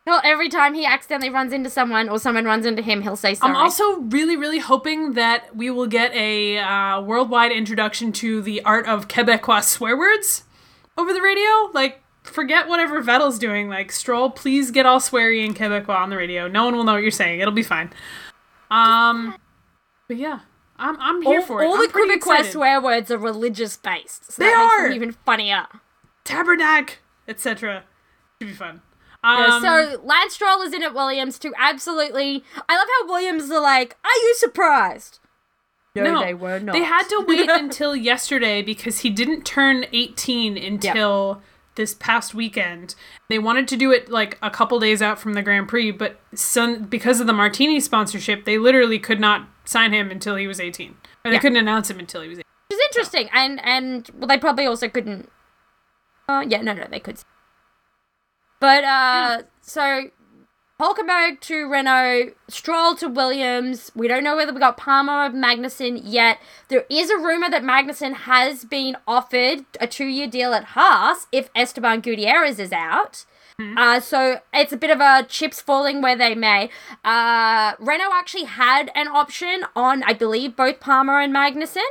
he'll, 0.05 0.21
every 0.23 0.47
time 0.47 0.75
he 0.75 0.85
accidentally 0.85 1.29
runs 1.29 1.51
into 1.51 1.69
someone 1.69 2.07
or 2.07 2.19
someone 2.19 2.45
runs 2.45 2.65
into 2.65 2.81
him, 2.81 3.01
he'll 3.01 3.17
say 3.17 3.35
sorry. 3.35 3.51
I'm 3.51 3.57
also 3.57 3.99
really, 3.99 4.37
really 4.37 4.59
hoping 4.59 5.11
that 5.15 5.53
we 5.53 5.71
will 5.71 5.87
get 5.87 6.13
a 6.13 6.59
uh, 6.59 7.01
worldwide 7.01 7.51
introduction 7.51 8.13
to 8.13 8.41
the 8.41 8.63
art 8.63 8.87
of 8.87 9.09
Quebecois 9.09 9.65
swear 9.65 9.97
words 9.97 10.45
over 10.97 11.13
the 11.13 11.21
radio. 11.21 11.71
Like, 11.73 12.01
forget 12.23 12.67
whatever 12.67 13.01
Vettel's 13.03 13.39
doing. 13.39 13.69
Like, 13.69 13.91
Stroll, 13.91 14.29
please 14.29 14.71
get 14.71 14.85
all 14.85 14.99
sweary 14.99 15.45
in 15.45 15.53
Quebecois 15.53 15.89
on 15.97 16.09
the 16.09 16.17
radio. 16.17 16.47
No 16.47 16.65
one 16.65 16.75
will 16.75 16.83
know 16.83 16.93
what 16.93 17.01
you're 17.01 17.11
saying. 17.11 17.39
It'll 17.39 17.53
be 17.53 17.63
fine. 17.63 17.91
Um, 18.69 19.35
but 20.07 20.17
yeah, 20.17 20.39
I'm 20.77 20.97
I'm 20.99 21.21
here 21.21 21.39
all, 21.39 21.45
for 21.45 21.61
it. 21.63 21.65
all 21.65 21.75
I'm 21.75 21.81
the 21.81 21.87
Quebecois 21.93 22.15
excited. 22.15 22.51
swear 22.51 22.81
words 22.81 23.09
are 23.11 23.17
religious 23.17 23.77
based. 23.77 24.31
So 24.33 24.43
They 24.43 24.51
are! 24.51 24.87
even 24.91 25.13
funnier. 25.25 25.67
tabernacle, 26.23 26.95
etc. 27.27 27.83
Should 28.41 28.49
be 28.49 28.53
fun. 28.53 28.81
Um, 29.23 29.61
so 29.61 29.99
Lance 30.03 30.33
Stroll 30.35 30.61
is 30.61 30.73
in 30.73 30.83
at 30.83 30.93
Williams 30.93 31.39
to 31.39 31.51
absolutely. 31.57 32.43
I 32.69 32.77
love 32.77 32.87
how 33.01 33.07
Williams 33.07 33.49
are 33.51 33.61
like, 33.61 33.95
"Are 34.03 34.17
you 34.23 34.35
surprised?" 34.37 35.19
No, 36.03 36.21
they 36.23 36.33
were 36.33 36.59
not. 36.59 36.73
They 36.73 36.83
had 36.83 37.03
to 37.09 37.23
wait 37.27 37.49
until 37.49 37.95
yesterday 37.95 38.61
because 38.61 38.99
he 38.99 39.09
didn't 39.09 39.43
turn 39.45 39.85
18 39.93 40.57
until 40.57 41.41
this 41.75 41.93
past 41.93 42.33
weekend. 42.33 42.95
They 43.29 43.37
wanted 43.39 43.67
to 43.69 43.77
do 43.77 43.91
it 43.91 44.09
like 44.09 44.37
a 44.41 44.49
couple 44.49 44.79
days 44.79 45.01
out 45.01 45.19
from 45.19 45.33
the 45.33 45.41
Grand 45.43 45.67
Prix, 45.67 45.91
but 45.91 46.19
son, 46.33 46.85
because 46.85 47.19
of 47.19 47.27
the 47.27 47.33
Martini 47.33 47.79
sponsorship, 47.79 48.45
they 48.45 48.57
literally 48.57 48.97
could 48.99 49.19
not 49.19 49.47
sign 49.65 49.93
him 49.93 50.09
until 50.09 50.35
he 50.35 50.47
was 50.47 50.59
18. 50.59 50.91
Or 50.91 50.95
they 51.29 51.33
Yeah. 51.33 51.39
couldn't 51.39 51.57
announce 51.57 51.89
him 51.89 51.99
until 51.99 52.21
he 52.21 52.29
was 52.29 52.39
18. 52.39 52.43
Which 52.69 52.79
is 52.79 52.85
interesting, 52.89 53.29
and 53.33 53.63
and 53.63 54.09
well, 54.15 54.27
they 54.27 54.37
probably 54.37 54.65
also 54.65 54.89
couldn't. 54.89 55.29
Uh, 56.27 56.43
yeah, 56.47 56.61
no, 56.61 56.73
no, 56.73 56.85
they 56.89 56.99
could. 56.99 57.19
But 58.59 58.83
uh, 58.83 59.43
so 59.61 60.09
Hulkenberg 60.79 61.39
to 61.41 61.67
Renault, 61.67 62.33
Stroll 62.47 62.95
to 62.97 63.07
Williams. 63.07 63.91
We 63.95 64.07
don't 64.07 64.23
know 64.23 64.35
whether 64.35 64.53
we 64.53 64.59
got 64.59 64.77
Palmer 64.77 65.25
or 65.25 65.29
Magnussen 65.31 65.99
yet. 66.03 66.37
There 66.67 66.85
is 66.87 67.09
a 67.09 67.17
rumor 67.17 67.49
that 67.49 67.63
Magnussen 67.63 68.13
has 68.13 68.63
been 68.63 68.95
offered 69.07 69.65
a 69.81 69.87
two-year 69.87 70.27
deal 70.27 70.53
at 70.53 70.65
Haas 70.75 71.25
if 71.31 71.49
Esteban 71.55 72.01
Gutierrez 72.01 72.59
is 72.59 72.71
out. 72.71 73.25
Uh, 73.75 73.99
so 73.99 74.39
it's 74.53 74.71
a 74.71 74.77
bit 74.77 74.91
of 74.91 74.99
a 74.99 75.25
chips 75.27 75.59
falling 75.59 75.99
where 75.99 76.15
they 76.15 76.35
may. 76.35 76.69
Uh, 77.03 77.73
Renault 77.79 78.11
actually 78.13 78.43
had 78.43 78.91
an 78.93 79.07
option 79.07 79.63
on, 79.75 80.03
I 80.03 80.13
believe, 80.13 80.55
both 80.55 80.79
Palmer 80.79 81.19
and 81.19 81.33
Magnussen, 81.33 81.81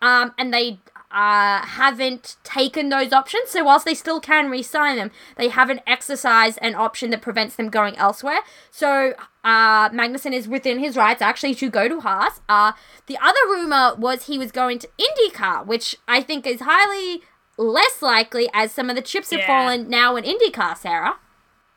um, 0.00 0.32
and 0.38 0.54
they 0.54 0.78
uh, 1.12 1.64
haven't 1.64 2.36
taken 2.42 2.88
those 2.88 3.12
options. 3.12 3.50
So 3.50 3.64
whilst 3.64 3.84
they 3.84 3.94
still 3.94 4.20
can 4.20 4.50
re-sign 4.50 4.96
them, 4.96 5.10
they 5.36 5.48
haven't 5.48 5.80
exercised 5.86 6.58
an 6.62 6.74
option 6.74 7.10
that 7.10 7.22
prevents 7.22 7.56
them 7.56 7.68
going 7.68 7.96
elsewhere. 7.96 8.40
So 8.70 9.14
uh, 9.44 9.90
Magnussen 9.90 10.32
is 10.32 10.48
within 10.48 10.78
his 10.78 10.96
rights 10.96 11.20
actually 11.20 11.54
to 11.56 11.70
go 11.70 11.88
to 11.88 12.00
Haas. 12.00 12.40
Uh, 12.48 12.72
the 13.06 13.18
other 13.18 13.40
rumor 13.46 13.94
was 13.96 14.26
he 14.26 14.38
was 14.38 14.52
going 14.52 14.78
to 14.78 14.88
IndyCar, 14.98 15.66
which 15.66 15.96
I 16.08 16.22
think 16.22 16.46
is 16.46 16.60
highly 16.62 17.22
less 17.58 18.00
likely 18.00 18.48
as 18.54 18.72
some 18.72 18.88
of 18.88 18.96
the 18.96 19.02
chips 19.02 19.30
have 19.30 19.42
fallen 19.42 19.88
now 19.88 20.16
in 20.16 20.24
IndyCar, 20.24 20.76
Sarah. 20.76 21.16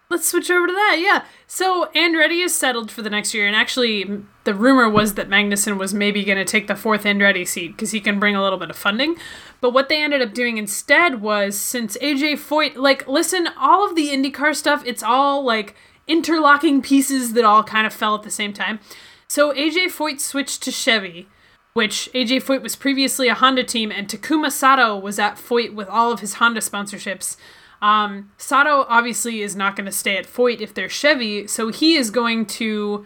Let's 0.10 0.28
switch 0.28 0.52
over 0.52 0.68
to 0.68 0.74
that. 0.74 0.98
Yeah. 1.00 1.26
So 1.48 1.90
Andretti 1.96 2.44
is 2.44 2.56
settled 2.56 2.92
for 2.92 3.02
the 3.02 3.10
next 3.10 3.34
year, 3.34 3.48
and 3.48 3.56
actually, 3.56 4.24
the 4.44 4.54
rumor 4.54 4.90
was 4.90 5.16
that 5.16 5.30
Magnussen 5.30 5.78
was 5.78 5.94
maybe 5.94 6.24
going 6.24 6.38
to 6.38 6.46
take 6.46 6.68
the 6.68 6.76
fourth 6.76 7.04
Andretti 7.04 7.48
seat 7.48 7.70
because 7.70 7.92
he 7.92 8.00
can 8.00 8.20
bring 8.20 8.36
a 8.36 8.44
little 8.44 8.60
bit 8.60 8.70
of 8.70 8.76
funding. 8.76 9.16
But 9.62 9.74
what 9.74 9.90
they 9.90 10.04
ended 10.04 10.22
up 10.22 10.34
doing 10.34 10.58
instead 10.58 11.22
was 11.22 11.60
since 11.60 11.98
AJ 11.98 12.34
Foyt, 12.34 12.76
like, 12.76 13.08
listen, 13.08 13.50
all 13.60 13.88
of 13.88 13.96
the 13.96 14.10
IndyCar 14.10 14.56
stuff, 14.56 14.84
it's 14.86 15.04
all 15.04 15.44
like 15.44 15.76
interlocking 16.08 16.82
pieces 16.82 17.34
that 17.34 17.44
all 17.44 17.64
kind 17.64 17.88
of 17.88 17.94
fell 17.94 18.14
at 18.14 18.24
the 18.24 18.30
same 18.30 18.54
time. 18.54 18.80
So 19.28 19.54
AJ 19.54 19.88
Foyt 19.88 20.20
switched 20.20 20.62
to 20.64 20.72
Chevy 20.72 21.28
which 21.76 22.10
AJ 22.14 22.42
Foyt 22.42 22.64
was 22.64 22.78
previously 22.78 23.28
a 23.28 23.34
Honda 23.34 23.62
team, 23.62 23.92
and 23.92 24.08
Takuma 24.08 24.50
Sato 24.50 24.98
was 24.98 25.20
at 25.20 25.36
Foyt 25.36 25.74
with 25.74 25.90
all 25.90 26.10
of 26.10 26.22
his 26.22 26.36
Honda 26.36 26.62
sponsorships. 26.62 27.36
Um, 27.82 28.32
Sato 28.38 28.86
obviously 28.90 29.42
is 29.42 29.56
not 29.56 29.76
going 29.76 29.86
to 29.86 29.92
stay 29.92 30.18
at 30.18 30.26
Foyt 30.26 30.62
if 30.62 30.74
they're 30.74 30.90
Chevy, 30.90 31.48
so 31.48 31.70
he 31.70 31.96
is 31.96 32.10
going 32.10 32.46
to 32.48 33.06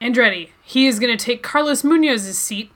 Andretti. 0.00 0.50
He 0.62 0.86
is 0.86 0.98
going 0.98 1.16
to 1.16 1.24
take 1.24 1.42
Carlos 1.42 1.82
Munoz's 1.82 2.36
seat. 2.38 2.70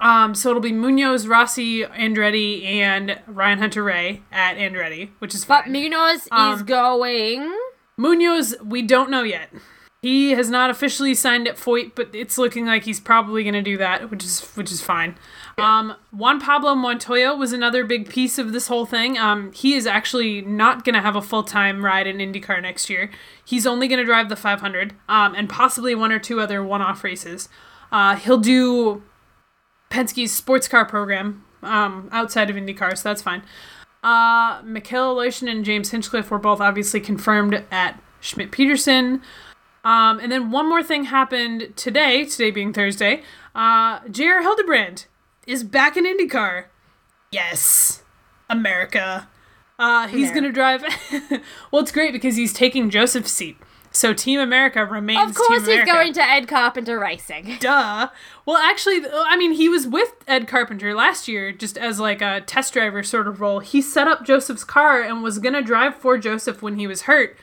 Um, 0.00 0.34
so 0.34 0.50
it'll 0.50 0.60
be 0.60 0.72
Munoz, 0.72 1.26
Rossi, 1.26 1.82
Andretti, 1.82 2.62
and 2.66 3.18
Ryan 3.26 3.58
Hunter-Reay 3.58 4.20
at 4.30 4.56
Andretti, 4.56 5.10
which 5.18 5.34
is 5.34 5.44
fine. 5.44 5.62
But. 5.64 5.70
Munoz 5.72 6.22
is 6.24 6.28
Um, 6.30 6.64
going. 6.64 7.50
Munoz, 7.96 8.54
we 8.62 8.82
don't 8.82 9.10
know 9.10 9.22
yet. 9.22 9.48
He 10.02 10.32
has 10.32 10.50
not 10.50 10.70
officially 10.70 11.14
signed 11.14 11.48
at 11.48 11.56
Foyt, 11.56 11.92
but 11.96 12.10
it's 12.14 12.38
looking 12.38 12.66
like 12.66 12.84
he's 12.84 13.00
probably 13.00 13.42
going 13.42 13.54
to 13.54 13.62
do 13.62 13.76
that, 13.78 14.10
which 14.10 14.22
is 14.22 14.40
which 14.54 14.70
is 14.70 14.80
fine. 14.80 15.16
Um, 15.58 15.96
Juan 16.12 16.40
Pablo 16.40 16.74
Montoya 16.74 17.34
was 17.34 17.52
another 17.52 17.84
big 17.84 18.08
piece 18.08 18.38
of 18.38 18.52
this 18.52 18.68
whole 18.68 18.86
thing. 18.86 19.18
Um, 19.18 19.52
he 19.52 19.74
is 19.74 19.86
actually 19.86 20.40
not 20.42 20.84
going 20.84 20.94
to 20.94 21.00
have 21.00 21.16
a 21.16 21.22
full 21.22 21.42
time 21.42 21.84
ride 21.84 22.06
in 22.06 22.18
IndyCar 22.18 22.62
next 22.62 22.88
year. 22.88 23.10
He's 23.44 23.66
only 23.66 23.88
going 23.88 23.98
to 23.98 24.04
drive 24.04 24.28
the 24.28 24.36
500 24.36 24.94
um, 25.08 25.34
and 25.34 25.48
possibly 25.48 25.94
one 25.94 26.12
or 26.12 26.18
two 26.18 26.40
other 26.40 26.62
one 26.62 26.80
off 26.80 27.02
races. 27.02 27.48
Uh, 27.90 28.16
he'll 28.16 28.38
do 28.38 29.02
Penske's 29.90 30.32
sports 30.32 30.68
car 30.68 30.84
program 30.84 31.44
um, 31.62 32.08
outside 32.12 32.50
of 32.50 32.56
IndyCar, 32.56 32.96
so 32.96 33.08
that's 33.08 33.22
fine. 33.22 33.42
Uh, 34.04 34.62
Mikhail 34.64 35.16
Aleshin 35.16 35.50
and 35.50 35.64
James 35.64 35.90
Hinchcliffe 35.90 36.30
were 36.30 36.38
both 36.38 36.60
obviously 36.60 37.00
confirmed 37.00 37.64
at 37.70 38.00
Schmidt 38.20 38.52
Peterson. 38.52 39.22
Um, 39.84 40.20
and 40.20 40.30
then 40.30 40.50
one 40.50 40.68
more 40.68 40.82
thing 40.82 41.04
happened 41.04 41.72
today, 41.74 42.24
today 42.24 42.50
being 42.50 42.72
Thursday. 42.72 43.22
Uh, 43.54 44.00
J.R. 44.08 44.42
Hildebrand 44.42 45.06
is 45.48 45.64
back 45.64 45.96
in 45.96 46.04
IndyCar. 46.04 46.66
Yes, 47.32 48.04
America. 48.48 49.28
Uh, 49.78 50.06
he's 50.08 50.30
going 50.30 50.44
to 50.44 50.52
drive. 50.52 50.82
well, 51.70 51.82
it's 51.82 51.92
great 51.92 52.12
because 52.12 52.36
he's 52.36 52.52
taking 52.52 52.90
Josef's 52.90 53.32
seat. 53.32 53.56
So 53.90 54.12
Team 54.12 54.38
America 54.38 54.84
remains 54.84 55.30
Of 55.30 55.36
course, 55.36 55.66
he's 55.66 55.84
going 55.84 56.12
to 56.12 56.22
Ed 56.22 56.46
Carpenter 56.46 57.00
Racing. 57.00 57.56
Duh. 57.60 58.10
Well, 58.44 58.56
actually, 58.58 59.02
I 59.10 59.36
mean, 59.36 59.52
he 59.52 59.68
was 59.68 59.86
with 59.86 60.12
Ed 60.26 60.46
Carpenter 60.46 60.94
last 60.94 61.26
year, 61.26 61.52
just 61.52 61.78
as 61.78 61.98
like 61.98 62.20
a 62.20 62.42
test 62.42 62.74
driver 62.74 63.02
sort 63.02 63.26
of 63.26 63.40
role. 63.40 63.60
He 63.60 63.80
set 63.80 64.06
up 64.06 64.26
Josef's 64.26 64.64
car 64.64 65.00
and 65.00 65.22
was 65.22 65.38
gonna 65.38 65.62
drive 65.62 65.94
for 65.94 66.18
Josef 66.18 66.60
when 66.60 66.78
he 66.78 66.86
was 66.86 67.02
hurt. 67.02 67.36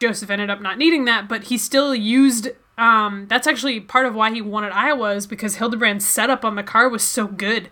Josef 0.00 0.30
ended 0.30 0.48
up 0.48 0.60
not 0.60 0.78
needing 0.78 1.04
that, 1.04 1.28
but 1.28 1.44
he 1.44 1.58
still 1.58 1.94
used. 1.94 2.48
Um, 2.76 3.26
that's 3.28 3.46
actually 3.46 3.80
part 3.80 4.06
of 4.06 4.14
why 4.14 4.32
he 4.32 4.40
wanted 4.40 4.72
Iowa 4.72 5.14
is 5.14 5.26
because 5.26 5.56
Hildebrand's 5.56 6.06
setup 6.06 6.44
on 6.44 6.56
the 6.56 6.62
car 6.62 6.88
was 6.88 7.02
so 7.02 7.26
good. 7.26 7.70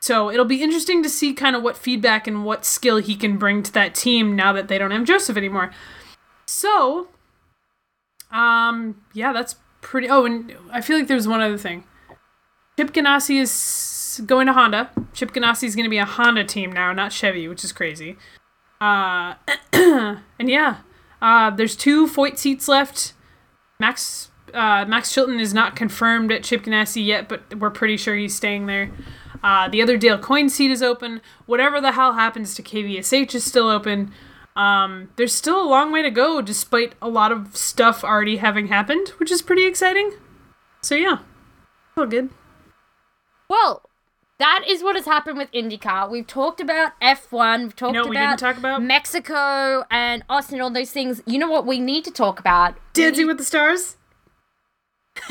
So 0.00 0.30
it'll 0.30 0.44
be 0.44 0.62
interesting 0.62 1.02
to 1.02 1.08
see 1.08 1.32
kind 1.32 1.56
of 1.56 1.62
what 1.62 1.76
feedback 1.76 2.26
and 2.26 2.44
what 2.44 2.64
skill 2.64 2.98
he 2.98 3.16
can 3.16 3.38
bring 3.38 3.62
to 3.62 3.72
that 3.72 3.94
team 3.94 4.36
now 4.36 4.52
that 4.52 4.68
they 4.68 4.78
don't 4.78 4.90
have 4.90 5.04
Josef 5.04 5.36
anymore. 5.36 5.72
So, 6.46 7.08
um, 8.30 9.02
yeah, 9.14 9.32
that's 9.32 9.56
pretty. 9.80 10.08
Oh, 10.08 10.24
and 10.24 10.54
I 10.70 10.80
feel 10.80 10.98
like 10.98 11.08
there's 11.08 11.28
one 11.28 11.40
other 11.40 11.56
thing. 11.56 11.84
Chip 12.76 12.92
Ganassi 12.92 13.40
is 13.40 14.22
going 14.26 14.46
to 14.46 14.52
Honda. 14.52 14.90
Chip 15.12 15.32
Ganassi 15.32 15.64
is 15.64 15.74
going 15.74 15.84
to 15.84 15.90
be 15.90 15.98
a 15.98 16.04
Honda 16.04 16.44
team 16.44 16.72
now, 16.72 16.92
not 16.92 17.12
Chevy, 17.12 17.48
which 17.48 17.64
is 17.64 17.72
crazy. 17.72 18.16
Uh, 18.80 19.34
and 19.72 20.50
yeah, 20.50 20.78
uh, 21.22 21.50
there's 21.50 21.76
two 21.76 22.06
Foyt 22.06 22.36
seats 22.36 22.68
left. 22.68 23.14
Max 23.78 24.30
uh, 24.52 24.84
Max 24.86 25.12
Chilton 25.12 25.40
is 25.40 25.52
not 25.52 25.74
confirmed 25.74 26.30
at 26.30 26.44
Chip 26.44 26.62
Ganassi 26.62 27.04
yet, 27.04 27.28
but 27.28 27.58
we're 27.58 27.70
pretty 27.70 27.96
sure 27.96 28.14
he's 28.14 28.34
staying 28.34 28.66
there. 28.66 28.90
Uh, 29.42 29.68
the 29.68 29.82
other 29.82 29.96
Dale 29.96 30.18
Coyne 30.18 30.48
seat 30.48 30.70
is 30.70 30.82
open. 30.82 31.20
Whatever 31.46 31.80
the 31.80 31.92
hell 31.92 32.12
happens 32.12 32.54
to 32.54 32.62
KVSH 32.62 33.34
is 33.34 33.44
still 33.44 33.68
open. 33.68 34.12
Um, 34.56 35.10
there's 35.16 35.34
still 35.34 35.60
a 35.60 35.68
long 35.68 35.90
way 35.90 36.02
to 36.02 36.10
go, 36.10 36.40
despite 36.40 36.94
a 37.02 37.08
lot 37.08 37.32
of 37.32 37.56
stuff 37.56 38.04
already 38.04 38.36
having 38.36 38.68
happened, 38.68 39.08
which 39.18 39.32
is 39.32 39.42
pretty 39.42 39.66
exciting. 39.66 40.12
So 40.80 40.94
yeah, 40.94 41.18
all 41.96 42.06
good. 42.06 42.30
Well, 43.48 43.82
that 44.38 44.64
is 44.68 44.82
what 44.82 44.96
has 44.96 45.04
happened 45.06 45.38
with 45.38 45.50
IndyCar. 45.52 46.10
We've 46.10 46.26
talked 46.26 46.60
about 46.60 46.98
F1, 47.00 47.62
we've 47.62 47.76
talked 47.76 47.94
You 47.94 48.02
know 48.02 48.08
we 48.08 48.16
about 48.16 48.30
didn't 48.38 48.40
talk 48.40 48.58
about? 48.58 48.82
Mexico 48.82 49.84
and 49.90 50.24
Austin, 50.28 50.60
all 50.60 50.70
those 50.70 50.90
things. 50.90 51.22
You 51.26 51.38
know 51.38 51.48
what 51.50 51.66
we 51.66 51.78
need 51.78 52.04
to 52.04 52.10
talk 52.10 52.40
about? 52.40 52.76
Dancing 52.92 53.26
with 53.26 53.38
the 53.38 53.44
Stars, 53.44 53.96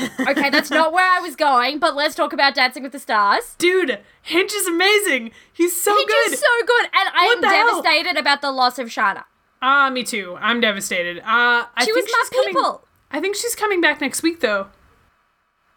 Okay, 0.20 0.48
that's 0.48 0.70
not 0.70 0.92
where 0.92 1.04
I 1.06 1.20
was 1.20 1.36
going, 1.36 1.78
but 1.78 1.94
let's 1.94 2.14
talk 2.14 2.32
about 2.32 2.54
Dancing 2.54 2.82
with 2.82 2.92
the 2.92 2.98
Stars. 2.98 3.54
dude. 3.58 3.98
Hinch 4.22 4.54
is 4.54 4.66
amazing. 4.66 5.30
He's 5.52 5.78
so 5.78 5.94
He 5.94 6.06
good. 6.06 6.32
is 6.32 6.40
so 6.40 6.66
good, 6.66 6.84
and 6.86 7.10
I 7.14 7.34
am 7.34 7.40
the 7.42 7.48
hell? 7.48 7.82
devastated 7.82 8.18
about 8.18 8.40
the 8.40 8.50
loss 8.50 8.78
of 8.78 8.88
Sharna. 8.88 9.24
Ah, 9.60 9.90
me 9.90 10.02
too. 10.02 10.38
I'm 10.40 10.60
devastated. 10.60 11.18
Uh, 11.18 11.24
I 11.26 11.68
She 11.80 11.86
think 11.92 11.96
was 11.96 12.04
my 12.12 12.18
she's 12.22 12.28
coming- 12.30 12.54
people. 12.54 12.84
I 13.10 13.20
think 13.20 13.36
she's 13.36 13.54
coming 13.54 13.80
back 13.82 14.00
next 14.00 14.22
week 14.22 14.40
though. 14.40 14.68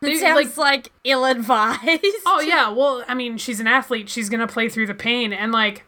They- 0.01 0.11
It 0.13 0.19
sounds 0.19 0.57
like, 0.57 0.91
ill-advised. 1.03 1.81
Oh 2.25 2.39
yeah, 2.39 2.69
well, 2.69 3.03
I 3.07 3.13
mean, 3.15 3.37
she's 3.37 3.59
an 3.59 3.67
athlete. 3.67 4.09
She's 4.09 4.29
gonna 4.29 4.47
play 4.47 4.69
through 4.69 4.87
the 4.87 4.93
pain, 4.93 5.33
and 5.33 5.51
like, 5.51 5.83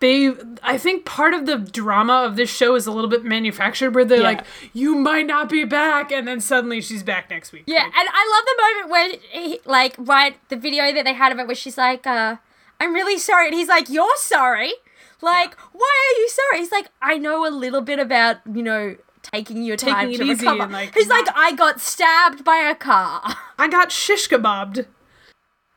they. 0.00 0.32
I 0.62 0.76
think 0.76 1.04
part 1.04 1.34
of 1.34 1.46
the 1.46 1.56
drama 1.58 2.24
of 2.24 2.34
this 2.36 2.50
show 2.54 2.74
is 2.74 2.86
a 2.86 2.92
little 2.92 3.08
bit 3.08 3.24
manufactured, 3.24 3.94
where 3.94 4.04
they're 4.04 4.18
Yeah. 4.18 4.24
like, 4.24 4.40
"You 4.72 4.96
might 4.96 5.26
not 5.26 5.48
be 5.48 5.64
back," 5.64 6.10
and 6.10 6.26
then 6.26 6.40
suddenly 6.40 6.80
she's 6.80 7.02
back 7.04 7.30
next 7.30 7.52
week. 7.52 7.62
Yeah, 7.66 7.84
Like, 7.84 7.94
and 7.96 8.08
I 8.12 8.30
love 8.34 8.44
the 8.44 8.62
moment 8.62 8.90
where, 8.90 9.42
he, 9.42 9.60
like, 9.64 9.94
right, 9.98 10.36
the 10.48 10.56
video 10.56 10.92
that 10.92 11.04
they 11.04 11.14
had 11.14 11.30
of 11.32 11.38
it 11.38 11.46
where 11.46 11.54
she's 11.54 11.78
like, 11.78 12.06
uh, 12.08 12.36
I'm 12.80 12.92
really 12.92 13.18
sorry. 13.18 13.46
And 13.46 13.54
he's 13.54 13.68
like, 13.68 13.88
You're 13.88 14.16
sorry? 14.16 14.72
Like, 15.22 15.54
why 15.72 16.12
are 16.16 16.20
you 16.20 16.28
sorry? 16.28 16.58
He's 16.58 16.72
like, 16.72 16.88
I 17.00 17.16
know 17.16 17.46
a 17.46 17.50
little 17.54 17.80
bit 17.80 17.98
about, 18.00 18.38
you 18.52 18.62
know, 18.64 18.96
taking 19.32 19.62
your 19.64 19.76
Taking 19.76 19.94
time 19.94 20.12
to 20.12 20.24
recover. 20.24 20.62
and, 20.62 20.72
like, 20.72 20.94
he's 20.94 21.08
like, 21.08 21.26
I 21.34 21.52
got 21.54 21.80
stabbed 21.80 22.44
by 22.44 22.56
a 22.56 22.74
car. 22.74 23.22
I 23.58 23.68
got 23.68 23.90
shish 23.90 24.28
kebabbed. 24.28 24.86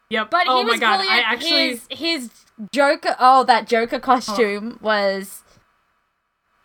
Yep. 0.09 0.29
But 0.31 0.45
oh 0.47 0.59
he 0.59 0.63
my 0.65 0.71
was 0.71 0.79
god, 0.79 0.97
brilliant. 0.97 1.27
I 1.27 1.33
actually. 1.33 1.69
His, 1.69 1.87
his 1.89 2.29
Joker, 2.71 3.15
oh, 3.19 3.43
that 3.43 3.67
Joker 3.67 3.99
costume 3.99 4.79
was. 4.81 5.43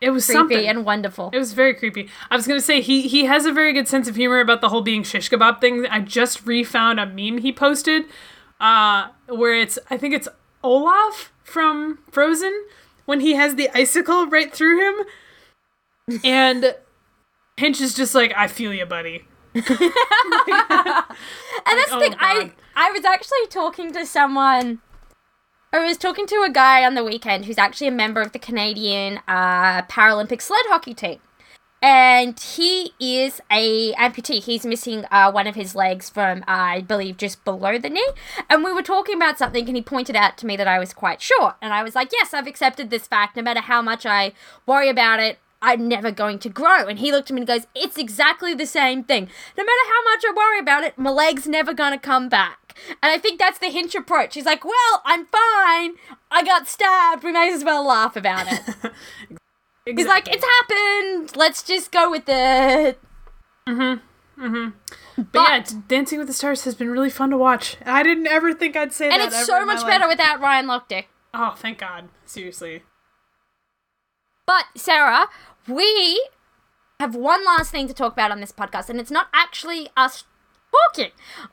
It 0.00 0.10
was 0.10 0.26
creepy 0.26 0.36
something. 0.38 0.66
and 0.66 0.84
wonderful. 0.84 1.30
It 1.32 1.38
was 1.38 1.52
very 1.52 1.74
creepy. 1.74 2.08
I 2.30 2.34
was 2.36 2.46
gonna 2.46 2.60
say 2.60 2.80
he 2.80 3.06
he 3.06 3.24
has 3.26 3.46
a 3.46 3.52
very 3.52 3.72
good 3.72 3.86
sense 3.86 4.08
of 4.08 4.16
humor 4.16 4.40
about 4.40 4.60
the 4.60 4.68
whole 4.68 4.82
being 4.82 5.04
shish 5.04 5.30
kebab 5.30 5.60
thing. 5.60 5.86
I 5.86 6.00
just 6.00 6.44
refound 6.44 6.98
a 6.98 7.06
meme 7.06 7.38
he 7.38 7.52
posted, 7.52 8.04
uh, 8.60 9.08
where 9.28 9.54
it's 9.54 9.78
I 9.90 9.96
think 9.96 10.12
it's 10.14 10.26
Olaf 10.64 11.32
from 11.44 11.98
Frozen 12.10 12.64
when 13.04 13.20
he 13.20 13.34
has 13.34 13.54
the 13.54 13.68
icicle 13.76 14.26
right 14.26 14.52
through 14.52 14.80
him, 14.80 15.06
and 16.24 16.74
Hinch 17.56 17.80
is 17.80 17.94
just 17.94 18.14
like, 18.14 18.32
"I 18.36 18.48
feel 18.48 18.72
you, 18.72 18.86
buddy." 18.86 19.26
And 21.64 21.78
that's 21.78 21.90
the 21.90 21.96
oh, 21.96 22.00
thing. 22.00 22.14
I 22.18 22.52
I 22.74 22.90
was 22.90 23.04
actually 23.04 23.46
talking 23.48 23.92
to 23.92 24.04
someone. 24.04 24.80
I 25.72 25.78
was 25.78 25.96
talking 25.96 26.26
to 26.26 26.44
a 26.46 26.50
guy 26.50 26.84
on 26.84 26.94
the 26.94 27.04
weekend 27.04 27.46
who's 27.46 27.56
actually 27.56 27.86
a 27.86 27.92
member 27.92 28.20
of 28.20 28.32
the 28.32 28.38
Canadian 28.38 29.20
uh, 29.26 29.82
Paralympic 29.82 30.42
sled 30.42 30.60
hockey 30.66 30.92
team, 30.92 31.18
and 31.80 32.38
he 32.38 32.92
is 33.00 33.40
a 33.50 33.92
amputee. 33.94 34.42
He's 34.42 34.66
missing 34.66 35.06
uh, 35.10 35.32
one 35.32 35.46
of 35.46 35.54
his 35.54 35.74
legs 35.74 36.10
from, 36.10 36.42
uh, 36.42 36.76
I 36.76 36.80
believe, 36.82 37.16
just 37.16 37.42
below 37.44 37.78
the 37.78 37.88
knee. 37.88 38.06
And 38.50 38.62
we 38.62 38.72
were 38.72 38.82
talking 38.82 39.16
about 39.16 39.38
something, 39.38 39.66
and 39.66 39.76
he 39.76 39.82
pointed 39.82 40.14
out 40.14 40.36
to 40.38 40.46
me 40.46 40.56
that 40.56 40.68
I 40.68 40.78
was 40.78 40.92
quite 40.92 41.22
short, 41.22 41.56
and 41.62 41.72
I 41.72 41.82
was 41.82 41.94
like, 41.94 42.10
"Yes, 42.12 42.34
I've 42.34 42.46
accepted 42.46 42.90
this 42.90 43.06
fact. 43.06 43.36
No 43.36 43.42
matter 43.42 43.60
how 43.60 43.80
much 43.80 44.04
I 44.04 44.32
worry 44.66 44.90
about 44.90 45.20
it, 45.20 45.38
I'm 45.62 45.88
never 45.88 46.10
going 46.10 46.40
to 46.40 46.48
grow. 46.48 46.86
And 46.88 46.98
he 46.98 47.12
looked 47.12 47.30
at 47.30 47.34
me 47.34 47.40
and 47.42 47.46
goes, 47.48 47.66
It's 47.74 47.96
exactly 47.96 48.52
the 48.52 48.66
same 48.66 49.04
thing. 49.04 49.28
No 49.56 49.62
matter 49.62 49.88
how 49.88 50.02
much 50.12 50.24
I 50.26 50.32
worry 50.36 50.58
about 50.58 50.84
it, 50.84 50.98
my 50.98 51.10
leg's 51.10 51.46
never 51.48 51.72
gonna 51.72 51.98
come 51.98 52.28
back. 52.28 52.74
And 53.02 53.12
I 53.12 53.18
think 53.18 53.38
that's 53.38 53.58
the 53.58 53.70
Hinch 53.70 53.94
approach. 53.94 54.34
He's 54.34 54.44
like, 54.44 54.64
Well, 54.64 55.02
I'm 55.04 55.26
fine. 55.26 55.94
I 56.30 56.42
got 56.44 56.66
stabbed. 56.68 57.22
We 57.22 57.32
may 57.32 57.52
as 57.52 57.64
well 57.64 57.86
laugh 57.86 58.16
about 58.16 58.46
it. 58.52 58.92
He's 59.96 60.06
like, 60.06 60.28
It's 60.30 60.44
happened. 60.44 61.36
Let's 61.36 61.62
just 61.62 61.92
go 61.92 62.10
with 62.10 62.24
it. 62.26 63.00
Mhm 63.68 64.00
mhm 64.38 64.72
but, 65.16 65.72
yeah, 65.72 65.78
Dancing 65.88 66.18
with 66.18 66.26
the 66.26 66.32
Stars 66.32 66.64
has 66.64 66.74
been 66.74 66.90
really 66.90 67.10
fun 67.10 67.30
to 67.30 67.36
watch. 67.36 67.76
I 67.84 68.02
didn't 68.02 68.26
ever 68.26 68.54
think 68.54 68.76
I'd 68.76 68.92
say 68.92 69.04
And 69.04 69.20
that. 69.20 69.24
And 69.26 69.32
it's 69.34 69.46
so 69.46 69.64
much 69.66 69.84
better 69.86 70.08
without 70.08 70.40
Ryan 70.40 70.66
Lochte. 70.66 71.04
Oh, 71.34 71.54
thank 71.56 71.78
God! 71.78 72.08
Seriously. 72.24 72.82
But 74.46 74.64
Sarah, 74.74 75.28
we 75.68 76.28
have 77.00 77.14
one 77.14 77.44
last 77.44 77.70
thing 77.70 77.88
to 77.88 77.94
talk 77.94 78.12
about 78.12 78.30
on 78.30 78.40
this 78.40 78.52
podcast, 78.52 78.88
and 78.88 79.00
it's 79.00 79.10
not 79.10 79.28
actually 79.34 79.88
us 79.96 80.24
talking. 80.72 81.10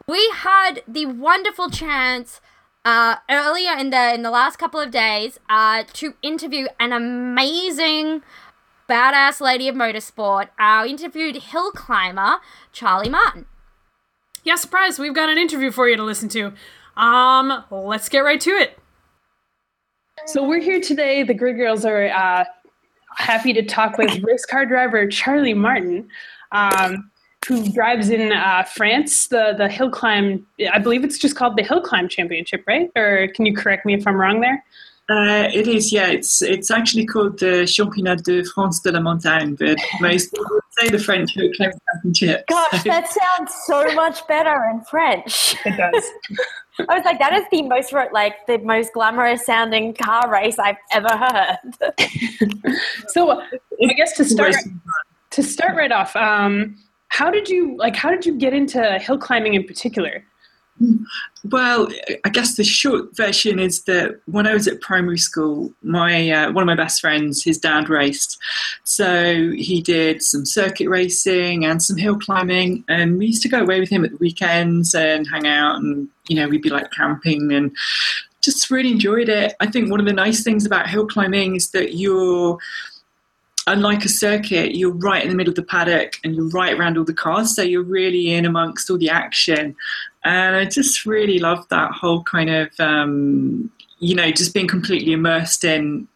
We 0.07 0.29
had 0.33 0.81
the 0.87 1.05
wonderful 1.05 1.69
chance 1.69 2.41
uh, 2.85 3.17
earlier 3.29 3.73
in 3.77 3.89
the 3.89 4.13
in 4.13 4.21
the 4.21 4.31
last 4.31 4.57
couple 4.57 4.79
of 4.79 4.91
days 4.91 5.39
uh, 5.49 5.83
to 5.93 6.13
interview 6.21 6.67
an 6.79 6.93
amazing 6.93 8.21
badass 8.89 9.41
lady 9.41 9.67
of 9.67 9.75
motorsport. 9.75 10.49
Uh, 10.57 10.81
we 10.83 10.91
interviewed 10.91 11.35
hill 11.37 11.71
climber 11.71 12.37
Charlie 12.71 13.09
Martin. 13.09 13.45
Yeah, 14.43 14.55
surprise! 14.55 14.97
We've 14.97 15.13
got 15.13 15.29
an 15.29 15.37
interview 15.37 15.71
for 15.71 15.87
you 15.89 15.97
to 15.97 16.03
listen 16.03 16.29
to. 16.29 16.53
Um, 16.95 17.63
let's 17.69 18.09
get 18.09 18.19
right 18.19 18.41
to 18.41 18.51
it. 18.51 18.79
So 20.25 20.47
we're 20.47 20.61
here 20.61 20.81
today. 20.81 21.23
The 21.23 21.33
Grid 21.33 21.57
Girls 21.57 21.85
are 21.85 22.07
uh, 22.07 22.45
happy 23.15 23.53
to 23.53 23.63
talk 23.63 23.97
with 23.97 24.23
race 24.23 24.45
car 24.45 24.65
driver 24.65 25.07
Charlie 25.07 25.53
Martin, 25.53 26.07
um, 26.51 27.09
who 27.47 27.67
drives 27.71 28.09
in 28.09 28.31
uh, 28.31 28.63
France 28.63 29.27
the 29.27 29.53
the 29.57 29.67
hill 29.69 29.89
climb. 29.89 30.45
I 30.71 30.79
believe 30.79 31.03
it's 31.03 31.17
just 31.17 31.35
called 31.35 31.57
the 31.57 31.63
Hill 31.63 31.81
Climb 31.81 32.07
Championship, 32.09 32.63
right? 32.67 32.89
Or 32.95 33.27
can 33.35 33.45
you 33.45 33.55
correct 33.55 33.85
me 33.85 33.93
if 33.93 34.07
I'm 34.07 34.15
wrong 34.15 34.41
there? 34.41 34.63
Uh, 35.09 35.49
it 35.51 35.67
is, 35.67 35.91
yeah. 35.91 36.05
It's 36.07 36.41
it's 36.43 36.69
actually 36.69 37.05
called 37.05 37.39
the 37.39 37.65
Championnat 37.65 38.21
de 38.23 38.43
France 38.43 38.79
de 38.81 38.91
la 38.91 38.99
Montagne, 38.99 39.55
but 39.55 39.77
most 40.01 40.31
people 40.31 40.59
say 40.77 40.89
the 40.89 40.99
French 40.99 41.33
Hill 41.33 41.49
Climb 41.57 41.71
Championship. 41.93 42.45
Gosh, 42.47 42.83
So- 42.83 42.89
that 42.89 43.07
sounds 43.09 43.51
so 43.65 43.91
much 43.95 44.27
better 44.27 44.65
in 44.71 44.81
French. 44.83 45.55
It 45.65 45.75
does. 45.77 46.05
I 46.87 46.95
was 46.95 47.03
like, 47.05 47.19
that 47.19 47.33
is 47.33 47.43
the 47.51 47.63
most 47.63 47.93
like 48.11 48.45
the 48.47 48.57
most 48.59 48.93
glamorous 48.93 49.45
sounding 49.45 49.93
car 49.93 50.31
race 50.31 50.57
I've 50.59 50.77
ever 50.91 51.09
heard. 51.09 52.75
so 53.07 53.41
I 53.41 53.93
guess 53.95 54.15
to 54.17 54.25
start 54.25 54.55
to 55.31 55.43
start 55.43 55.75
right 55.75 55.91
off, 55.91 56.15
um, 56.15 56.75
how 57.09 57.29
did 57.29 57.49
you 57.49 57.75
like? 57.77 57.95
How 57.95 58.09
did 58.09 58.25
you 58.25 58.37
get 58.37 58.53
into 58.53 58.99
hill 58.99 59.17
climbing 59.17 59.55
in 59.55 59.65
particular? 59.65 60.23
Well, 61.45 61.89
I 62.25 62.29
guess 62.29 62.55
the 62.55 62.63
short 62.63 63.15
version 63.15 63.59
is 63.59 63.83
that 63.83 64.19
when 64.25 64.47
I 64.47 64.53
was 64.53 64.67
at 64.67 64.81
primary 64.81 65.17
school, 65.17 65.73
my 65.81 66.29
uh, 66.29 66.51
one 66.51 66.63
of 66.63 66.67
my 66.67 66.75
best 66.75 67.01
friends, 67.01 67.43
his 67.43 67.57
dad 67.57 67.89
raced, 67.89 68.37
so 68.83 69.51
he 69.51 69.81
did 69.81 70.21
some 70.21 70.45
circuit 70.45 70.89
racing 70.89 71.65
and 71.65 71.81
some 71.81 71.97
hill 71.97 72.17
climbing, 72.17 72.83
and 72.87 73.17
we 73.17 73.27
used 73.27 73.41
to 73.43 73.49
go 73.49 73.61
away 73.61 73.79
with 73.79 73.89
him 73.89 74.05
at 74.05 74.11
the 74.11 74.17
weekends 74.17 74.93
and 74.93 75.27
hang 75.27 75.47
out, 75.47 75.77
and 75.77 76.07
you 76.27 76.35
know 76.35 76.47
we'd 76.47 76.61
be 76.61 76.69
like 76.69 76.91
camping 76.91 77.51
and 77.51 77.75
just 78.41 78.69
really 78.69 78.91
enjoyed 78.91 79.29
it. 79.29 79.55
I 79.59 79.67
think 79.67 79.91
one 79.91 79.99
of 79.99 80.05
the 80.05 80.13
nice 80.13 80.43
things 80.43 80.65
about 80.65 80.89
hill 80.89 81.07
climbing 81.07 81.55
is 81.55 81.71
that 81.71 81.95
you're 81.95 82.57
unlike 83.69 84.03
a 84.03 84.09
circuit, 84.09 84.75
you're 84.75 84.91
right 84.91 85.23
in 85.23 85.29
the 85.29 85.35
middle 85.35 85.51
of 85.51 85.55
the 85.55 85.63
paddock 85.63 86.17
and 86.23 86.35
you're 86.35 86.49
right 86.49 86.77
around 86.77 86.97
all 86.97 87.05
the 87.05 87.13
cars, 87.13 87.55
so 87.55 87.61
you're 87.61 87.83
really 87.83 88.33
in 88.33 88.45
amongst 88.45 88.89
all 88.89 88.97
the 88.97 89.09
action. 89.09 89.75
And 90.23 90.55
I 90.55 90.65
just 90.65 91.05
really 91.05 91.39
love 91.39 91.67
that 91.69 91.91
whole 91.91 92.23
kind 92.23 92.49
of, 92.49 92.67
um, 92.79 93.71
you 93.99 94.15
know, 94.15 94.31
just 94.31 94.53
being 94.53 94.67
completely 94.67 95.13
immersed 95.13 95.63
in 95.63 96.07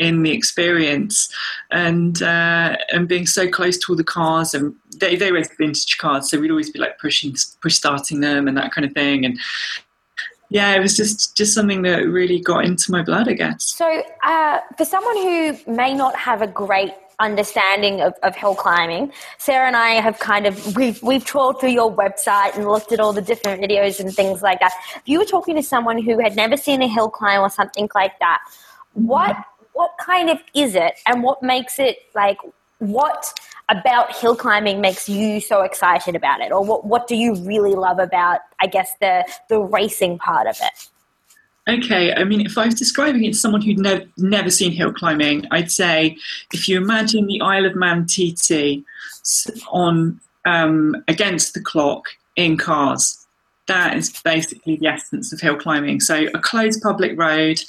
in 0.00 0.24
the 0.24 0.32
experience 0.32 1.32
and 1.70 2.20
uh, 2.20 2.76
and 2.92 3.06
being 3.06 3.26
so 3.26 3.48
close 3.48 3.78
to 3.78 3.92
all 3.92 3.96
the 3.96 4.02
cars 4.02 4.52
and 4.52 4.74
they 4.98 5.14
they 5.14 5.30
race 5.30 5.48
vintage 5.56 5.98
cars, 5.98 6.28
so 6.28 6.40
we'd 6.40 6.50
always 6.50 6.70
be 6.70 6.80
like 6.80 6.98
pushing 6.98 7.36
push 7.62 7.74
starting 7.74 8.20
them 8.20 8.48
and 8.48 8.56
that 8.56 8.72
kind 8.72 8.84
of 8.84 8.92
thing 8.92 9.24
and. 9.24 9.38
Yeah, 10.50 10.74
it 10.74 10.80
was 10.80 10.96
just 10.96 11.36
just 11.36 11.52
something 11.54 11.82
that 11.82 12.06
really 12.08 12.40
got 12.40 12.64
into 12.64 12.90
my 12.90 13.02
blood, 13.02 13.28
I 13.28 13.34
guess. 13.34 13.64
So, 13.64 14.02
uh, 14.24 14.60
for 14.76 14.84
someone 14.84 15.16
who 15.16 15.58
may 15.70 15.94
not 15.94 16.16
have 16.16 16.40
a 16.40 16.46
great 16.46 16.92
understanding 17.20 18.00
of, 18.00 18.14
of 18.22 18.34
hill 18.34 18.54
climbing, 18.54 19.12
Sarah 19.38 19.66
and 19.66 19.76
I 19.76 20.00
have 20.00 20.18
kind 20.18 20.46
of 20.46 20.74
we've 20.76 21.02
we've 21.02 21.24
trawled 21.24 21.60
through 21.60 21.70
your 21.70 21.94
website 21.94 22.56
and 22.56 22.66
looked 22.66 22.92
at 22.92 23.00
all 23.00 23.12
the 23.12 23.20
different 23.20 23.60
videos 23.60 24.00
and 24.00 24.14
things 24.14 24.40
like 24.40 24.60
that. 24.60 24.72
If 24.96 25.02
you 25.06 25.18
were 25.18 25.26
talking 25.26 25.54
to 25.56 25.62
someone 25.62 26.02
who 26.02 26.18
had 26.18 26.34
never 26.34 26.56
seen 26.56 26.80
a 26.80 26.88
hill 26.88 27.10
climb 27.10 27.42
or 27.42 27.50
something 27.50 27.88
like 27.94 28.18
that, 28.20 28.40
what 28.94 29.36
what 29.74 29.90
kind 30.00 30.30
of 30.30 30.38
is 30.54 30.74
it, 30.74 30.94
and 31.06 31.22
what 31.22 31.42
makes 31.42 31.78
it 31.78 31.98
like 32.14 32.38
what 32.78 33.38
about 33.70 34.16
hill 34.16 34.34
climbing 34.34 34.80
makes 34.80 35.08
you 35.08 35.40
so 35.40 35.62
excited 35.62 36.14
about 36.14 36.40
it 36.40 36.52
or 36.52 36.64
what, 36.64 36.86
what 36.86 37.06
do 37.06 37.14
you 37.14 37.34
really 37.44 37.74
love 37.74 37.98
about 37.98 38.40
i 38.60 38.66
guess 38.66 38.92
the 39.00 39.24
the 39.48 39.58
racing 39.58 40.18
part 40.18 40.46
of 40.46 40.56
it 40.62 40.88
Okay, 41.68 42.14
I 42.14 42.24
mean, 42.24 42.40
if 42.40 42.56
I 42.56 42.64
was 42.64 42.74
describing 42.74 43.24
it 43.24 43.34
to 43.34 43.38
someone 43.38 43.60
who'd 43.60 43.78
never 43.78 44.04
never 44.16 44.50
seen 44.50 44.72
hill 44.72 44.92
climbing, 44.92 45.44
I'd 45.50 45.70
say 45.70 46.16
if 46.52 46.66
you 46.66 46.78
imagine 46.78 47.26
the 47.26 47.42
Isle 47.42 47.66
of 47.66 47.76
Man 47.76 48.06
TT 48.06 48.84
on 49.68 50.18
um, 50.46 50.96
against 51.08 51.52
the 51.52 51.60
clock 51.60 52.06
in 52.36 52.56
cars, 52.56 53.26
that 53.66 53.98
is 53.98 54.18
basically 54.22 54.76
the 54.76 54.86
essence 54.86 55.30
of 55.30 55.40
hill 55.40 55.56
climbing. 55.56 56.00
So 56.00 56.28
a 56.32 56.38
closed 56.38 56.80
public 56.82 57.18
road, 57.18 57.60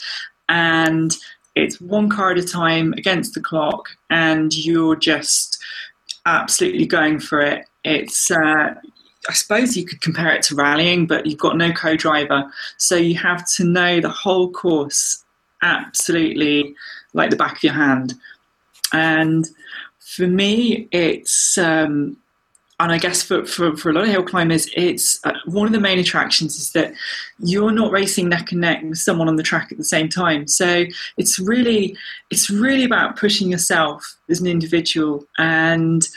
and 0.48 1.14
it's 1.56 1.82
one 1.82 2.10
car 2.10 2.32
at 2.32 2.38
a 2.38 2.48
time 2.48 2.94
against 2.94 3.34
the 3.34 3.42
clock, 3.42 3.90
and 4.10 4.56
you're 4.56 4.96
just 4.96 5.62
absolutely 6.26 6.86
going 6.86 7.20
for 7.20 7.42
it. 7.42 7.66
It's 7.84 8.32
uh, 8.32 8.76
I 9.28 9.34
suppose 9.34 9.76
you 9.76 9.86
could 9.86 10.02
compare 10.02 10.34
it 10.34 10.44
to 10.44 10.56
rallying, 10.56 11.06
but 11.06 11.26
you've 11.26 11.40
got 11.40 11.58
no 11.58 11.72
co-driver, 11.72 12.52
so 12.78 12.96
you 12.96 13.16
have 13.16 13.48
to 13.56 13.64
know 13.64 14.00
the 14.00 14.10
whole 14.10 14.50
course 14.52 15.24
absolutely 15.62 16.74
like 17.14 17.30
the 17.30 17.36
back 17.36 17.58
of 17.58 17.64
your 17.64 17.74
hand. 17.74 18.14
And 18.94 19.48
for 20.00 20.28
me, 20.28 20.88
it's 20.92 21.58
um, 21.58 22.18
and 22.80 22.92
I 22.94 22.98
guess 22.98 23.22
for, 23.22 23.46
for, 23.46 23.76
for 23.76 23.90
a 23.90 23.94
lot 23.94 24.06
of 24.06 24.10
hill 24.10 24.24
climbers, 24.24 24.70
it's 24.74 25.20
uh, 25.26 25.34
one 25.46 25.68
of 25.68 25.74
the 25.74 25.82
main 25.82 26.00
attractions 26.00 26.58
is 26.58 26.72
that 26.72 26.94
you're 27.40 27.72
not 27.72 27.92
racing 27.92 28.30
neck 28.30 28.54
and 28.54 28.62
neck 28.62 28.82
with 28.84 28.98
someone 28.98 29.28
on 29.28 29.36
the 29.36 29.44
track 29.44 29.72
at 29.72 29.78
the 29.78 29.84
same 29.84 30.08
time. 30.08 30.48
So 30.48 30.86
it's 31.18 31.40
really 31.40 31.98
it's 32.30 32.50
really 32.50 32.86
about 32.86 33.18
pushing 33.18 33.52
yourself 33.52 34.18
as 34.30 34.40
an 34.40 34.48
individual 34.48 35.26
and 35.38 36.08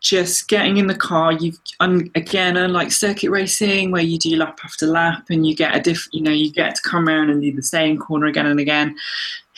just 0.00 0.46
getting 0.48 0.76
in 0.76 0.86
the 0.86 0.94
car 0.94 1.32
you've 1.32 1.58
again 1.80 2.56
unlike 2.56 2.92
circuit 2.92 3.30
racing 3.30 3.90
where 3.90 4.00
you 4.00 4.16
do 4.16 4.36
lap 4.36 4.56
after 4.64 4.86
lap 4.86 5.24
and 5.28 5.44
you 5.44 5.56
get 5.56 5.74
a 5.74 5.80
diff 5.80 6.06
you 6.12 6.22
know 6.22 6.30
you 6.30 6.52
get 6.52 6.76
to 6.76 6.82
come 6.82 7.08
around 7.08 7.30
and 7.30 7.42
do 7.42 7.52
the 7.52 7.62
same 7.62 7.98
corner 7.98 8.26
again 8.26 8.46
and 8.46 8.60
again 8.60 8.94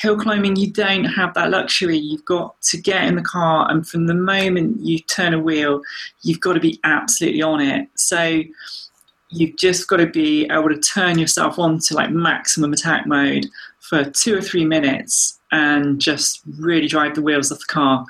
hill 0.01 0.16
climbing 0.16 0.57
you 0.57 0.70
don't 0.72 1.05
have 1.05 1.34
that 1.34 1.51
luxury 1.51 1.96
you've 1.96 2.24
got 2.24 2.61
to 2.62 2.76
get 2.76 3.05
in 3.05 3.16
the 3.16 3.22
car 3.22 3.70
and 3.70 3.86
from 3.86 4.07
the 4.07 4.14
moment 4.14 4.80
you 4.80 4.98
turn 5.01 5.34
a 5.34 5.38
wheel 5.38 5.82
you've 6.22 6.40
got 6.40 6.55
to 6.55 6.61
be 6.61 6.80
absolutely 6.84 7.42
on 7.42 7.61
it 7.61 7.88
so 7.94 8.42
you've 9.30 9.57
just 9.57 9.88
got 9.88 9.98
to 9.98 10.07
be 10.07 10.44
able 10.51 10.68
to 10.68 10.78
turn 10.78 11.18
yourself 11.18 11.59
on 11.59 11.78
to 11.78 11.94
like 11.94 12.11
maximum 12.11 12.72
attack 12.72 13.07
mode 13.07 13.46
for 13.78 14.05
two 14.05 14.36
or 14.36 14.42
three 14.42 14.64
minutes 14.64 15.38
and 15.53 16.01
just 16.01 16.42
really 16.59 16.86
drive 16.86 17.14
the 17.14 17.22
wheels 17.22 17.51
off 17.51 17.59
the 17.59 17.64
car. 17.66 18.05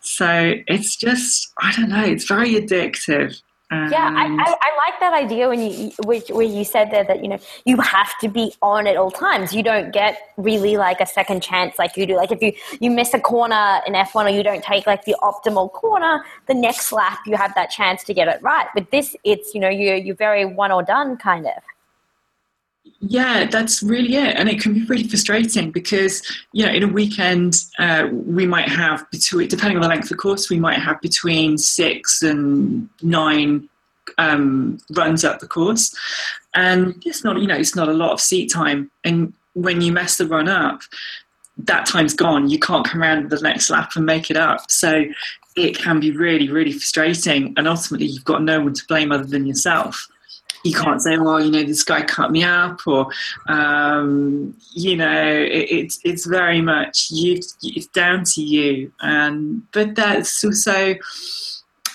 So 0.00 0.54
it's 0.66 0.96
just, 0.96 1.52
I 1.62 1.72
don't 1.72 1.88
know, 1.88 2.04
it's 2.04 2.26
very 2.26 2.54
addictive. 2.54 3.40
Yeah, 3.70 4.12
I, 4.14 4.26
I, 4.26 4.56
I, 4.60 4.76
like 4.86 5.00
that 5.00 5.14
idea 5.14 5.48
when 5.48 5.58
you 5.58 5.90
which, 6.04 6.28
where 6.28 6.46
you 6.46 6.64
said 6.64 6.90
there 6.90 7.02
that 7.04 7.22
you 7.22 7.28
know 7.28 7.38
you 7.64 7.80
have 7.80 8.16
to 8.20 8.28
be 8.28 8.54
on 8.60 8.86
at 8.86 8.96
all 8.96 9.10
times. 9.10 9.54
You 9.54 9.62
don't 9.62 9.90
get 9.90 10.18
really 10.36 10.76
like 10.76 11.00
a 11.00 11.06
second 11.06 11.42
chance 11.42 11.78
like 11.78 11.96
you 11.96 12.06
do. 12.06 12.14
Like 12.14 12.30
if 12.30 12.42
you 12.42 12.52
you 12.78 12.90
miss 12.90 13.14
a 13.14 13.20
corner 13.20 13.80
in 13.86 13.94
F 13.94 14.14
one 14.14 14.26
or 14.26 14.30
you 14.30 14.42
don't 14.42 14.62
take 14.62 14.86
like 14.86 15.04
the 15.06 15.16
optimal 15.22 15.72
corner, 15.72 16.24
the 16.46 16.54
next 16.54 16.92
lap 16.92 17.18
you 17.26 17.36
have 17.36 17.54
that 17.54 17.70
chance 17.70 18.04
to 18.04 18.14
get 18.14 18.28
it 18.28 18.40
right. 18.42 18.66
With 18.74 18.90
this, 18.90 19.16
it's 19.24 19.54
you 19.54 19.60
know 19.60 19.70
you 19.70 19.94
you're 19.94 20.14
very 20.14 20.44
one 20.44 20.70
or 20.70 20.82
done 20.82 21.16
kind 21.16 21.46
of. 21.46 21.62
Yeah, 23.00 23.46
that's 23.46 23.82
really 23.82 24.16
it, 24.16 24.36
and 24.36 24.48
it 24.48 24.60
can 24.60 24.74
be 24.74 24.84
really 24.84 25.06
frustrating 25.08 25.70
because 25.70 26.22
you 26.52 26.64
know 26.64 26.72
in 26.72 26.82
a 26.82 26.88
weekend 26.88 27.56
uh, 27.78 28.08
we 28.12 28.46
might 28.46 28.68
have 28.68 29.10
between, 29.10 29.48
depending 29.48 29.76
on 29.76 29.82
the 29.82 29.88
length 29.88 30.04
of 30.04 30.08
the 30.10 30.16
course, 30.16 30.50
we 30.50 30.58
might 30.58 30.78
have 30.78 31.00
between 31.00 31.56
six 31.58 32.22
and 32.22 32.88
nine 33.02 33.68
um, 34.18 34.78
runs 34.90 35.24
up 35.24 35.40
the 35.40 35.46
course, 35.46 35.94
and 36.54 37.02
it's 37.06 37.24
not 37.24 37.38
you 37.38 37.46
know 37.46 37.56
it's 37.56 37.76
not 37.76 37.88
a 37.88 37.92
lot 37.92 38.12
of 38.12 38.20
seat 38.20 38.50
time, 38.50 38.90
and 39.02 39.32
when 39.54 39.80
you 39.80 39.92
mess 39.92 40.16
the 40.16 40.26
run 40.26 40.48
up, 40.48 40.82
that 41.56 41.86
time's 41.86 42.14
gone. 42.14 42.50
You 42.50 42.58
can't 42.58 42.86
come 42.86 43.02
around 43.02 43.30
the 43.30 43.40
next 43.40 43.70
lap 43.70 43.92
and 43.96 44.04
make 44.04 44.30
it 44.30 44.36
up. 44.36 44.70
So 44.70 45.04
it 45.56 45.78
can 45.78 46.00
be 46.00 46.10
really, 46.10 46.50
really 46.50 46.72
frustrating, 46.72 47.54
and 47.56 47.66
ultimately 47.66 48.06
you've 48.08 48.24
got 48.24 48.42
no 48.42 48.60
one 48.60 48.74
to 48.74 48.86
blame 48.88 49.12
other 49.12 49.24
than 49.24 49.46
yourself 49.46 50.08
you 50.64 50.72
can't 50.72 51.00
say, 51.00 51.18
well, 51.18 51.42
you 51.42 51.50
know, 51.50 51.62
this 51.62 51.84
guy 51.84 52.02
cut 52.02 52.32
me 52.32 52.42
up, 52.42 52.86
or 52.86 53.08
um, 53.46 54.56
you 54.72 54.96
know, 54.96 55.22
it, 55.22 55.70
it's 55.70 56.00
it's 56.04 56.24
very 56.24 56.62
much 56.62 57.10
you. 57.10 57.40
It's 57.62 57.86
down 57.88 58.24
to 58.24 58.42
you, 58.42 58.90
and 59.00 59.62
but 59.72 59.94
that's 59.94 60.42
also 60.42 60.96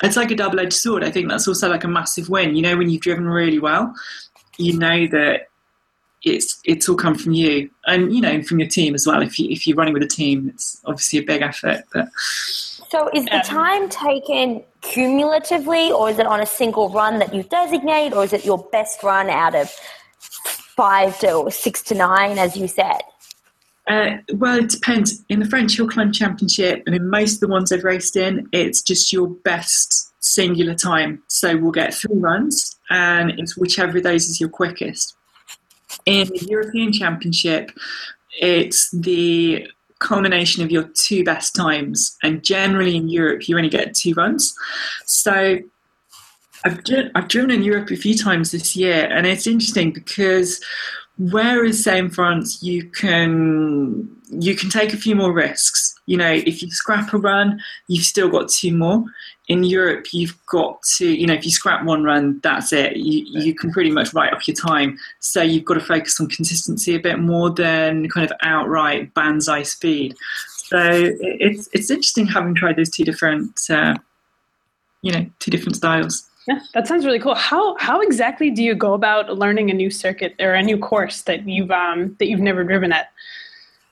it's 0.03 0.15
like 0.15 0.32
a 0.32 0.36
double-edged 0.36 0.74
sword. 0.74 1.03
I 1.03 1.11
think 1.11 1.30
that's 1.30 1.47
also 1.47 1.67
like 1.67 1.84
a 1.84 1.88
massive 1.88 2.30
win. 2.30 2.55
You 2.55 2.61
know, 2.61 2.78
when 2.78 2.89
you've 2.89 3.01
driven 3.01 3.26
really 3.26 3.59
well, 3.59 3.93
you 4.57 4.78
know 4.78 5.07
that 5.07 5.47
it's 6.24 6.61
it's 6.63 6.88
all 6.88 6.95
come 6.95 7.15
from 7.15 7.34
you, 7.34 7.72
and 7.88 8.13
you 8.13 8.22
know, 8.22 8.43
from 8.43 8.59
your 8.59 8.70
team 8.70 8.93
as 8.93 9.07
well. 9.07 9.24
If 9.24 9.39
you 9.39 9.49
if 9.49 9.65
you're 9.65 9.78
running 9.78 9.95
with 9.95 10.03
a 10.03 10.07
team, 10.07 10.49
it's 10.53 10.80
obviously 10.86 11.20
a 11.20 11.24
big 11.24 11.41
effort, 11.41 11.86
but. 11.91 12.09
So, 12.89 13.07
is 13.13 13.26
the 13.26 13.43
time 13.45 13.88
taken 13.88 14.63
cumulatively, 14.82 15.91
or 15.91 16.09
is 16.09 16.19
it 16.19 16.25
on 16.25 16.41
a 16.41 16.45
single 16.45 16.89
run 16.89 17.19
that 17.19 17.34
you 17.34 17.43
designate, 17.43 18.13
or 18.13 18.23
is 18.23 18.34
it 18.34 18.45
your 18.45 18.57
best 18.71 19.03
run 19.03 19.30
out 19.30 19.55
of 19.55 19.69
five 20.75 21.19
to 21.19 21.49
six 21.51 21.82
to 21.84 21.95
nine, 21.95 22.38
as 22.38 22.55
you 22.55 22.67
said? 22.67 23.01
Uh, 23.88 24.17
well, 24.34 24.59
it 24.59 24.69
depends. 24.69 25.23
In 25.30 25.39
the 25.39 25.47
French 25.47 25.75
Hill 25.75 25.88
Climb 25.88 26.11
Championship, 26.11 26.84
and 26.86 26.95
in 26.95 27.09
most 27.09 27.36
of 27.36 27.39
the 27.41 27.47
ones 27.47 27.71
I've 27.71 27.84
raced 27.84 28.15
in, 28.15 28.47
it's 28.51 28.82
just 28.82 29.11
your 29.11 29.27
best 29.27 30.13
singular 30.19 30.75
time. 30.75 31.23
So 31.27 31.57
we'll 31.57 31.71
get 31.71 31.93
three 31.93 32.17
runs, 32.17 32.77
and 32.89 33.32
it's 33.32 33.57
whichever 33.57 33.97
of 33.97 34.03
those 34.03 34.30
is 34.30 34.39
your 34.39 34.49
quickest. 34.49 35.15
In 36.05 36.27
the 36.27 36.45
European 36.49 36.93
Championship, 36.93 37.71
it's 38.39 38.91
the 38.91 39.67
culmination 40.00 40.64
of 40.64 40.72
your 40.72 40.84
two 40.95 41.24
best 41.24 41.56
times. 41.56 42.18
And 42.24 42.43
generally 42.43 42.95
in 42.95 43.10
Europe, 43.10 43.47
you 43.47 43.58
only 43.58 43.70
get 43.70 43.93
two 43.93 44.14
runs. 44.14 44.56
So 45.06 45.60
I've, 46.66 46.80
I've 47.16 47.28
driven 47.28 47.52
in 47.52 47.64
Europe 47.64 47.91
a 47.91 47.95
few 47.95 48.18
times 48.18 48.52
this 48.52 48.76
year, 48.76 49.06
and 49.06 49.26
it's 49.26 49.47
interesting 49.47 49.91
because 49.91 50.62
whereas 51.18 51.84
say 51.84 51.97
in 51.97 52.10
France 52.10 52.64
you 52.64 52.89
can 52.91 54.10
you 54.30 54.56
can 54.56 54.70
take 54.70 54.93
a 54.93 54.97
few 54.97 55.16
more 55.16 55.34
risks. 55.34 55.95
You 56.06 56.18
know, 56.18 56.32
if 56.32 56.62
you 56.62 56.70
scrap 56.72 57.14
a 57.14 57.18
run, 57.18 57.60
you've 57.88 58.06
still 58.06 58.30
got 58.30 58.50
two 58.50 58.76
more. 58.76 59.04
In 59.50 59.64
Europe, 59.64 60.08
you've 60.14 60.38
got 60.45 60.82
to, 60.97 61.08
you 61.08 61.28
know, 61.28 61.34
if 61.34 61.43
you 61.43 61.52
scrap 61.52 61.84
one 61.84 62.04
run, 62.04 62.39
that's 62.43 62.72
it. 62.72 62.95
You, 62.95 63.26
you 63.28 63.54
can 63.54 63.72
pretty 63.72 63.91
much 63.91 64.14
write 64.14 64.32
off 64.32 64.47
your 64.47 64.56
time. 64.56 64.97
So 65.20 65.41
you've 65.41 65.66
got 65.66 65.74
to 65.74 65.80
focus 65.82 66.20
on 66.20 66.28
consistency 66.28 66.95
a 66.95 67.00
bit 67.00 67.20
more 67.20 67.50
than 67.50 68.08
kind 68.10 68.30
of 68.30 68.38
outright 68.43 69.14
banzai 69.16 69.64
speed. 69.64 70.16
So 70.70 70.78
it's 71.20 71.68
it's 71.74 71.89
interesting 71.89 72.28
having 72.28 72.54
tried 72.54 72.76
those 72.76 72.91
two 72.91 73.04
different, 73.04 73.60
uh, 73.72 73.95
you 75.02 75.12
know, 75.12 75.26
two 75.39 75.50
different 75.50 75.76
styles. 75.76 76.30
Yeah, 76.47 76.60
that 76.76 76.88
sounds 76.88 77.06
really 77.06 77.20
cool. 77.20 77.36
How 77.36 77.76
how 77.78 78.02
exactly 78.02 78.52
do 78.52 78.64
you 78.64 78.76
go 78.76 78.93
about 78.93 79.36
learning 79.38 79.72
a 79.72 79.74
new 79.74 79.89
circuit 79.89 80.36
or 80.39 80.54
a 80.54 80.62
new 80.62 80.78
course 80.78 81.24
that 81.24 81.47
you've 81.47 81.72
um, 81.72 82.16
that 82.20 82.28
you've 82.28 82.39
never 82.39 82.64
driven 82.64 82.91
at? 82.91 83.12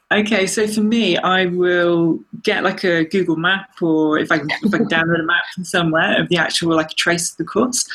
Okay, 0.10 0.48
so 0.48 0.66
for 0.68 0.82
me, 0.82 1.18
I 1.18 1.48
will 1.48 2.20
get 2.42 2.64
like 2.64 2.86
a 2.86 3.04
Google 3.04 3.36
map, 3.36 3.72
or 3.82 4.18
if 4.18 4.32
I 4.32 4.38
can, 4.38 4.48
if 4.64 4.74
I 4.74 4.78
can 4.78 4.88
download 4.88 5.20
a 5.20 5.24
map 5.24 5.44
from 5.54 5.66
somewhere 5.66 6.22
of 6.22 6.30
the 6.30 6.38
actual 6.38 6.74
like 6.74 6.92
a 6.92 6.96
trace 6.96 7.32
of 7.32 7.38
the 7.38 7.44
course, 7.44 7.86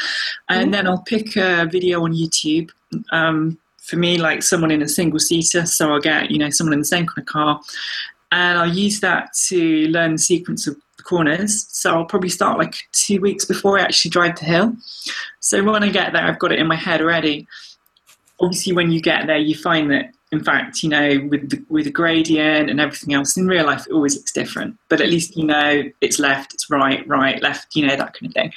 and 0.50 0.64
mm-hmm. 0.64 0.70
then 0.72 0.86
I'll 0.86 1.00
pick 1.00 1.36
a 1.36 1.64
video 1.64 2.04
on 2.04 2.12
YouTube. 2.12 2.70
Um, 3.12 3.58
for 3.78 3.96
me, 3.96 4.18
like 4.18 4.42
someone 4.42 4.70
in 4.70 4.82
a 4.82 4.88
single 4.88 5.18
seater, 5.18 5.64
so 5.64 5.90
I'll 5.90 6.00
get 6.00 6.30
you 6.30 6.36
know 6.36 6.50
someone 6.50 6.74
in 6.74 6.80
the 6.80 6.84
same 6.84 7.06
kind 7.06 7.18
of 7.18 7.26
car, 7.26 7.60
and 8.30 8.58
I'll 8.58 8.68
use 8.68 9.00
that 9.00 9.32
to 9.46 9.88
learn 9.88 10.12
the 10.12 10.18
sequence 10.18 10.66
of 10.66 10.76
the 10.98 11.02
corners. 11.04 11.66
So 11.70 11.94
I'll 11.94 12.04
probably 12.04 12.28
start 12.28 12.58
like 12.58 12.74
two 12.92 13.22
weeks 13.22 13.46
before 13.46 13.78
I 13.78 13.84
actually 13.84 14.10
drive 14.10 14.38
the 14.38 14.44
hill. 14.44 14.76
So 15.40 15.64
when 15.64 15.82
I 15.82 15.88
get 15.88 16.12
there, 16.12 16.24
I've 16.24 16.38
got 16.38 16.52
it 16.52 16.58
in 16.58 16.66
my 16.66 16.76
head 16.76 17.00
already. 17.00 17.46
Obviously, 18.38 18.74
when 18.74 18.92
you 18.92 19.00
get 19.00 19.26
there, 19.26 19.38
you 19.38 19.54
find 19.54 19.90
that 19.92 20.12
in 20.32 20.42
fact, 20.42 20.82
you 20.82 20.88
know, 20.88 21.28
with 21.30 21.50
the, 21.50 21.62
with 21.68 21.84
the 21.84 21.90
gradient 21.90 22.70
and 22.70 22.80
everything 22.80 23.12
else, 23.12 23.36
in 23.36 23.46
real 23.46 23.66
life 23.66 23.86
it 23.86 23.92
always 23.92 24.16
looks 24.16 24.32
different. 24.32 24.78
But 24.88 25.02
at 25.02 25.10
least 25.10 25.36
you 25.36 25.44
know 25.44 25.82
it's 26.00 26.18
left, 26.18 26.54
it's 26.54 26.70
right, 26.70 27.06
right, 27.06 27.40
left, 27.42 27.76
you 27.76 27.86
know, 27.86 27.94
that 27.94 28.14
kind 28.14 28.26
of 28.26 28.32
thing. 28.32 28.52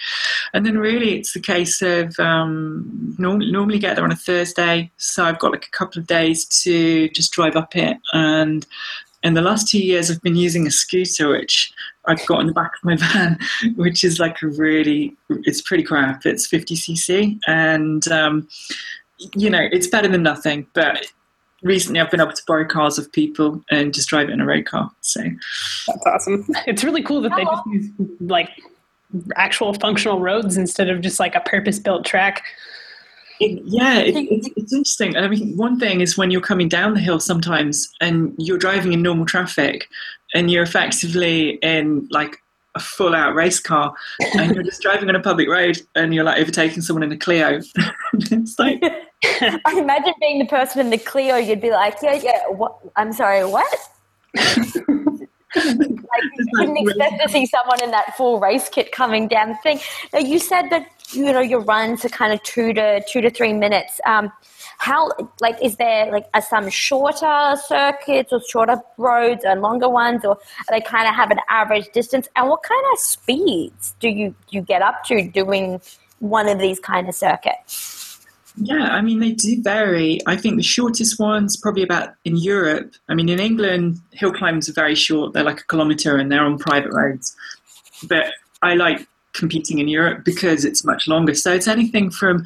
And 0.54 0.66
then 0.66 0.78
really 0.78 1.20
it's 1.20 1.34
the 1.34 1.42
case 1.42 1.82
of 1.82 2.18
um, 2.18 3.16
normally, 3.20 3.52
normally 3.52 3.78
get 3.78 3.96
there 3.96 4.06
on 4.06 4.12
a 4.12 4.16
Thursday, 4.16 4.90
so 4.96 5.26
I've 5.26 5.38
got 5.38 5.52
like 5.52 5.66
a 5.68 5.78
couple 5.78 6.00
of 6.00 6.08
days 6.08 6.46
to 6.64 7.10
just 7.10 7.34
drive 7.34 7.58
up 7.58 7.76
it. 7.76 7.98
And 8.14 8.66
in 9.22 9.34
the 9.34 9.42
last 9.42 9.68
two 9.68 9.80
years, 9.80 10.10
I've 10.10 10.22
been 10.22 10.38
using 10.38 10.66
a 10.66 10.72
scooter, 10.72 11.30
which 11.30 11.74
I've 12.06 12.26
got 12.26 12.40
in 12.40 12.48
the 12.48 12.54
back 12.54 12.72
of 12.78 12.86
my 12.86 12.96
van, 13.14 13.38
which 13.76 14.06
is 14.06 14.18
like 14.18 14.42
a 14.42 14.48
really, 14.48 15.14
it's 15.30 15.62
pretty 15.62 15.84
crap. 15.84 16.26
It's 16.26 16.48
50cc, 16.48 17.40
and 17.48 18.08
um, 18.08 18.48
you 19.36 19.50
know, 19.50 19.68
it's 19.72 19.88
better 19.88 20.08
than 20.08 20.24
nothing, 20.24 20.68
but 20.74 21.12
recently 21.66 22.00
I've 22.00 22.12
been 22.12 22.22
able 22.22 22.32
to 22.32 22.44
borrow 22.48 22.66
cars 22.66 22.98
of 22.98 23.12
people 23.12 23.62
and 23.70 23.94
just 23.94 24.08
drive 24.08 24.30
it 24.30 24.34
in 24.34 24.40
a 24.40 24.46
road 24.46 24.66
car. 24.66 24.90
So 25.02 25.22
that's 25.88 26.08
awesome. 26.08 26.46
It's 26.68 26.84
really 26.84 27.04
cool 27.04 27.22
that 27.22 27.36
they 27.36 27.44
oh. 27.46 27.56
just 27.56 27.68
use 27.68 27.92
like 28.22 28.50
actual 29.36 29.74
functional 29.74 30.20
roads 30.20 30.58
instead 30.58 30.90
of 30.90 31.02
just 31.02 31.20
like 31.20 31.36
a 31.36 31.42
purpose 31.42 31.80
built 31.80 32.06
track. 32.06 32.44
It, 33.40 33.62
yeah, 33.66 34.00
it, 34.00 34.16
it's, 34.16 34.50
it's 34.56 34.74
interesting. 34.74 35.18
I 35.18 35.28
mean, 35.28 35.58
one 35.58 35.78
thing 35.78 36.00
is 36.00 36.18
when 36.18 36.32
you're 36.32 36.40
coming 36.40 36.70
down 36.70 36.94
the 36.94 37.02
hill 37.02 37.20
sometimes 37.20 37.92
and 38.00 38.34
you're 38.38 38.58
driving 38.58 38.94
in 38.94 39.02
normal 39.02 39.26
traffic 39.26 39.88
and 40.34 40.50
you're 40.50 40.64
effectively 40.64 41.58
in 41.62 42.08
like 42.12 42.38
a 42.76 42.80
full 42.80 43.16
out 43.16 43.34
race 43.34 43.60
car 43.60 43.94
and 44.34 44.54
you're 44.54 44.64
just 44.64 44.82
driving 44.82 45.08
on 45.08 45.16
a 45.16 45.22
public 45.22 45.48
road 45.48 45.82
and 45.96 46.14
you're 46.14 46.26
like 46.26 46.40
overtaking 46.40 46.82
someone 46.82 47.04
in 47.04 47.12
a 47.12 47.18
Clio. 47.18 47.62
it's 48.14 48.60
like 48.60 48.84
I 49.24 49.76
imagine 49.78 50.14
being 50.20 50.40
the 50.40 50.46
person 50.46 50.82
in 50.82 50.90
the 50.90 50.98
Clio, 50.98 51.38
you'd 51.38 51.62
be 51.62 51.72
like, 51.72 51.98
yeah, 52.02 52.14
yeah, 52.14 52.48
what? 52.48 52.78
I'm 52.96 53.14
sorry, 53.14 53.46
what? 53.46 53.78
like, 54.36 54.50
you 55.56 56.60
didn't 56.60 56.78
expect 56.78 57.22
to 57.24 57.30
see 57.30 57.46
someone 57.46 57.82
in 57.82 57.92
that 57.92 58.16
full 58.18 58.40
race 58.40 58.70
kit 58.70 58.92
coming 58.92 59.28
down 59.28 59.50
the 59.50 59.56
thing. 59.56 59.80
Now, 60.14 60.20
you 60.20 60.40
said 60.40 60.70
that 60.70 60.88
you 61.12 61.32
know 61.32 61.40
your 61.40 61.62
runs 61.62 62.04
are 62.04 62.10
kind 62.10 62.34
of 62.34 62.44
two 62.44 62.74
to 62.74 63.04
two 63.08 63.22
to 63.22 63.30
three 63.30 63.54
minutes. 63.54 64.02
Um, 64.06 64.32
how 64.78 65.12
like 65.42 65.58
is 65.62 65.78
there 65.78 66.12
like 66.12 66.26
are 66.34 66.42
some 66.42 66.70
shorter 66.70 67.56
circuits 67.68 68.32
or 68.32 68.42
shorter 68.48 68.82
roads 68.98 69.44
and 69.44 69.62
longer 69.62 69.90
ones, 69.90 70.24
or 70.26 70.38
they 70.70 70.82
kind 70.82 71.08
of 71.08 71.16
have 71.16 71.32
an 71.32 71.40
average 71.50 71.92
distance? 71.94 72.28
And 72.36 72.50
what 72.50 72.64
kind 72.64 72.84
of 72.94 73.00
speeds 73.00 73.96
do 74.00 74.10
you 74.10 74.36
you 74.50 74.62
get 74.62 74.82
up 74.82 75.04
to 75.06 75.28
doing 75.30 75.82
one 76.20 76.48
of 76.48 76.60
these 76.60 76.80
kind 76.80 77.08
of 77.10 77.16
circuits? 77.16 78.26
Yeah, 78.58 78.88
I 78.88 79.02
mean, 79.02 79.20
they 79.20 79.34
do 79.34 79.62
vary. 79.62 80.20
I 80.28 80.38
think 80.38 80.56
the 80.56 80.64
shortest 80.64 81.20
one's 81.20 81.58
probably 81.58 81.84
about 81.84 82.10
in 82.24 82.38
Europe. 82.38 82.94
I 83.10 83.14
mean, 83.14 83.28
in 83.28 83.40
England, 83.40 84.00
hill 84.12 84.32
climbs 84.32 84.70
are 84.70 84.74
very 84.74 84.96
short. 84.96 85.34
They're 85.34 85.44
like 85.44 85.60
a 85.60 85.66
kilometre 85.66 86.16
and 86.16 86.32
they're 86.32 86.44
on 86.44 86.58
private 86.58 86.94
roads. 86.94 87.36
But 88.08 88.28
I 88.62 88.76
like 88.76 89.08
competing 89.36 89.80
in 89.80 89.88
Europe 89.88 90.24
because 90.24 90.66
it's 90.66 90.84
much 90.84 91.08
longer. 91.08 91.36
So 91.36 91.54
it's 91.54 91.68
anything 91.68 92.10
from 92.10 92.46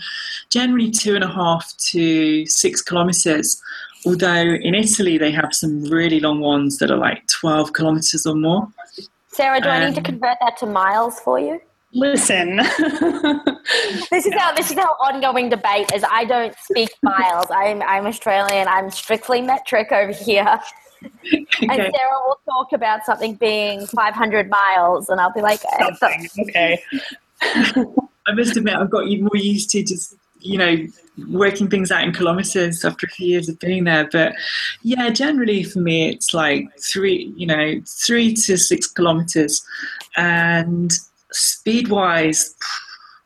generally 0.49 0.91
two 0.91 1.15
and 1.15 1.23
a 1.23 1.31
half 1.31 1.73
to 1.91 2.45
six 2.45 2.81
kilometres. 2.81 3.61
Although 4.05 4.57
in 4.61 4.75
Italy, 4.75 5.17
they 5.17 5.31
have 5.31 5.53
some 5.53 5.83
really 5.83 6.19
long 6.19 6.39
ones 6.39 6.77
that 6.77 6.91
are 6.91 6.97
like 6.97 7.25
12 7.27 7.73
kilometres 7.73 8.25
or 8.25 8.35
more. 8.35 8.67
Sarah, 9.27 9.61
do 9.61 9.69
um, 9.69 9.75
I 9.75 9.85
need 9.85 9.95
to 9.95 10.01
um, 10.01 10.05
convert 10.05 10.37
that 10.41 10.57
to 10.57 10.65
miles 10.65 11.19
for 11.19 11.39
you? 11.39 11.61
Listen. 11.93 12.61
This 14.09 14.25
is 14.25 14.33
how 14.33 14.53
this 14.53 14.71
is 14.71 14.77
our 14.77 14.95
ongoing 14.99 15.49
debate 15.49 15.91
is 15.93 16.03
I 16.09 16.25
don't 16.25 16.55
speak 16.57 16.89
miles. 17.03 17.45
I'm 17.51 17.83
I'm 17.83 18.07
Australian. 18.07 18.67
I'm 18.67 18.89
strictly 18.89 19.41
metric 19.41 19.91
over 19.91 20.11
here. 20.11 20.59
And 21.01 21.71
Okay. 21.71 21.91
Sarah 21.91 22.17
will 22.25 22.39
talk 22.45 22.73
about 22.73 23.05
something 23.05 23.35
being 23.35 23.85
500 23.87 24.49
miles, 24.49 25.09
and 25.09 25.19
I'll 25.19 25.33
be 25.33 25.41
like, 25.41 25.61
eh, 25.79 25.93
Something. 25.95 26.27
Okay. 26.49 26.83
I 27.41 28.33
must 28.33 28.57
admit, 28.57 28.75
I've 28.75 28.89
got 28.89 29.07
you 29.07 29.23
more 29.23 29.35
used 29.35 29.69
to 29.71 29.83
just, 29.83 30.15
you 30.39 30.57
know, 30.57 30.77
working 31.29 31.69
things 31.69 31.91
out 31.91 32.03
in 32.03 32.13
kilometres 32.13 32.85
after 32.85 33.05
a 33.05 33.09
few 33.09 33.27
years 33.27 33.49
of 33.49 33.59
being 33.59 33.85
there. 33.85 34.07
But 34.11 34.35
yeah, 34.83 35.09
generally 35.09 35.63
for 35.63 35.79
me, 35.79 36.09
it's 36.09 36.33
like 36.33 36.67
three, 36.79 37.33
you 37.35 37.47
know, 37.47 37.81
three 37.85 38.33
to 38.33 38.57
six 38.57 38.87
kilometres. 38.87 39.65
And 40.15 40.97
speed 41.31 41.87
wise, 41.89 42.55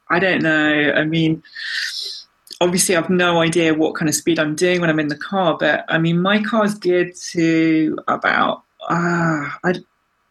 I 0.10 0.20
don't 0.20 0.42
know. 0.42 0.94
I 0.96 1.04
mean, 1.04 1.44
obviously, 2.64 2.96
I've 2.96 3.10
no 3.10 3.42
idea 3.42 3.74
what 3.74 3.96
kind 3.96 4.10
of 4.10 4.16
speed 4.16 4.40
I'm 4.40 4.56
doing 4.56 4.82
when 4.82 4.90
I'm 4.90 5.00
in 5.00 5.10
the 5.10 5.18
car. 5.18 5.58
But 5.60 5.86
I 5.90 5.98
mean, 5.98 6.22
my 6.22 6.42
car's 6.42 6.74
geared 6.76 7.14
to 7.32 7.98
about 8.08 8.64
uh, 8.90 9.50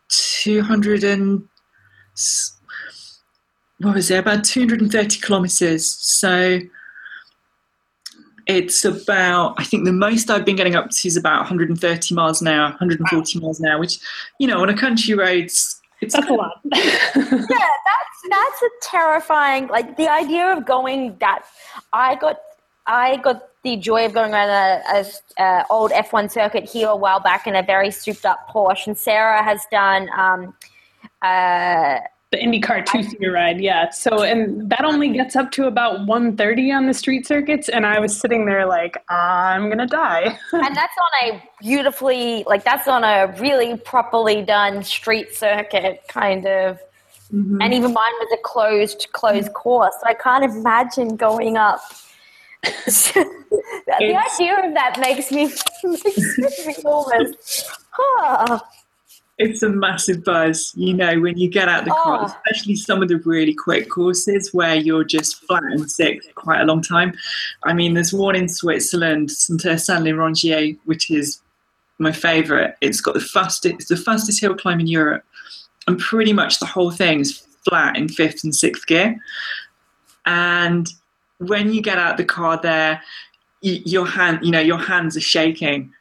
200 0.08 1.04
and 1.04 1.42
what 3.78 3.94
was 3.94 4.10
it 4.10 4.18
about 4.18 4.44
230 4.44 5.20
kilometers 5.20 5.88
so 5.88 6.60
it's 8.46 8.84
about 8.84 9.54
i 9.58 9.64
think 9.64 9.84
the 9.84 9.92
most 9.92 10.30
i've 10.30 10.44
been 10.44 10.56
getting 10.56 10.74
up 10.74 10.90
to 10.90 11.08
is 11.08 11.16
about 11.16 11.38
130 11.38 12.14
miles 12.14 12.42
an 12.42 12.48
hour 12.48 12.64
140 12.64 13.40
miles 13.40 13.58
an 13.60 13.66
hour 13.66 13.78
which 13.78 13.98
you 14.38 14.46
know 14.46 14.60
on 14.60 14.68
a 14.68 14.76
country 14.76 15.14
roads 15.14 15.81
it's 16.02 16.14
That's 16.14 16.28
a 16.28 16.34
lot. 16.34 16.60
yeah, 16.64 17.20
that's 17.30 18.18
that's 18.28 18.62
a 18.62 18.68
terrifying. 18.82 19.68
Like 19.68 19.96
the 19.96 20.08
idea 20.08 20.54
of 20.54 20.66
going 20.66 21.16
that. 21.20 21.44
I 21.92 22.16
got 22.16 22.38
I 22.86 23.16
got 23.18 23.48
the 23.62 23.76
joy 23.76 24.06
of 24.06 24.12
going 24.12 24.32
around 24.32 24.50
a, 24.50 24.82
a, 24.92 25.42
a 25.42 25.64
old 25.70 25.92
F1 25.92 26.30
circuit 26.30 26.68
here 26.68 26.88
a 26.88 26.96
while 26.96 27.20
back 27.20 27.46
in 27.46 27.54
a 27.54 27.62
very 27.62 27.90
souped 27.90 28.26
up 28.26 28.48
Porsche, 28.50 28.88
and 28.88 28.98
Sarah 28.98 29.42
has 29.42 29.64
done. 29.70 30.08
Um, 30.16 30.54
uh, 31.22 32.00
the 32.32 32.38
IndyCar 32.38 32.84
two 32.84 33.02
seater 33.02 33.30
ride, 33.30 33.60
yeah. 33.60 33.90
So, 33.90 34.22
and 34.22 34.68
that 34.70 34.84
only 34.84 35.10
gets 35.10 35.36
up 35.36 35.52
to 35.52 35.66
about 35.66 36.06
130 36.06 36.72
on 36.72 36.86
the 36.86 36.94
street 36.94 37.26
circuits. 37.26 37.68
And 37.68 37.86
I 37.86 38.00
was 38.00 38.18
sitting 38.18 38.46
there 38.46 38.66
like, 38.66 38.96
I'm 39.10 39.70
to 39.70 39.86
die. 39.86 40.38
and 40.52 40.76
that's 40.76 40.94
on 40.98 41.30
a 41.30 41.42
beautifully 41.62 42.42
like 42.46 42.64
that's 42.64 42.88
on 42.88 43.04
a 43.04 43.34
really 43.38 43.76
properly 43.76 44.42
done 44.42 44.82
street 44.82 45.34
circuit 45.34 46.02
kind 46.08 46.44
of 46.44 46.78
mm-hmm. 47.32 47.62
and 47.62 47.72
even 47.72 47.92
mine 47.92 48.12
was 48.18 48.28
a 48.34 48.42
closed 48.42 49.06
closed 49.12 49.46
mm-hmm. 49.46 49.52
course 49.52 49.94
so 50.00 50.06
i 50.08 50.14
can't 50.14 50.44
imagine 50.44 51.16
going 51.16 51.56
up 51.56 51.80
the 52.62 53.26
idea 54.00 54.54
of 54.64 54.74
that 54.74 54.98
makes 55.00 55.30
me 55.30 55.44
makes 55.84 56.66
me 56.66 56.74
almost 56.84 57.70
huh. 57.90 58.58
It's 59.38 59.62
a 59.62 59.68
massive 59.68 60.22
buzz 60.24 60.72
you 60.76 60.94
know 60.94 61.18
when 61.20 61.36
you 61.38 61.48
get 61.48 61.68
out 61.68 61.84
the 61.84 61.90
car 61.90 62.20
Oh. 62.22 62.24
especially 62.26 62.76
some 62.76 63.02
of 63.02 63.08
the 63.08 63.16
really 63.18 63.54
quick 63.54 63.88
courses 63.88 64.50
where 64.52 64.76
you're 64.76 65.04
just 65.04 65.36
flat 65.46 65.64
and 65.64 65.90
sick 65.90 66.22
for 66.24 66.32
quite 66.34 66.60
a 66.60 66.64
long 66.64 66.82
time. 66.82 67.14
I 67.64 67.72
mean 67.72 67.94
there's 67.94 68.12
one 68.12 68.36
in 68.36 68.48
switzerland 68.48 69.30
saint 69.30 69.64
uh, 69.66 69.76
saint 69.76 70.04
Rangiers, 70.04 70.78
which 70.84 71.10
is 71.10 71.40
my 71.98 72.12
favorite. 72.12 72.76
It's 72.80 73.00
got 73.00 73.14
the 73.14 73.20
fastest 73.20 73.66
it's 73.74 73.88
the 73.88 73.96
fastest 73.96 74.40
hill 74.40 74.54
climb 74.54 74.80
in 74.80 74.86
europe 74.86 75.24
and 75.88 75.98
pretty 75.98 76.32
much 76.32 76.60
the 76.60 76.66
whole 76.66 76.90
thing 76.90 77.20
is 77.20 77.38
flat 77.68 77.96
in 77.96 78.08
fifth 78.08 78.44
and 78.44 78.54
sixth 78.54 78.86
gear. 78.86 79.16
And 80.26 80.88
when 81.38 81.72
you 81.72 81.82
get 81.82 81.98
out 81.98 82.16
the 82.16 82.24
car 82.24 82.60
there 82.60 83.02
your 83.62 84.06
hand 84.06 84.40
you 84.42 84.50
know 84.50 84.60
your 84.60 84.78
hands 84.78 85.16
are 85.16 85.20
shaking. 85.20 85.92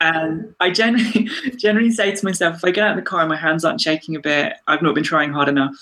And 0.00 0.44
um, 0.44 0.54
i 0.60 0.70
generally 0.70 1.28
generally 1.56 1.90
say 1.92 2.14
to 2.14 2.24
myself 2.24 2.56
if 2.56 2.64
i 2.64 2.70
get 2.70 2.84
out 2.84 2.90
of 2.90 2.96
the 2.96 3.08
car 3.08 3.20
and 3.20 3.28
my 3.28 3.36
hands 3.36 3.64
aren't 3.64 3.80
shaking 3.80 4.16
a 4.16 4.20
bit. 4.20 4.54
I've 4.66 4.82
not 4.82 4.94
been 4.94 5.04
trying 5.04 5.32
hard 5.32 5.48
enough. 5.48 5.74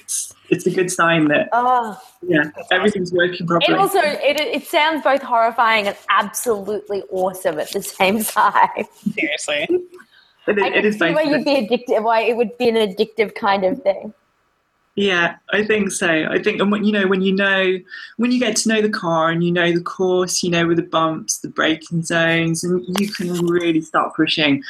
It's 0.00 0.34
it's 0.50 0.66
a 0.66 0.70
good 0.70 0.90
sign 0.90 1.28
that 1.28 1.48
oh 1.52 1.98
yeah 2.22 2.50
everything's 2.70 3.12
working 3.12 3.46
properly. 3.46 3.74
It 3.74 3.80
also 3.80 4.00
it, 4.00 4.40
it 4.40 4.66
sounds 4.66 5.02
both 5.02 5.22
horrifying 5.22 5.88
and 5.88 5.96
absolutely 6.10 7.02
awesome 7.10 7.58
at 7.58 7.70
the 7.70 7.82
same 7.82 8.22
time. 8.22 8.84
Seriously. 9.14 9.66
it, 10.46 10.58
i 10.58 10.66
it 10.68 10.72
can 10.74 10.84
is 10.84 10.98
see 10.98 11.12
why 11.12 11.22
you'd 11.22 11.44
be 11.44 11.56
addicted 11.56 12.00
why 12.02 12.20
it 12.20 12.36
would 12.36 12.56
be 12.58 12.68
an 12.68 12.76
addictive 12.76 13.34
kind 13.34 13.64
of 13.64 13.82
thing 13.82 14.12
Yeah, 14.96 15.36
I 15.52 15.62
think 15.62 15.92
so. 15.92 16.08
I 16.08 16.42
think, 16.42 16.58
and 16.58 16.72
when 16.72 16.82
you 16.82 16.90
know, 16.90 17.06
when 17.06 17.20
you 17.20 17.34
know, 17.34 17.78
when 18.16 18.32
you 18.32 18.40
get 18.40 18.56
to 18.56 18.68
know 18.70 18.80
the 18.80 18.88
car 18.88 19.30
and 19.30 19.44
you 19.44 19.52
know 19.52 19.70
the 19.70 19.82
course, 19.82 20.42
you 20.42 20.50
know, 20.50 20.66
with 20.66 20.78
the 20.78 20.84
bumps, 20.84 21.38
the 21.38 21.50
braking 21.50 22.02
zones, 22.02 22.64
and 22.64 22.82
you 22.98 23.12
can 23.12 23.46
really 23.46 23.82
start 23.82 24.16
pushing. 24.16 24.62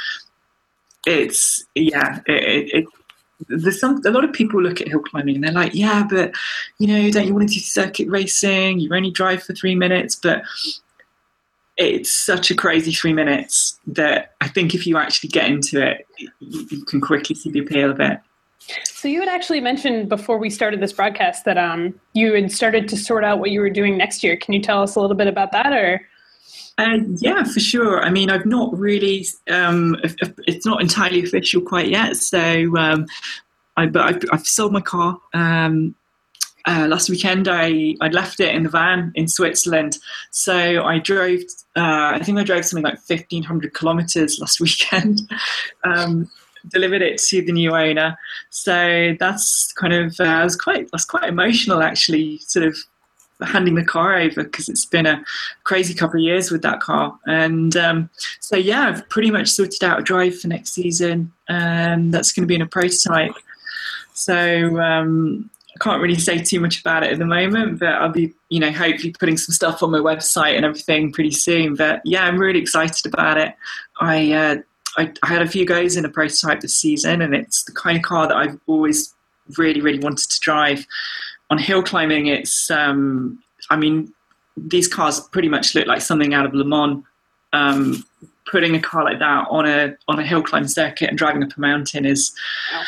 It's 1.07 1.65
yeah, 1.77 2.21
it, 2.27 2.43
it, 2.43 2.75
it 2.75 2.85
there's 3.49 3.79
some 3.79 4.01
a 4.05 4.11
lot 4.11 4.25
of 4.25 4.33
people 4.33 4.61
look 4.61 4.81
at 4.81 4.89
hill 4.89 5.01
climbing 5.01 5.37
and 5.37 5.45
they're 5.45 5.53
like, 5.53 5.75
yeah, 5.75 6.05
but 6.11 6.35
you 6.79 6.89
know, 6.89 7.09
don't 7.13 7.29
you 7.29 7.35
want 7.35 7.49
to 7.49 7.55
do 7.55 7.61
circuit 7.61 8.09
racing? 8.09 8.81
You 8.81 8.93
only 8.93 9.13
drive 9.13 9.45
for 9.45 9.55
three 9.55 9.77
minutes, 9.77 10.17
but 10.17 10.43
it's 11.77 12.11
such 12.11 12.51
a 12.51 12.57
crazy 12.57 12.91
three 12.91 13.13
minutes 13.13 13.79
that 13.87 14.35
I 14.41 14.49
think 14.49 14.75
if 14.75 14.89
you 14.89 14.97
actually 14.97 15.29
get 15.29 15.49
into 15.49 15.87
it, 15.87 16.05
you, 16.19 16.67
you 16.71 16.85
can 16.85 17.01
quickly 17.01 17.37
see 17.37 17.51
the 17.53 17.61
appeal 17.61 17.93
of 17.93 18.01
it. 18.01 18.19
So 18.85 19.09
you 19.09 19.21
had 19.21 19.29
actually 19.29 19.61
mentioned 19.61 20.09
before 20.09 20.39
we 20.39 20.51
started 20.51 20.81
this 20.81 20.93
broadcast 20.93 21.45
that 21.45 21.57
um, 21.57 21.99
you 22.15 22.33
had 22.35 22.51
started 22.51 22.89
to 22.89 22.97
sort 22.97 23.25
out 23.25 23.39
what 23.39 23.51
you 23.51 23.61
were 23.61 23.71
doing 23.71 23.97
next 23.97 24.25
year. 24.25 24.37
Can 24.37 24.55
you 24.55 24.61
tell 24.61 24.83
us 24.83 24.97
a 24.97 25.01
little 25.01 25.17
bit 25.17 25.29
about 25.29 25.53
that, 25.53 25.73
or? 25.73 26.01
Uh, 26.79 26.99
yeah, 27.17 27.45
for 27.45 27.61
sure. 27.61 28.03
I 28.03 28.11
mean, 28.11 28.31
I've 28.31 28.47
not 28.47 28.77
really. 28.77 29.27
Um, 29.49 29.97
it's 30.47 30.67
not 30.67 30.83
entirely 30.83 31.23
official 31.23 31.63
quite 31.63 31.89
yet. 31.89 32.17
So, 32.17 32.77
um, 32.77 33.07
I 33.77 33.87
but 33.87 34.03
I've, 34.03 34.23
I've 34.33 34.47
sold 34.47 34.73
my 34.73 34.81
car. 34.81 35.21
Um, 35.33 35.95
uh, 36.67 36.87
last 36.89 37.09
weekend, 37.09 37.49
I 37.49 37.95
I 38.01 38.09
left 38.09 38.41
it 38.41 38.55
in 38.55 38.65
the 38.65 38.69
van 38.69 39.13
in 39.15 39.29
Switzerland. 39.29 39.99
So 40.33 40.83
I 40.83 40.99
drove. 40.99 41.41
Uh, 41.77 42.13
I 42.15 42.21
think 42.23 42.39
I 42.39 42.45
drove 42.45 42.65
something 42.65 42.85
like 42.85 42.99
fifteen 43.01 43.43
hundred 43.43 43.73
kilometers 43.73 44.39
last 44.41 44.61
weekend. 44.61 45.21
Um, 46.67 46.71
delivered 46.71 47.03
it 47.03 47.19
to 47.19 47.43
the 47.43 47.53
new 47.53 47.75
owner. 47.75 48.17
So 48.51 49.15
that's 49.19 49.73
kind 49.73 49.93
of. 49.93 50.19
Uh, 50.19 50.25
I 50.25 50.45
was 50.45 50.57
quite. 50.57 50.91
That's 50.91 51.05
quite 51.05 51.29
emotional 51.29 51.83
actually. 51.83 52.39
Sort 52.39 52.67
of 52.67 52.77
handing 53.43 53.75
the 53.75 53.85
car 53.85 54.17
over 54.17 54.45
because 54.45 54.69
it's 54.69 54.87
been 54.87 55.07
a 55.07 55.23
crazy 55.65 55.95
couple 55.95 56.19
of 56.19 56.25
years 56.25 56.51
with 56.51 56.63
that 56.63 56.81
car. 56.81 57.19
And 57.27 57.77
um, 57.77 58.11
so, 58.41 58.57
yeah, 58.57 58.89
I've 58.89 59.09
pretty 59.09 59.31
much 59.31 59.49
sorted 59.49 59.85
out 59.85 60.01
a 60.01 60.03
drive 60.03 60.39
for 60.39 60.49
next 60.49 60.73
season. 60.73 61.33
And 61.49 62.13
that's 62.13 62.33
going 62.33 62.43
to 62.43 62.47
be 62.47 62.55
in 62.55 62.63
a 62.63 62.67
prototype. 62.67 63.35
So 64.15 64.81
um, 64.81 65.51
I 65.75 65.85
can't 65.85 66.01
really 66.01 66.19
say 66.19 66.39
too 66.39 66.61
much 66.61 66.81
about 66.81 67.03
it 67.03 67.13
at 67.13 67.19
the 67.19 67.27
moment, 67.27 67.79
but 67.79 67.91
I'll 67.91 68.09
be, 68.09 68.33
you 68.49 68.61
know, 68.61 68.73
hopefully 68.73 69.15
putting 69.19 69.37
some 69.37 69.53
stuff 69.53 69.83
on 69.83 69.91
my 69.91 69.99
website 69.99 70.57
and 70.57 70.65
everything 70.65 71.13
pretty 71.13 71.33
soon. 71.33 71.75
But 71.75 72.01
yeah, 72.05 72.25
I'm 72.25 72.39
really 72.39 72.61
excited 72.61 73.05
about 73.05 73.37
it. 73.37 73.55
I, 74.01 74.33
uh, 74.33 74.57
I, 74.97 75.13
I 75.23 75.27
had 75.29 75.43
a 75.43 75.49
few 75.49 75.65
goes 75.65 75.97
in 75.97 76.05
a 76.05 76.09
prototype 76.09 76.61
this 76.61 76.77
season, 76.77 77.23
and 77.23 77.35
it's 77.35 77.65
the 77.65 77.73
kind 77.73 77.97
of 77.97 78.03
car 78.03 78.27
that 78.29 78.37
I've 78.37 78.59
always 78.67 79.15
really, 79.57 79.81
really 79.81 79.99
wanted 79.99 80.31
to 80.31 80.41
drive. 80.41 80.87
On 81.51 81.59
hill 81.59 81.83
climbing, 81.83 82.27
it's, 82.27 82.71
um, 82.71 83.39
I 83.71 83.77
mean, 83.77 84.13
these 84.57 84.89
cars 84.89 85.21
pretty 85.21 85.49
much 85.49 85.75
look 85.75 85.87
like 85.87 86.01
something 86.01 86.35
out 86.35 86.47
of 86.47 86.55
Le 86.55 86.65
Mans. 86.65 87.05
Um, 87.53 88.05
putting 88.47 88.75
a 88.75 88.81
car 88.81 89.05
like 89.05 89.19
that 89.19 89.47
on 89.51 89.67
a 89.67 89.97
on 90.09 90.19
a 90.19 90.23
hill 90.23 90.43
climb 90.43 90.69
circuit 90.69 91.09
and 91.09 91.19
driving 91.19 91.43
up 91.43 91.57
a 91.57 91.61
mountain 91.61 92.07
is 92.07 92.33
Wow. 92.73 92.83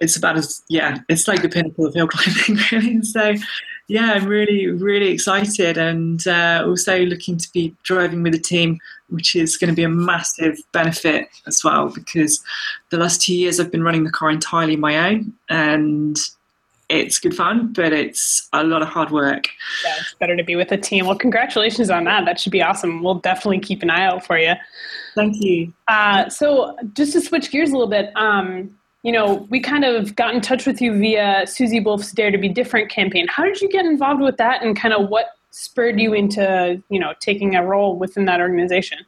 it's 0.00 0.16
about 0.16 0.36
as 0.36 0.62
yeah, 0.68 0.98
it's 1.08 1.26
like 1.28 1.42
the 1.42 1.48
pinnacle 1.48 1.86
of 1.86 1.94
hill 1.94 2.08
climbing 2.10 2.62
really. 2.72 3.02
So 3.02 3.34
yeah, 3.88 4.12
I'm 4.12 4.26
really 4.26 4.66
really 4.66 5.08
excited 5.08 5.78
and 5.78 6.26
uh, 6.26 6.64
also 6.66 7.00
looking 7.04 7.36
to 7.38 7.52
be 7.52 7.74
driving 7.82 8.22
with 8.22 8.34
a 8.34 8.38
team, 8.38 8.78
which 9.08 9.36
is 9.36 9.56
going 9.56 9.70
to 9.70 9.76
be 9.76 9.84
a 9.84 9.88
massive 9.88 10.58
benefit 10.72 11.28
as 11.46 11.62
well 11.62 11.88
because 11.88 12.42
the 12.90 12.98
last 12.98 13.22
two 13.22 13.34
years 13.34 13.60
I've 13.60 13.70
been 13.70 13.84
running 13.84 14.04
the 14.04 14.10
car 14.10 14.30
entirely 14.30 14.76
my 14.76 15.10
own 15.10 15.32
and 15.48 16.18
it's 16.88 17.18
good 17.18 17.34
fun, 17.34 17.72
but 17.72 17.92
it's 17.92 18.48
a 18.52 18.62
lot 18.62 18.82
of 18.82 18.88
hard 18.88 19.10
work. 19.10 19.48
Yeah, 19.84 19.94
it's 19.98 20.14
better 20.14 20.36
to 20.36 20.44
be 20.44 20.54
with 20.54 20.70
a 20.70 20.76
team. 20.76 21.06
Well, 21.06 21.18
congratulations 21.18 21.90
on 21.90 22.04
that. 22.04 22.24
That 22.24 22.38
should 22.38 22.52
be 22.52 22.62
awesome. 22.62 23.02
We'll 23.02 23.16
definitely 23.16 23.60
keep 23.60 23.82
an 23.82 23.90
eye 23.90 24.04
out 24.04 24.24
for 24.24 24.38
you. 24.38 24.54
Thank 25.14 25.42
you. 25.42 25.72
Uh, 25.88 26.28
so, 26.28 26.76
just 26.92 27.12
to 27.14 27.20
switch 27.20 27.50
gears 27.50 27.70
a 27.70 27.72
little 27.72 27.88
bit, 27.88 28.12
um, 28.16 28.75
you 29.06 29.12
know, 29.12 29.46
we 29.50 29.60
kind 29.60 29.84
of 29.84 30.16
got 30.16 30.34
in 30.34 30.40
touch 30.40 30.66
with 30.66 30.82
you 30.82 30.98
via 30.98 31.46
Susie 31.46 31.78
Wolff's 31.78 32.10
Dare 32.10 32.32
to 32.32 32.38
Be 32.38 32.48
Different 32.48 32.90
campaign. 32.90 33.28
How 33.28 33.44
did 33.44 33.60
you 33.60 33.68
get 33.68 33.84
involved 33.86 34.20
with 34.20 34.36
that, 34.38 34.62
and 34.62 34.76
kind 34.76 34.92
of 34.92 35.08
what 35.08 35.26
spurred 35.52 36.00
you 36.00 36.12
into, 36.12 36.82
you 36.90 36.98
know, 36.98 37.14
taking 37.20 37.54
a 37.54 37.64
role 37.64 37.96
within 37.96 38.24
that 38.24 38.40
organization? 38.40 38.98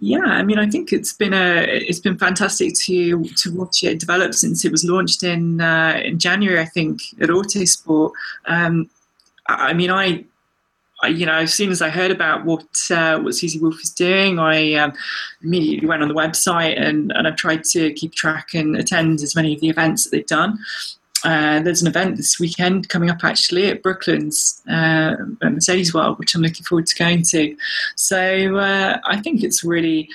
yeah, 0.00 0.24
I 0.24 0.42
mean, 0.42 0.58
I 0.58 0.68
think 0.68 0.92
it's 0.92 1.12
been 1.12 1.32
a 1.32 1.62
it's 1.62 2.00
been 2.00 2.18
fantastic 2.18 2.74
to 2.80 3.24
to 3.24 3.54
watch 3.54 3.84
it 3.84 4.00
develop 4.00 4.34
since 4.34 4.64
it 4.64 4.72
was 4.72 4.84
launched 4.84 5.22
in 5.22 5.60
uh, 5.60 6.00
in 6.04 6.18
January. 6.18 6.60
I 6.60 6.66
think 6.66 7.00
at 7.20 7.28
Autosport. 7.28 8.10
Um, 8.46 8.90
I, 9.46 9.74
mean, 9.74 9.90
I, 9.90 10.24
you 11.06 11.26
know, 11.26 11.38
as 11.38 11.54
soon 11.54 11.70
as 11.70 11.82
I 11.82 11.90
heard 11.90 12.10
about 12.10 12.44
what 12.44 12.66
uh, 12.90 13.18
what 13.18 13.34
Susie 13.34 13.58
Wolff 13.58 13.80
is 13.82 13.90
doing, 13.90 14.38
I 14.38 14.74
um, 14.74 14.92
immediately 15.42 15.88
went 15.88 16.02
on 16.02 16.08
the 16.08 16.14
website 16.14 16.80
and 16.80 17.12
and 17.12 17.26
I've 17.26 17.36
tried 17.36 17.64
to 17.64 17.92
keep 17.94 18.14
track 18.14 18.54
and 18.54 18.76
attend 18.76 19.20
as 19.20 19.34
many 19.34 19.54
of 19.54 19.60
the 19.60 19.68
events 19.68 20.04
that 20.04 20.10
they've 20.10 20.26
done. 20.26 20.58
Uh, 21.24 21.60
there's 21.60 21.80
an 21.80 21.88
event 21.88 22.16
this 22.18 22.38
weekend 22.38 22.90
coming 22.90 23.08
up 23.08 23.24
actually 23.24 23.68
at 23.68 23.82
Brooklands 23.82 24.62
uh, 24.68 25.16
at 25.42 25.52
Mercedes 25.52 25.94
World, 25.94 26.18
which 26.18 26.34
I'm 26.34 26.42
looking 26.42 26.64
forward 26.64 26.86
to 26.86 26.94
going 26.94 27.22
to. 27.30 27.56
So 27.96 28.56
uh, 28.56 28.98
I 29.06 29.20
think 29.20 29.42
it's 29.42 29.64
really, 29.64 30.08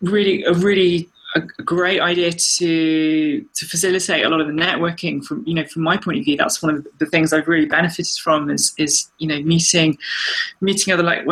really 0.00 0.44
a 0.44 0.54
really 0.54 1.09
a 1.36 1.40
great 1.40 2.00
idea 2.00 2.32
to 2.32 3.40
to 3.54 3.66
facilitate 3.66 4.24
a 4.24 4.28
lot 4.28 4.40
of 4.40 4.48
the 4.48 4.52
networking 4.52 5.24
from 5.24 5.44
you 5.46 5.54
know 5.54 5.64
from 5.66 5.82
my 5.82 5.96
point 5.96 6.18
of 6.18 6.24
view 6.24 6.36
that's 6.36 6.60
one 6.60 6.74
of 6.74 6.86
the 6.98 7.06
things 7.06 7.32
I've 7.32 7.46
really 7.46 7.66
benefited 7.66 8.18
from 8.18 8.50
is 8.50 8.72
is 8.78 9.10
you 9.18 9.28
know 9.28 9.40
meeting 9.42 9.96
meeting 10.60 10.92
other 10.92 11.02
like 11.02 11.24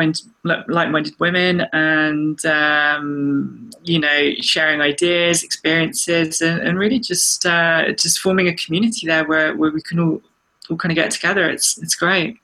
like-minded 0.68 1.14
women 1.18 1.62
and 1.72 2.44
um, 2.46 3.70
you 3.82 3.98
know 3.98 4.30
sharing 4.40 4.80
ideas 4.80 5.42
experiences 5.42 6.40
and, 6.40 6.60
and 6.60 6.78
really 6.78 7.00
just 7.00 7.44
uh, 7.44 7.92
just 7.92 8.20
forming 8.20 8.48
a 8.48 8.54
community 8.54 9.06
there 9.06 9.26
where, 9.26 9.56
where 9.56 9.72
we 9.72 9.82
can 9.82 9.98
all 9.98 10.22
all 10.70 10.76
kind 10.76 10.92
of 10.92 10.96
get 10.96 11.10
together. 11.10 11.48
It's 11.48 11.78
it's 11.78 11.94
great. 11.94 12.36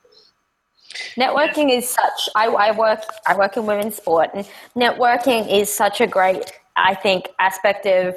Networking 1.17 1.75
is 1.75 1.87
such 1.89 2.29
I, 2.35 2.47
I 2.47 2.71
work 2.71 3.01
I 3.25 3.35
work 3.35 3.57
in 3.57 3.65
women's 3.65 3.95
sport 3.95 4.29
and 4.33 4.47
networking 4.75 5.51
is 5.51 5.73
such 5.73 5.99
a 6.01 6.07
great 6.07 6.51
I 6.85 6.95
think, 6.95 7.29
aspect 7.39 7.85
of 7.85 8.15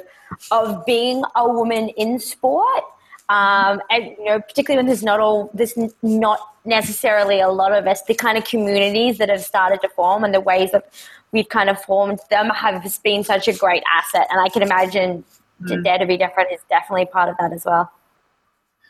of 0.51 0.85
being 0.85 1.23
a 1.35 1.51
woman 1.51 1.89
in 1.89 2.19
sport. 2.19 2.83
Um, 3.29 3.81
and 3.91 4.05
you 4.17 4.25
know, 4.25 4.39
particularly 4.39 4.79
when 4.79 4.87
there's 4.87 5.03
not 5.03 5.19
all 5.19 5.51
there's 5.53 5.77
not 6.01 6.39
necessarily 6.65 7.39
a 7.39 7.49
lot 7.49 7.71
of 7.73 7.85
us, 7.87 8.03
the 8.03 8.15
kind 8.15 8.37
of 8.37 8.43
communities 8.45 9.17
that 9.17 9.29
have 9.29 9.41
started 9.41 9.81
to 9.81 9.89
form 9.89 10.23
and 10.23 10.33
the 10.33 10.39
ways 10.41 10.71
that 10.71 10.93
we've 11.31 11.49
kind 11.49 11.69
of 11.69 11.81
formed 11.81 12.19
them 12.29 12.49
have 12.49 12.83
been 13.03 13.23
such 13.23 13.47
a 13.47 13.53
great 13.53 13.83
asset. 13.91 14.27
And 14.31 14.39
I 14.39 14.49
can 14.49 14.61
imagine 14.61 15.23
mm. 15.61 15.83
Dare 15.83 15.99
to 15.99 16.05
Be 16.05 16.17
Different 16.17 16.51
is 16.51 16.59
definitely 16.69 17.05
part 17.05 17.29
of 17.29 17.35
that 17.39 17.53
as 17.53 17.65
well. 17.65 17.91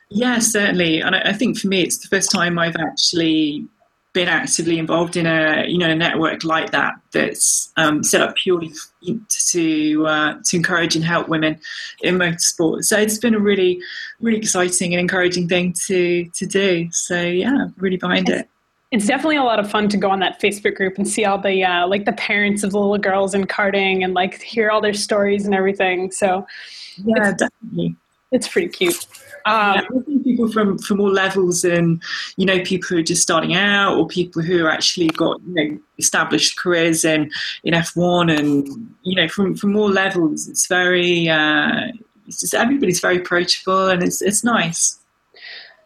Yeah, 0.10 0.40
certainly. 0.40 1.02
And 1.02 1.16
I 1.16 1.34
think 1.34 1.60
for 1.60 1.68
me, 1.68 1.82
it's 1.82 1.98
the 1.98 2.08
first 2.08 2.32
time 2.32 2.58
I've 2.58 2.76
actually 2.78 3.68
been 4.14 4.28
actively 4.28 4.80
involved 4.80 5.16
in 5.16 5.26
a 5.26 5.66
you 5.68 5.78
know 5.78 5.90
a 5.90 5.96
network 5.96 6.44
like 6.44 6.72
that 6.72 6.94
that's 7.12 7.72
um, 7.78 8.04
set 8.04 8.22
up 8.22 8.36
purely 8.36 8.72
to 9.52 10.06
uh, 10.08 10.36
to 10.46 10.58
encourage 10.58 10.96
and 10.96 11.06
help 11.06 11.28
women 11.30 11.60
in 12.02 12.18
motorsport. 12.18 12.84
So 12.84 12.98
it's 12.98 13.18
been 13.18 13.36
a 13.36 13.40
really 13.40 13.80
really 14.20 14.38
exciting 14.38 14.94
and 14.94 15.00
encouraging 15.00 15.48
thing 15.48 15.74
to 15.88 16.26
to 16.26 16.46
do. 16.46 16.90
So 16.92 17.22
yeah, 17.22 17.68
really 17.78 17.98
behind 17.98 18.30
it. 18.30 18.50
It's 18.92 19.06
definitely 19.06 19.36
a 19.36 19.44
lot 19.44 19.60
of 19.60 19.70
fun 19.70 19.88
to 19.90 19.98
go 19.98 20.10
on 20.10 20.20
that 20.22 20.42
Facebook 20.42 20.74
group 20.74 20.98
and 20.98 21.08
see 21.08 21.24
all 21.24 21.38
the 21.38 21.64
uh, 21.64 21.88
like 21.88 22.06
the 22.06 22.14
parents 22.14 22.64
of 22.64 22.72
the 22.72 22.80
little 22.80 22.98
girls 22.98 23.36
in 23.36 23.46
karting 23.46 24.04
and 24.04 24.16
like 24.16 24.42
hear 24.42 24.72
all 24.72 24.82
their 24.82 24.96
stories 24.96 25.46
and 25.46 25.54
everything. 25.54 26.12
So 26.12 26.48
yeah, 26.98 27.34
definitely, 27.34 27.96
it's 28.32 28.48
pretty 28.48 28.70
cute. 28.70 29.08
Um, 29.46 29.76
yeah, 29.76 30.24
people 30.24 30.52
from 30.52 30.78
from 30.78 31.00
all 31.00 31.12
levels, 31.12 31.64
and 31.64 32.02
you 32.38 32.46
know, 32.46 32.62
people 32.64 32.90
who 32.90 32.98
are 32.98 33.04
just 33.04 33.22
starting 33.22 33.56
out, 33.56 33.98
or 33.98 34.08
people 34.08 34.42
who 34.42 34.68
actually 34.68 35.08
got 35.08 35.40
you 35.48 35.54
know 35.54 35.80
established 35.98 36.58
careers 36.58 37.06
in 37.06 37.32
in 37.64 37.74
F 37.74 37.96
one, 37.96 38.30
and 38.30 38.68
you 39.04 39.16
know, 39.16 39.28
from 39.28 39.56
from 39.56 39.76
all 39.76 39.90
levels. 39.90 40.48
It's 40.48 40.68
very, 40.68 41.30
uh, 41.30 41.88
it's 42.28 42.42
just 42.42 42.54
everybody's 42.54 43.00
very 43.00 43.18
approachable, 43.18 43.88
and 43.88 44.04
it's 44.04 44.22
it's 44.22 44.44
nice. 44.44 45.00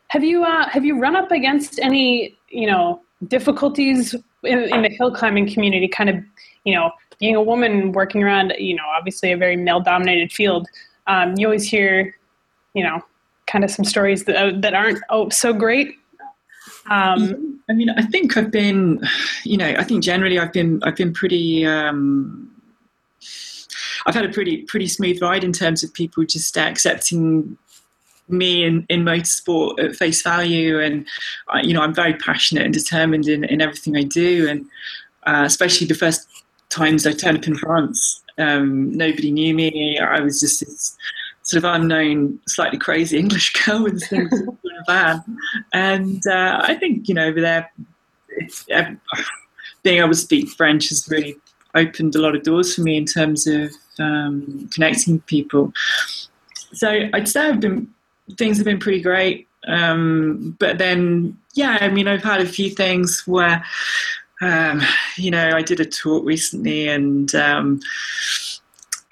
Have 0.07 0.23
you 0.23 0.43
uh, 0.43 0.67
have 0.69 0.83
you 0.83 0.99
run 0.99 1.15
up 1.15 1.31
against 1.31 1.79
any 1.79 2.37
you 2.49 2.67
know 2.67 3.01
difficulties 3.27 4.13
in, 4.43 4.59
in 4.59 4.81
the 4.81 4.89
hill 4.89 5.13
climbing 5.13 5.51
community? 5.51 5.87
Kind 5.87 6.09
of 6.09 6.17
you 6.65 6.75
know 6.75 6.91
being 7.19 7.35
a 7.35 7.41
woman 7.41 7.93
working 7.93 8.23
around 8.23 8.53
you 8.57 8.75
know 8.75 8.83
obviously 8.97 9.31
a 9.31 9.37
very 9.37 9.55
male 9.55 9.79
dominated 9.79 10.31
field. 10.31 10.67
Um, 11.07 11.35
you 11.37 11.47
always 11.47 11.69
hear 11.69 12.15
you 12.73 12.83
know 12.83 13.03
kind 13.47 13.63
of 13.63 13.71
some 13.71 13.85
stories 13.85 14.25
that 14.25 14.35
uh, 14.35 14.51
that 14.59 14.73
aren't 14.73 14.99
oh 15.09 15.29
so 15.29 15.53
great. 15.53 15.95
Um, 16.89 17.61
I 17.69 17.73
mean, 17.73 17.89
I 17.89 18.01
think 18.03 18.35
I've 18.35 18.51
been, 18.51 19.01
you 19.45 19.57
know, 19.57 19.73
I 19.77 19.83
think 19.83 20.03
generally 20.03 20.39
I've 20.39 20.53
been 20.53 20.81
I've 20.83 20.95
been 20.95 21.13
pretty. 21.13 21.65
Um, 21.65 22.49
I've 24.05 24.15
had 24.15 24.25
a 24.25 24.29
pretty 24.29 24.63
pretty 24.63 24.87
smooth 24.87 25.21
ride 25.21 25.43
in 25.43 25.53
terms 25.53 25.83
of 25.83 25.93
people 25.93 26.25
just 26.25 26.57
accepting 26.57 27.57
me 28.29 28.63
in, 28.63 28.85
in 28.89 29.03
motorsport 29.03 29.79
at 29.83 29.95
face 29.95 30.21
value 30.21 30.79
and 30.79 31.05
uh, 31.53 31.59
you 31.61 31.73
know 31.73 31.81
I'm 31.81 31.93
very 31.93 32.13
passionate 32.15 32.63
and 32.63 32.73
determined 32.73 33.27
in, 33.27 33.43
in 33.43 33.61
everything 33.61 33.97
I 33.97 34.03
do 34.03 34.47
and 34.49 34.65
uh, 35.25 35.43
especially 35.45 35.87
the 35.87 35.93
first 35.93 36.27
times 36.69 37.05
I 37.05 37.11
turned 37.11 37.37
up 37.37 37.47
in 37.47 37.55
France 37.55 38.23
um, 38.37 38.91
nobody 38.93 39.29
knew 39.29 39.53
me 39.53 39.99
I 39.99 40.21
was 40.21 40.39
just 40.39 40.61
this 40.61 40.97
sort 41.43 41.63
of 41.63 41.69
unknown, 41.75 42.39
slightly 42.47 42.79
crazy 42.79 43.17
English 43.19 43.53
girl 43.53 43.83
with 43.83 44.11
in 44.11 44.27
a 44.31 44.83
van. 44.87 45.23
And 45.73 46.25
uh, 46.27 46.61
I 46.63 46.75
think, 46.75 47.07
you 47.07 47.15
know, 47.15 47.25
over 47.25 47.39
there, 47.39 47.71
uh, 48.73 48.91
being 49.83 49.99
able 49.99 50.09
to 50.09 50.15
speak 50.15 50.49
French 50.49 50.89
has 50.89 51.07
really 51.09 51.35
opened 51.75 52.15
a 52.15 52.19
lot 52.19 52.35
of 52.35 52.43
doors 52.43 52.75
for 52.75 52.81
me 52.81 52.97
in 52.97 53.05
terms 53.05 53.47
of 53.47 53.71
um, 53.99 54.69
connecting 54.73 55.15
with 55.15 55.25
people. 55.25 55.73
So 56.73 57.09
I'd 57.13 57.27
say 57.27 57.49
I've 57.49 57.59
been, 57.59 57.93
things 58.37 58.57
have 58.57 58.65
been 58.65 58.79
pretty 58.79 59.01
great. 59.01 59.47
Um, 59.67 60.55
but 60.59 60.77
then, 60.77 61.37
yeah, 61.53 61.77
I 61.81 61.89
mean, 61.89 62.07
I've 62.07 62.23
had 62.23 62.41
a 62.41 62.45
few 62.45 62.69
things 62.69 63.23
where, 63.25 63.63
um, 64.41 64.81
you 65.15 65.31
know, 65.31 65.51
I 65.53 65.61
did 65.61 65.79
a 65.79 65.85
talk 65.85 66.25
recently 66.25 66.89
and, 66.89 67.33
um, 67.35 67.79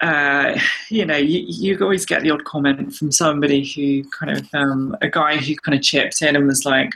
uh, 0.02 0.58
you 0.88 1.06
know, 1.06 1.16
you, 1.16 1.44
you 1.46 1.78
always 1.80 2.04
get 2.04 2.22
the 2.22 2.30
odd 2.30 2.44
comment 2.44 2.94
from 2.94 3.12
somebody 3.12 3.64
who 3.64 4.08
kind 4.10 4.36
of, 4.36 4.48
um, 4.52 4.96
a 5.00 5.08
guy 5.08 5.36
who 5.36 5.54
kind 5.56 5.76
of 5.76 5.82
chipped 5.82 6.20
in 6.20 6.36
and 6.36 6.46
was 6.46 6.64
like, 6.64 6.92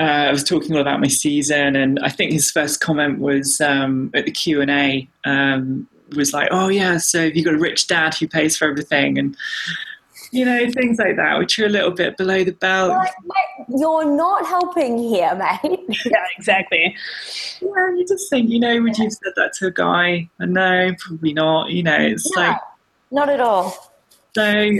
uh, 0.00 0.26
I 0.28 0.30
was 0.30 0.44
talking 0.44 0.74
all 0.74 0.80
about 0.80 1.00
my 1.00 1.08
season, 1.08 1.74
and 1.74 1.98
I 2.00 2.08
think 2.08 2.32
his 2.32 2.50
first 2.50 2.80
comment 2.80 3.18
was 3.18 3.60
um, 3.60 4.12
at 4.14 4.26
the 4.26 4.30
Q 4.30 4.60
and 4.60 4.70
A 4.70 5.08
um, 5.24 5.88
was 6.14 6.32
like, 6.32 6.48
"Oh 6.52 6.68
yeah, 6.68 6.98
so 6.98 7.24
have 7.24 7.36
you 7.36 7.44
got 7.44 7.54
a 7.54 7.58
rich 7.58 7.88
dad 7.88 8.14
who 8.14 8.28
pays 8.28 8.56
for 8.56 8.68
everything?" 8.68 9.18
And 9.18 9.36
you 10.30 10.44
know, 10.44 10.70
things 10.70 10.98
like 10.98 11.16
that, 11.16 11.38
which 11.38 11.58
are 11.58 11.66
a 11.66 11.70
little 11.70 11.90
bit 11.90 12.16
below 12.16 12.44
the 12.44 12.52
belt. 12.52 12.90
Like, 12.90 13.12
you're 13.68 14.04
not 14.04 14.46
helping 14.46 14.98
here, 14.98 15.34
mate. 15.34 15.80
yeah, 16.06 16.24
exactly. 16.36 16.94
Yeah, 17.60 17.88
you 17.96 18.04
just 18.06 18.28
think, 18.30 18.50
you 18.50 18.60
know, 18.60 18.80
would 18.82 18.96
you 18.98 19.04
have 19.04 19.12
said 19.12 19.32
that 19.36 19.52
to 19.54 19.66
a 19.66 19.70
guy? 19.70 20.28
No, 20.38 20.92
probably 20.98 21.32
not. 21.32 21.70
You 21.70 21.82
know, 21.82 21.96
it's 21.98 22.30
no, 22.36 22.42
like. 22.42 22.60
Not 23.10 23.28
at 23.28 23.40
all. 23.40 23.92
So, 24.34 24.70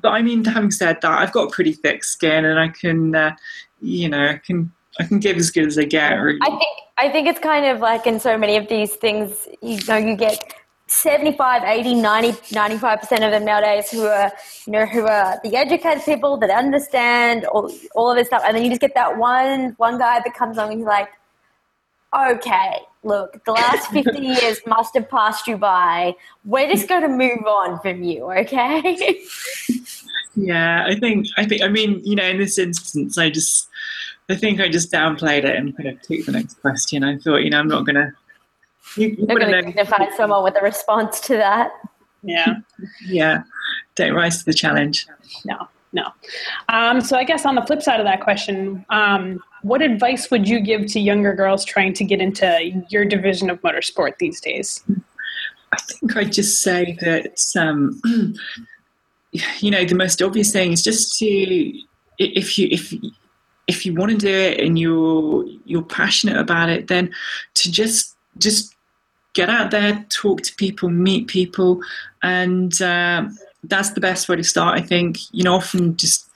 but 0.00 0.08
I 0.08 0.22
mean, 0.22 0.44
having 0.44 0.70
said 0.70 1.00
that, 1.02 1.10
I've 1.10 1.32
got 1.32 1.52
pretty 1.52 1.72
thick 1.72 2.04
skin 2.04 2.44
and 2.44 2.58
I 2.58 2.68
can, 2.68 3.14
uh, 3.14 3.36
you 3.80 4.08
know, 4.08 4.28
I 4.28 4.36
can. 4.38 4.72
I 5.00 5.04
can 5.04 5.20
give 5.20 5.36
as 5.36 5.50
good 5.50 5.66
as 5.68 5.78
I 5.78 5.84
get. 5.84 6.14
Really. 6.14 6.40
I 6.42 6.48
think 6.48 6.78
I 6.98 7.08
think 7.08 7.28
it's 7.28 7.38
kind 7.38 7.66
of 7.66 7.78
like 7.78 8.06
in 8.08 8.18
so 8.18 8.36
many 8.36 8.56
of 8.56 8.68
these 8.68 8.96
things, 8.96 9.46
you 9.62 9.78
know, 9.86 9.96
you 9.96 10.16
get 10.16 10.42
75 10.90 11.64
80 11.64 11.94
90 11.94 12.32
95% 12.54 13.02
of 13.24 13.30
them 13.30 13.44
nowadays 13.44 13.90
who 13.90 14.06
are 14.06 14.32
you 14.66 14.72
know 14.72 14.86
who 14.86 15.06
are 15.06 15.38
the 15.44 15.54
educated 15.54 16.02
people 16.04 16.36
that 16.38 16.50
understand 16.50 17.44
all, 17.46 17.70
all 17.94 18.10
of 18.10 18.16
this 18.16 18.28
stuff. 18.28 18.42
And 18.46 18.56
then 18.56 18.64
you 18.64 18.70
just 18.70 18.80
get 18.80 18.94
that 18.94 19.18
one 19.18 19.74
one 19.76 19.98
guy 19.98 20.20
that 20.24 20.34
comes 20.34 20.56
along 20.56 20.72
and 20.72 20.80
he's 20.80 20.86
like 20.86 21.10
okay 22.18 22.80
look 23.04 23.44
the 23.44 23.52
last 23.52 23.90
50 23.92 24.18
years 24.18 24.60
must 24.66 24.94
have 24.94 25.08
passed 25.10 25.46
you 25.46 25.58
by. 25.58 26.14
We're 26.44 26.68
just 26.68 26.88
going 26.88 27.02
to 27.02 27.08
move 27.08 27.46
on 27.46 27.80
from 27.80 28.02
you 28.02 28.24
okay? 28.32 29.20
Yeah 30.34 30.84
i 30.86 30.94
think 30.94 31.26
i 31.36 31.44
think 31.44 31.62
i 31.62 31.68
mean 31.68 32.00
you 32.04 32.14
know 32.14 32.22
in 32.24 32.38
this 32.38 32.58
instance 32.58 33.18
i 33.18 33.28
just 33.28 33.68
i 34.28 34.36
think 34.36 34.60
i 34.60 34.68
just 34.68 34.92
downplayed 34.92 35.44
it 35.44 35.56
and 35.56 35.76
kind 35.76 35.88
of 35.88 36.00
took 36.02 36.24
the 36.26 36.32
next 36.32 36.60
question. 36.60 37.02
I 37.02 37.18
thought 37.18 37.38
you 37.38 37.50
know 37.50 37.58
i'm 37.58 37.66
not 37.66 37.84
going 37.84 37.96
to 37.96 38.12
you, 38.98 39.16
you 39.18 39.26
are 39.28 39.38
going 39.38 39.52
to 39.52 39.62
dignify 39.62 40.06
someone 40.16 40.44
with 40.44 40.56
a 40.56 40.62
response 40.62 41.20
to 41.20 41.36
that. 41.36 41.72
Yeah. 42.22 42.56
yeah. 43.06 43.42
Don't 43.94 44.14
rise 44.14 44.38
to 44.38 44.44
the 44.44 44.54
challenge. 44.54 45.06
No, 45.44 45.68
no. 45.92 46.08
Um, 46.68 47.00
so 47.00 47.16
I 47.16 47.24
guess 47.24 47.46
on 47.46 47.54
the 47.54 47.62
flip 47.62 47.82
side 47.82 48.00
of 48.00 48.06
that 48.06 48.20
question, 48.20 48.84
um, 48.90 49.40
what 49.62 49.82
advice 49.82 50.30
would 50.30 50.48
you 50.48 50.60
give 50.60 50.86
to 50.86 51.00
younger 51.00 51.34
girls 51.34 51.64
trying 51.64 51.92
to 51.94 52.04
get 52.04 52.20
into 52.20 52.84
your 52.90 53.04
division 53.04 53.50
of 53.50 53.60
motorsport 53.62 54.18
these 54.18 54.40
days? 54.40 54.84
I 55.72 55.76
think 55.80 56.16
I'd 56.16 56.32
just 56.32 56.62
say 56.62 56.96
that, 57.00 57.40
um, 57.56 58.00
you 59.60 59.70
know, 59.70 59.84
the 59.84 59.94
most 59.94 60.22
obvious 60.22 60.52
thing 60.52 60.72
is 60.72 60.82
just 60.82 61.18
to, 61.18 61.26
if 62.18 62.58
you, 62.58 62.68
if, 62.70 62.94
if 63.68 63.84
you 63.84 63.94
want 63.94 64.10
to 64.10 64.16
do 64.16 64.34
it 64.34 64.58
and 64.58 64.78
you're 64.78 65.44
you're 65.66 65.82
passionate 65.82 66.38
about 66.38 66.70
it, 66.70 66.88
then 66.88 67.12
to 67.54 67.70
just 67.70 68.16
just 68.38 68.74
get 69.38 69.48
out 69.48 69.70
there, 69.70 70.04
talk 70.08 70.42
to 70.42 70.54
people, 70.56 70.88
meet 70.88 71.28
people, 71.28 71.80
and 72.22 72.82
uh, 72.82 73.28
that's 73.62 73.90
the 73.90 74.00
best 74.00 74.28
way 74.28 74.34
to 74.34 74.42
start. 74.42 74.76
I 74.76 74.82
think 74.82 75.18
you 75.32 75.44
know 75.44 75.54
often 75.54 75.96
just 75.96 76.28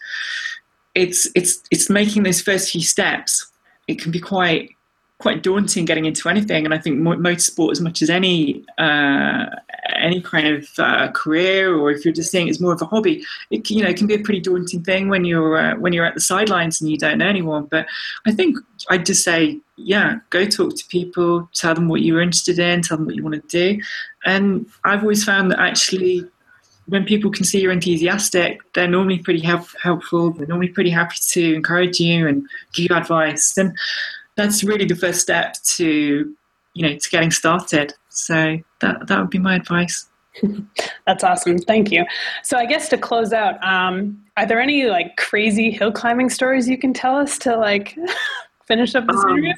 it's 0.95 1.29
it's 1.35 1.61
it's 1.73 1.91
making 1.91 2.23
those 2.23 2.41
first 2.41 2.71
few 2.71 2.83
steps. 2.83 3.51
It 3.89 4.01
can 4.01 4.13
be 4.13 4.21
quite 4.21 4.77
quite 5.23 5.45
daunting 5.45 5.85
getting 5.85 6.05
into 6.05 6.29
anything, 6.29 6.65
and 6.65 6.75
I 6.75 6.79
think 6.79 6.99
motorsport, 6.99 7.71
as 7.71 7.81
much 7.81 8.03
as 8.03 8.11
any 8.11 8.65
uh, 8.77 9.47
any 9.95 10.21
kind 10.21 10.49
of 10.49 10.69
uh, 10.79 11.13
career, 11.13 11.79
or 11.79 11.93
if 11.93 12.05
you're 12.05 12.13
just 12.13 12.33
saying 12.33 12.49
it's 12.49 12.59
more 12.59 12.73
of 12.73 12.83
a 12.83 12.87
hobby, 12.87 13.25
it 13.51 13.71
you 13.71 13.85
know 13.85 13.89
it 13.89 13.97
can 13.97 14.09
be 14.09 14.15
a 14.15 14.19
pretty 14.19 14.41
daunting 14.41 14.83
thing 14.83 15.09
when 15.09 15.25
you're 15.25 15.57
uh, 15.57 15.77
when 15.77 15.93
you're 15.93 16.05
at 16.05 16.15
the 16.15 16.21
sidelines 16.21 16.81
and 16.81 16.91
you 16.91 16.99
don't 16.99 17.19
know 17.19 17.29
anyone. 17.29 17.67
But 17.67 17.87
I 18.27 18.33
think 18.33 18.59
I'd 18.91 19.07
just 19.07 19.23
say, 19.23 19.61
yeah, 19.77 20.19
go 20.31 20.45
talk 20.45 20.75
to 20.75 20.85
people, 20.89 21.49
tell 21.55 21.75
them 21.77 21.87
what 21.87 22.03
you're 22.03 22.21
interested 22.21 22.59
in, 22.59 22.83
tell 22.83 22.97
them 22.97 23.07
what 23.07 23.15
you 23.15 23.23
want 23.23 23.37
to 23.37 23.49
do, 23.49 23.81
and 24.27 24.67
I've 24.85 25.03
always 25.03 25.23
found 25.25 25.53
that 25.53 25.61
actually 25.61 26.27
when 26.87 27.05
people 27.05 27.31
can 27.31 27.45
see 27.45 27.61
you're 27.61 27.71
enthusiastic, 27.71 28.61
they're 28.73 28.89
normally 28.89 29.21
pretty 29.21 29.41
help, 29.41 29.69
helpful. 29.81 30.33
They're 30.33 30.49
normally 30.49 30.69
pretty 30.69 30.91
happy 30.91 31.17
to 31.29 31.55
encourage 31.55 32.01
you 32.01 32.27
and 32.27 32.45
give 32.73 32.91
you 32.91 32.97
advice. 32.97 33.57
And 33.57 33.79
that's 34.37 34.65
really 34.65 34.85
the 34.85 34.97
first 34.97 35.21
step 35.21 35.57
to, 35.65 36.35
you 36.75 36.83
know, 36.83 36.97
to 36.97 37.11
getting 37.11 37.31
started. 37.31 37.95
So 38.09 38.59
that 38.81 39.07
that 39.09 39.21
would 39.21 39.31
be 39.31 39.39
my 39.39 39.57
advice. 39.57 40.09
That's 41.07 41.25
awesome. 41.25 41.59
Thank 41.59 41.91
you. 41.91 42.05
So 42.43 42.57
I 42.57 42.67
guess 42.67 42.89
to 42.91 42.99
close 42.99 43.33
out, 43.33 43.63
um, 43.63 44.23
are 44.37 44.47
there 44.47 44.61
any 44.61 44.87
like 44.87 45.17
crazy 45.17 45.71
hill 45.71 45.93
climbing 45.93 46.31
stories 46.31 46.69
you 46.69 46.79
can 46.79 46.95
tell 46.95 47.17
us 47.17 47.39
to 47.41 47.57
like 47.57 47.97
finish 48.67 48.95
up 48.95 49.07
this 49.07 49.17
um, 49.17 49.31
interview? 49.31 49.53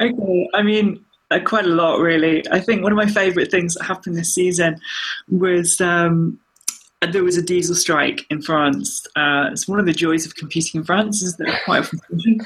okay. 0.00 0.48
I 0.54 0.62
mean, 0.62 1.04
uh, 1.30 1.40
quite 1.44 1.64
a 1.64 1.68
lot, 1.68 2.00
really. 2.00 2.44
I 2.50 2.60
think 2.60 2.82
one 2.82 2.92
of 2.92 2.96
my 2.96 3.06
favourite 3.06 3.50
things 3.50 3.74
that 3.74 3.84
happened 3.84 4.16
this 4.16 4.34
season 4.34 4.80
was 5.28 5.80
um, 5.80 6.38
there 7.12 7.24
was 7.24 7.36
a 7.36 7.42
diesel 7.42 7.74
strike 7.74 8.26
in 8.30 8.42
France. 8.42 9.06
Uh, 9.16 9.48
it's 9.52 9.68
one 9.68 9.78
of 9.78 9.86
the 9.86 9.92
joys 9.92 10.26
of 10.26 10.34
competing 10.36 10.80
in 10.80 10.84
France 10.84 11.22
is 11.22 11.36
that 11.36 11.60
quite 11.64 11.80
often. 11.80 12.40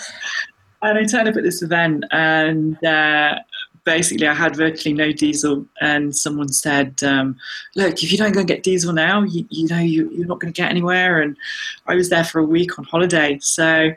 And 0.82 0.98
I 0.98 1.04
turned 1.04 1.28
up 1.28 1.36
at 1.36 1.42
this 1.42 1.62
event, 1.62 2.04
and 2.10 2.82
uh, 2.84 3.36
basically 3.84 4.28
I 4.28 4.34
had 4.34 4.56
virtually 4.56 4.94
no 4.94 5.12
diesel. 5.12 5.66
And 5.80 6.14
someone 6.14 6.48
said, 6.48 7.02
um, 7.02 7.36
"Look, 7.76 8.02
if 8.02 8.12
you 8.12 8.18
don't 8.18 8.32
go 8.32 8.40
and 8.40 8.48
get 8.48 8.62
diesel 8.62 8.92
now, 8.92 9.22
you, 9.22 9.46
you 9.50 9.66
know 9.68 9.78
you, 9.78 10.10
you're 10.10 10.26
not 10.26 10.40
going 10.40 10.52
to 10.52 10.60
get 10.60 10.70
anywhere." 10.70 11.20
And 11.20 11.36
I 11.86 11.94
was 11.94 12.10
there 12.10 12.24
for 12.24 12.38
a 12.38 12.44
week 12.44 12.78
on 12.78 12.84
holiday, 12.84 13.38
so 13.40 13.90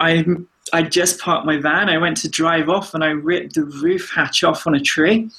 I 0.00 0.24
I 0.72 0.82
just 0.82 1.20
parked 1.20 1.46
my 1.46 1.58
van. 1.58 1.88
I 1.88 1.98
went 1.98 2.16
to 2.18 2.28
drive 2.28 2.68
off 2.68 2.94
and 2.94 3.04
I 3.04 3.10
ripped 3.10 3.54
the 3.54 3.64
roof 3.64 4.10
hatch 4.10 4.42
off 4.42 4.66
on 4.66 4.74
a 4.74 4.80
tree. 4.80 5.30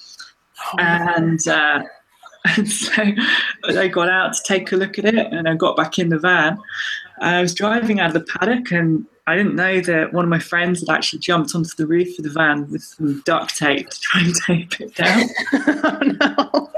Oh, 0.73 0.77
and, 0.79 1.47
uh, 1.47 1.83
and 2.57 2.69
so 2.69 3.03
I 3.67 3.87
got 3.87 4.09
out 4.09 4.33
to 4.33 4.43
take 4.43 4.71
a 4.71 4.75
look 4.75 4.97
at 4.97 5.05
it 5.05 5.27
and 5.33 5.47
I 5.47 5.55
got 5.55 5.75
back 5.75 5.99
in 5.99 6.09
the 6.09 6.19
van. 6.19 6.57
I 7.19 7.41
was 7.41 7.53
driving 7.53 7.99
out 7.99 8.07
of 8.07 8.13
the 8.13 8.31
paddock 8.31 8.71
and 8.71 9.05
I 9.27 9.35
didn't 9.35 9.55
know 9.55 9.81
that 9.81 10.13
one 10.13 10.23
of 10.23 10.29
my 10.29 10.39
friends 10.39 10.79
had 10.79 10.89
actually 10.89 11.19
jumped 11.19 11.53
onto 11.53 11.75
the 11.77 11.85
roof 11.85 12.17
of 12.17 12.23
the 12.23 12.31
van 12.31 12.69
with 12.71 12.81
some 12.81 13.21
duct 13.25 13.57
tape 13.57 13.89
to 13.89 13.99
try 13.99 14.21
and 14.21 14.35
tape 14.47 14.81
it 14.81 14.95
down. 14.95 15.29
oh, 15.53 15.99
no 16.63 16.71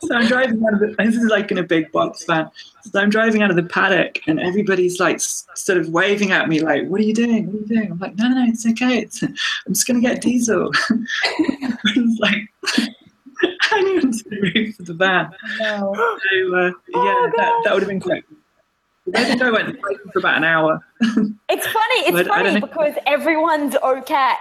so 0.00 0.14
I'm 0.14 0.26
driving 0.26 0.62
out 0.64 0.74
of 0.74 0.80
the, 0.80 0.94
this 0.98 1.16
is 1.16 1.30
like 1.30 1.50
in 1.50 1.58
a 1.58 1.62
big 1.62 1.90
box 1.92 2.24
van. 2.24 2.50
So 2.82 3.00
I'm 3.00 3.10
driving 3.10 3.42
out 3.42 3.50
of 3.50 3.56
the 3.56 3.62
paddock 3.62 4.20
and 4.26 4.40
everybody's 4.40 5.00
like 5.00 5.20
sort 5.20 5.78
of 5.78 5.88
waving 5.88 6.32
at 6.32 6.48
me 6.48 6.60
like, 6.60 6.86
what 6.86 7.00
are 7.00 7.04
you 7.04 7.14
doing? 7.14 7.46
What 7.46 7.56
are 7.56 7.58
you 7.58 7.66
doing? 7.66 7.92
I'm 7.92 7.98
like, 7.98 8.16
no, 8.16 8.28
no, 8.28 8.36
no 8.36 8.46
it's 8.48 8.66
okay. 8.66 8.98
It's, 8.98 9.22
I'm 9.22 9.34
just 9.68 9.86
going 9.86 10.00
to 10.00 10.06
get 10.06 10.22
diesel. 10.22 10.70
it's 10.90 12.20
like 12.20 12.48
hanging 13.60 13.98
onto 13.98 14.30
the 14.30 14.52
roof 14.54 14.80
of 14.80 14.86
the 14.86 14.94
van. 14.94 15.30
No. 15.60 15.94
So, 15.94 16.54
uh, 16.54 16.70
oh, 16.94 17.04
yeah, 17.04 17.30
that, 17.36 17.60
that 17.64 17.74
would 17.74 17.82
have 17.82 17.88
been 17.88 17.98
great. 17.98 18.24
I 19.14 19.24
think 19.24 19.42
I 19.42 19.50
went 19.50 19.78
for 20.12 20.18
about 20.18 20.36
an 20.38 20.44
hour. 20.44 20.80
It's 21.50 21.66
funny. 21.66 22.00
It's 22.06 22.28
funny 22.28 22.60
because 22.60 22.94
everyone's 23.06 23.74
okay. 23.76 24.34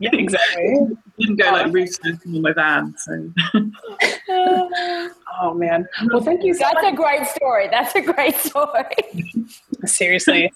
Yeah, 0.00 0.10
exactly. 0.14 0.96
didn't 1.18 1.36
go 1.36 1.50
like 1.50 1.72
researching 1.72 2.34
in 2.34 2.42
my 2.42 2.52
van. 2.52 2.94
So. 2.96 3.32
oh 5.40 5.54
man. 5.54 5.86
Well, 6.10 6.22
thank 6.22 6.42
you. 6.42 6.54
So 6.54 6.64
much. 6.64 6.72
That's 6.72 6.84
much. 6.84 6.92
a 6.94 6.96
great 6.96 7.26
story. 7.26 7.68
That's 7.70 7.94
a 7.94 8.00
great 8.00 8.36
story. 8.36 9.44
Seriously. 9.84 10.52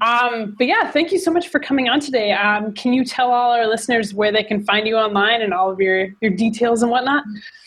Um, 0.00 0.54
but 0.56 0.66
yeah, 0.66 0.90
thank 0.90 1.12
you 1.12 1.18
so 1.18 1.30
much 1.30 1.48
for 1.48 1.60
coming 1.60 1.88
on 1.88 2.00
today. 2.00 2.32
Um, 2.32 2.72
can 2.74 2.92
you 2.92 3.04
tell 3.04 3.32
all 3.32 3.52
our 3.52 3.66
listeners 3.66 4.14
where 4.14 4.32
they 4.32 4.44
can 4.44 4.64
find 4.64 4.86
you 4.86 4.96
online 4.96 5.42
and 5.42 5.52
all 5.52 5.70
of 5.70 5.80
your, 5.80 6.08
your 6.20 6.32
details 6.32 6.82
and 6.82 6.90
whatnot? 6.90 7.24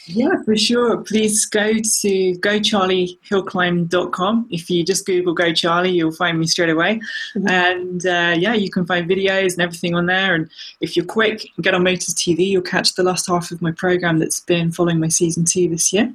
Yeah, 0.07 0.43
for 0.43 0.55
sure. 0.55 0.97
Please 0.97 1.45
go 1.45 1.73
to 1.73 1.81
gocharliehillclimb.com. 1.81 4.47
If 4.51 4.69
you 4.69 4.85
just 4.85 5.03
Google 5.05 5.33
Go 5.33 5.51
Charlie, 5.51 5.91
you'll 5.91 6.11
find 6.11 6.39
me 6.39 6.45
straight 6.45 6.69
away. 6.69 7.01
Mm-hmm. 7.35 7.49
And 7.49 8.05
uh, 8.05 8.35
yeah, 8.37 8.53
you 8.53 8.69
can 8.69 8.85
find 8.85 9.09
videos 9.09 9.53
and 9.53 9.61
everything 9.61 9.95
on 9.95 10.05
there. 10.05 10.35
And 10.35 10.47
if 10.79 10.95
you're 10.95 11.05
quick, 11.05 11.47
get 11.61 11.73
on 11.73 11.83
Motors 11.83 12.13
TV, 12.13 12.45
you'll 12.47 12.61
catch 12.61 12.93
the 12.93 13.03
last 13.03 13.27
half 13.27 13.49
of 13.51 13.61
my 13.61 13.71
program 13.71 14.19
that's 14.19 14.41
been 14.41 14.71
following 14.71 14.99
my 14.99 15.07
season 15.07 15.43
two 15.43 15.69
this 15.69 15.91
year. 15.91 16.13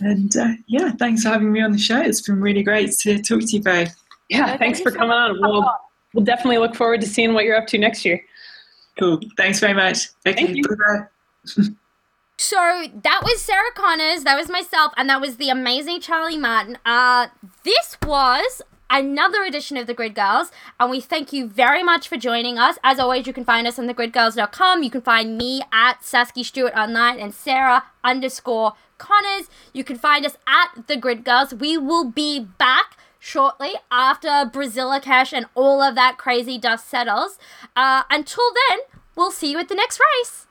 And 0.00 0.36
uh, 0.36 0.54
yeah, 0.66 0.90
thanks 0.92 1.22
for 1.22 1.28
having 1.28 1.52
me 1.52 1.62
on 1.62 1.70
the 1.70 1.78
show. 1.78 2.00
It's 2.00 2.22
been 2.22 2.40
really 2.40 2.64
great 2.64 2.90
to 3.02 3.22
talk 3.22 3.42
to 3.42 3.46
you 3.46 3.62
both. 3.62 3.94
Yeah, 4.28 4.56
thanks 4.56 4.80
for 4.80 4.90
coming 4.90 5.12
on. 5.12 5.40
We'll, 5.40 5.70
we'll 6.12 6.24
definitely 6.24 6.58
look 6.58 6.74
forward 6.74 7.00
to 7.02 7.06
seeing 7.06 7.34
what 7.34 7.44
you're 7.44 7.56
up 7.56 7.66
to 7.68 7.78
next 7.78 8.04
year. 8.04 8.20
Cool. 8.98 9.20
Thanks 9.36 9.60
very 9.60 9.74
much. 9.74 10.08
Okay, 10.26 10.44
Thank 10.44 10.56
you. 10.56 10.62
Bye-bye. 10.62 11.66
So 12.36 12.56
that 12.56 13.20
was 13.22 13.40
Sarah 13.40 13.72
Connors, 13.76 14.24
that 14.24 14.36
was 14.36 14.48
myself, 14.48 14.92
and 14.96 15.08
that 15.08 15.20
was 15.20 15.36
the 15.36 15.50
amazing 15.50 16.00
Charlie 16.00 16.36
Martin. 16.36 16.78
Uh, 16.84 17.28
this 17.62 17.96
was 18.04 18.60
another 18.90 19.44
edition 19.44 19.76
of 19.76 19.86
the 19.86 19.94
Grid 19.94 20.16
Girls, 20.16 20.50
and 20.80 20.90
we 20.90 21.00
thank 21.00 21.32
you 21.32 21.48
very 21.48 21.84
much 21.84 22.08
for 22.08 22.16
joining 22.16 22.58
us. 22.58 22.76
As 22.82 22.98
always, 22.98 23.28
you 23.28 23.32
can 23.32 23.44
find 23.44 23.68
us 23.68 23.78
on 23.78 23.86
thegridgirls.com. 23.86 24.82
You 24.82 24.90
can 24.90 25.00
find 25.00 25.38
me 25.38 25.62
at 25.72 26.00
Sasky 26.00 26.44
Stewart 26.44 26.74
online 26.74 27.20
and 27.20 27.32
Sarah 27.32 27.84
underscore 28.02 28.72
Connors. 28.98 29.48
You 29.72 29.84
can 29.84 29.96
find 29.96 30.26
us 30.26 30.36
at 30.46 30.88
the 30.88 30.96
Grid 30.96 31.24
Girls. 31.24 31.54
We 31.54 31.78
will 31.78 32.10
be 32.10 32.40
back 32.40 32.96
shortly 33.24 33.70
after 33.90 34.28
Brazilicash 34.28 35.32
and 35.32 35.46
all 35.54 35.80
of 35.80 35.94
that 35.94 36.18
crazy 36.18 36.58
dust 36.58 36.86
settles. 36.86 37.38
Uh, 37.74 38.02
until 38.10 38.44
then, 38.68 38.80
we'll 39.16 39.30
see 39.30 39.50
you 39.50 39.58
at 39.58 39.68
the 39.70 39.74
next 39.74 39.98
race. 40.20 40.43